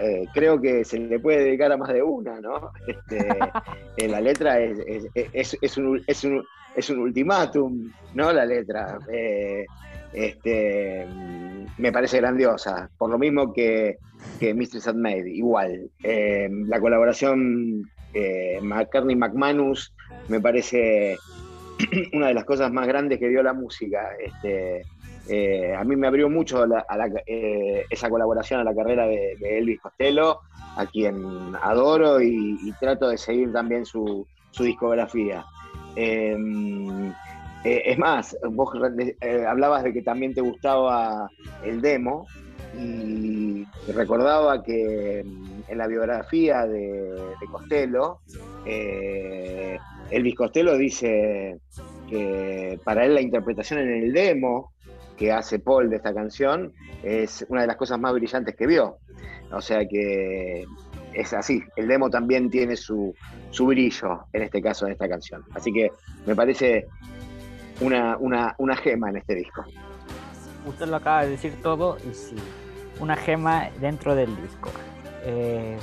eh, 0.00 0.26
creo 0.32 0.60
que 0.60 0.84
se 0.84 0.96
le 0.98 1.18
puede 1.18 1.42
dedicar 1.42 1.72
a 1.72 1.76
más 1.76 1.92
de 1.92 2.00
una, 2.02 2.40
¿no? 2.40 2.70
Este, 2.86 3.26
eh, 3.96 4.08
la 4.08 4.20
letra 4.20 4.60
es, 4.60 4.78
es, 4.86 5.08
es- 5.32 5.58
es 5.60 5.76
un, 5.76 6.00
es, 6.06 6.22
un, 6.24 6.44
es 6.76 6.88
un 6.90 6.98
ultimátum, 7.00 7.90
¿no? 8.14 8.32
La 8.32 8.44
letra. 8.46 8.98
Eh, 9.12 9.66
este, 10.12 11.04
me 11.78 11.90
parece 11.92 12.18
grandiosa. 12.18 12.88
Por 12.96 13.10
lo 13.10 13.18
mismo 13.18 13.52
que, 13.52 13.98
que 14.38 14.54
Mistress 14.54 14.94
Made, 14.94 15.28
igual. 15.28 15.90
La 16.02 16.80
colaboración 16.80 17.82
eh, 18.16 18.58
McCartney-McManus 18.62 19.92
me 20.28 20.40
parece 20.40 21.18
una 22.14 22.28
de 22.28 22.34
las 22.34 22.44
cosas 22.44 22.72
más 22.72 22.86
grandes 22.86 23.18
que 23.18 23.28
dio 23.28 23.42
la 23.42 23.52
música. 23.52 24.08
Este, 24.18 24.82
eh, 25.28 25.74
a 25.74 25.84
mí 25.84 25.96
me 25.96 26.06
abrió 26.06 26.30
mucho 26.30 26.62
a 26.62 26.66
la- 26.66 26.86
eh, 27.26 27.84
esa 27.90 28.08
colaboración 28.08 28.60
a 28.60 28.64
la 28.64 28.74
carrera 28.74 29.06
de, 29.06 29.36
Elvis 29.42 29.80
Costello, 29.80 30.40
a 30.76 30.86
quien 30.86 31.54
adoro 31.60 32.22
y, 32.22 32.72
trato 32.80 33.08
de 33.08 33.18
seguir 33.18 33.52
también 33.52 33.84
su, 33.84 34.26
discografía. 34.58 35.44
Eh, 35.94 36.34
es 37.64 37.98
más, 37.98 38.34
vos 38.50 38.70
hablabas 39.46 39.84
de 39.84 39.92
que 39.92 40.00
también 40.00 40.32
te 40.32 40.40
gustaba 40.40 41.28
el 41.64 41.82
demo 41.82 42.26
y 42.74 43.92
recordaba 43.92 44.62
que 44.62 45.22
mm, 45.24 45.62
en 45.68 45.78
la 45.78 45.86
biografía 45.86 46.66
de, 46.66 47.34
Costello, 47.50 48.20
eh, 48.64 49.78
Elvis 50.10 50.34
Costello 50.34 50.76
dice 50.76 51.58
que 52.08 52.78
para 52.84 53.04
él 53.04 53.14
la 53.14 53.20
interpretación 53.20 53.80
en 53.80 53.90
el 53.90 54.12
demo 54.12 54.72
que 55.16 55.32
hace 55.32 55.58
Paul 55.58 55.88
de 55.88 55.96
esta 55.96 56.12
canción 56.12 56.72
es 57.02 57.44
una 57.48 57.62
de 57.62 57.66
las 57.68 57.76
cosas 57.76 57.98
más 57.98 58.12
brillantes 58.12 58.54
que 58.54 58.66
vio. 58.66 58.98
O 59.52 59.60
sea 59.60 59.86
que 59.86 60.64
es 61.12 61.32
así, 61.32 61.62
el 61.76 61.88
demo 61.88 62.10
también 62.10 62.50
tiene 62.50 62.76
su, 62.76 63.14
su 63.50 63.66
brillo 63.66 64.26
en 64.32 64.42
este 64.42 64.60
caso 64.60 64.86
en 64.86 64.92
esta 64.92 65.08
canción. 65.08 65.42
Así 65.54 65.72
que 65.72 65.90
me 66.26 66.34
parece 66.34 66.86
una, 67.80 68.16
una, 68.18 68.54
una 68.58 68.76
gema 68.76 69.10
en 69.10 69.16
este 69.16 69.34
disco. 69.34 69.64
Usted 70.66 70.86
lo 70.86 70.96
acaba 70.96 71.22
de 71.22 71.30
decir 71.30 71.60
todo 71.62 71.96
y 71.98 72.14
sí, 72.14 72.36
una 73.00 73.16
gema 73.16 73.70
dentro 73.80 74.14
del 74.14 74.34
disco. 74.42 74.70
Eh, 75.22 75.78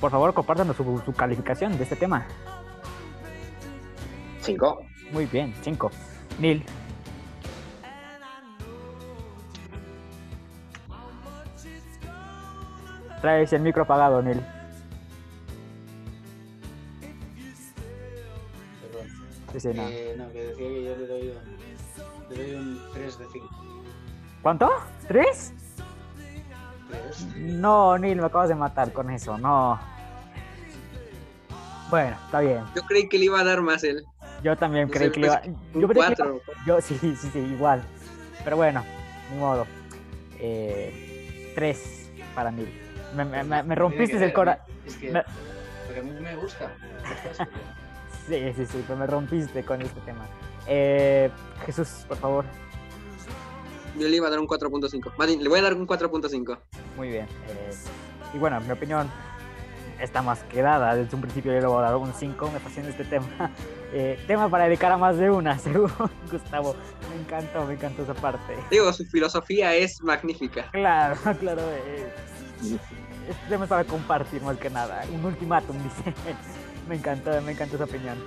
por 0.00 0.10
favor, 0.10 0.32
compártanos 0.34 0.76
su, 0.76 1.02
su 1.04 1.12
calificación 1.12 1.76
de 1.76 1.84
este 1.84 1.96
tema. 1.96 2.26
Cinco. 4.40 4.82
Muy 5.12 5.26
bien, 5.26 5.54
5. 5.62 5.90
Neil, 6.38 6.64
traes 13.20 13.52
el 13.52 13.62
micro 13.62 13.82
apagado, 13.82 14.22
Neil. 14.22 14.40
Perdón. 18.80 19.08
Sí, 19.52 19.60
sí, 19.60 19.68
no. 19.74 19.88
Eh, 19.88 20.14
no, 20.16 20.32
que 20.32 20.44
decía 20.44 20.68
que 20.68 20.84
yo 20.84 20.96
le 20.96 21.06
doy 21.06 21.28
un, 21.28 22.36
le 22.36 22.42
doy 22.42 22.54
un 22.54 22.80
3 22.92 23.18
de 23.18 23.26
5. 23.32 23.57
¿Cuánto? 24.42 24.70
¿Tres? 25.06 25.52
3. 26.90 27.26
No, 27.36 27.98
Neil, 27.98 28.18
me 28.20 28.26
acabas 28.26 28.48
de 28.48 28.54
matar 28.54 28.92
con 28.92 29.10
eso, 29.10 29.36
no. 29.38 29.78
Bueno, 31.90 32.16
está 32.26 32.40
bien. 32.40 32.64
Yo 32.76 32.82
creí 32.82 33.08
que 33.08 33.18
le 33.18 33.26
iba 33.26 33.40
a 33.40 33.44
dar 33.44 33.62
más 33.62 33.82
él. 33.84 34.04
Yo 34.42 34.56
también 34.56 34.86
No 34.88 34.92
creí 34.92 35.08
sé, 35.08 35.12
que 35.12 35.20
le 35.20 35.26
iba... 35.26 35.40
pues, 35.40 35.54
Yo 35.74 35.88
pensé 35.88 36.14
que 36.14 36.22
iba- 36.22 36.30
4. 36.40 36.40
Yo 36.66 36.80
sí, 36.80 36.98
sí, 37.00 37.16
sí, 37.16 37.38
igual. 37.38 37.82
Pero 38.44 38.56
bueno, 38.56 38.84
ni 39.32 39.38
modo. 39.38 39.66
Eh, 40.38 41.52
tres 41.54 42.10
para 42.34 42.50
mí. 42.50 42.66
Me, 43.16 43.24
me- 43.24 43.42
me- 43.42 43.62
me 43.62 43.74
rompiste 43.74 44.22
el 44.22 44.32
corazón. 44.32 44.64
Es 44.86 44.96
que, 44.96 45.10
me- 45.10 45.24
porque 45.86 46.00
a 46.00 46.02
mí 46.02 46.10
me 46.20 46.36
gusta. 46.36 46.70
Sí, 48.28 48.52
sí, 48.54 48.66
sí, 48.66 48.84
pero 48.86 48.98
me 48.98 49.06
rompiste 49.06 49.64
con 49.64 49.80
este 49.80 49.98
tema. 50.02 50.26
Eh, 50.66 51.30
Jesús, 51.64 52.04
por 52.06 52.18
favor. 52.18 52.44
Yo 53.98 54.08
le 54.08 54.16
iba 54.16 54.26
a 54.28 54.30
dar 54.30 54.38
un 54.38 54.46
4.5. 54.46 55.12
Más 55.16 55.26
bien, 55.26 55.42
le 55.42 55.48
voy 55.48 55.58
a 55.58 55.62
dar 55.62 55.74
un 55.74 55.86
4.5. 55.86 56.58
Muy 56.96 57.08
bien. 57.08 57.26
eh, 57.48 57.70
y 58.34 58.38
bueno, 58.38 58.60
mi 58.60 58.70
opinión 58.70 59.10
está 60.00 60.22
más 60.22 60.40
que 60.44 60.62
dada. 60.62 60.94
Desde 60.94 61.14
un 61.16 61.22
principio 61.22 61.52
yo 61.52 61.60
le 61.60 61.66
voy 61.66 61.78
a 61.78 61.86
dar 61.86 61.96
un 61.96 62.12
5. 62.12 62.50
Me 62.52 62.60
fascina 62.60 62.88
este 62.88 63.04
tema. 63.04 63.26
Eh, 63.90 64.22
tema 64.26 64.50
para 64.50 64.64
dedicar 64.64 64.92
a 64.92 64.98
más 64.98 65.16
de 65.16 65.30
una, 65.30 65.58
según 65.60 65.90
Gustavo. 66.30 66.76
Me 67.08 67.22
encantó, 67.22 67.64
me 67.64 67.72
encantó 67.72 68.02
esa 68.02 68.12
parte. 68.12 68.54
Digo, 68.70 68.92
su 68.92 69.02
filosofía 69.06 69.74
es 69.74 70.02
magnífica. 70.02 70.70
Claro, 70.72 71.16
claro. 71.40 71.62
eh, 71.62 72.12
este 72.60 73.48
tema 73.48 73.64
es 73.64 73.70
para 73.70 73.84
compartir 73.84 74.42
más 74.42 74.58
que 74.58 74.68
nada. 74.68 75.02
Un 75.10 75.24
ultimátum, 75.24 75.74
dice. 75.82 76.12
me 76.86 76.96
encantó, 76.96 77.30
me 77.40 77.52
encantó 77.52 77.76
esa 77.76 77.84
opinión. 77.86 78.18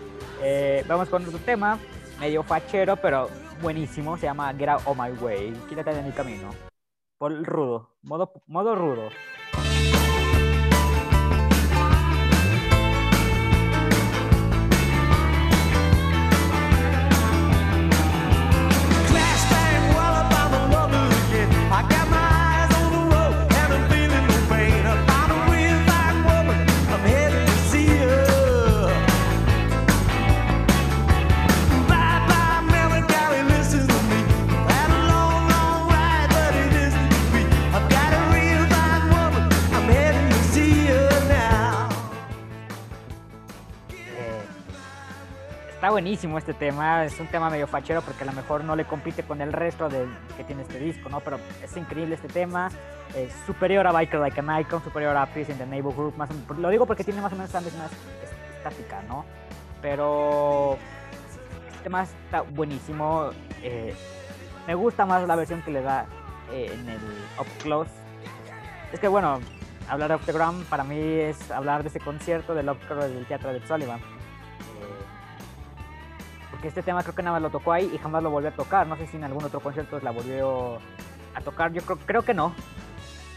Eh, 0.41 0.83
vamos 0.87 1.09
con 1.09 1.23
otro 1.27 1.37
tema, 1.37 1.77
medio 2.19 2.41
fachero, 2.41 2.95
pero 2.97 3.29
buenísimo. 3.61 4.17
Se 4.17 4.25
llama 4.25 4.53
Get 4.53 4.69
Out 4.69 4.81
of 4.85 4.97
My 4.97 5.11
Way. 5.11 5.53
Quítate 5.69 5.93
de 5.93 6.01
mi 6.01 6.11
camino. 6.11 6.49
Por 7.17 7.31
rudo, 7.43 7.95
modo, 8.01 8.33
modo 8.47 8.75
rudo. 8.75 9.09
Está 45.81 45.89
buenísimo 45.89 46.37
este 46.37 46.53
tema. 46.53 47.05
Es 47.05 47.19
un 47.19 47.27
tema 47.27 47.49
medio 47.49 47.65
fachero 47.67 48.01
porque 48.01 48.23
a 48.23 48.27
lo 48.27 48.33
mejor 48.33 48.63
no 48.63 48.75
le 48.75 48.85
compite 48.85 49.23
con 49.23 49.41
el 49.41 49.51
resto 49.51 49.89
de, 49.89 50.05
que 50.37 50.43
tiene 50.43 50.61
este 50.61 50.77
disco, 50.79 51.09
¿no? 51.09 51.21
Pero 51.21 51.39
es 51.63 51.75
increíble 51.75 52.15
este 52.15 52.27
tema. 52.27 52.69
Es 53.15 53.33
superior 53.47 53.87
a 53.87 53.91
Biker 53.91 54.19
Like 54.19 54.39
an 54.39 54.61
Icon, 54.61 54.83
superior 54.83 55.17
a 55.17 55.25
Peace 55.25 55.51
in 55.51 55.57
the 55.57 55.65
Neighborhood. 55.65 56.13
Más, 56.17 56.29
o- 56.29 56.53
lo 56.53 56.69
digo 56.69 56.85
porque 56.85 57.03
tiene 57.03 57.19
más 57.19 57.33
o 57.33 57.35
menos 57.35 57.49
esa 57.49 57.61
misma 57.61 57.85
es- 57.85 58.55
estática, 58.57 59.01
¿no? 59.07 59.25
Pero 59.81 60.77
este 61.71 61.83
tema 61.83 62.03
está 62.03 62.41
buenísimo. 62.41 63.31
eh, 63.63 63.95
me 64.67 64.75
gusta 64.75 65.05
más 65.07 65.27
la 65.27 65.35
versión 65.35 65.63
que 65.63 65.71
le 65.71 65.81
da 65.81 66.05
eh, 66.51 66.69
en 66.73 66.87
el 66.89 66.99
Up 67.39 67.47
Close. 67.63 67.89
Es 68.93 68.99
que 68.99 69.07
bueno, 69.07 69.39
hablar 69.89 70.09
de 70.09 70.15
Octagram 70.15 70.63
para 70.65 70.83
mí 70.83 70.97
es 70.99 71.49
hablar 71.49 71.81
de 71.81 71.89
ese 71.89 71.99
concierto 71.99 72.53
del 72.53 72.69
Up 72.69 72.77
Close 72.87 73.09
del 73.09 73.25
Teatro 73.25 73.51
de 73.51 73.65
Sullivan. 73.65 73.99
Porque 76.61 76.67
este 76.67 76.83
tema 76.83 77.01
creo 77.01 77.15
que 77.15 77.23
nada 77.23 77.33
más 77.37 77.41
lo 77.41 77.49
tocó 77.49 77.73
ahí 77.73 77.89
y 77.91 77.97
jamás 77.97 78.21
lo 78.21 78.29
volvió 78.29 78.49
a 78.49 78.53
tocar. 78.53 78.85
No 78.85 78.95
sé 78.95 79.07
si 79.07 79.17
en 79.17 79.23
algún 79.23 79.43
otro 79.43 79.61
concierto 79.61 79.99
la 80.03 80.11
volvió 80.11 80.75
a 81.33 81.41
tocar. 81.43 81.73
Yo 81.73 81.81
creo, 81.81 81.97
creo 82.05 82.21
que 82.21 82.35
no. 82.35 82.53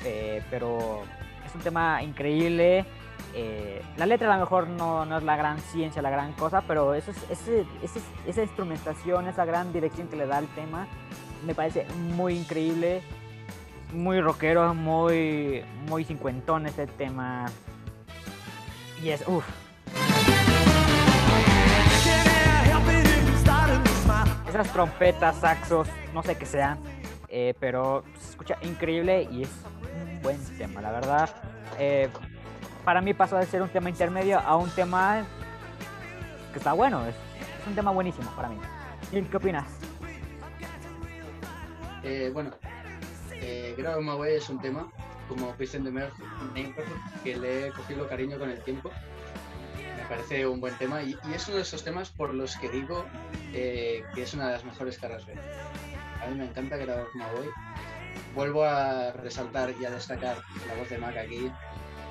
Eh, 0.04 0.42
pero 0.50 1.04
es 1.46 1.54
un 1.54 1.62
tema 1.62 2.02
increíble. 2.02 2.84
Eh, 3.32 3.82
la 3.96 4.04
letra 4.04 4.28
a 4.30 4.34
lo 4.36 4.40
mejor 4.40 4.68
no, 4.68 5.06
no 5.06 5.16
es 5.16 5.24
la 5.24 5.36
gran 5.36 5.58
ciencia, 5.58 6.02
la 6.02 6.10
gran 6.10 6.34
cosa, 6.34 6.64
pero 6.68 6.92
eso 6.92 7.12
es, 7.12 7.16
ese- 7.30 7.64
ese- 7.82 8.02
esa 8.26 8.42
instrumentación, 8.42 9.26
esa 9.26 9.46
gran 9.46 9.72
dirección 9.72 10.06
que 10.08 10.16
le 10.16 10.26
da 10.26 10.36
al 10.36 10.46
tema, 10.48 10.86
me 11.46 11.54
parece 11.54 11.86
muy 12.14 12.36
increíble, 12.36 13.00
muy 13.94 14.20
rockero, 14.20 14.74
muy, 14.74 15.64
muy 15.88 16.04
cincuentón 16.04 16.66
este 16.66 16.86
tema. 16.86 17.46
Y 19.02 19.08
es, 19.08 19.26
uff, 19.26 19.46
esas 24.54 24.72
trompetas, 24.72 25.36
saxos, 25.36 25.88
no 26.12 26.22
sé 26.22 26.36
qué 26.36 26.46
sean, 26.46 26.78
eh, 27.28 27.54
pero 27.58 28.04
se 28.18 28.30
escucha 28.30 28.56
increíble 28.62 29.28
y 29.30 29.42
es 29.42 29.50
un 30.06 30.22
buen 30.22 30.38
tema, 30.56 30.80
la 30.80 30.92
verdad. 30.92 31.30
eh, 31.78 32.08
para 32.84 33.00
mí 33.00 33.14
pasó 33.14 33.36
de 33.36 33.46
ser 33.46 33.62
un 33.62 33.68
tema 33.70 33.88
intermedio 33.88 34.38
a 34.38 34.56
un 34.56 34.68
tema 34.70 35.24
que 36.52 36.58
está 36.58 36.72
bueno, 36.74 37.04
es, 37.06 37.14
un 37.66 37.74
tema 37.74 37.90
buenísimo 37.90 38.30
para 38.36 38.48
mí. 38.48 38.58
Gil, 39.10 39.26
¿qué 39.28 39.36
opinas? 39.38 39.64
Eh, 42.02 42.30
bueno, 42.32 42.50
eh, 43.32 43.74
My 43.76 44.28
es 44.28 44.48
un 44.50 44.60
tema, 44.60 44.86
como 45.28 45.52
Christian 45.56 45.84
de 45.84 46.10
que 47.24 47.36
le 47.36 47.68
he 47.68 47.72
cogido 47.72 48.06
cariño 48.06 48.38
con 48.38 48.50
el 48.50 48.62
tiempo. 48.62 48.90
Me 50.04 50.16
parece 50.16 50.46
un 50.46 50.60
buen 50.60 50.76
tema 50.76 51.02
y, 51.02 51.16
es 51.34 51.48
uno 51.48 51.56
de 51.56 51.62
esos 51.62 51.82
temas 51.82 52.10
por 52.10 52.34
los 52.34 52.56
que 52.56 52.68
digo 52.68 53.06
eh, 53.54 54.04
que 54.14 54.24
es 54.24 54.34
una 54.34 54.48
de 54.48 54.52
las 54.52 54.64
mejores 54.64 54.98
caras 54.98 55.24
B. 55.24 55.32
A 56.22 56.26
mí 56.26 56.34
me 56.36 56.44
encanta 56.44 56.76
Grab 56.76 57.06
My 57.14 57.22
Way. 57.22 57.48
Vuelvo 58.34 58.64
a 58.64 59.12
resaltar 59.12 59.72
y 59.80 59.86
a 59.86 59.90
destacar 59.90 60.36
la 60.68 60.74
voz 60.74 60.90
de 60.90 60.98
Mac 60.98 61.16
aquí, 61.16 61.50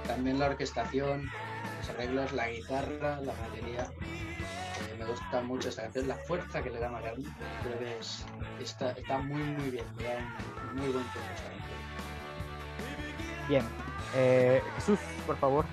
también 0.07 0.39
la 0.39 0.47
orquestación, 0.47 1.29
los 1.77 1.89
arreglos, 1.91 2.31
la 2.33 2.49
guitarra, 2.49 3.21
la 3.21 3.33
batería. 3.33 3.83
Eh, 4.01 4.95
me 4.97 5.05
gusta 5.05 5.41
mucho 5.41 5.69
esta 5.69 5.83
canción, 5.83 6.07
la 6.07 6.15
fuerza 6.15 6.63
que 6.63 6.71
le 6.71 6.79
da 6.79 6.89
Macaroni. 6.89 7.27
Creo 7.61 7.77
que 7.77 7.99
es, 7.99 8.25
está, 8.59 8.93
está 8.93 9.19
muy, 9.19 9.43
muy 9.43 9.69
bien. 9.69 9.85
Muy 10.73 10.87
buen 10.87 11.05
canción. 11.05 11.53
Bien. 13.47 13.63
Eh, 14.15 14.63
Jesús, 14.77 14.97
por 15.27 15.37
favor. 15.37 15.63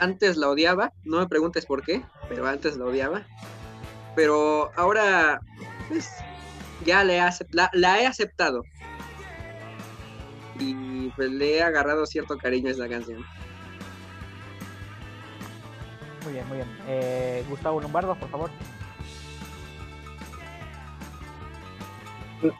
Antes 0.00 0.36
la 0.36 0.48
odiaba, 0.48 0.92
no 1.04 1.18
me 1.18 1.26
preguntes 1.26 1.66
por 1.66 1.82
qué, 1.82 2.04
pero 2.28 2.46
antes 2.46 2.76
la 2.76 2.84
odiaba. 2.84 3.26
Pero 4.14 4.70
ahora, 4.76 5.40
pues, 5.88 6.08
ya 6.84 7.04
le 7.04 7.20
la, 7.50 7.70
la 7.72 8.00
he 8.00 8.06
aceptado. 8.06 8.64
Y 10.58 11.08
pues 11.10 11.30
le 11.30 11.56
he 11.56 11.62
agarrado 11.62 12.04
cierto 12.06 12.36
cariño 12.36 12.68
a 12.68 12.72
esta 12.72 12.88
canción. 12.88 13.24
Muy 16.24 16.32
bien, 16.32 16.48
muy 16.48 16.56
bien. 16.56 16.68
Eh, 16.88 17.44
Gustavo 17.48 17.80
Lombardo, 17.80 18.14
por 18.16 18.28
favor. 18.28 18.50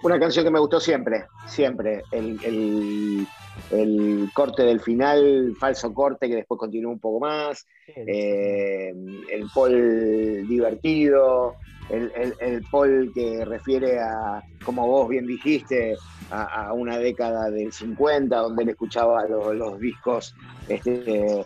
Una 0.02 0.18
canción 0.18 0.44
que 0.44 0.50
me 0.50 0.58
gustó 0.58 0.80
siempre, 0.80 1.26
siempre. 1.46 2.02
El, 2.10 2.38
el- 2.44 3.28
el 3.70 4.30
corte 4.34 4.62
del 4.62 4.80
final, 4.80 5.54
falso 5.58 5.92
corte 5.92 6.28
que 6.28 6.36
después 6.36 6.58
continúa 6.58 6.92
un 6.92 6.98
poco 7.00 7.20
más. 7.20 7.66
eh, 8.06 8.92
el 9.32 9.46
Paul 9.54 10.46
divertido, 10.48 11.56
el, 11.90 12.10
el- 12.14 12.34
el 12.40 12.62
Paul 12.70 13.10
que 13.14 13.44
refiere 13.44 13.98
a, 13.98 14.42
como 14.64 14.86
vos 14.86 15.08
bien 15.08 15.26
dijiste, 15.26 15.96
a, 16.30 16.68
a 16.68 16.72
una 16.74 16.98
década 16.98 17.50
del 17.50 17.72
50, 17.72 18.36
donde 18.38 18.62
él 18.64 18.68
escuchaba 18.70 19.26
los, 19.26 19.54
los 19.54 19.78
discos 19.80 20.34
este, 20.68 21.40
eh, 21.40 21.44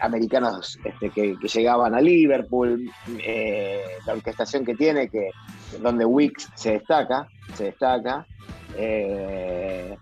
americanos 0.00 0.78
este, 0.84 1.10
que, 1.10 1.36
que 1.38 1.48
llegaban 1.48 1.94
a 1.94 2.00
Liverpool, 2.00 2.90
eh, 3.26 3.80
la 4.06 4.14
orquestación 4.14 4.64
que 4.64 4.74
tiene, 4.74 5.08
que 5.08 5.30
donde 5.80 6.04
Wix 6.04 6.48
se 6.54 6.72
destaca, 6.72 7.26
se 7.54 7.64
destaca. 7.64 8.26
eh, 8.78 9.96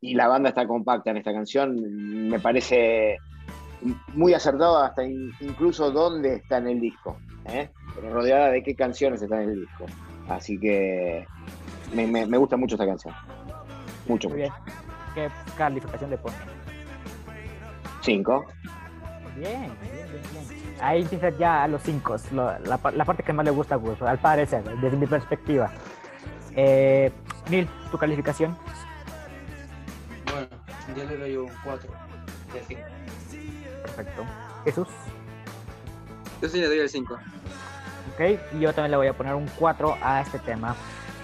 y 0.00 0.14
la 0.14 0.28
banda 0.28 0.50
está 0.50 0.66
compacta 0.66 1.10
en 1.10 1.16
esta 1.18 1.32
canción, 1.32 2.28
me 2.28 2.38
parece 2.38 3.18
muy 4.14 4.34
acertado 4.34 4.78
hasta 4.78 5.04
in- 5.04 5.32
incluso 5.40 5.90
dónde 5.90 6.34
está 6.36 6.58
en 6.58 6.68
el 6.68 6.80
disco, 6.80 7.18
¿eh? 7.46 7.70
Pero 7.94 8.12
rodeada 8.12 8.50
de 8.50 8.62
qué 8.62 8.74
canciones 8.74 9.22
están 9.22 9.42
en 9.42 9.50
el 9.50 9.60
disco. 9.60 9.86
Así 10.28 10.58
que 10.58 11.26
me, 11.94 12.06
me- 12.06 12.26
me 12.26 12.36
gusta 12.38 12.56
mucho 12.56 12.74
esta 12.76 12.86
canción. 12.86 13.14
Mucho, 14.06 14.28
Muy 14.28 14.38
mucho. 14.42 14.52
bien. 14.52 14.52
¿Qué 15.14 15.28
calificación 15.56 16.10
le 16.10 16.18
pone? 16.18 16.36
Cinco. 18.02 18.46
Bien, 19.36 19.60
bien, 19.62 19.72
bien, 20.10 20.48
bien. 20.48 20.78
Ahí 20.80 21.02
empieza 21.02 21.30
ya 21.30 21.64
a 21.64 21.68
los 21.68 21.82
cinco, 21.82 22.16
lo- 22.32 22.58
la, 22.60 22.78
pa- 22.78 22.92
la 22.92 23.04
parte 23.04 23.22
que 23.22 23.32
más 23.32 23.44
le 23.44 23.50
gusta 23.50 23.74
a 23.74 23.78
Gus, 23.78 24.00
al 24.02 24.18
parecer, 24.18 24.62
desde 24.80 24.96
mi 24.96 25.06
perspectiva. 25.06 25.70
Eh, 26.54 27.10
Neil, 27.50 27.68
tu 27.90 27.98
calificación. 27.98 28.56
Yo 30.96 31.04
le 31.04 31.16
doy 31.16 31.36
un 31.36 31.50
4 31.64 31.90
de 32.52 32.62
5. 32.66 32.80
Perfecto. 33.82 34.26
Jesús. 34.64 34.88
Yo 36.40 36.48
sí 36.48 36.60
le 36.60 36.66
doy 36.66 36.78
el 36.78 36.88
5. 36.88 37.14
Ok, 37.14 38.20
y 38.54 38.60
yo 38.60 38.72
también 38.72 38.92
le 38.92 38.96
voy 38.96 39.06
a 39.06 39.12
poner 39.12 39.34
un 39.34 39.46
4 39.58 39.96
a 40.02 40.20
este 40.20 40.38
tema. 40.38 40.74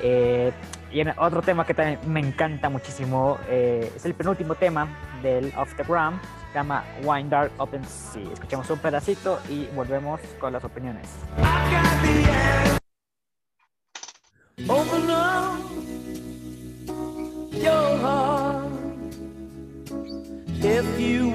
Eh, 0.03 0.53
y 0.93 1.01
en 1.01 1.12
otro 1.19 1.43
tema 1.43 1.66
que 1.66 1.74
también 1.74 1.99
me 2.07 2.20
encanta 2.20 2.69
muchísimo 2.69 3.39
eh, 3.49 3.93
es 3.97 4.05
el 4.05 4.15
penúltimo 4.15 4.55
tema 4.55 4.86
del 5.23 5.53
Off 5.57 5.74
the 5.77 5.82
Ground, 5.82 6.20
se 6.53 6.55
llama 6.55 6.85
Wine 7.03 7.28
Dark 7.28 7.51
Open 7.59 7.85
Sea. 7.85 8.32
Escuchamos 8.32 8.70
un 8.70 8.78
pedacito 8.78 9.41
y 9.49 9.66
volvemos 9.74 10.20
con 10.39 10.53
las 10.53 10.65
opiniones. 10.65 11.09
Open 14.69 15.11
up 15.11 15.59
your 17.51 17.99
heart 17.99 18.23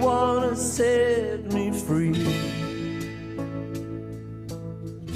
wanna 0.02 0.56
set 0.56 1.52
me 1.54 1.72
free. 1.72 2.14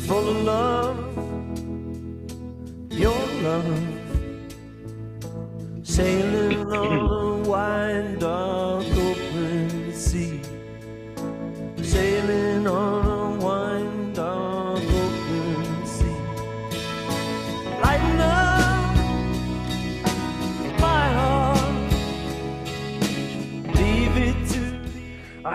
Full 0.07 0.29
of 0.29 0.43
love, 0.43 0.97
your 2.91 3.21
love, 3.41 3.79
sailing 5.83 6.71
on 6.71 7.41
a 7.45 7.49
wide, 7.49 8.19
dark, 8.19 8.85
open 8.85 9.93
sea. 9.93 10.39
Sailing 11.81 12.67
on 12.67 12.92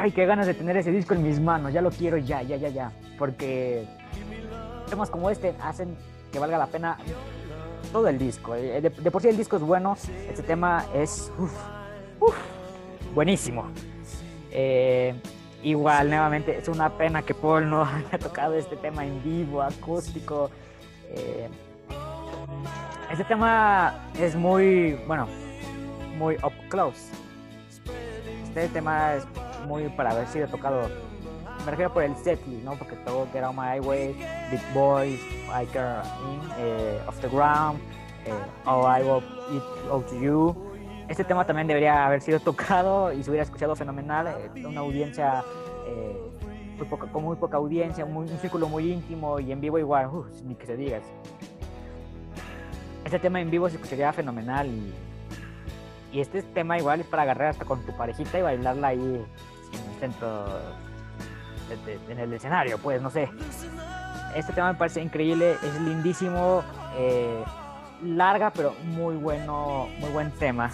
Ay, 0.00 0.12
qué 0.12 0.26
ganas 0.26 0.46
de 0.46 0.54
tener 0.54 0.76
ese 0.76 0.92
disco 0.92 1.14
en 1.14 1.24
mis 1.24 1.40
manos. 1.40 1.72
Ya 1.72 1.82
lo 1.82 1.90
quiero 1.90 2.18
ya, 2.18 2.40
ya, 2.42 2.54
ya, 2.54 2.68
ya. 2.68 2.92
Porque 3.18 3.84
temas 4.88 5.10
como 5.10 5.28
este 5.28 5.56
hacen 5.60 5.96
que 6.30 6.38
valga 6.38 6.56
la 6.56 6.68
pena 6.68 6.98
todo 7.90 8.06
el 8.06 8.16
disco. 8.16 8.54
Eh, 8.54 8.80
De, 8.80 9.10
por 9.10 9.20
sí 9.20 9.28
el 9.28 9.36
disco 9.36 9.56
es 9.56 9.62
bueno. 9.62 9.96
Este 10.30 10.44
tema 10.44 10.86
es 10.94 11.32
uf, 11.36 11.52
uf, 12.20 12.36
buenísimo. 13.12 13.64
Eh, 14.52 15.16
igual, 15.64 16.10
nuevamente, 16.10 16.56
es 16.56 16.68
una 16.68 16.90
pena 16.90 17.22
que 17.22 17.34
Paul 17.34 17.68
no 17.68 17.84
haya 17.84 18.18
tocado 18.20 18.54
este 18.54 18.76
tema 18.76 19.04
en 19.04 19.20
vivo, 19.24 19.62
acústico. 19.62 20.48
Eh, 21.08 21.48
este 23.10 23.24
tema 23.24 24.08
es 24.16 24.36
muy, 24.36 24.92
bueno, 25.08 25.26
muy 26.16 26.36
up 26.36 26.52
close. 26.68 27.10
Este 28.44 28.68
tema 28.68 29.16
es 29.16 29.26
muy 29.66 29.88
para 29.90 30.10
haber 30.10 30.26
sido 30.28 30.46
tocado. 30.48 30.88
Me 31.64 31.70
refiero 31.72 31.92
por 31.92 32.02
el 32.02 32.14
setlist, 32.16 32.62
¿no? 32.64 32.74
Porque 32.76 32.96
todo 32.96 33.26
Get 33.32 33.42
Out 33.42 33.54
My 33.56 33.80
Way, 33.80 34.14
Big 34.50 34.60
Boys, 34.74 35.20
I 35.48 35.66
Care 35.66 36.02
In, 36.30 36.40
eh, 36.58 37.00
Off 37.06 37.18
the 37.20 37.28
Ground, 37.28 37.80
eh, 38.24 38.32
Oh 38.64 38.86
I 38.88 39.02
Will 39.02 39.22
It 39.56 39.62
Out 39.90 40.06
to 40.08 40.14
You. 40.20 40.56
Este 41.08 41.24
tema 41.24 41.44
también 41.46 41.66
debería 41.66 42.06
haber 42.06 42.20
sido 42.20 42.38
tocado 42.40 43.12
y 43.12 43.22
se 43.22 43.30
hubiera 43.30 43.44
escuchado 43.44 43.74
fenomenal. 43.74 44.28
eh, 44.28 44.66
una 44.66 44.80
audiencia, 44.80 45.42
eh, 45.86 46.16
muy 46.76 46.86
poca- 46.86 47.06
con 47.10 47.24
muy 47.24 47.36
poca 47.36 47.56
audiencia, 47.56 48.04
muy- 48.04 48.30
un 48.30 48.38
círculo 48.38 48.68
muy 48.68 48.92
íntimo 48.92 49.40
y 49.40 49.50
en 49.50 49.60
vivo 49.60 49.78
igual, 49.78 50.06
uf, 50.08 50.26
ni 50.44 50.54
que 50.54 50.66
se 50.66 50.76
digas. 50.76 51.02
Este 53.04 53.18
tema 53.18 53.40
en 53.40 53.50
vivo 53.50 53.68
se 53.68 53.76
escucharía 53.76 54.12
fenomenal 54.12 54.66
y 54.66 54.92
y 56.10 56.20
este 56.22 56.42
tema 56.42 56.78
igual 56.78 57.00
es 57.02 57.06
para 57.06 57.20
agarrar 57.22 57.48
hasta 57.48 57.66
con 57.66 57.84
tu 57.84 57.92
parejita 57.92 58.38
y 58.38 58.42
bailarla 58.42 58.88
ahí 58.88 59.26
en 59.72 59.92
el 59.92 60.00
centro, 60.00 60.46
en 62.08 62.18
el 62.18 62.32
escenario, 62.32 62.78
pues, 62.78 63.00
no 63.02 63.10
sé. 63.10 63.28
Este 64.34 64.52
tema 64.52 64.72
me 64.72 64.78
parece 64.78 65.00
increíble, 65.00 65.52
es 65.62 65.80
lindísimo, 65.80 66.62
eh, 66.96 67.44
larga, 68.02 68.52
pero 68.52 68.74
muy 68.84 69.16
bueno, 69.16 69.88
muy 70.00 70.10
buen 70.10 70.30
tema. 70.32 70.70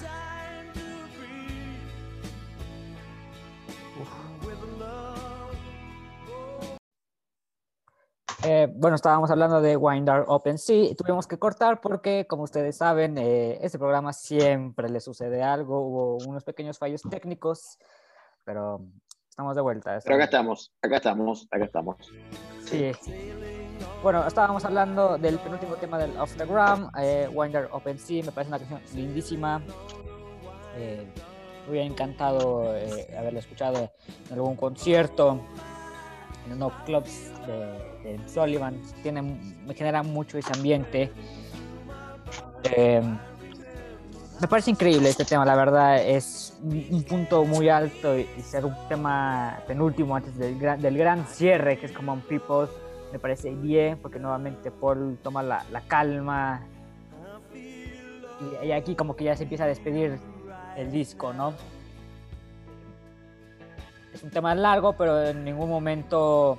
Eh, 8.46 8.68
bueno, 8.76 8.96
estábamos 8.96 9.30
hablando 9.30 9.62
de 9.62 9.74
Windar 9.74 10.26
Open 10.28 10.58
Sea 10.58 10.94
tuvimos 10.94 11.26
que 11.26 11.38
cortar 11.38 11.80
porque, 11.80 12.26
como 12.26 12.42
ustedes 12.42 12.76
saben, 12.76 13.16
eh, 13.16 13.58
este 13.62 13.78
programa 13.78 14.12
siempre 14.12 14.90
le 14.90 15.00
sucede 15.00 15.42
algo, 15.42 15.80
hubo 15.80 16.18
unos 16.28 16.44
pequeños 16.44 16.78
fallos 16.78 17.00
técnicos, 17.08 17.78
pero 18.44 18.80
estamos 19.28 19.54
de 19.56 19.62
vuelta. 19.62 19.98
Pero 20.02 20.16
acá 20.16 20.24
estamos, 20.24 20.72
acá 20.82 20.96
estamos, 20.96 21.48
acá 21.50 21.64
estamos. 21.64 21.96
Sí. 22.64 22.92
Bueno, 24.02 24.26
estábamos 24.26 24.64
hablando 24.64 25.18
del 25.18 25.38
penúltimo 25.38 25.74
tema 25.76 25.98
del 25.98 26.16
Off 26.18 26.36
the 26.36 26.46
Ground, 26.46 26.90
eh, 26.98 27.28
Windar 27.32 27.68
Open 27.72 27.98
Sea, 27.98 28.24
me 28.24 28.32
parece 28.32 28.48
una 28.48 28.58
canción 28.58 28.80
lindísima. 28.94 29.62
Eh, 30.76 31.06
Me 31.64 31.70
hubiera 31.70 31.86
encantado 31.86 32.76
eh, 32.76 33.14
haberlo 33.18 33.38
escuchado 33.38 33.90
en 34.28 34.34
algún 34.34 34.54
concierto, 34.56 35.40
en 36.50 36.58
los 36.58 36.72
clubs 36.84 37.32
de, 37.46 38.18
de 38.18 38.28
Sullivan. 38.28 38.82
Tiene, 39.02 39.22
me 39.22 39.72
genera 39.74 40.02
mucho 40.02 40.36
ese 40.36 40.52
ambiente. 40.52 41.10
Eh, 42.64 43.02
me 44.40 44.48
parece 44.48 44.70
increíble 44.70 45.08
este 45.08 45.24
tema, 45.24 45.44
la 45.44 45.54
verdad. 45.54 46.02
Es 46.02 46.56
un 46.62 46.86
un 46.90 47.02
punto 47.04 47.44
muy 47.44 47.68
alto 47.68 48.18
y, 48.18 48.26
ser 48.42 48.64
un 48.64 48.74
tema 48.88 49.60
penúltimo 49.66 50.16
antes 50.16 50.36
del 50.36 50.58
gran, 50.58 50.80
del 50.80 50.96
gran 50.96 51.26
cierre, 51.26 51.78
que 51.78 51.86
es 51.86 51.92
Common 51.92 52.20
People. 52.22 52.68
Me 53.12 53.18
parece 53.18 53.50
bien, 53.54 53.98
porque 53.98 54.18
nuevamente 54.18 54.70
Paul 54.70 55.18
toma 55.22 55.42
la, 55.42 55.64
la 55.70 55.80
calma. 55.82 56.66
Y, 58.62 58.72
aquí, 58.72 58.96
como 58.96 59.14
que 59.14 59.24
ya 59.24 59.36
se 59.36 59.44
empieza 59.44 59.64
a 59.64 59.68
despedir 59.68 60.18
el 60.76 60.90
disco, 60.90 61.32
¿no? 61.32 61.54
Es 64.12 64.22
un 64.22 64.30
tema 64.30 64.54
largo, 64.54 64.94
pero 64.94 65.22
en 65.22 65.44
ningún 65.44 65.68
momento 65.68 66.58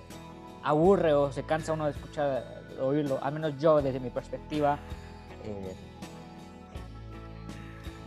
aburre 0.64 1.14
o 1.14 1.32
se 1.32 1.44
cansa 1.44 1.74
uno 1.74 1.86
de 1.86 1.92
escuchar, 1.92 2.44
oírlo. 2.82 3.20
Al 3.22 3.34
menos 3.34 3.60
yo, 3.60 3.82
desde 3.82 4.00
mi 4.00 4.10
perspectiva. 4.10 4.78
eh, 5.44 5.76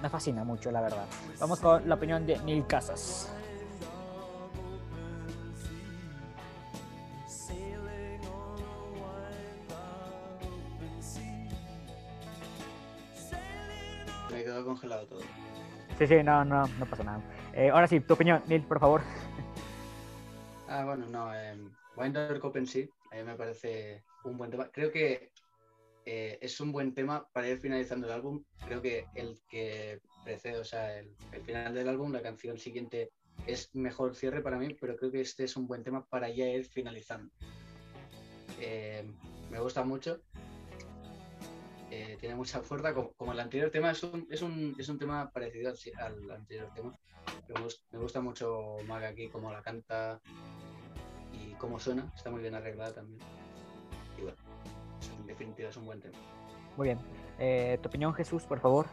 me 0.03 0.09
fascina 0.09 0.45
mucho, 0.45 0.71
la 0.71 0.81
verdad. 0.81 1.07
Vamos 1.39 1.61
con 1.61 1.89
la 1.89 1.95
opinión 1.95 2.27
de 2.27 2.39
Neil 2.39 2.67
Casas. 2.67 3.33
Me 14.31 14.45
quedó 14.45 14.65
congelado 14.65 15.07
todo. 15.07 15.21
Sí, 15.99 16.07
sí, 16.07 16.23
no, 16.23 16.45
no, 16.45 16.67
no 16.67 16.87
pasa 16.87 17.03
nada. 17.03 17.21
Eh, 17.53 17.71
ahora 17.71 17.89
sí, 17.89 17.99
tu 18.01 18.15
opinión, 18.15 18.43
Neil, 18.47 18.63
por 18.63 18.79
favor. 18.79 19.03
Ah, 20.69 20.85
bueno, 20.85 21.07
no. 21.07 21.35
Eh, 21.35 21.57
Winder 21.97 22.39
Cup 22.39 22.57
en 22.57 22.67
sí, 22.67 22.89
a 23.11 23.17
mí 23.17 23.23
me 23.25 23.35
parece 23.35 24.05
un 24.23 24.39
buen 24.39 24.51
tema. 24.51 24.69
Creo 24.71 24.93
que 24.93 25.33
eh, 26.11 26.39
es 26.41 26.59
un 26.59 26.73
buen 26.73 26.95
tema 26.95 27.29
para 27.35 27.51
ir 27.51 27.59
finalizando 27.59 28.07
el 28.07 28.15
álbum. 28.15 28.43
Creo 28.65 28.81
que 28.81 29.05
el 29.15 29.39
que 29.47 30.01
precede, 30.25 30.57
o 30.57 30.65
sea, 30.65 30.99
el, 30.99 31.15
final 31.45 31.75
del 31.75 31.87
álbum, 31.87 32.11
la 32.13 32.23
canción 32.23 32.57
siguiente 32.59 33.13
es 33.47 33.69
mejor 33.75 34.17
cierre 34.17 34.41
para 34.41 34.59
mí, 34.59 34.75
pero 34.81 34.97
creo 34.97 35.13
que 35.13 35.21
este 35.21 35.45
es 35.45 35.55
un 35.55 35.67
buen 35.67 35.85
tema 35.85 36.07
para 36.07 36.31
ya 36.31 36.47
ir 36.49 36.65
finalizando. 36.65 37.31
Eh, 38.59 39.07
me 39.51 39.61
gusta 39.61 39.85
mucho. 39.85 40.23
Eh, 41.91 42.17
tiene 42.19 42.37
mucha 42.37 42.63
fuerza, 42.63 42.95
como, 42.95 43.13
como 43.13 43.33
el 43.33 43.41
anterior 43.41 43.71
tema, 43.71 43.91
es 43.91 44.03
un, 44.03 44.27
es 44.31 44.41
un, 44.41 44.75
es 44.79 44.89
un 44.89 44.99
tema 44.99 45.31
parecido 45.31 45.75
al, 45.99 46.31
anterior 46.31 46.73
tema. 46.75 46.99
Me 47.49 47.61
gusta, 47.61 47.85
me 47.91 47.99
gusta 47.99 48.23
mucho 48.23 48.77
Mag 48.87 49.05
aquí, 49.05 49.29
cómo 49.29 49.53
la 49.53 49.61
canta 49.61 50.23
y 51.35 51.53
cómo 51.57 51.79
suena, 51.79 52.11
está 52.17 52.31
muy 52.31 52.41
bien 52.41 52.55
arreglada 52.55 52.95
también. 52.95 53.21
Definitiva 55.39 55.69
es 55.69 55.77
un 55.77 55.87
buen 55.87 56.01
tema. 56.01 56.19
Muy 56.77 56.89
bien. 56.89 56.99
Eh, 57.39 57.79
tu 57.81 57.89
opinión, 57.89 58.13
Jesús, 58.13 58.43
por 58.43 58.59
favor. 58.59 58.87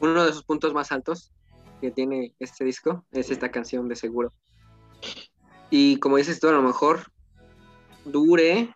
Uno 0.00 0.24
de 0.24 0.32
sus 0.32 0.42
puntos 0.44 0.72
más 0.72 0.90
altos 0.90 1.32
que 1.80 1.90
tiene 1.90 2.34
este 2.38 2.64
disco 2.64 3.04
es 3.12 3.30
esta 3.30 3.50
canción 3.50 3.88
de 3.88 3.96
seguro. 3.96 4.32
Y 5.70 5.98
como 5.98 6.16
dices 6.16 6.40
tú, 6.40 6.48
a 6.48 6.52
lo 6.52 6.62
mejor 6.62 7.00
dure 8.04 8.74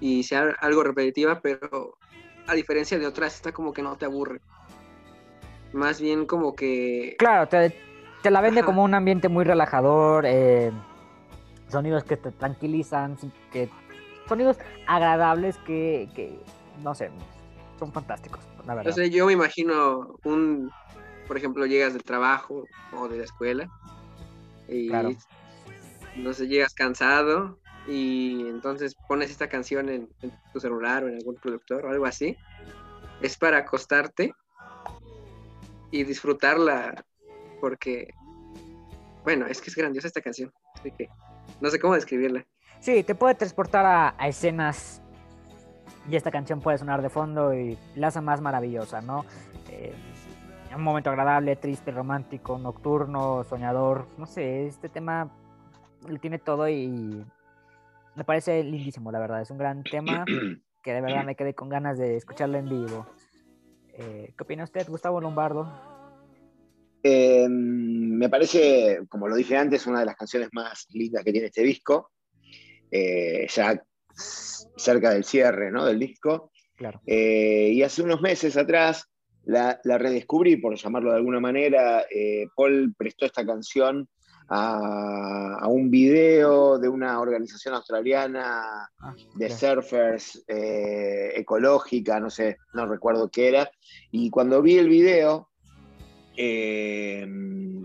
y 0.00 0.22
sea 0.24 0.54
algo 0.60 0.82
repetitiva, 0.82 1.40
pero 1.40 1.96
a 2.46 2.54
diferencia 2.54 2.98
de 2.98 3.06
otras, 3.06 3.36
está 3.36 3.52
como 3.52 3.72
que 3.72 3.82
no 3.82 3.96
te 3.96 4.04
aburre. 4.04 4.40
Más 5.72 6.00
bien 6.00 6.26
como 6.26 6.54
que 6.54 7.16
Claro, 7.18 7.48
te, 7.48 7.74
te 8.22 8.30
la 8.30 8.40
vende 8.40 8.60
Ajá. 8.60 8.66
como 8.66 8.82
un 8.84 8.94
ambiente 8.94 9.28
muy 9.28 9.44
relajador, 9.44 10.26
eh, 10.26 10.72
sonidos 11.70 12.04
que 12.04 12.16
te 12.16 12.30
tranquilizan, 12.30 13.16
que 13.52 13.68
sonidos 14.28 14.58
agradables 14.86 15.56
que, 15.58 16.08
que, 16.14 16.38
no 16.82 16.94
sé, 16.94 17.10
son 17.78 17.92
fantásticos, 17.92 18.40
la 18.66 18.74
verdad. 18.74 18.92
Sé, 18.92 19.10
yo 19.10 19.26
me 19.26 19.32
imagino 19.32 20.16
un, 20.24 20.70
por 21.26 21.36
ejemplo, 21.36 21.66
llegas 21.66 21.92
del 21.92 22.04
trabajo 22.04 22.64
o 22.96 23.08
de 23.08 23.18
la 23.18 23.24
escuela 23.24 23.68
y 24.68 24.88
Claro. 24.88 25.10
no 26.16 26.32
sé, 26.32 26.46
llegas 26.46 26.74
cansado 26.74 27.58
y 27.88 28.46
entonces 28.48 28.94
pones 29.08 29.30
esta 29.30 29.48
canción 29.48 29.88
en, 29.88 30.08
en 30.22 30.32
tu 30.52 30.60
celular 30.60 31.04
o 31.04 31.08
en 31.08 31.16
algún 31.16 31.34
productor 31.36 31.86
o 31.86 31.90
algo 31.90 32.06
así. 32.06 32.36
Es 33.20 33.36
para 33.36 33.58
acostarte 33.58 34.32
y 35.90 36.04
disfrutarla 36.04 37.04
porque, 37.60 38.14
bueno, 39.24 39.46
es 39.46 39.60
que 39.60 39.70
es 39.70 39.76
grandiosa 39.76 40.08
esta 40.08 40.20
canción. 40.20 40.52
Así 40.74 40.92
que 40.92 41.08
no 41.60 41.70
sé 41.70 41.78
cómo 41.78 41.94
describirla. 41.94 42.44
Sí, 42.80 43.02
te 43.02 43.14
puede 43.14 43.34
transportar 43.34 43.84
a, 43.84 44.14
a 44.16 44.28
escenas 44.28 45.02
y 46.08 46.16
esta 46.16 46.30
canción 46.30 46.60
puede 46.60 46.78
sonar 46.78 47.02
de 47.02 47.10
fondo 47.10 47.54
y 47.54 47.78
la 47.94 48.08
hace 48.08 48.20
más 48.20 48.40
maravillosa, 48.40 49.00
¿no? 49.00 49.24
Eh, 49.68 49.94
un 50.74 50.82
momento 50.82 51.10
agradable, 51.10 51.56
triste, 51.56 51.90
romántico, 51.90 52.58
nocturno, 52.58 53.44
soñador, 53.44 54.06
no 54.18 54.26
sé, 54.26 54.66
este 54.66 54.88
tema 54.88 55.30
lo 56.08 56.18
tiene 56.18 56.38
todo 56.38 56.68
y 56.68 57.24
me 58.14 58.24
parece 58.24 58.62
lindísimo, 58.62 59.10
la 59.12 59.18
verdad, 59.18 59.42
es 59.42 59.50
un 59.50 59.58
gran 59.58 59.82
tema 59.82 60.24
que 60.82 60.92
de 60.92 61.00
verdad 61.00 61.24
me 61.24 61.34
quedé 61.34 61.54
con 61.54 61.68
ganas 61.68 61.98
de 61.98 62.16
escucharlo 62.16 62.58
en 62.58 62.68
vivo. 62.68 63.06
Eh, 63.92 64.32
¿Qué 64.36 64.42
opina 64.42 64.64
usted, 64.64 64.88
Gustavo 64.88 65.20
Lombardo? 65.20 65.70
Eh, 67.02 67.46
me 67.48 68.28
parece, 68.28 69.00
como 69.08 69.28
lo 69.28 69.36
dije 69.36 69.56
antes, 69.56 69.86
una 69.86 70.00
de 70.00 70.06
las 70.06 70.16
canciones 70.16 70.50
más 70.52 70.86
lindas 70.90 71.24
que 71.24 71.32
tiene 71.32 71.46
este 71.46 71.62
disco. 71.62 72.10
Eh, 72.90 73.46
ya 73.48 73.82
cerca 74.76 75.10
del 75.10 75.24
cierre 75.24 75.70
¿no? 75.70 75.86
del 75.86 75.98
disco. 75.98 76.50
Claro. 76.76 77.00
Eh, 77.06 77.70
y 77.72 77.82
hace 77.82 78.02
unos 78.02 78.20
meses 78.20 78.56
atrás 78.56 79.04
la, 79.44 79.80
la 79.84 79.98
redescubrí, 79.98 80.56
por 80.56 80.74
llamarlo 80.76 81.10
de 81.10 81.16
alguna 81.16 81.40
manera. 81.40 82.04
Paul 82.54 82.94
prestó 82.96 83.26
esta 83.26 83.44
canción 83.46 84.08
a, 84.48 85.58
a, 85.60 85.68
un 85.68 85.90
video 85.90 86.78
de 86.78 86.88
una 86.88 87.20
organización 87.20 87.74
australiana 87.74 88.90
Ah, 88.98 89.14
de 89.36 89.46
claro. 89.46 89.82
surfers 89.82 90.42
ecológica, 90.48 92.18
no 92.20 92.30
sé, 92.30 92.58
no 92.74 92.86
recuerdo 92.86 93.30
qué 93.30 93.48
era. 93.48 93.70
Y 94.10 94.28
cuando 94.30 94.60
vi 94.60 94.76
el 94.78 94.88
video, 94.88 95.49
eh, 96.42 97.26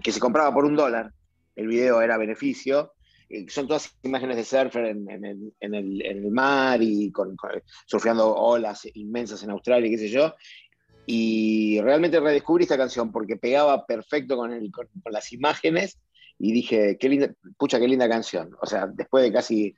que 0.01 0.11
se 0.11 0.19
compraba 0.19 0.53
por 0.53 0.65
un 0.65 0.75
dólar, 0.75 1.11
el 1.55 1.67
video 1.67 2.01
era 2.01 2.17
beneficio, 2.17 2.93
eh, 3.29 3.45
son 3.49 3.67
todas 3.67 3.97
imágenes 4.03 4.37
de 4.37 4.45
surfer 4.45 4.85
en, 4.85 5.53
el, 5.59 6.31
mar 6.31 6.81
y 6.81 7.11
surfeando 7.85 8.33
olas 8.33 8.87
inmensas 8.93 9.43
en 9.43 9.49
Australia, 9.49 9.89
qué 9.89 9.97
sé 9.97 10.09
yo. 10.09 10.35
Y 11.05 11.81
realmente 11.81 12.19
redescubrí 12.19 12.63
esta 12.63 12.77
canción 12.77 13.11
porque 13.11 13.35
pegaba 13.35 13.85
perfecto 13.85 14.37
con, 14.37 14.51
las 15.11 15.33
imágenes 15.33 15.99
y 16.39 16.53
dije, 16.53 16.97
qué 16.97 17.09
linda, 17.09 17.33
pucha, 17.57 17.79
qué 17.79 17.87
linda 17.87 18.07
canción. 18.07 18.55
O 18.61 18.65
sea, 18.65 18.87
después 18.87 19.23
de 19.23 19.33
casi 19.33 19.75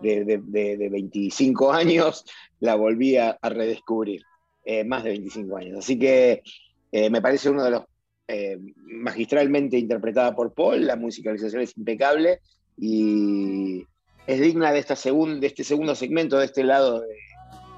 de 0.00 0.88
25 0.90 1.72
años, 1.72 2.24
la 2.60 2.74
volví 2.74 3.16
a, 3.16 3.38
a 3.40 3.48
redescubrir. 3.48 4.22
Eh, 4.66 4.82
más 4.82 5.04
de 5.04 5.10
25 5.10 5.56
años. 5.58 5.78
Así 5.78 5.98
que 5.98 6.42
eh, 6.90 7.10
me 7.10 7.20
parece 7.20 7.50
uno 7.50 7.62
de 7.64 7.70
los 7.70 7.84
eh, 8.28 8.58
magistralmente 8.76 9.78
interpretada 9.78 10.34
por 10.34 10.54
Paul, 10.54 10.86
la 10.86 10.96
musicalización 10.96 11.62
es 11.62 11.76
impecable 11.76 12.40
y 12.76 13.86
es 14.26 14.40
digna 14.40 14.72
de, 14.72 14.78
esta 14.78 14.96
segun, 14.96 15.40
de 15.40 15.48
este 15.48 15.64
segundo 15.64 15.94
segmento, 15.94 16.38
de 16.38 16.46
este 16.46 16.64
lado 16.64 17.00
de, 17.00 17.16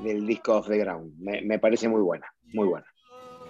del 0.02 0.26
disco 0.26 0.56
Off 0.56 0.68
the 0.68 0.78
Ground. 0.78 1.14
Me, 1.18 1.42
me, 1.42 1.58
parece 1.58 1.88
muy 1.88 2.00
buena, 2.00 2.32
muy 2.52 2.68
buena. 2.68 2.86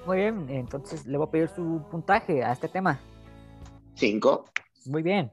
Muy 0.06 0.18
bien, 0.18 0.46
entonces 0.48 1.04
le 1.06 1.18
voy 1.18 1.26
a 1.26 1.30
pedir 1.30 1.48
su 1.48 1.82
puntaje 1.90 2.42
a 2.42 2.52
este 2.52 2.68
tema. 2.68 2.98
Cinco. 3.94 4.46
Muy 4.86 5.02
bien, 5.02 5.32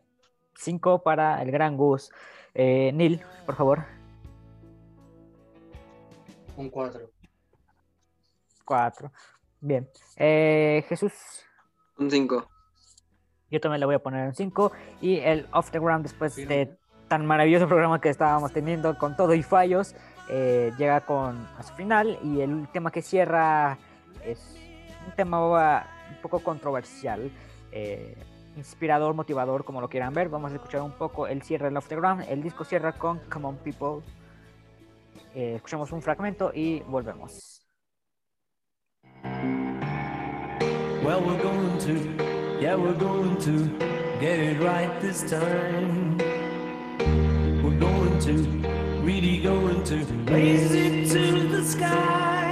cinco 0.55 1.01
para 1.01 1.41
el 1.41 1.51
gran 1.51 1.77
Gus. 1.77 2.11
Eh, 2.53 2.91
Neil, 2.93 3.21
por 3.45 3.55
favor. 3.55 3.85
Un 6.57 6.69
cuatro. 6.69 7.09
Cuatro. 8.65 9.11
Bien. 9.59 9.89
Eh, 10.17 10.83
Jesús. 10.87 11.13
Un 11.97 12.09
5. 12.09 12.47
Yo 13.51 13.59
también 13.59 13.79
le 13.79 13.85
voy 13.85 13.95
a 13.95 13.99
poner 13.99 14.27
un 14.27 14.33
5. 14.33 14.71
Y 15.01 15.17
el 15.19 15.47
Off 15.51 15.71
the 15.71 15.79
Ground, 15.79 16.03
después 16.03 16.33
sí, 16.33 16.45
de 16.45 16.75
tan 17.07 17.25
maravilloso 17.25 17.67
programa 17.67 18.01
que 18.01 18.09
estábamos 18.09 18.51
teniendo 18.51 18.97
con 18.97 19.15
todo 19.15 19.33
y 19.33 19.43
fallos, 19.43 19.95
eh, 20.29 20.71
llega 20.77 21.01
con 21.01 21.47
a 21.57 21.63
su 21.63 21.73
final. 21.75 22.17
Y 22.23 22.41
el 22.41 22.67
tema 22.69 22.91
que 22.91 23.01
cierra 23.01 23.77
es 24.25 24.57
un 25.07 25.15
tema 25.15 25.85
un 26.09 26.21
poco 26.21 26.39
controversial. 26.39 27.31
Eh, 27.71 28.15
inspirador, 28.55 29.13
motivador, 29.13 29.63
como 29.63 29.81
lo 29.81 29.89
quieran 29.89 30.13
ver. 30.13 30.29
Vamos 30.29 30.51
a 30.51 30.55
escuchar 30.55 30.81
un 30.81 30.91
poco 30.91 31.27
el 31.27 31.41
cierre 31.41 31.65
del 31.65 31.77
Off 31.77 31.87
the 31.87 31.95
Ground. 31.95 32.25
El 32.29 32.41
disco 32.41 32.63
cierra 32.63 32.93
con 32.93 33.19
Come 33.29 33.47
On 33.47 33.57
People. 33.57 34.03
Eh, 35.35 35.55
escuchamos 35.55 35.91
un 35.91 36.01
fragmento 36.01 36.51
y 36.53 36.81
volvemos. 36.81 37.42
Well, 41.03 41.21
we're 41.21 41.43
going 41.43 41.77
to, 41.79 42.59
yeah, 42.61 42.75
we're 42.75 42.93
going 42.93 43.37
to 43.41 43.67
get 44.21 44.39
it 44.39 44.61
right 44.61 45.01
this 45.01 45.29
time. 45.29 46.17
We're 47.61 47.77
going 47.77 48.19
to, 48.19 48.33
really 49.01 49.41
going 49.41 49.83
to 49.83 49.97
raise 50.31 50.71
it 50.71 51.09
to 51.09 51.47
the 51.49 51.61
sky. 51.65 52.42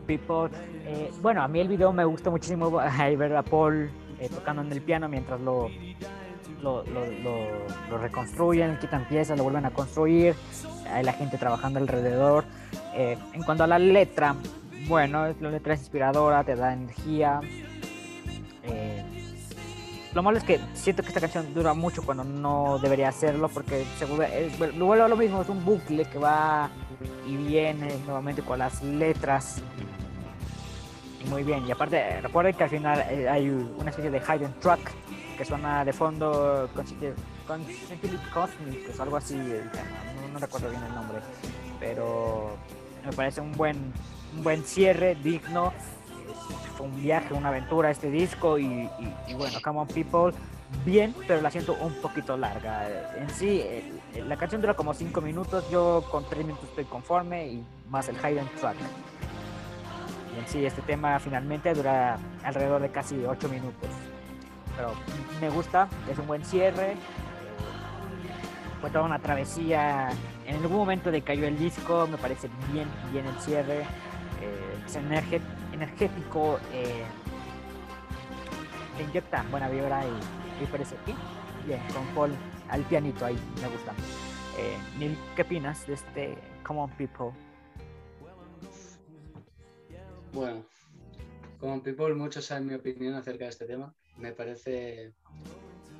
People. 0.00 0.50
Eh, 0.86 1.10
bueno, 1.22 1.42
a 1.42 1.48
mí 1.48 1.60
el 1.60 1.68
video 1.68 1.92
me 1.92 2.04
gusta 2.04 2.30
muchísimo 2.30 2.70
ver 3.18 3.36
a 3.36 3.42
Paul 3.42 3.90
eh, 4.18 4.28
tocando 4.28 4.62
en 4.62 4.72
el 4.72 4.80
piano 4.82 5.08
mientras 5.08 5.40
lo, 5.40 5.70
reconstruyen, 8.00 8.78
quitan 8.78 9.06
piezas, 9.08 9.36
lo 9.36 9.44
vuelven 9.44 9.66
a 9.66 9.70
construir. 9.70 10.34
Hay 10.90 11.04
la 11.04 11.12
gente 11.12 11.38
trabajando 11.38 11.78
alrededor. 11.78 12.44
Eh, 12.94 13.18
en 13.32 13.42
cuanto 13.42 13.64
a 13.64 13.66
la 13.66 13.78
letra, 13.78 14.36
bueno, 14.88 15.34
la 15.40 15.50
letra 15.50 15.74
es 15.74 15.80
inspiradora, 15.80 16.44
te 16.44 16.54
da 16.54 16.72
energía. 16.72 17.40
Lo 20.14 20.22
malo 20.22 20.38
es 20.38 20.44
que 20.44 20.60
siento 20.74 21.02
que 21.02 21.08
esta 21.08 21.20
canción 21.20 21.52
dura 21.52 21.74
mucho 21.74 22.02
cuando 22.02 22.22
no 22.22 22.78
debería 22.78 23.08
hacerlo 23.08 23.48
porque 23.48 23.84
seguro 23.98 24.22
es, 24.22 24.56
bueno, 24.58 25.08
lo 25.08 25.16
mismo, 25.16 25.42
es 25.42 25.48
un 25.48 25.64
bucle 25.64 26.04
que 26.04 26.18
va 26.18 26.70
y 27.26 27.36
viene 27.36 27.98
nuevamente 28.06 28.42
con 28.42 28.60
las 28.60 28.82
letras. 28.82 29.60
Muy 31.28 31.42
bien, 31.42 31.66
y 31.66 31.72
aparte 31.72 32.20
recuerden 32.20 32.54
que 32.54 32.64
al 32.64 32.70
final 32.70 33.04
eh, 33.10 33.28
hay 33.28 33.48
una 33.48 33.90
especie 33.90 34.10
de 34.10 34.20
hidden 34.20 34.54
track 34.60 34.80
que 35.36 35.44
suena 35.44 35.84
de 35.84 35.92
fondo 35.92 36.68
con 37.46 37.64
Cosmic, 38.32 38.88
es 38.88 39.00
algo 39.00 39.16
así, 39.16 39.34
eh, 39.34 39.62
no, 40.20 40.34
no 40.34 40.38
recuerdo 40.38 40.70
bien 40.70 40.82
el 40.82 40.94
nombre, 40.94 41.18
pero 41.80 42.56
me 43.04 43.12
parece 43.12 43.40
un 43.40 43.52
buen, 43.52 43.76
un 44.36 44.44
buen 44.44 44.62
cierre, 44.62 45.16
digno. 45.16 45.72
Fue 46.76 46.86
un 46.86 47.00
viaje, 47.00 47.32
una 47.34 47.48
aventura 47.48 47.90
este 47.90 48.10
disco 48.10 48.58
y, 48.58 48.88
bueno, 49.36 49.58
Come 49.62 49.80
On 49.80 49.86
People, 49.86 50.32
bien, 50.84 51.14
pero 51.26 51.40
la 51.40 51.50
siento 51.50 51.74
un 51.80 51.94
poquito 52.00 52.36
larga. 52.36 52.88
En 53.16 53.30
sí, 53.30 53.64
la 54.26 54.36
canción 54.36 54.60
dura 54.60 54.74
como 54.74 54.92
5 54.94 55.20
minutos, 55.20 55.68
yo 55.70 56.04
con 56.10 56.24
3 56.28 56.44
minutos 56.44 56.68
estoy 56.68 56.84
conforme 56.84 57.46
y 57.48 57.64
más 57.88 58.08
el 58.08 58.16
hidden 58.16 58.48
track. 58.60 58.76
Y 60.34 60.40
en 60.40 60.48
sí, 60.48 60.66
este 60.66 60.82
tema 60.82 61.18
finalmente 61.20 61.72
dura 61.74 62.18
alrededor 62.42 62.82
de 62.82 62.90
casi 62.90 63.24
8 63.24 63.48
minutos. 63.48 63.88
Pero 64.76 64.92
me 65.40 65.48
gusta, 65.50 65.88
es 66.10 66.18
un 66.18 66.26
buen 66.26 66.44
cierre. 66.44 66.96
Fue 68.80 68.90
toda 68.90 69.04
una 69.04 69.20
travesía. 69.20 70.10
En 70.46 70.56
algún 70.56 70.76
momento 70.76 71.10
decayó 71.12 71.46
el 71.46 71.56
disco, 71.56 72.06
me 72.10 72.18
parece 72.18 72.50
bien, 72.72 72.88
bien 73.12 73.24
el 73.26 73.38
cierre. 73.40 73.82
eh, 74.42 74.76
es 74.84 74.96
energe- 74.96 75.40
energético, 75.74 76.58
eh, 76.72 77.04
te 78.96 79.02
inyecta 79.02 79.44
buena 79.50 79.68
vibra 79.68 80.04
y, 80.06 80.62
y 80.62 80.66
parece 80.66 80.96
bien, 81.04 81.18
bien, 81.66 81.80
con 81.92 82.06
Paul 82.14 82.32
al 82.70 82.82
pianito 82.82 83.24
ahí, 83.26 83.38
me 83.60 83.68
gusta. 83.68 83.92
Eh, 84.58 84.76
Neil, 84.98 85.18
¿qué 85.36 85.42
opinas 85.42 85.86
de 85.86 85.94
este 85.94 86.38
Come 86.64 86.80
On 86.80 86.90
People? 86.90 87.32
Bueno, 90.32 90.64
como 91.60 91.82
People, 91.82 92.14
muchos 92.14 92.46
saben 92.46 92.66
mi 92.66 92.74
opinión 92.74 93.14
acerca 93.14 93.44
de 93.44 93.50
este 93.50 93.66
tema. 93.66 93.94
Me 94.16 94.32
parece 94.32 95.12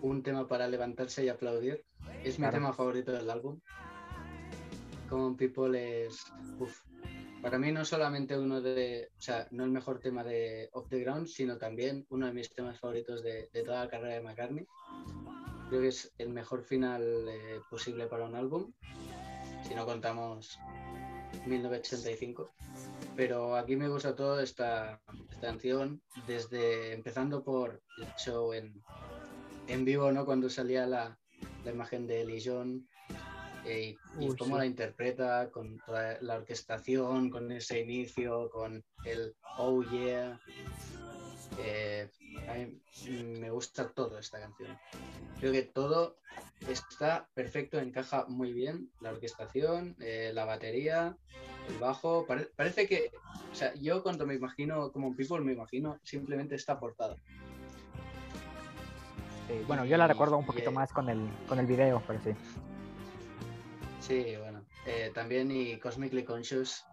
un 0.03 0.23
tema 0.23 0.47
para 0.47 0.67
levantarse 0.69 1.25
y 1.25 1.29
aplaudir. 1.29 1.85
Es 2.23 2.39
mi 2.39 2.43
Claro. 2.45 2.55
tema 2.55 2.73
favorito 2.73 3.13
del 3.13 3.31
álbum. 3.31 3.61
Common 5.09 5.37
People 5.37 6.07
es, 6.07 6.25
uf, 6.59 6.81
para 7.45 7.59
mí 7.59 7.71
no 7.71 7.85
solamente 7.85 8.39
uno 8.39 8.63
de, 8.63 9.11
o 9.19 9.21
sea, 9.21 9.47
no 9.51 9.65
el 9.65 9.71
mejor 9.71 10.01
tema 10.01 10.25
de 10.25 10.71
Off 10.73 10.89
the 10.89 10.99
Ground, 10.99 11.27
sino 11.27 11.59
también 11.59 12.07
uno 12.09 12.27
de 12.27 12.33
mis 12.33 12.49
temas 12.49 12.81
favoritos 12.81 13.23
de, 13.23 13.51
de 13.53 13.63
toda 13.63 13.85
la 13.85 13.91
carrera 13.91 14.15
de 14.15 14.23
McCartney. 14.23 14.67
Creo 15.69 15.83
que 15.83 15.89
es 15.89 16.11
el 16.17 16.31
mejor 16.31 16.63
final 16.63 17.03
eh, 17.29 17.61
posible 17.69 18.07
para 18.07 18.25
un 18.25 18.35
álbum, 18.35 18.73
si 19.69 19.75
no 19.75 19.85
contamos 19.85 20.59
1985 21.45 22.51
pero 23.17 23.57
aquí 23.57 23.77
me 23.77 23.89
gusta 23.89 24.17
todo 24.17 24.41
esta, 24.41 25.01
esta 25.31 25.41
canción, 25.41 26.03
desde 26.27 26.93
empezando 26.93 27.45
por 27.45 27.83
el 27.99 28.09
show 28.17 28.53
en, 28.53 28.83
en 29.69 29.85
vivo, 29.85 30.11
¿no? 30.11 30.25
Cuando 30.25 30.49
salía 30.49 30.87
la, 30.87 31.19
la 31.65 31.71
imagen 31.71 32.07
de 32.07 32.23
Ellie 32.23 32.43
John 32.45 32.89
eh, 33.67 33.97
y, 34.21 34.29
Uy, 34.29 34.37
cómo 34.37 34.57
sí. 34.57 34.61
la 34.61 34.67
interpreta 34.67 35.51
con 35.51 35.79
toda 35.81 36.19
la 36.21 36.37
orquestación, 36.37 37.31
con 37.31 37.51
ese 37.53 37.81
inicio, 37.81 38.51
con 38.51 38.83
el 39.05 39.35
oh 39.59 39.83
yeah. 39.83 40.39
Eh, 41.59 42.09
a 42.49 42.55
mí 42.55 42.81
me 43.41 43.51
gusta 43.51 43.89
todo 43.91 44.19
esta 44.19 44.41
canción. 44.41 44.77
Creo 45.41 45.53
que 45.53 45.63
todo 45.63 46.17
está 46.69 47.29
perfecto, 47.35 47.79
encaja 47.79 48.27
muy 48.29 48.53
bien. 48.53 48.91
La 49.01 49.11
orquestación, 49.11 49.97
eh, 50.01 50.33
la 50.35 50.45
batería, 50.45 51.17
el 51.69 51.79
bajo. 51.79 52.27
pare- 52.27 52.51
parece 52.57 52.87
que, 52.89 53.11
o 53.53 53.55
sea, 53.55 53.73
yo 53.75 54.03
cuando 54.03 54.27
me 54.27 54.35
imagino 54.35 54.91
como 54.93 55.15
People, 55.15 55.41
me 55.41 55.53
imagino 55.53 55.99
simplemente 56.03 56.55
esta 56.55 56.79
portada. 56.79 57.17
Bueno, 59.67 59.85
yo 59.85 59.97
la 59.97 60.07
Y- 60.07 60.09
recuerdo 60.09 60.37
un 60.39 60.47
poquito 60.47 60.73
más 60.73 60.93
con 60.93 61.09
el, 61.09 61.21
con 61.49 61.59
el 61.59 61.67
video, 61.67 62.03
pero 62.07 62.21
sí. 62.23 62.31
Sí, 64.07 64.37
bueno. 64.37 64.67
eh, 64.87 65.11
también 65.15 65.51
y 65.51 65.79
Cosmically 65.79 66.25
Conscious, 66.25 66.85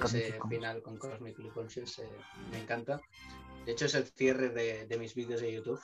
Cosmically 0.00 0.30
ese 0.30 0.38
Conscious. 0.38 0.58
final 0.60 0.82
con 0.82 0.98
Cosmically 0.98 1.50
Conscious, 1.50 1.98
eh, 2.00 2.08
me 2.50 2.58
encanta. 2.58 3.00
De 3.64 3.72
hecho, 3.72 3.86
es 3.86 3.94
el 3.94 4.04
cierre 4.04 4.48
de, 4.48 4.86
de 4.86 4.98
mis 4.98 5.14
vídeos 5.14 5.40
de 5.40 5.52
YouTube. 5.52 5.80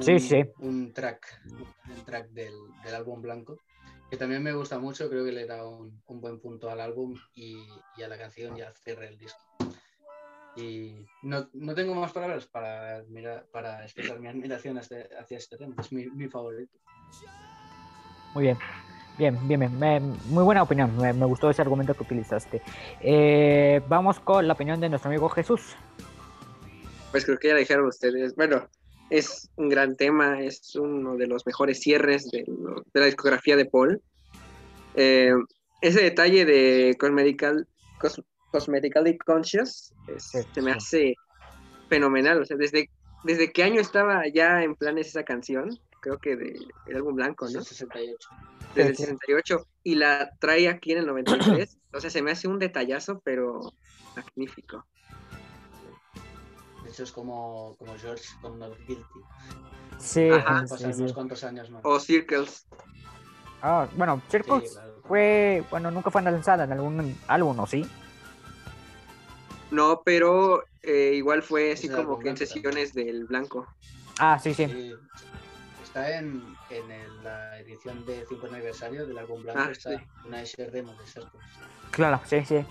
Sí, 0.00 0.18
sí. 0.20 0.42
Un 0.58 0.92
track, 0.92 1.42
un 1.90 2.04
track 2.04 2.28
del, 2.30 2.54
del 2.84 2.94
álbum 2.94 3.20
blanco, 3.20 3.58
que 4.08 4.16
también 4.16 4.42
me 4.42 4.52
gusta 4.52 4.78
mucho, 4.78 5.10
creo 5.10 5.24
que 5.24 5.32
le 5.32 5.44
da 5.46 5.66
un, 5.66 6.00
un 6.06 6.20
buen 6.20 6.38
punto 6.40 6.70
al 6.70 6.80
álbum 6.80 7.14
y, 7.34 7.66
y 7.96 8.02
a 8.02 8.08
la 8.08 8.16
canción 8.16 8.56
y 8.56 8.60
al 8.62 8.74
cierre 8.76 9.06
del 9.06 9.18
disco. 9.18 9.40
Y 10.54 11.04
no, 11.22 11.48
no 11.54 11.74
tengo 11.74 11.94
más 11.94 12.12
palabras 12.12 12.46
para, 12.46 13.02
para 13.50 13.82
expresar 13.82 14.20
mi 14.20 14.28
admiración 14.28 14.78
hacia 14.78 15.08
este 15.30 15.56
tema, 15.56 15.74
es 15.80 15.90
mi, 15.92 16.06
mi 16.10 16.28
favorito. 16.28 16.78
Muy 18.34 18.44
bien. 18.44 18.58
Bien, 19.18 19.36
bien, 19.46 19.60
bien. 19.60 19.78
Me- 19.78 20.00
muy 20.00 20.42
buena 20.42 20.62
opinión. 20.62 20.96
Me, 20.96 21.12
me 21.12 21.26
gustó 21.26 21.50
ese 21.50 21.62
argumento 21.62 21.94
que 21.94 22.02
utilizaste. 22.02 22.62
Eh, 23.00 23.82
vamos 23.88 24.18
con 24.20 24.46
la 24.46 24.54
opinión 24.54 24.80
de 24.80 24.88
nuestro 24.88 25.10
amigo 25.10 25.28
Jesús. 25.28 25.76
Pues 27.10 27.24
creo 27.26 27.38
que 27.38 27.48
ya 27.48 27.54
dijeron 27.56 27.86
ustedes. 27.86 28.34
Bueno, 28.34 28.66
es 29.10 29.50
un 29.56 29.68
gran 29.68 29.96
tema, 29.96 30.40
es 30.40 30.74
uno 30.76 31.16
de 31.16 31.26
los 31.26 31.44
mejores 31.46 31.80
cierres 31.80 32.30
de, 32.30 32.44
la 32.94 33.04
discografía 33.06 33.54
de 33.56 33.66
Paul. 33.66 34.00
Eh, 34.94 35.32
ese 35.82 36.02
detalle 36.02 36.44
de 36.46 36.96
Cosmedical, 36.98 37.66
Cos- 38.00 38.24
Cosmetically 38.50 39.18
Conscious 39.18 39.92
es- 40.06 40.24
Sí, 40.30 40.38
se 40.54 40.62
me 40.62 40.72
sí. 40.72 40.76
hace 40.78 41.14
fenomenal. 41.90 42.40
O 42.40 42.46
sea, 42.46 42.56
desde, 42.56 42.88
desde 43.24 43.52
qué 43.52 43.62
año 43.64 43.80
estaba 43.80 44.22
ya 44.32 44.62
en 44.62 44.74
planes 44.74 45.08
esa 45.08 45.22
canción, 45.24 45.78
creo 46.02 46.18
que 46.18 46.36
de, 46.36 46.58
el 46.86 46.96
álbum 46.96 47.14
blanco, 47.14 47.48
¿no? 47.48 47.60
el 47.60 47.64
68. 47.64 48.28
Desde 48.74 48.90
el 48.90 48.96
Sí, 48.96 49.02
sí. 49.04 49.10
68 49.12 49.66
y 49.84 49.94
la 49.94 50.30
trae 50.40 50.68
aquí 50.68 50.92
en 50.92 50.98
el 50.98 51.06
93. 51.06 51.78
o 51.94 52.00
sea, 52.00 52.10
se 52.10 52.20
me 52.22 52.32
hace 52.32 52.48
un 52.48 52.58
detallazo, 52.58 53.20
pero 53.24 53.60
magnífico. 54.16 54.84
De 56.84 56.90
hecho, 56.90 57.04
es 57.04 57.12
como, 57.12 57.76
como 57.78 57.96
George 57.96 58.24
con 58.40 58.58
Not 58.58 58.76
Guilty. 58.86 59.04
Sí, 59.98 60.28
Ajá. 60.30 60.66
sí, 60.66 60.92
sí. 60.92 61.00
unos 61.00 61.12
cuantos 61.12 61.44
años 61.44 61.70
más. 61.70 61.80
O 61.84 62.00
Circles. 62.00 62.66
Ah, 63.62 63.88
bueno, 63.96 64.20
Circles 64.28 64.70
Sí, 64.70 64.74
claro. 64.74 65.02
fue, 65.06 65.64
bueno, 65.70 65.90
nunca 65.92 66.10
fue 66.10 66.20
lanzada 66.22 66.64
en 66.64 66.72
algún 66.72 67.16
álbum, 67.28 67.60
¿o 67.60 67.66
sí? 67.66 67.86
No, 69.70 70.02
pero 70.04 70.64
eh, 70.82 71.12
igual 71.14 71.42
fue 71.42 71.72
así 71.72 71.88
como 71.88 72.18
que 72.18 72.28
en 72.30 72.36
sesiones 72.36 72.92
del 72.92 73.24
blanco. 73.26 73.66
Ah, 74.18 74.38
sí, 74.38 74.52
sí. 74.52 74.94
Está 75.92 76.18
en, 76.18 76.42
en 76.70 76.90
el- 76.90 77.22
la 77.22 77.58
edición 77.60 78.06
de 78.06 78.24
50 78.26 78.56
aniversario 78.56 79.06
del 79.06 79.18
álbum 79.18 79.42
blanco. 79.42 79.60
Ah, 79.62 79.72
está 79.72 79.90
sí. 79.90 80.04
una 80.26 80.40
ese 80.40 80.70
demo 80.70 80.94
de 80.94 81.04
Circles. 81.06 81.44
Claro, 81.90 82.18
sí, 82.24 82.42
sí. 82.46 82.64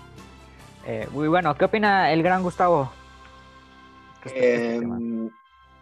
Eh, 0.84 1.06
muy 1.12 1.28
bueno, 1.28 1.54
¿qué 1.56 1.66
opina 1.66 2.12
el 2.12 2.20
gran 2.24 2.42
Gustavo? 2.42 2.92
este 4.24 4.74
Eh, 4.76 4.80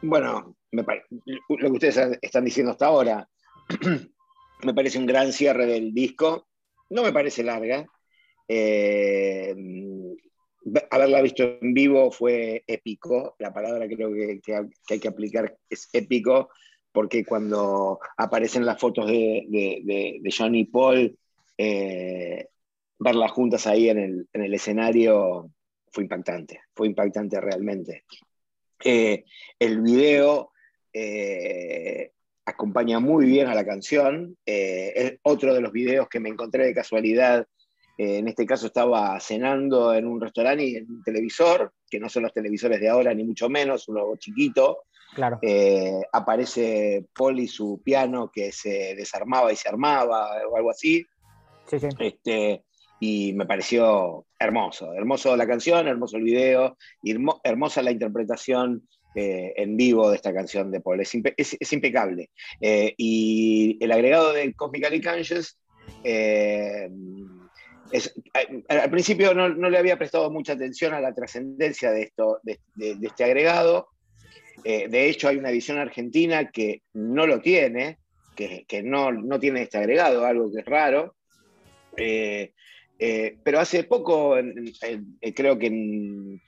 bueno, 0.03 0.55
me 0.73 0.83
lo 0.83 1.71
que 1.71 1.73
ustedes 1.73 2.19
están 2.21 2.45
diciendo 2.45 2.73
hasta 2.73 2.87
ahora 2.87 3.27
me 4.63 4.75
parece 4.75 4.99
un 4.99 5.07
gran 5.07 5.33
cierre 5.33 5.65
del 5.65 5.95
disco. 5.95 6.47
No 6.91 7.03
me 7.03 7.13
parece 7.13 7.43
larga. 7.43 7.87
Eh, 8.49 9.55
haberla 10.91 11.23
visto 11.23 11.43
en 11.63 11.73
vivo 11.73 12.11
fue 12.11 12.65
épico. 12.67 13.35
La 13.39 13.51
palabra 13.51 13.87
creo 13.87 14.13
que, 14.13 14.41
que- 14.43 14.69
que 14.87 14.95
hay 14.95 15.01
que 15.01 15.09
aplicar 15.09 15.57
es 15.71 15.89
épico, 15.95 16.51
porque 16.93 17.25
cuando 17.25 18.01
aparecen 18.17 18.67
las 18.67 18.81
fotos 18.81 19.07
de, 19.07 19.47
de, 19.49 20.35
John 20.37 20.55
y 20.55 20.65
Paul, 20.65 21.17
eh, 21.57 22.49
verlas 22.99 23.31
juntas 23.33 23.67
ahí 23.67 23.89
en 23.89 23.99
el, 23.99 24.29
en 24.33 24.43
el 24.43 24.55
escenario 24.55 25.51
fue 25.91 26.05
impactante. 26.05 26.61
Fue 26.75 26.87
impactante 26.87 27.41
realmente. 27.41 28.05
Eh, 28.85 29.25
el 29.59 29.81
video 29.81 30.53
eh, 30.93 32.13
acompaña 32.45 33.01
muy 33.01 33.27
bien 33.27 33.49
a 33.49 33.55
la 33.55 33.65
canción. 33.65 34.37
Eh, 34.47 34.93
es 34.95 35.19
otro 35.23 35.55
de 35.55 35.61
los 35.61 35.73
videos 35.73 36.09
que 36.09 36.21
me 36.21 36.29
encontré 36.29 36.67
de 36.67 36.75
casualidad. 36.75 37.47
En 37.99 38.29
este 38.29 38.47
caso 38.47 38.67
estaba 38.67 39.21
cenando 39.21 39.93
en 39.93 40.07
un 40.07 40.23
restaurante 40.23 40.65
y 40.65 40.77
en 40.77 40.91
un 40.91 41.03
televisor, 41.03 41.75
que 41.91 42.01
no 42.01 42.09
son 42.09 42.23
los 42.23 42.33
televisores 42.33 42.81
de 42.81 42.89
ahora, 42.89 43.13
ni 43.13 43.25
mucho 43.25 43.51
menos, 43.51 43.89
uno 43.89 44.17
chiquito. 44.17 44.85
Claro. 45.15 45.39
Eh, 45.43 46.01
aparece 46.13 47.07
Paul 47.15 47.41
y 47.41 47.49
su 47.49 47.81
piano 47.85 48.31
que 48.33 48.53
se 48.53 48.95
desarmaba 48.95 49.53
y 49.53 49.57
se 49.57 49.69
armaba 49.69 50.31
o 50.49 50.57
algo 50.57 50.71
así. 50.71 51.05
Sí, 51.67 51.79
sí. 51.81 51.89
Este, 51.99 52.65
y 53.01 53.33
me 53.33 53.47
pareció 53.47 54.27
hermoso, 54.39 54.93
hermoso 54.95 55.37
la 55.37 55.47
canción, 55.47 55.89
hermoso 55.89 56.17
el 56.17 56.25
video, 56.25 56.77
hermo- 57.03 57.41
hermosa 57.45 57.83
la 57.83 57.91
interpretación 57.91 58.87
eh, 59.15 59.53
en 59.57 59.77
vivo 59.77 60.09
de 60.09 60.17
esta 60.17 60.33
canción 60.33 60.71
de 60.71 60.81
Paul. 60.81 61.01
Es, 61.01 61.15
impe- 61.15 61.35
es- 61.37 61.57
es 61.59 61.73
impecable. 61.73 62.31
Eh, 62.61 62.95
y 62.97 63.77
el 63.83 63.91
agregado 63.91 64.33
de 64.33 64.55
Cosmically 64.55 65.01
Conscious, 65.01 65.59
eh, 66.05 66.89
es- 67.91 68.15
al 68.69 68.91
principio 68.91 69.35
no, 69.35 69.49
no 69.49 69.69
le 69.69 69.79
había 69.79 69.99
prestado 69.99 70.31
mucha 70.31 70.53
atención 70.53 70.95
a 70.95 71.01
la 71.01 71.13
trascendencia 71.13 71.91
de, 71.91 72.03
esto, 72.03 72.39
de, 72.45 72.61
de- 72.77 72.95
de 72.95 73.07
este 73.09 73.25
agregado. 73.25 73.89
Eh, 74.65 74.89
de 74.89 75.09
hecho, 75.09 75.29
hay 75.29 75.37
una 75.37 75.51
edición 75.51 75.79
argentina 75.79 76.51
que 76.51 76.83
no 76.95 77.27
lo 77.27 77.41
tiene, 77.41 77.99
que, 78.35 78.83
no, 78.83 79.39
tiene 79.39 79.63
este 79.63 79.79
agregado, 79.79 80.25
algo 80.25 80.51
que 80.51 80.61
es 80.61 80.67
raro. 80.67 81.15
Eh, 81.97 82.53
eh, 82.99 83.37
pero 83.43 83.61
hace 83.61 83.85
poco, 83.85 84.37
creo 85.35 85.59
que 85.59 85.67
en, 85.67 86.41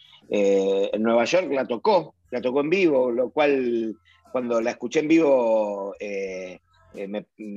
Nueva 1.02 1.24
York 1.24 1.50
la 1.52 1.66
tocó, 1.66 2.14
la 2.30 2.40
tocó 2.40 2.60
en 2.60 2.70
vivo, 2.70 3.10
lo 3.10 3.30
cual 3.30 3.94
cuando 4.30 4.60
la 4.60 4.70
escuché 4.70 5.00
en 5.00 5.08
vivo 5.08 5.94
mm, 6.00 7.56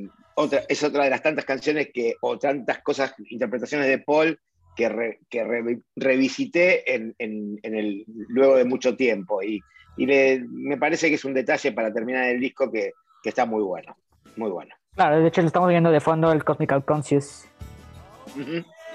es 0.67 0.83
otra 0.83 1.03
de 1.05 1.09
las 1.09 1.21
tantas 1.23 1.45
canciones 1.45 1.89
que, 1.93 2.15
o 2.21 2.37
tantas 2.37 2.81
cosas, 2.81 3.13
interpretaciones 3.29 3.87
de 3.87 3.99
Paul 3.99 4.37
que, 4.75 4.89
re- 4.89 5.19
que 5.29 5.43
re- 5.45 5.79
revisité 5.95 6.93
en 6.93 7.15
el, 7.17 8.03
luego 8.07 8.57
de 8.57 8.65
mucho 8.65 8.97
tiempo. 8.97 9.41
Y, 9.41 9.61
y 9.97 10.05
le- 10.05 10.45
me 10.49 10.77
parece 10.77 11.09
que 11.09 11.15
es 11.15 11.25
un 11.25 11.33
detalle 11.33 11.71
para 11.71 11.91
terminar 11.93 12.25
el 12.25 12.39
disco 12.39 12.71
que, 12.71 12.91
que 13.23 13.29
está 13.29 13.45
muy 13.45 13.63
bueno, 13.63 13.95
muy 14.35 14.49
bueno. 14.51 14.73
Claro, 14.95 15.19
de 15.19 15.27
hecho 15.27 15.41
lo 15.41 15.47
estamos 15.47 15.69
viendo 15.69 15.91
de 15.91 15.99
fondo 15.99 16.31
el 16.31 16.43
Cosmical 16.43 16.83
Conscious. 16.85 17.45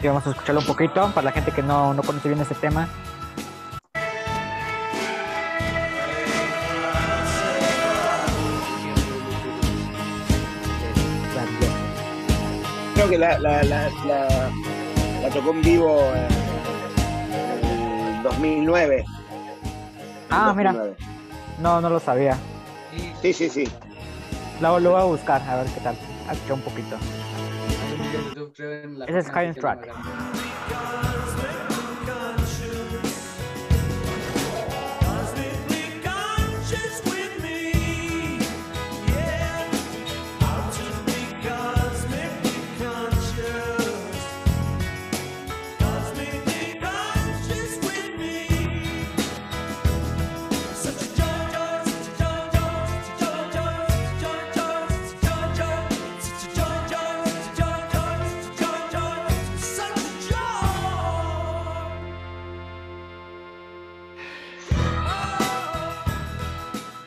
Y 0.00 0.06
vamos 0.06 0.26
a 0.26 0.30
escucharlo 0.30 0.60
un 0.60 0.66
poquito 0.66 1.10
para 1.14 1.26
la 1.26 1.32
gente 1.32 1.52
que 1.52 1.62
no, 1.62 1.92
no 1.94 2.02
conoce 2.02 2.28
bien 2.28 2.40
este 2.40 2.54
tema. 2.54 2.88
Creo 12.94 13.08
que 13.08 13.18
la, 13.18 13.38
la, 13.38 13.62
la, 13.62 13.88
la- 14.06 14.50
la 15.22 15.28
tocó 15.30 15.50
en 15.50 15.62
vivo 15.62 16.00
en 16.14 18.16
el 18.16 18.22
2009. 18.22 19.04
Ah, 20.30 20.54
mira, 20.56 20.72
2009. 20.72 20.96
no, 21.60 21.80
no 21.80 21.90
lo 21.90 22.00
sabía. 22.00 22.36
Sí, 23.22 23.32
sí, 23.32 23.48
sí. 23.48 23.64
Lo, 24.60 24.78
lo 24.78 24.92
voy 24.92 25.00
a 25.00 25.04
buscar, 25.04 25.42
a 25.42 25.56
ver 25.56 25.66
qué 25.66 25.80
tal. 25.80 25.96
A 26.28 26.32
escuchar 26.32 26.54
un 26.54 26.62
poquito. 26.62 26.96
hay 27.82 27.92
un 27.96 29.54
vídeo 29.54 29.74
en 31.02 31.09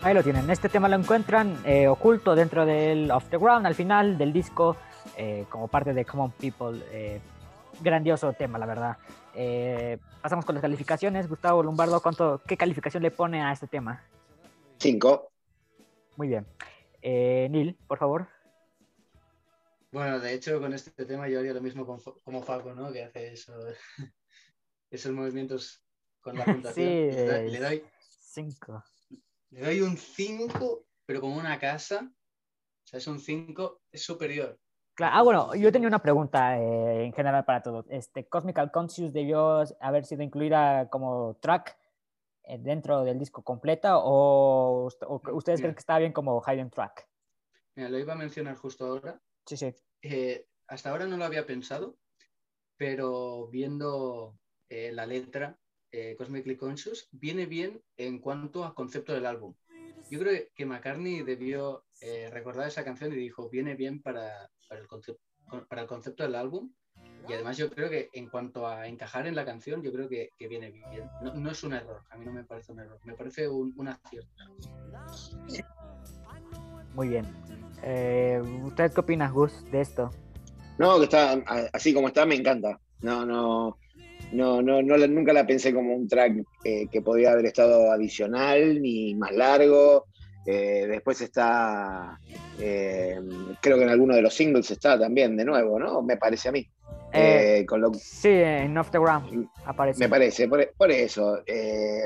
Ahí 0.03 0.13
lo 0.13 0.21
tienen. 0.23 0.49
Este 0.49 0.67
tema 0.67 0.89
lo 0.89 0.95
encuentran 0.97 1.57
eh, 1.65 1.87
oculto 1.87 2.35
dentro 2.35 2.65
del 2.65 3.09
Off 3.09 3.29
the 3.29 3.37
Ground 3.37 3.65
al 3.65 3.73
final 3.75 4.17
del 4.17 4.33
disco, 4.33 4.75
eh, 5.17 5.45
como 5.49 5.67
parte 5.69 5.93
de 5.93 6.03
Common 6.03 6.31
People. 6.31 6.83
eh, 6.91 7.21
grandioso 7.81 8.33
tema, 8.33 8.57
la 8.59 8.65
verdad. 8.65 8.97
Eh, 9.33 9.97
pasamos 10.21 10.45
con 10.45 10.55
las 10.55 10.61
calificaciones. 10.61 11.27
Gustavo 11.27 11.63
Lombardo, 11.63 12.01
¿cuánto, 12.01 12.41
¿qué 12.45 12.57
calificación 12.57 13.01
le 13.01 13.11
pone 13.11 13.41
a 13.41 13.51
este 13.51 13.67
tema? 13.67 14.03
Cinco. 14.77 15.31
Muy 16.17 16.27
bien. 16.27 16.45
Eh, 17.01 17.47
Neil, 17.49 17.77
por 17.87 17.97
favor. 17.97 18.27
Bueno, 19.91 20.19
de 20.19 20.33
hecho, 20.33 20.59
con 20.59 20.73
este 20.73 21.05
tema 21.05 21.27
yo 21.27 21.39
haría 21.39 21.53
lo 21.53 21.61
mismo 21.61 21.85
con 21.85 21.99
como 22.23 22.41
Faco, 22.41 22.73
¿no? 22.73 22.91
Que 22.91 23.03
hace 23.03 23.33
eso, 23.33 23.53
esos 24.91 25.11
movimientos 25.11 25.83
con 26.21 26.35
la 26.35 26.45
puntuación. 26.45 26.87
Sí, 26.87 27.51
le, 27.51 27.59
doy, 27.59 27.83
Cinco. 27.99 28.83
Le 29.53 29.61
doy 29.61 29.81
un 29.81 29.97
5, 29.97 30.85
pero 31.05 31.21
como 31.21 31.37
una 31.37 31.59
casa. 31.59 32.11
O 32.11 32.87
sea, 32.87 32.97
es 32.97 33.07
un 33.07 33.19
5, 33.19 33.81
es 33.91 34.03
superior. 34.03 34.59
Claro. 34.95 35.15
Ah, 35.15 35.21
bueno, 35.23 35.55
yo 35.55 35.71
tenía 35.71 35.87
una 35.87 36.01
pregunta 36.01 36.59
eh, 36.59 37.05
en 37.05 37.13
general 37.13 37.45
para 37.45 37.61
todos. 37.61 37.85
Este, 37.89 38.27
Cosmical 38.27 38.71
Conscious 38.71 39.13
debió 39.13 39.63
haber 39.79 40.05
sido 40.05 40.21
incluida 40.23 40.89
como 40.89 41.35
track 41.41 41.77
eh, 42.43 42.57
dentro 42.59 43.03
del 43.03 43.17
disco 43.17 43.41
completa 43.43 43.97
o, 43.97 44.87
ust- 44.87 45.05
o 45.07 45.21
ustedes 45.35 45.61
creen 45.61 45.73
que 45.75 45.79
está 45.79 45.97
bien 45.97 46.13
como 46.13 46.41
hidden 46.45 46.69
track? 46.69 47.07
Mira, 47.75 47.89
lo 47.89 47.97
iba 47.97 48.13
a 48.13 48.17
mencionar 48.17 48.55
justo 48.55 48.85
ahora. 48.85 49.19
Sí, 49.45 49.57
sí. 49.57 49.73
Eh, 50.01 50.45
hasta 50.67 50.91
ahora 50.91 51.05
no 51.07 51.17
lo 51.17 51.25
había 51.25 51.45
pensado, 51.45 51.97
pero 52.77 53.47
viendo 53.47 54.37
la 54.69 55.05
letra 55.05 55.59
eh, 55.93 56.15
Cosmically 56.17 56.57
Conscious, 56.57 57.07
viene 57.11 57.45
bien 57.45 57.79
en 57.97 58.17
cuanto 58.19 58.65
a 58.65 58.73
concepto 58.73 59.13
del 59.13 59.27
álbum. 59.27 59.53
Yo 60.09 60.19
creo 60.19 60.43
que 60.53 60.65
McCartney 60.65 61.21
debió 61.21 61.85
eh, 62.01 62.29
recordar 62.31 62.67
esa 62.67 62.83
canción 62.83 63.13
y 63.13 63.15
dijo, 63.15 63.47
viene 63.49 63.75
bien 63.75 64.01
para, 64.01 64.49
para, 64.67 64.81
el 64.81 64.87
concepto, 64.87 65.23
para 65.69 65.83
el 65.83 65.87
concepto 65.87 66.23
del 66.23 66.35
álbum. 66.35 66.73
Y 67.27 67.33
además 67.33 67.57
yo 67.57 67.69
creo 67.69 67.89
que 67.89 68.09
en 68.13 68.27
cuanto 68.27 68.67
a 68.67 68.87
encajar 68.87 69.27
en 69.27 69.35
la 69.35 69.45
canción, 69.45 69.81
yo 69.83 69.93
creo 69.93 70.09
que, 70.09 70.29
que 70.37 70.47
viene 70.47 70.71
bien. 70.71 71.09
No, 71.21 71.33
no 71.35 71.51
es 71.51 71.63
un 71.63 71.73
error, 71.73 72.01
a 72.09 72.17
mí 72.17 72.25
no 72.25 72.33
me 72.33 72.43
parece 72.43 72.71
un 72.71 72.79
error, 72.79 72.99
me 73.05 73.13
parece 73.13 73.47
un, 73.47 73.73
un 73.77 73.87
acierto. 73.87 74.43
Muy 76.95 77.07
bien. 77.07 77.25
Eh, 77.83 78.41
¿Usted 78.63 78.91
qué 78.93 78.99
opina, 78.99 79.29
Gus, 79.29 79.63
de 79.71 79.81
esto? 79.81 80.09
No, 80.79 80.97
que 80.97 81.03
está 81.03 81.33
así 81.71 81.93
como 81.93 82.07
está, 82.07 82.25
me 82.25 82.35
encanta. 82.35 82.79
No, 83.01 83.25
no, 83.25 83.77
no, 84.33 84.61
no, 84.61 84.81
no 84.81 85.07
nunca 85.07 85.33
la 85.33 85.45
pensé 85.45 85.73
como 85.73 85.95
un 85.95 86.07
track 86.07 86.43
eh, 86.63 86.87
que 86.91 87.01
podría 87.01 87.31
haber 87.31 87.45
estado 87.45 87.91
adicional 87.91 88.81
ni 88.81 89.15
más 89.15 89.31
largo. 89.31 90.05
Eh, 90.45 90.87
después 90.89 91.21
está, 91.21 92.19
eh, 92.59 93.17
creo 93.61 93.77
que 93.77 93.83
en 93.83 93.89
alguno 93.89 94.15
de 94.15 94.21
los 94.21 94.33
singles 94.33 94.69
está 94.71 94.99
también 94.99 95.37
de 95.37 95.45
nuevo, 95.45 95.79
¿no? 95.79 96.01
Me 96.01 96.17
parece 96.17 96.49
a 96.49 96.51
mí. 96.51 96.67
Con 97.67 97.79
lo, 97.79 97.93
Sí, 97.93 98.29
en 98.29 98.75
Off 98.77 98.89
the 98.89 98.97
Ground 98.97 99.47
aparece. 99.65 99.99
me 99.99 100.09
parece, 100.09 100.47
por, 100.47 100.73
por 100.75 100.91
eso, 100.91 101.43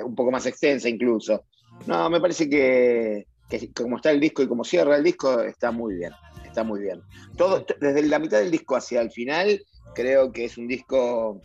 un 0.05 0.13
poco 0.13 0.31
más 0.31 0.45
extensa 0.45 0.89
incluso. 0.89 1.45
No, 1.85 2.09
me 2.09 2.19
parece 2.19 2.49
que, 2.49 3.25
que 3.49 3.71
como 3.71 3.95
está 3.97 4.11
el 4.11 4.19
disco 4.19 4.43
y 4.43 4.47
como 4.47 4.63
cierra 4.63 4.97
el 4.97 5.03
disco, 5.03 5.41
está 5.41 5.71
muy 5.71 5.95
bien, 5.95 6.11
está 6.45 6.63
muy 6.63 6.81
bien. 6.81 7.01
Todo, 7.37 7.65
desde 7.79 8.03
la 8.03 8.19
mitad 8.19 8.39
del 8.39 8.51
disco 8.51 8.75
hacia 8.75 9.01
el 9.01 9.11
final, 9.11 9.61
creo 9.95 10.31
que 10.31 10.45
es 10.45 10.57
un 10.57 10.67
disco. 10.67 11.41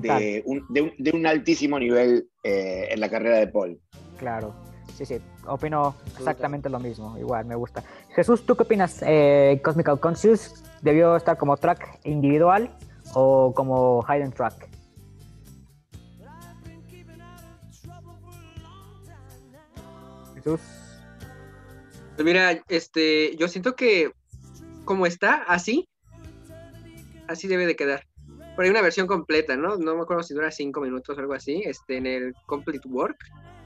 De 0.00 0.42
un, 0.46 0.64
de 0.68 0.82
un- 0.82 0.92
de 0.98 1.10
un 1.12 1.26
altísimo 1.26 1.78
nivel 1.78 2.28
eh, 2.42 2.88
en 2.90 3.00
la 3.00 3.08
carrera 3.08 3.38
de 3.38 3.46
Paul. 3.48 3.78
Claro. 4.18 4.54
Sí, 4.96 5.06
sí. 5.06 5.18
Opino 5.46 5.94
exactamente 6.18 6.68
lo 6.68 6.78
mismo. 6.78 7.16
Igual, 7.18 7.46
me 7.46 7.54
gusta. 7.54 7.82
Jesús, 8.14 8.44
¿tú 8.44 8.54
qué 8.56 8.64
opinas? 8.64 9.02
Eh, 9.06 9.60
Cosmical 9.64 9.98
Conscious 9.98 10.62
debió 10.82 11.16
estar 11.16 11.38
como 11.38 11.56
track 11.56 12.00
individual 12.04 12.70
o 13.14 13.52
como 13.54 14.04
hidden 14.08 14.32
track. 14.32 14.68
Jesús. 20.34 20.60
Pues 22.16 22.24
mira, 22.24 22.62
este, 22.68 23.36
yo 23.36 23.48
siento 23.48 23.74
que 23.76 24.12
como 24.84 25.06
está, 25.06 25.42
así, 25.46 25.88
así 27.28 27.48
debe 27.48 27.66
de 27.66 27.76
quedar. 27.76 28.04
Pero 28.60 28.66
hay 28.66 28.72
una 28.72 28.82
versión 28.82 29.06
completa, 29.06 29.56
¿no? 29.56 29.78
No 29.78 29.96
me 29.96 30.02
acuerdo 30.02 30.22
si 30.22 30.34
dura 30.34 30.50
cinco 30.50 30.82
minutos 30.82 31.16
o 31.16 31.20
algo 31.22 31.32
así, 31.32 31.62
este, 31.64 31.96
en 31.96 32.04
el 32.04 32.34
Complete 32.44 32.86
Work. 32.90 33.16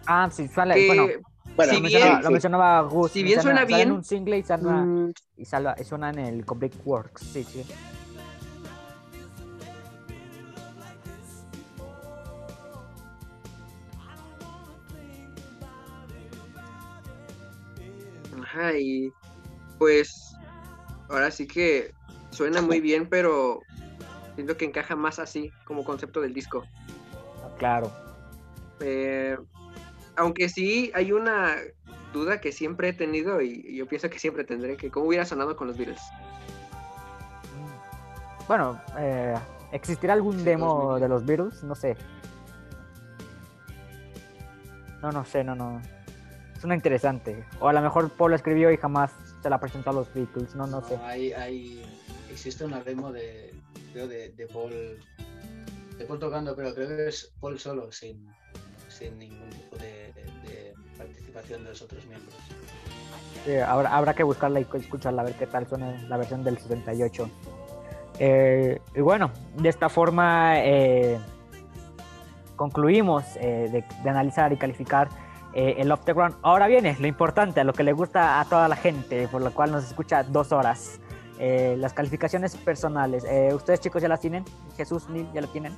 Ah, 0.07 0.31
sí, 0.31 0.47
sale. 0.47 0.75
que, 0.77 0.87
Bueno, 0.87 1.09
Bueno, 1.57 1.73
Si 1.73 1.81
lo, 1.81 1.83
bien- 1.83 1.83
mencionaba, 1.83 2.16
sí, 2.19 2.23
lo 2.23 2.29
sí. 2.29 2.33
mencionaba 2.33 2.81
Gus. 2.83 3.11
Si 3.11 3.23
bien 3.25 3.43
suena 3.43 3.62
sale 3.62 3.73
en 3.73 3.77
bien, 3.89 3.91
un 3.93 4.05
single 4.05 4.39
y, 4.39 4.43
suena, 4.45 4.85
mm, 4.85 5.12
y 5.37 5.43
y 5.81 5.85
suena 5.85 6.11
en 6.11 6.19
el 6.21 6.47
Complete 6.47 6.79
Works. 6.85 7.23
Sí, 7.23 7.43
sí. 7.43 7.65
Ajá, 18.41 18.79
y 18.79 19.12
pues 19.77 20.35
ahora 21.09 21.33
sí 21.33 21.49
que 21.49 21.91
suena 22.31 22.62
muy 22.62 22.81
bien, 22.81 23.09
pero 23.09 23.61
siento 24.35 24.56
que 24.56 24.65
encaja 24.65 24.97
más 24.97 25.19
así 25.19 25.52
como 25.65 25.85
concepto 25.85 26.20
del 26.20 26.35
disco. 26.35 26.65
Claro. 27.59 27.90
Eh, 28.81 29.36
aunque 30.16 30.48
sí 30.48 30.90
hay 30.94 31.12
una 31.12 31.56
duda 32.12 32.40
que 32.40 32.52
siempre 32.52 32.89
he 32.90 32.93
tenido 32.93 33.40
y, 33.40 33.65
y 33.66 33.77
yo 33.77 33.86
pienso 33.86 34.09
que 34.11 34.19
siempre 34.19 34.44
tendré, 34.44 34.77
que 34.77 34.90
cómo 34.90 35.06
hubiera 35.06 35.24
sonado 35.24 35.56
con 35.56 35.66
los 35.69 35.77
Beatles. 35.77 36.01
Bueno, 38.47 38.81
eh, 38.98 39.35
¿existirá 39.73 40.12
algún 40.12 40.39
Sí, 40.39 40.44
demo 40.44 40.74
2000. 40.98 41.02
de 41.02 41.09
los 41.09 41.24
Beatles? 41.24 41.62
No 41.65 41.74
sé. 41.74 41.97
No, 45.02 45.12
no 45.12 45.24
sé, 45.24 45.44
no, 45.44 45.55
no. 45.55 45.81
Suena 46.61 46.74
interesante. 46.74 47.44
O 47.61 47.69
a 47.69 47.73
lo 47.73 47.81
mejor 47.82 48.11
Paul 48.11 48.31
la 48.32 48.36
escribió 48.36 48.70
y 48.70 48.77
jamás 48.77 49.12
se 49.43 49.51
la 49.51 49.59
presentó 49.61 49.90
a 49.90 49.93
los 49.93 50.12
Beatles. 50.15 50.55
No, 50.55 50.66
no 50.66 50.82
sé. 50.82 50.97
hay, 51.05 51.32
hay, 51.32 51.85
existe 52.35 52.65
una 52.65 52.81
demo 52.82 53.12
de, 53.12 53.55
creo, 53.93 54.06
de, 54.06 54.31
de 54.31 54.47
Paul, 54.47 54.73
de 55.97 56.05
Paul 56.05 56.19
tocando, 56.19 56.55
pero 56.55 56.74
creo 56.74 56.89
que 56.89 57.09
es 57.09 57.32
Paul 57.40 57.59
solo, 57.59 57.90
sin, 57.93 58.28
sin 58.89 59.19
ningún 59.19 59.48
tipo 59.51 59.77
de, 59.77 60.12
de 60.12 60.74
participación 60.98 61.65
de 61.65 61.70
los 61.70 61.82
otros 61.82 62.05
miembros. 62.06 62.35
Sí, 63.44 63.56
habrá, 63.56 63.97
habrá 63.97 64.15
que 64.15 64.23
buscarla 64.23 64.61
y 64.61 64.66
escucharla, 64.74 65.23
a 65.23 65.24
ver 65.24 65.35
qué 65.35 65.47
tal 65.47 65.66
suena 65.69 66.01
la 66.09 66.16
versión 66.16 66.43
del 66.44 66.59
78. 66.59 67.31
Eh, 68.19 68.81
y 68.94 69.01
bueno, 69.01 69.32
de 69.56 69.69
esta 69.69 69.89
forma 69.89 70.55
eh, 70.59 71.19
concluimos 72.56 73.24
eh, 73.36 73.69
de, 73.70 73.85
de 74.02 74.11
analizar 74.11 74.52
y 74.52 74.56
calificar 74.56 75.09
eh, 75.55 75.77
el 75.78 75.93
Off 75.93 76.05
the 76.05 76.12
Ground. 76.12 76.36
Ahora 76.43 76.66
viene 76.66 76.97
lo 76.98 77.06
importante, 77.06 77.62
lo 77.62 77.73
que 77.73 77.85
le 77.85 77.93
gusta 77.93 78.40
a 78.40 78.44
toda 78.44 78.66
la 78.66 78.74
gente, 78.74 79.28
por 79.28 79.40
lo 79.40 79.52
cual 79.52 79.70
nos 79.70 79.85
escucha 79.85 80.24
dos 80.24 80.51
horas. 80.51 81.01
Eh, 81.39 81.77
las 81.78 81.93
calificaciones 81.93 82.56
personales. 82.56 83.24
Eh, 83.24 83.52
¿Ustedes 83.55 83.81
chicos 83.81 84.01
ya 84.01 84.09
las 84.09 84.20
tienen? 84.20 84.44
Jesús, 84.77 85.09
Neil, 85.09 85.28
¿ya 85.32 85.40
lo 85.40 85.48
tienen? 85.48 85.77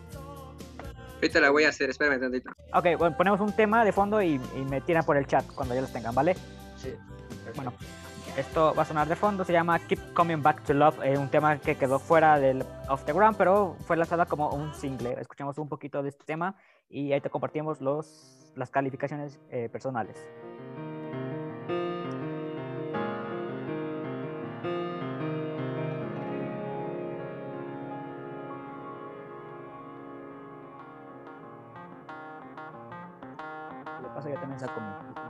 Ahorita 1.14 1.40
la 1.40 1.50
voy 1.50 1.64
a 1.64 1.70
hacer, 1.70 1.88
espérame 1.88 2.20
tantito. 2.20 2.50
Ok, 2.74 2.98
bueno, 2.98 3.16
ponemos 3.16 3.40
un 3.40 3.54
tema 3.54 3.84
de 3.84 3.92
fondo 3.92 4.20
y, 4.20 4.40
y 4.54 4.64
me 4.68 4.82
tiran 4.82 5.04
por 5.04 5.16
el 5.16 5.26
chat 5.26 5.46
cuando 5.54 5.74
ya 5.74 5.80
los 5.80 5.92
tengan, 5.92 6.14
¿vale? 6.14 6.34
Sí, 6.76 6.90
perfecto. 7.28 7.52
Bueno, 7.54 7.72
esto 8.36 8.74
va 8.74 8.82
a 8.82 8.84
sonar 8.84 9.08
de 9.08 9.16
fondo, 9.16 9.42
se 9.44 9.52
llama 9.54 9.78
Keep 9.78 10.12
Coming 10.12 10.42
Back 10.42 10.62
to 10.64 10.74
Love, 10.74 11.02
eh, 11.02 11.16
un 11.16 11.30
tema 11.30 11.58
que 11.58 11.74
quedó 11.76 11.98
fuera 11.98 12.38
del 12.38 12.62
Off 12.90 13.04
the 13.04 13.14
Ground, 13.14 13.36
pero 13.38 13.76
fue 13.86 13.96
lanzada 13.96 14.26
como 14.26 14.50
un 14.50 14.74
single. 14.74 15.16
Escuchamos 15.18 15.56
un 15.56 15.70
poquito 15.70 16.02
de 16.02 16.10
este 16.10 16.24
tema 16.24 16.54
y 16.90 17.12
ahí 17.12 17.20
te 17.22 17.30
compartimos 17.30 17.80
los, 17.80 18.52
las 18.54 18.68
calificaciones 18.68 19.40
eh, 19.50 19.70
personales. 19.70 20.18
Lo 34.58 34.66
que 34.66 35.12
pasa 35.14 35.26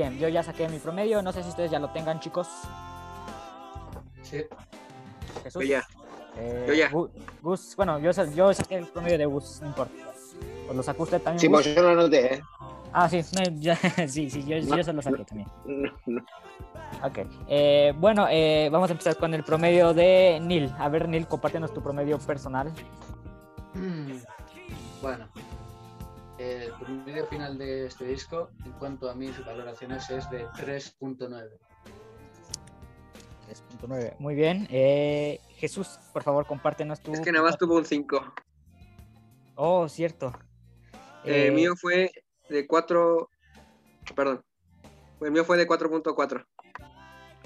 bien, 0.00 0.18
yo 0.18 0.28
ya 0.28 0.42
saqué 0.42 0.68
mi 0.68 0.78
promedio. 0.78 1.22
No 1.22 1.32
sé 1.32 1.42
si 1.42 1.48
ustedes 1.50 1.70
ya 1.70 1.78
lo 1.78 1.90
tengan, 1.90 2.20
chicos. 2.20 2.48
Sí. 4.22 4.42
Jesús. 5.42 5.62
Yo 5.62 5.68
ya. 5.68 5.86
Eh, 6.38 6.64
Yo 6.68 6.74
ya. 6.74 6.90
Gus, 7.42 7.74
bueno, 7.76 7.98
yo, 7.98 8.10
yo 8.34 8.54
saqué 8.54 8.76
el 8.76 8.86
promedio 8.86 9.18
de 9.18 9.26
Gus, 9.26 9.60
no 9.60 9.68
importa. 9.68 9.92
¿O 10.68 10.72
lo 10.72 10.82
sacó 10.82 11.02
usted 11.02 11.20
también? 11.20 11.40
Sí, 11.40 11.46
Gus? 11.48 11.62
pues 11.62 11.74
yo 11.76 11.82
lo 11.82 11.88
anoté, 11.90 12.34
¿eh? 12.34 12.42
Ah, 12.92 13.08
sí, 13.08 13.20
no, 13.36 13.42
ya- 13.60 13.76
sí, 14.08 14.30
sí, 14.30 14.44
yo, 14.44 14.56
No, 14.62 14.76
yo 14.76 14.84
se 14.84 14.92
lo 14.92 15.02
saqué 15.02 15.24
también. 15.24 15.48
No, 15.66 15.90
no. 16.06 16.22
Ok. 17.04 17.18
Eh, 17.48 17.92
bueno, 17.96 18.26
eh, 18.30 18.68
vamos 18.72 18.88
a 18.90 18.92
empezar 18.92 19.16
con 19.16 19.34
el 19.34 19.44
promedio 19.44 19.92
de 19.94 20.38
Neil. 20.42 20.72
A 20.78 20.88
ver, 20.88 21.08
Neil, 21.08 21.26
compártenos 21.26 21.72
tu 21.74 21.82
promedio 21.82 22.18
personal. 22.18 22.72
Mm, 23.74 24.18
Bueno, 25.02 25.28
promedio 26.80 27.26
final 27.26 27.58
de 27.58 27.86
este 27.86 28.06
disco, 28.06 28.50
en 28.64 28.72
cuanto 28.72 29.08
a 29.10 29.14
mis 29.14 29.44
valoraciones, 29.44 30.08
es 30.10 30.28
de 30.30 30.46
3.9. 30.48 31.58
3.9. 33.48 34.14
Muy 34.18 34.34
bien. 34.34 34.66
Eh, 34.70 35.40
Jesús, 35.56 35.98
por 36.12 36.22
favor, 36.22 36.46
compártenos 36.46 37.00
tu. 37.00 37.12
Es 37.12 37.20
que 37.20 37.32
nada 37.32 37.44
más 37.44 37.58
tuvo 37.58 37.76
un 37.76 37.84
5. 37.84 38.34
Oh, 39.56 39.88
cierto. 39.88 40.32
El 41.24 41.34
Eh, 41.34 41.50
mío 41.50 41.74
fue 41.76 42.10
de 42.48 42.66
4. 42.66 43.28
Perdón. 44.14 44.42
El 45.20 45.32
mío 45.32 45.44
fue 45.44 45.56
de 45.58 45.68
4.4. 45.68 46.44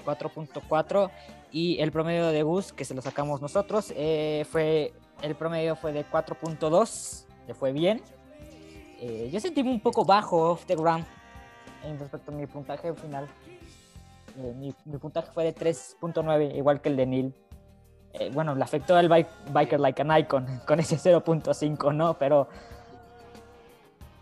4.4 0.05 1.11
y 1.51 1.79
el 1.81 1.91
promedio 1.91 2.27
de 2.27 2.43
Gus 2.43 2.71
que 2.73 2.85
se 2.85 2.93
lo 2.93 3.01
sacamos 3.01 3.41
nosotros 3.41 3.91
eh, 3.95 4.45
fue 4.49 4.93
el 5.23 5.35
promedio 5.35 5.75
fue 5.75 5.93
de 5.93 6.05
4.2 6.05 7.25
le 7.47 7.53
fue 7.55 7.71
bien 7.71 8.03
Eh, 8.99 9.29
yo 9.31 9.39
sentí 9.39 9.61
un 9.61 9.79
poco 9.79 10.05
bajo 10.05 10.51
off 10.51 10.65
the 10.65 10.75
ground 10.75 11.05
en 11.83 11.99
respecto 11.99 12.31
a 12.31 12.35
mi 12.35 12.45
puntaje 12.47 12.93
final. 12.93 13.27
Eh, 14.37 14.53
mi, 14.57 14.73
mi 14.85 14.97
puntaje 14.97 15.31
fue 15.31 15.43
de 15.43 15.55
3.9 15.55 16.55
igual 16.55 16.81
que 16.81 16.89
el 16.89 16.95
de 16.97 17.05
Neil. 17.05 17.33
Eh, 18.13 18.29
bueno 18.33 18.55
le 18.55 18.63
afectó 18.63 18.97
el 18.97 19.09
bike- 19.09 19.27
biker 19.51 19.79
like 19.79 20.01
an 20.01 20.17
icon 20.17 20.45
con 20.67 20.79
ese 20.79 20.95
0.5 20.97 21.93
no 21.93 22.13
pero 22.17 22.47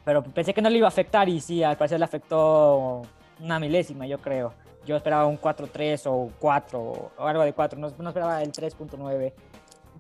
pero 0.04 0.24
pensé 0.24 0.52
que 0.54 0.64
no 0.64 0.70
le 0.72 0.80
iba 0.80 0.88
a 0.88 0.90
afectar 0.90 1.30
y 1.30 1.40
sí 1.40 1.64
al 1.64 1.78
parecer 1.78 2.00
le 2.00 2.06
afectó 2.06 3.04
una 3.40 3.60
milésima 3.60 4.06
yo 4.08 4.18
creo. 4.18 4.54
Yo 4.86 4.98
esperaba 4.98 5.26
un 5.28 5.40
4.3 5.40 6.02
o 6.08 6.30
4 6.40 6.82
o 7.18 7.28
algo 7.28 7.44
de 7.44 7.54
4, 7.54 7.80
no, 7.80 7.90
no 7.98 8.10
esperaba 8.10 8.42
el 8.44 8.52
3.9. 8.52 9.32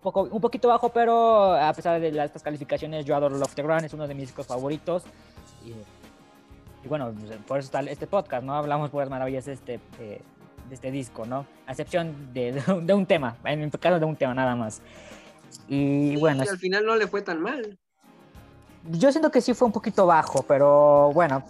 Un, 0.03 0.11
poco, 0.11 0.23
un 0.23 0.41
poquito 0.41 0.67
bajo, 0.67 0.89
pero 0.89 1.53
a 1.53 1.71
pesar 1.71 1.99
de 2.01 2.11
las, 2.11 2.25
estas 2.25 2.43
calificaciones, 2.43 3.05
yo 3.05 3.15
adoro 3.15 3.37
Love 3.37 3.55
the 3.55 3.63
Ground, 3.63 3.85
es 3.85 3.93
uno 3.93 4.05
de 4.05 4.13
mis 4.13 4.25
discos 4.27 4.45
favoritos. 4.45 5.03
Y, 5.65 5.69
y 6.85 6.87
bueno, 6.89 7.13
pues, 7.17 7.37
por 7.47 7.59
eso 7.59 7.67
está 7.67 7.79
este 7.89 8.05
podcast, 8.05 8.43
¿no? 8.43 8.53
Hablamos 8.53 8.89
por 8.89 8.99
las 9.01 9.09
maravillas 9.09 9.45
de 9.45 9.53
este, 9.53 9.79
eh, 9.99 10.21
de 10.67 10.75
este 10.75 10.91
disco, 10.91 11.25
¿no? 11.25 11.45
A 11.67 11.71
excepción 11.71 12.33
de, 12.33 12.51
de 12.51 12.73
un- 12.73 12.85
de 12.85 12.93
un 12.93 13.05
tema, 13.05 13.37
en 13.45 13.61
mi 13.61 13.71
caso 13.71 13.97
de 13.97 14.05
un 14.05 14.17
tema 14.17 14.33
nada 14.33 14.55
más. 14.57 14.81
Y 15.69 16.17
bueno, 16.17 16.43
Y 16.43 16.49
al 16.49 16.57
final 16.57 16.85
no 16.85 16.95
le 16.97 17.07
fue 17.07 17.21
tan 17.21 17.39
mal. 17.41 17.77
yo 18.91 19.09
siento 19.11 19.31
que 19.31 19.39
sí 19.39 19.53
fue 19.53 19.67
un 19.67 19.71
poquito 19.71 20.05
bajo, 20.05 20.43
pero 20.43 21.11
bueno. 21.13 21.43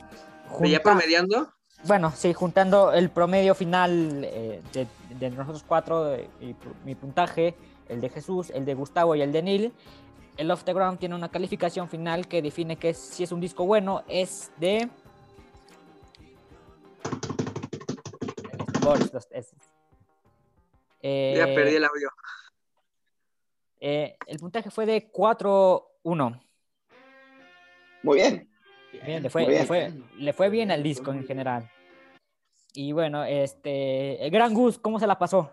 Pero 0.59 0.69
ya 0.69 0.77
junta- 0.77 0.84
promediando, 0.84 1.51
Bueno, 1.85 2.11
sí, 2.15 2.34
juntando 2.34 2.93
el 2.93 3.09
promedio 3.09 3.55
final 3.55 4.21
eh, 4.25 4.61
de, 4.73 4.88
de 5.17 5.30
nosotros 5.31 5.65
cuatro, 5.67 6.13
eh, 6.13 6.30
y 6.39 6.55
mi 6.85 6.93
puntaje, 6.93 7.55
el 7.89 8.01
de 8.01 8.10
Jesús, 8.10 8.49
el 8.51 8.65
de 8.65 8.73
Gustavo 8.73 9.15
y 9.15 9.22
el 9.22 9.31
de 9.31 9.41
Neil, 9.43 9.73
el 10.38 10.49
Off 10.51 10.64
the 10.64 10.73
Ground 10.73 10.99
tiene 10.99 11.15
una 11.15 11.30
calificación 11.30 11.88
final 11.89 12.27
que 12.27 12.41
define 12.41 12.76
que 12.77 12.89
es- 12.89 12.97
si 12.97 13.23
es 13.23 13.31
un 13.31 13.39
disco 13.39 13.65
bueno 13.65 14.03
es 14.07 14.51
de... 14.57 14.89
Boris, 18.81 19.14
los 19.14 19.27
S. 19.31 19.55
Eh, 21.01 21.34
ya 21.38 21.45
perdí 21.45 21.76
el 21.76 21.84
audio. 21.85 22.10
eh, 23.80 24.15
el 24.27 24.39
puntaje 24.39 24.69
fue 24.72 24.85
de 24.85 25.11
4-1. 25.11 26.41
Muy 28.03 28.15
bien. 28.18 28.49
Bien, 29.05 29.23
le 29.23 29.30
fue, 29.30 29.41
Muy 29.43 29.51
le 29.51 29.55
bien. 29.55 29.68
fue, 29.68 29.93
le 30.18 30.34
fue 30.34 30.49
bien 30.49 30.72
al 30.72 30.84
disco 30.84 31.11
en 31.11 31.26
general. 31.26 31.69
Y 32.73 32.91
bueno, 32.91 33.23
este, 33.23 34.23
el 34.23 34.31
Gran 34.31 34.53
Gus, 34.53 34.77
¿cómo 34.80 34.99
se 34.99 35.07
la 35.07 35.18
pasó? 35.18 35.51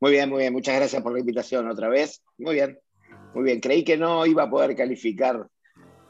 Muy 0.00 0.12
bien, 0.12 0.28
muy 0.28 0.38
bien. 0.40 0.52
Muchas 0.52 0.76
gracias 0.76 1.02
por 1.02 1.12
la 1.12 1.20
invitación 1.20 1.68
otra 1.68 1.88
vez. 1.88 2.22
Muy 2.38 2.54
bien. 2.54 2.78
Muy 3.34 3.44
bien. 3.44 3.60
Creí 3.60 3.84
que 3.84 3.96
no 3.96 4.24
iba 4.26 4.44
a 4.44 4.50
poder 4.50 4.74
calificar 4.76 5.46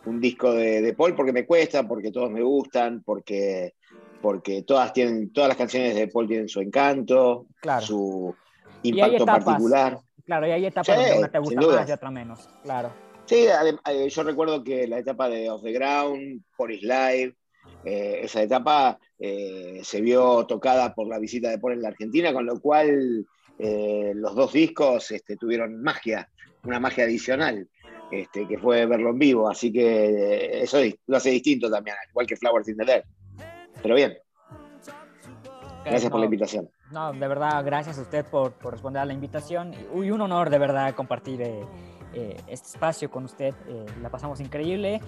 un 0.05 0.20
disco 0.20 0.52
de, 0.52 0.81
de 0.81 0.94
Paul 0.94 1.15
porque 1.15 1.32
me 1.32 1.47
cuesta, 1.47 1.86
porque 1.86 2.10
todos 2.10 2.31
me 2.31 2.43
gustan, 2.43 3.02
porque, 3.02 3.74
porque 4.23 4.62
todas 4.62 4.93
tienen, 4.93 5.32
todas 5.32 5.48
las 5.48 5.56
canciones 5.56 5.94
de 5.94 6.09
Paul 6.09 6.27
tienen 6.27 6.48
su 6.48 6.60
encanto, 6.60 7.47
Claro. 7.60 7.85
su 7.85 8.35
impacto 8.82 9.27
particular. 9.27 9.98
Claro, 10.24 10.47
y 10.47 10.51
hay 10.51 10.66
etapas 10.66 10.86
Sí, 10.86 10.93
donde 11.02 11.19
una 11.19 11.31
te 11.31 11.39
gusta 11.39 11.60
más 11.60 11.89
y 11.89 11.93
otra 11.93 12.10
menos, 12.10 12.48
claro. 12.62 12.93
Sí, 13.24 13.47
eh, 13.47 14.09
yo 14.09 14.23
recuerdo 14.23 14.62
que 14.65 14.86
la 14.86 14.98
etapa 14.98 15.28
de 15.28 15.51
Off 15.51 15.62
the 15.62 15.73
Ground, 15.73 16.43
Paul 16.56 16.73
is 16.73 16.82
Live, 16.82 17.35
eh, 17.85 18.20
esa 18.23 18.43
etapa 18.43 18.98
eh, 19.19 19.81
se 19.82 20.01
vio 20.01 20.47
tocada 20.47 20.94
por 20.94 21.09
la 21.09 21.19
visita 21.19 21.51
de 21.51 21.59
Paul 21.59 21.74
en 21.74 21.82
la 21.82 21.89
Argentina, 21.89 22.32
con 22.32 22.47
lo 22.47 22.60
cual 22.60 23.27
eh, 23.59 24.12
los 24.14 24.35
dos 24.35 24.52
discos 24.52 25.10
este, 25.10 25.36
tuvieron 25.36 25.82
magia, 25.82 26.28
una 26.64 26.78
magia 26.78 27.05
adicional, 27.05 27.68
este, 28.10 28.47
que 28.47 28.59
fue 28.59 28.86
verlo 28.86 29.10
en 29.10 29.18
vivo. 29.18 29.48
Así 29.48 29.72
que 29.72 29.82
eh, 29.82 30.62
eso 30.62 30.78
lo 31.06 31.16
hace 31.16 31.30
distinto 31.30 31.70
también, 31.70 31.97
igual 32.10 32.26
que 32.26 32.36
Flowers 32.36 32.68
in 32.68 32.76
the 32.76 32.85
Dirt. 32.85 33.05
Pero 33.82 33.94
bien, 33.94 34.16
gracias 35.85 36.10
por 36.10 36.18
no, 36.18 36.18
la 36.20 36.24
invitación. 36.24 36.70
No, 36.93 37.12
de 37.12 37.28
verdad, 37.28 37.64
gracias 37.64 37.98
a 37.98 38.02
usted 38.02 38.24
por, 38.26 38.52
por 38.52 38.72
responder 38.72 39.02
a 39.02 39.05
la 39.05 39.12
invitación. 39.12 39.74
Uy, 39.93 40.10
un 40.10 40.20
honor 40.20 40.51
de 40.51 40.59
verdad 40.59 40.94
compartir 40.94 41.43
eh, 41.43 41.64
eh, 42.14 42.36
este 42.47 42.68
espacio 42.68 43.10
con 43.10 43.24
usted. 43.24 43.55
la 44.01 44.10
pasamos 44.10 44.40
increíble. 44.40 45.01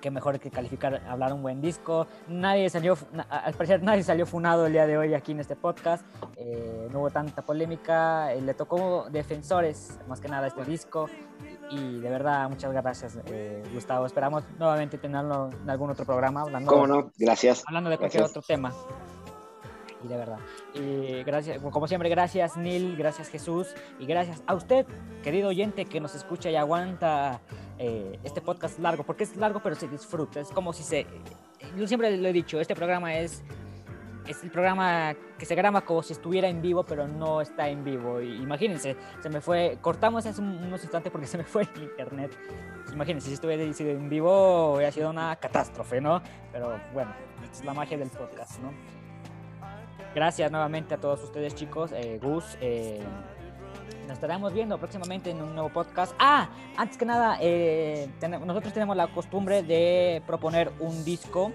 Qué 0.00 0.10
mejor 0.10 0.38
que 0.38 0.50
calificar, 0.50 1.02
hablar 1.08 1.32
un 1.32 1.42
buen 1.42 1.60
disco. 1.60 2.06
Nadie 2.28 2.68
salió, 2.70 2.96
al 3.30 3.54
parecer 3.54 3.82
nadie 3.82 4.02
salió 4.02 4.26
funado 4.26 4.66
el 4.66 4.72
día 4.72 4.86
de 4.86 4.98
hoy 4.98 5.14
aquí 5.14 5.32
en 5.32 5.40
este 5.40 5.56
podcast. 5.56 6.04
eh, 6.36 6.88
no 6.92 7.00
hubo 7.00 7.10
tanta 7.10 7.42
polémica. 7.42 8.32
eh, 8.32 8.40
le 8.40 8.54
tocó 8.54 9.08
defensores, 9.10 9.98
más 10.08 10.20
que 10.20 10.28
nada, 10.28 10.46
este 10.46 10.64
disco. 10.64 11.08
Y 11.70 12.00
de 12.00 12.08
verdad, 12.10 12.48
muchas 12.48 12.72
gracias, 12.72 13.18
eh, 13.26 13.62
Gustavo. 13.74 14.06
Esperamos 14.06 14.44
nuevamente 14.58 14.96
tenerlo 14.98 15.50
en 15.62 15.68
algún 15.68 15.90
otro 15.90 16.04
programa 16.06 16.40
hablando 16.42 16.70
¿Cómo 16.70 16.86
no? 16.86 17.10
Gracias. 17.18 17.62
hablando 17.66 17.90
de 17.90 17.98
cualquier 17.98 18.22
Gracias. 18.22 18.36
otro 18.38 18.46
tema. 18.46 18.72
Y 20.04 20.08
de 20.08 20.16
verdad. 20.16 20.38
Y 20.74 21.22
gracias, 21.24 21.58
como 21.60 21.88
siempre, 21.88 22.08
gracias 22.08 22.56
Neil, 22.56 22.96
gracias 22.96 23.28
Jesús 23.28 23.68
y 23.98 24.06
gracias 24.06 24.42
a 24.46 24.54
usted, 24.54 24.86
querido 25.24 25.48
oyente 25.48 25.84
que 25.86 26.00
nos 26.00 26.14
escucha 26.14 26.50
y 26.50 26.56
aguanta 26.56 27.40
eh, 27.78 28.18
este 28.22 28.40
podcast 28.40 28.78
largo, 28.78 29.02
porque 29.04 29.24
es 29.24 29.36
largo 29.36 29.60
pero 29.62 29.74
se 29.74 29.88
disfruta. 29.88 30.40
Es 30.40 30.50
como 30.50 30.72
si 30.72 30.82
se... 30.84 31.06
Yo 31.76 31.86
siempre 31.88 32.16
lo 32.16 32.28
he 32.28 32.32
dicho, 32.32 32.60
este 32.60 32.76
programa 32.76 33.16
es, 33.18 33.42
es 34.28 34.42
el 34.44 34.50
programa 34.52 35.16
que 35.36 35.44
se 35.46 35.56
graba 35.56 35.80
como 35.80 36.02
si 36.04 36.12
estuviera 36.12 36.48
en 36.48 36.62
vivo, 36.62 36.84
pero 36.84 37.08
no 37.08 37.40
está 37.40 37.68
en 37.68 37.82
vivo. 37.82 38.20
Imagínense, 38.20 38.96
se 39.20 39.28
me 39.28 39.40
fue, 39.40 39.78
cortamos 39.80 40.24
hace 40.26 40.40
un- 40.40 40.62
unos 40.62 40.80
instantes 40.84 41.10
porque 41.10 41.26
se 41.28 41.38
me 41.38 41.44
fue 41.44 41.62
el 41.74 41.82
internet. 41.82 42.30
Imagínense, 42.92 43.26
si 43.28 43.34
estuviera 43.34 43.62
en 43.64 44.08
vivo, 44.08 44.74
hubiera 44.74 44.92
sido 44.92 45.10
una 45.10 45.34
catástrofe, 45.36 46.00
¿no? 46.00 46.22
Pero 46.52 46.78
bueno, 46.94 47.12
es 47.52 47.64
la 47.64 47.74
magia 47.74 47.98
del 47.98 48.08
podcast, 48.10 48.60
¿no? 48.60 48.72
Gracias 50.14 50.50
nuevamente 50.50 50.94
a 50.94 50.98
todos 50.98 51.22
ustedes, 51.22 51.54
chicos. 51.54 51.92
Eh, 51.92 52.18
Gus, 52.22 52.56
eh, 52.60 53.00
nos 54.02 54.12
estaremos 54.12 54.52
viendo 54.52 54.78
próximamente 54.78 55.30
en 55.30 55.42
un 55.42 55.54
nuevo 55.54 55.68
podcast. 55.70 56.14
Ah, 56.18 56.48
antes 56.76 56.96
que 56.96 57.04
nada, 57.04 57.36
eh, 57.40 58.08
nosotros 58.44 58.72
tenemos 58.72 58.96
la 58.96 59.08
costumbre 59.08 59.62
de 59.62 60.22
proponer 60.26 60.72
un 60.80 61.04
disco 61.04 61.52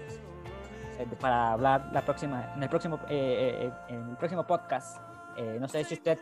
eh, 0.98 1.06
para 1.20 1.52
hablar 1.52 1.90
la 1.92 2.04
próxima, 2.04 2.52
en 2.56 2.62
el 2.62 2.68
próximo, 2.68 3.00
eh, 3.08 3.68
eh, 3.68 3.70
en 3.88 4.10
el 4.10 4.16
próximo 4.16 4.46
podcast. 4.46 4.98
No 5.58 5.66
sé 5.66 5.82
si 5.82 5.94
usted 5.94 6.16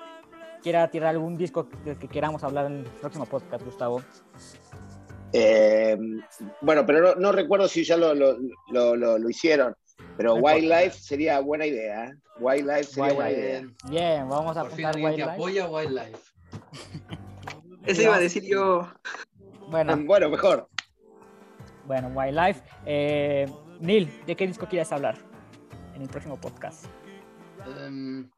quiera 0.63 0.89
tirar 0.91 1.11
algún 1.11 1.37
disco 1.37 1.69
del 1.85 1.99
que 1.99 2.09
queramos 2.09 2.43
hablar 2.45 2.65
en 2.67 2.79
el 2.79 2.85
próximo 2.87 3.27
podcast, 3.27 3.63
Gustavo. 3.63 4.03
Eh, 5.35 5.99
bueno, 6.63 6.87
pero 6.87 7.01
no, 7.03 7.15
no 7.17 7.33
recuerdo 7.33 7.69
si 7.69 7.85
ya 7.85 7.99
lo- 7.99 8.15
lo- 8.15 8.39
lo- 8.97 9.19
lo 9.19 9.29
hicieron. 9.29 9.77
Pero 10.17 10.37
No. 10.37 10.43
Wildlife 10.43 10.93
sería 10.99 11.41
buena 11.41 11.67
idea. 11.67 12.07
¿eh? 12.07 12.15
Wildlife 12.41 12.85
sería 12.85 13.13
buena 13.15 13.31
idea. 13.31 13.63
Bien, 13.89 14.29
vamos 14.29 14.57
a 14.57 14.63
Por 14.63 14.73
fin 14.73 14.87
apuntar 14.87 15.11
alguien 15.13 15.15
que 15.17 15.23
Wildlife. 15.23 15.33
apoya 15.33 15.69
Wildlife. 15.69 16.33
Eso 17.87 18.03
iba 18.03 18.17
a 18.17 18.21
decir 18.21 18.45
yo. 18.45 18.89
Bueno, 19.69 19.97
Bueno, 20.07 20.29
mejor. 20.31 20.69
Bueno, 21.87 22.09
Wildlife. 22.15 22.63
Eh, 22.87 23.47
Neil, 23.81 24.09
¿de 24.27 24.37
qué 24.37 24.47
disco 24.47 24.67
quieres 24.69 24.93
hablar 24.93 25.19
en 25.95 26.03
el 26.03 26.09
próximo 26.09 26.41
podcast? 26.41 26.87
Em, 27.81 28.31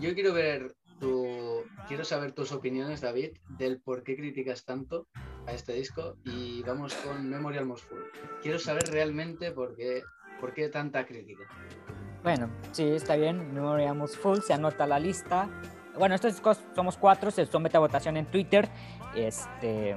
yo 0.00 0.14
quiero 0.14 0.32
ver 0.34 0.74
tu. 0.98 1.62
Quiero 1.88 2.04
saber 2.04 2.32
tus 2.32 2.52
opiniones, 2.52 3.00
David, 3.00 3.30
del 3.48 3.80
por 3.80 4.02
qué 4.02 4.16
criticas 4.16 4.64
tanto 4.64 5.06
a 5.46 5.52
este 5.52 5.72
disco 5.72 6.16
y 6.24 6.62
vamos 6.62 6.94
con 6.96 7.28
Memory 7.28 7.56
Almost 7.58 7.84
Full. 7.88 7.98
Quiero 8.42 8.58
saber 8.58 8.84
realmente 8.90 9.50
por 9.52 9.74
qué, 9.76 10.02
por 10.40 10.52
qué 10.54 10.68
tanta 10.68 11.04
crítica. 11.04 11.42
Bueno, 12.22 12.48
sí, 12.72 12.88
está 12.88 13.16
bien. 13.16 13.54
Memory 13.54 13.84
Almost 13.84 14.16
Full, 14.16 14.38
se 14.40 14.52
anota 14.52 14.86
la 14.86 14.98
lista. 14.98 15.48
Bueno, 15.98 16.14
estos 16.14 16.32
discos 16.32 16.60
somos 16.74 16.96
cuatro, 16.96 17.30
se 17.30 17.46
somete 17.46 17.76
a 17.76 17.80
votación 17.80 18.16
en 18.16 18.26
Twitter. 18.26 18.68
Este. 19.14 19.96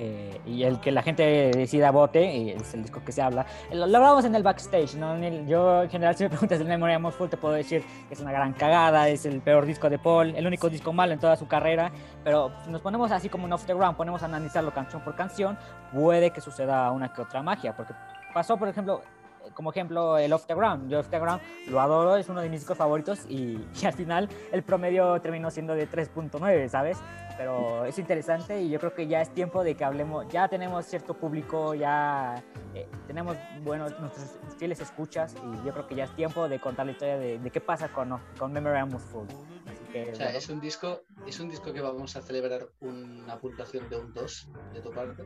eh, 0.00 0.40
y 0.46 0.62
el 0.62 0.78
que 0.80 0.92
la 0.92 1.02
gente 1.02 1.50
decida 1.54 1.90
vote 1.90 2.54
es 2.54 2.72
el 2.72 2.82
disco 2.82 3.02
que 3.04 3.10
se 3.10 3.20
habla. 3.20 3.44
Lo, 3.72 3.84
lo 3.86 3.96
hablamos 3.96 4.24
en 4.24 4.34
el 4.36 4.44
backstage, 4.44 4.94
¿no? 4.94 5.16
En 5.16 5.24
el- 5.24 5.46
yo 5.48 5.82
en 5.82 5.90
general 5.90 6.14
si 6.16 6.22
me 6.22 6.30
preguntas 6.30 6.58
del 6.60 6.68
Memory 6.68 6.92
Almost 6.92 7.18
Full 7.18 7.28
te 7.28 7.36
puedo 7.36 7.54
decir 7.54 7.82
que 8.06 8.14
es 8.14 8.20
una 8.20 8.30
gran 8.30 8.52
cagada, 8.52 9.08
es 9.08 9.26
el 9.26 9.40
peor 9.40 9.66
disco 9.66 9.90
de 9.90 9.98
Paul, 9.98 10.36
el 10.36 10.46
único 10.46 10.70
disco 10.70 10.92
malo 10.92 11.12
en 11.14 11.18
toda 11.18 11.34
su 11.36 11.48
carrera, 11.48 11.90
pero 12.22 12.52
nos 12.68 12.80
ponemos 12.80 13.10
así 13.10 13.28
como 13.28 13.46
en 13.48 13.52
Off 13.52 13.64
the 13.66 13.74
Ground, 13.74 13.96
ponemos 13.96 14.22
a 14.22 14.26
analizarlo 14.26 14.72
canción 14.72 15.02
por 15.02 15.16
canción, 15.16 15.58
puede 15.92 16.30
que 16.30 16.40
suceda 16.40 16.90
una 16.92 17.12
que 17.12 17.20
otra 17.20 17.42
magia, 17.42 17.74
porque 17.76 17.92
pasó 18.32 18.56
por 18.56 18.68
ejemplo 18.68 19.02
eh, 19.44 19.50
como 19.54 19.70
ejemplo 19.70 20.18
el 20.18 20.32
Off 20.32 20.46
the 20.46 20.54
Ground. 20.54 20.90
Yo 20.90 21.00
Off 21.00 21.08
the 21.08 21.18
Ground 21.18 21.40
lo 21.68 21.80
adoro, 21.80 22.16
es 22.16 22.28
uno 22.28 22.40
de 22.40 22.48
mis 22.48 22.60
discos 22.60 22.78
favoritos 22.78 23.24
y, 23.28 23.64
y 23.82 23.86
al 23.86 23.92
final 23.92 24.28
el 24.52 24.62
promedio 24.62 25.20
terminó 25.20 25.50
siendo 25.50 25.74
de 25.74 25.88
3.9, 25.88 26.68
¿sabes? 26.68 26.98
Pero 27.36 27.84
es 27.84 27.96
interesante 27.98 28.60
y 28.60 28.68
yo 28.68 28.80
creo 28.80 28.94
que 28.94 29.06
ya 29.06 29.20
es 29.20 29.30
tiempo 29.30 29.62
de 29.62 29.76
que 29.76 29.84
hablemos, 29.84 30.26
ya 30.28 30.48
tenemos 30.48 30.84
cierto 30.86 31.14
público, 31.14 31.72
ya 31.72 32.42
eh, 32.74 32.88
tenemos, 33.06 33.36
bueno, 33.62 33.88
nuestros 34.00 34.38
fieles 34.58 34.80
escuchas 34.80 35.36
y 35.36 35.64
yo 35.64 35.72
creo 35.72 35.86
que 35.86 35.94
ya 35.94 36.04
es 36.04 36.16
tiempo 36.16 36.48
de 36.48 36.58
contar 36.60 36.86
la 36.86 36.92
historia 36.92 37.16
de, 37.16 37.38
de 37.38 37.50
qué 37.50 37.60
pasa 37.60 37.88
con, 37.88 38.18
con 38.36 38.52
Memory 38.52 38.78
Almost 38.78 39.06
Full. 39.12 39.28
Así 39.66 39.84
que, 39.92 40.10
O 40.10 40.14
sea, 40.16 40.26
bueno, 40.26 40.38
es 40.38 40.48
un 40.48 40.60
disco, 40.60 41.02
es 41.28 41.38
un 41.38 41.48
disco 41.48 41.72
que 41.72 41.80
vamos 41.80 42.16
a 42.16 42.22
celebrar 42.22 42.68
una 42.80 43.38
puntuación 43.38 43.88
de 43.88 43.98
un 43.98 44.12
2 44.12 44.48
de 44.74 44.80
tu 44.80 44.90
parte. 44.90 45.24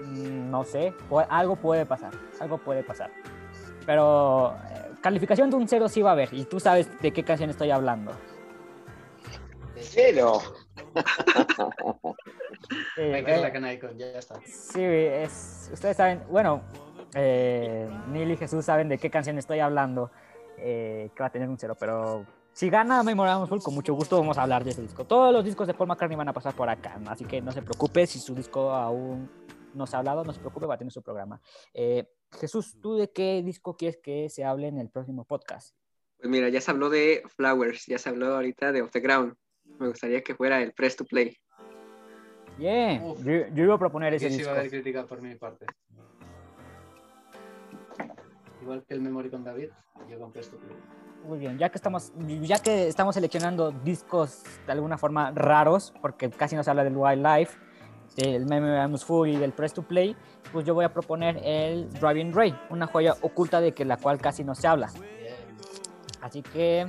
Mm, 0.00 0.50
No 0.50 0.64
sé, 0.64 0.94
algo 1.28 1.56
puede 1.56 1.86
pasar, 1.86 2.12
algo 2.40 2.58
puede 2.58 2.82
pasar. 2.82 3.10
Pero 3.86 4.56
eh, 4.70 4.90
calificación 5.00 5.50
de 5.50 5.56
un 5.56 5.68
cero 5.68 5.88
sí 5.88 6.02
va 6.02 6.10
a 6.10 6.12
haber, 6.12 6.32
y 6.32 6.44
tú 6.44 6.60
sabes 6.60 6.88
de 7.00 7.12
qué 7.12 7.22
canción 7.22 7.50
estoy 7.50 7.70
hablando. 7.70 8.12
De 9.74 9.82
Cero. 9.82 10.40
Sí, 12.94 13.02
es 13.02 13.26
eh, 13.28 13.38
la 13.40 13.52
Can 13.52 13.70
Icon, 13.72 13.98
ya 13.98 14.06
está. 14.18 14.36
sí, 14.46 14.82
es, 14.82 15.70
ustedes 15.72 15.96
saben, 15.96 16.22
bueno, 16.30 16.62
eh, 17.14 17.88
Neil 18.08 18.30
y 18.32 18.36
Jesús 18.36 18.64
saben 18.64 18.88
de 18.88 18.98
qué 18.98 19.10
canción 19.10 19.36
estoy 19.38 19.58
hablando, 19.60 20.10
eh, 20.58 21.10
que 21.14 21.22
va 21.22 21.26
a 21.26 21.30
tener 21.30 21.48
un 21.48 21.58
cero, 21.58 21.76
pero 21.78 22.24
si 22.52 22.70
gana 22.70 23.02
Memorable 23.02 23.46
Full, 23.48 23.60
con 23.60 23.74
mucho 23.74 23.94
gusto 23.94 24.18
vamos 24.18 24.38
a 24.38 24.42
hablar 24.42 24.62
de 24.64 24.70
ese 24.70 24.82
disco. 24.82 25.04
Todos 25.04 25.32
los 25.32 25.44
discos 25.44 25.66
de 25.66 25.74
Paul 25.74 25.88
McCartney 25.88 26.16
van 26.16 26.28
a 26.28 26.32
pasar 26.32 26.54
por 26.54 26.68
acá, 26.68 26.96
así 27.08 27.24
que 27.24 27.42
no 27.42 27.50
se 27.52 27.60
preocupe 27.62 28.06
si 28.06 28.20
su 28.20 28.34
disco 28.34 28.70
aún 28.70 29.28
no 29.74 29.86
se 29.86 29.96
ha 29.96 29.98
hablado, 29.98 30.24
no 30.24 30.32
se 30.32 30.40
preocupe, 30.40 30.66
va 30.66 30.74
a 30.74 30.78
tener 30.78 30.92
su 30.92 31.02
programa. 31.02 31.40
Eh, 31.72 32.08
Jesús, 32.32 32.78
¿tú 32.80 32.96
de 32.96 33.10
qué 33.10 33.42
disco 33.42 33.76
quieres 33.76 33.98
que 33.98 34.28
se 34.28 34.44
hable 34.44 34.68
en 34.68 34.78
el 34.78 34.90
próximo 34.90 35.24
podcast? 35.24 35.76
Pues 36.16 36.30
mira, 36.30 36.48
ya 36.48 36.60
se 36.60 36.70
habló 36.70 36.90
de 36.90 37.22
Flowers, 37.28 37.86
ya 37.86 37.98
se 37.98 38.08
habló 38.08 38.34
ahorita 38.34 38.72
de 38.72 38.82
Off 38.82 38.90
the 38.90 39.00
Ground. 39.00 39.34
Me 39.78 39.88
gustaría 39.88 40.22
que 40.22 40.34
fuera 40.34 40.62
el 40.62 40.72
Press 40.72 40.96
to 40.96 41.04
Play. 41.04 41.36
Bien, 42.56 43.02
Uf. 43.02 43.22
yo, 43.24 43.48
yo 43.48 43.64
iba 43.64 43.74
a 43.74 43.78
proponer 43.78 44.14
ese 44.14 44.30
sí 44.30 44.36
disco. 44.36 44.50
va 44.50 44.56
a 44.56 44.60
haber 44.60 44.70
crítica 44.70 45.06
por 45.06 45.20
mi 45.20 45.34
parte. 45.34 45.66
Igual 48.62 48.84
que 48.86 48.94
el 48.94 49.00
Memory 49.00 49.30
con 49.30 49.44
David, 49.44 49.68
yo 50.08 50.18
compré 50.18 50.40
esto. 50.40 50.56
Muy 51.24 51.38
bien, 51.38 51.58
ya 51.58 51.70
que 51.70 51.76
estamos, 51.76 52.12
ya 52.42 52.58
que 52.58 52.88
estamos 52.88 53.14
seleccionando 53.14 53.72
discos 53.72 54.42
de 54.66 54.72
alguna 54.72 54.98
forma 54.98 55.32
raros, 55.32 55.92
porque 56.00 56.30
casi 56.30 56.54
no 56.54 56.62
se 56.62 56.70
habla 56.70 56.84
del 56.84 56.96
Wildlife, 56.96 57.58
del 58.16 58.46
Memories 58.46 59.04
Full 59.04 59.28
y 59.28 59.36
del 59.36 59.52
Press 59.52 59.74
to 59.74 59.82
Play, 59.82 60.16
pues 60.52 60.64
yo 60.64 60.74
voy 60.74 60.84
a 60.84 60.92
proponer 60.92 61.40
el 61.42 61.90
Driving 61.90 62.32
Ray, 62.32 62.54
una 62.70 62.86
joya 62.86 63.14
oculta 63.22 63.60
de 63.60 63.72
que 63.72 63.84
la 63.84 63.96
cual 63.96 64.18
casi 64.18 64.44
no 64.44 64.54
se 64.54 64.66
habla. 64.68 64.90
Así 66.20 66.40
que, 66.42 66.86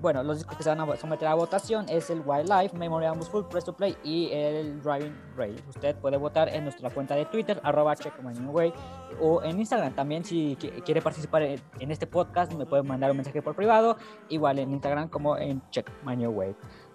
bueno, 0.00 0.22
los 0.22 0.38
discos 0.38 0.56
que 0.56 0.62
se 0.62 0.70
van 0.70 0.80
a 0.80 0.96
someter 0.96 1.28
a 1.28 1.34
votación 1.34 1.86
es 1.88 2.08
el 2.08 2.22
Wildlife, 2.24 2.74
Memory 2.76 3.04
Almost 3.06 3.30
Full, 3.30 3.44
Press 3.44 3.64
to 3.64 3.74
Play 3.76 3.96
y 4.02 4.30
el 4.32 4.80
Driving 4.80 5.14
Ray. 5.36 5.56
Usted 5.68 5.96
puede 5.96 6.16
votar 6.16 6.48
en 6.48 6.64
nuestra 6.64 6.88
cuenta 6.88 7.14
de 7.14 7.26
Twitter, 7.26 7.60
arroba 7.62 7.94
checkmyway, 7.96 8.72
o 9.20 9.42
en 9.42 9.58
Instagram 9.58 9.92
también 9.94 10.24
si 10.24 10.56
qui- 10.56 10.82
quiere 10.82 11.02
participar 11.02 11.42
en, 11.42 11.90
este 11.90 12.06
podcast 12.06 12.54
me 12.54 12.64
puede 12.64 12.82
mandar 12.82 13.10
un 13.10 13.18
mensaje 13.18 13.42
por 13.42 13.54
privado, 13.54 13.98
igual 14.30 14.58
en 14.58 14.70
Instagram 14.70 15.08
como 15.10 15.36
en 15.36 15.60
Check. 15.70 15.90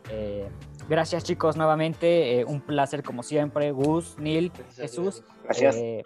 Eh, 0.09 0.49
gracias 0.87 1.23
chicos 1.23 1.57
nuevamente, 1.57 2.39
eh, 2.39 2.45
un 2.45 2.61
placer 2.61 3.03
como 3.03 3.23
siempre, 3.23 3.71
Gus, 3.71 4.17
Neil, 4.17 4.51
Gracias 4.53 4.77
Jesús. 4.77 5.23
Gracias. 5.43 5.75
Eh, 5.75 6.03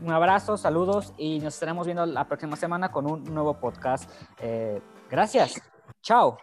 un 0.00 0.10
abrazo, 0.10 0.56
saludos 0.56 1.12
y 1.16 1.38
nos 1.38 1.54
estaremos 1.54 1.86
viendo 1.86 2.04
la 2.06 2.26
próxima 2.26 2.56
semana 2.56 2.90
con 2.90 3.06
un 3.10 3.22
nuevo 3.24 3.54
podcast. 3.54 4.10
Eh, 4.40 4.80
gracias. 5.10 5.60
Chao. 6.02 6.38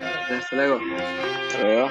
Hasta 0.00 0.56
luego. 0.56 0.78
Hasta 1.48 1.62
luego. 1.62 1.88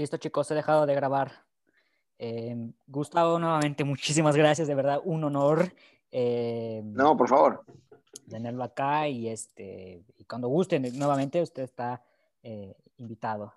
Listo 0.00 0.16
chicos, 0.16 0.50
he 0.50 0.54
dejado 0.54 0.86
de 0.86 0.94
grabar. 0.94 1.30
Eh, 2.18 2.56
Gustavo, 2.86 3.38
nuevamente 3.38 3.84
muchísimas 3.84 4.34
gracias, 4.34 4.66
de 4.66 4.74
verdad, 4.74 5.02
un 5.04 5.22
honor 5.24 5.74
eh, 6.10 6.80
No, 6.82 7.14
por 7.18 7.28
favor. 7.28 7.66
tenerlo 8.26 8.64
acá 8.64 9.08
y, 9.08 9.28
este, 9.28 10.02
y 10.16 10.24
cuando 10.24 10.48
gusten 10.48 10.98
nuevamente 10.98 11.42
usted 11.42 11.64
está 11.64 12.02
eh, 12.42 12.74
invitado. 12.96 13.52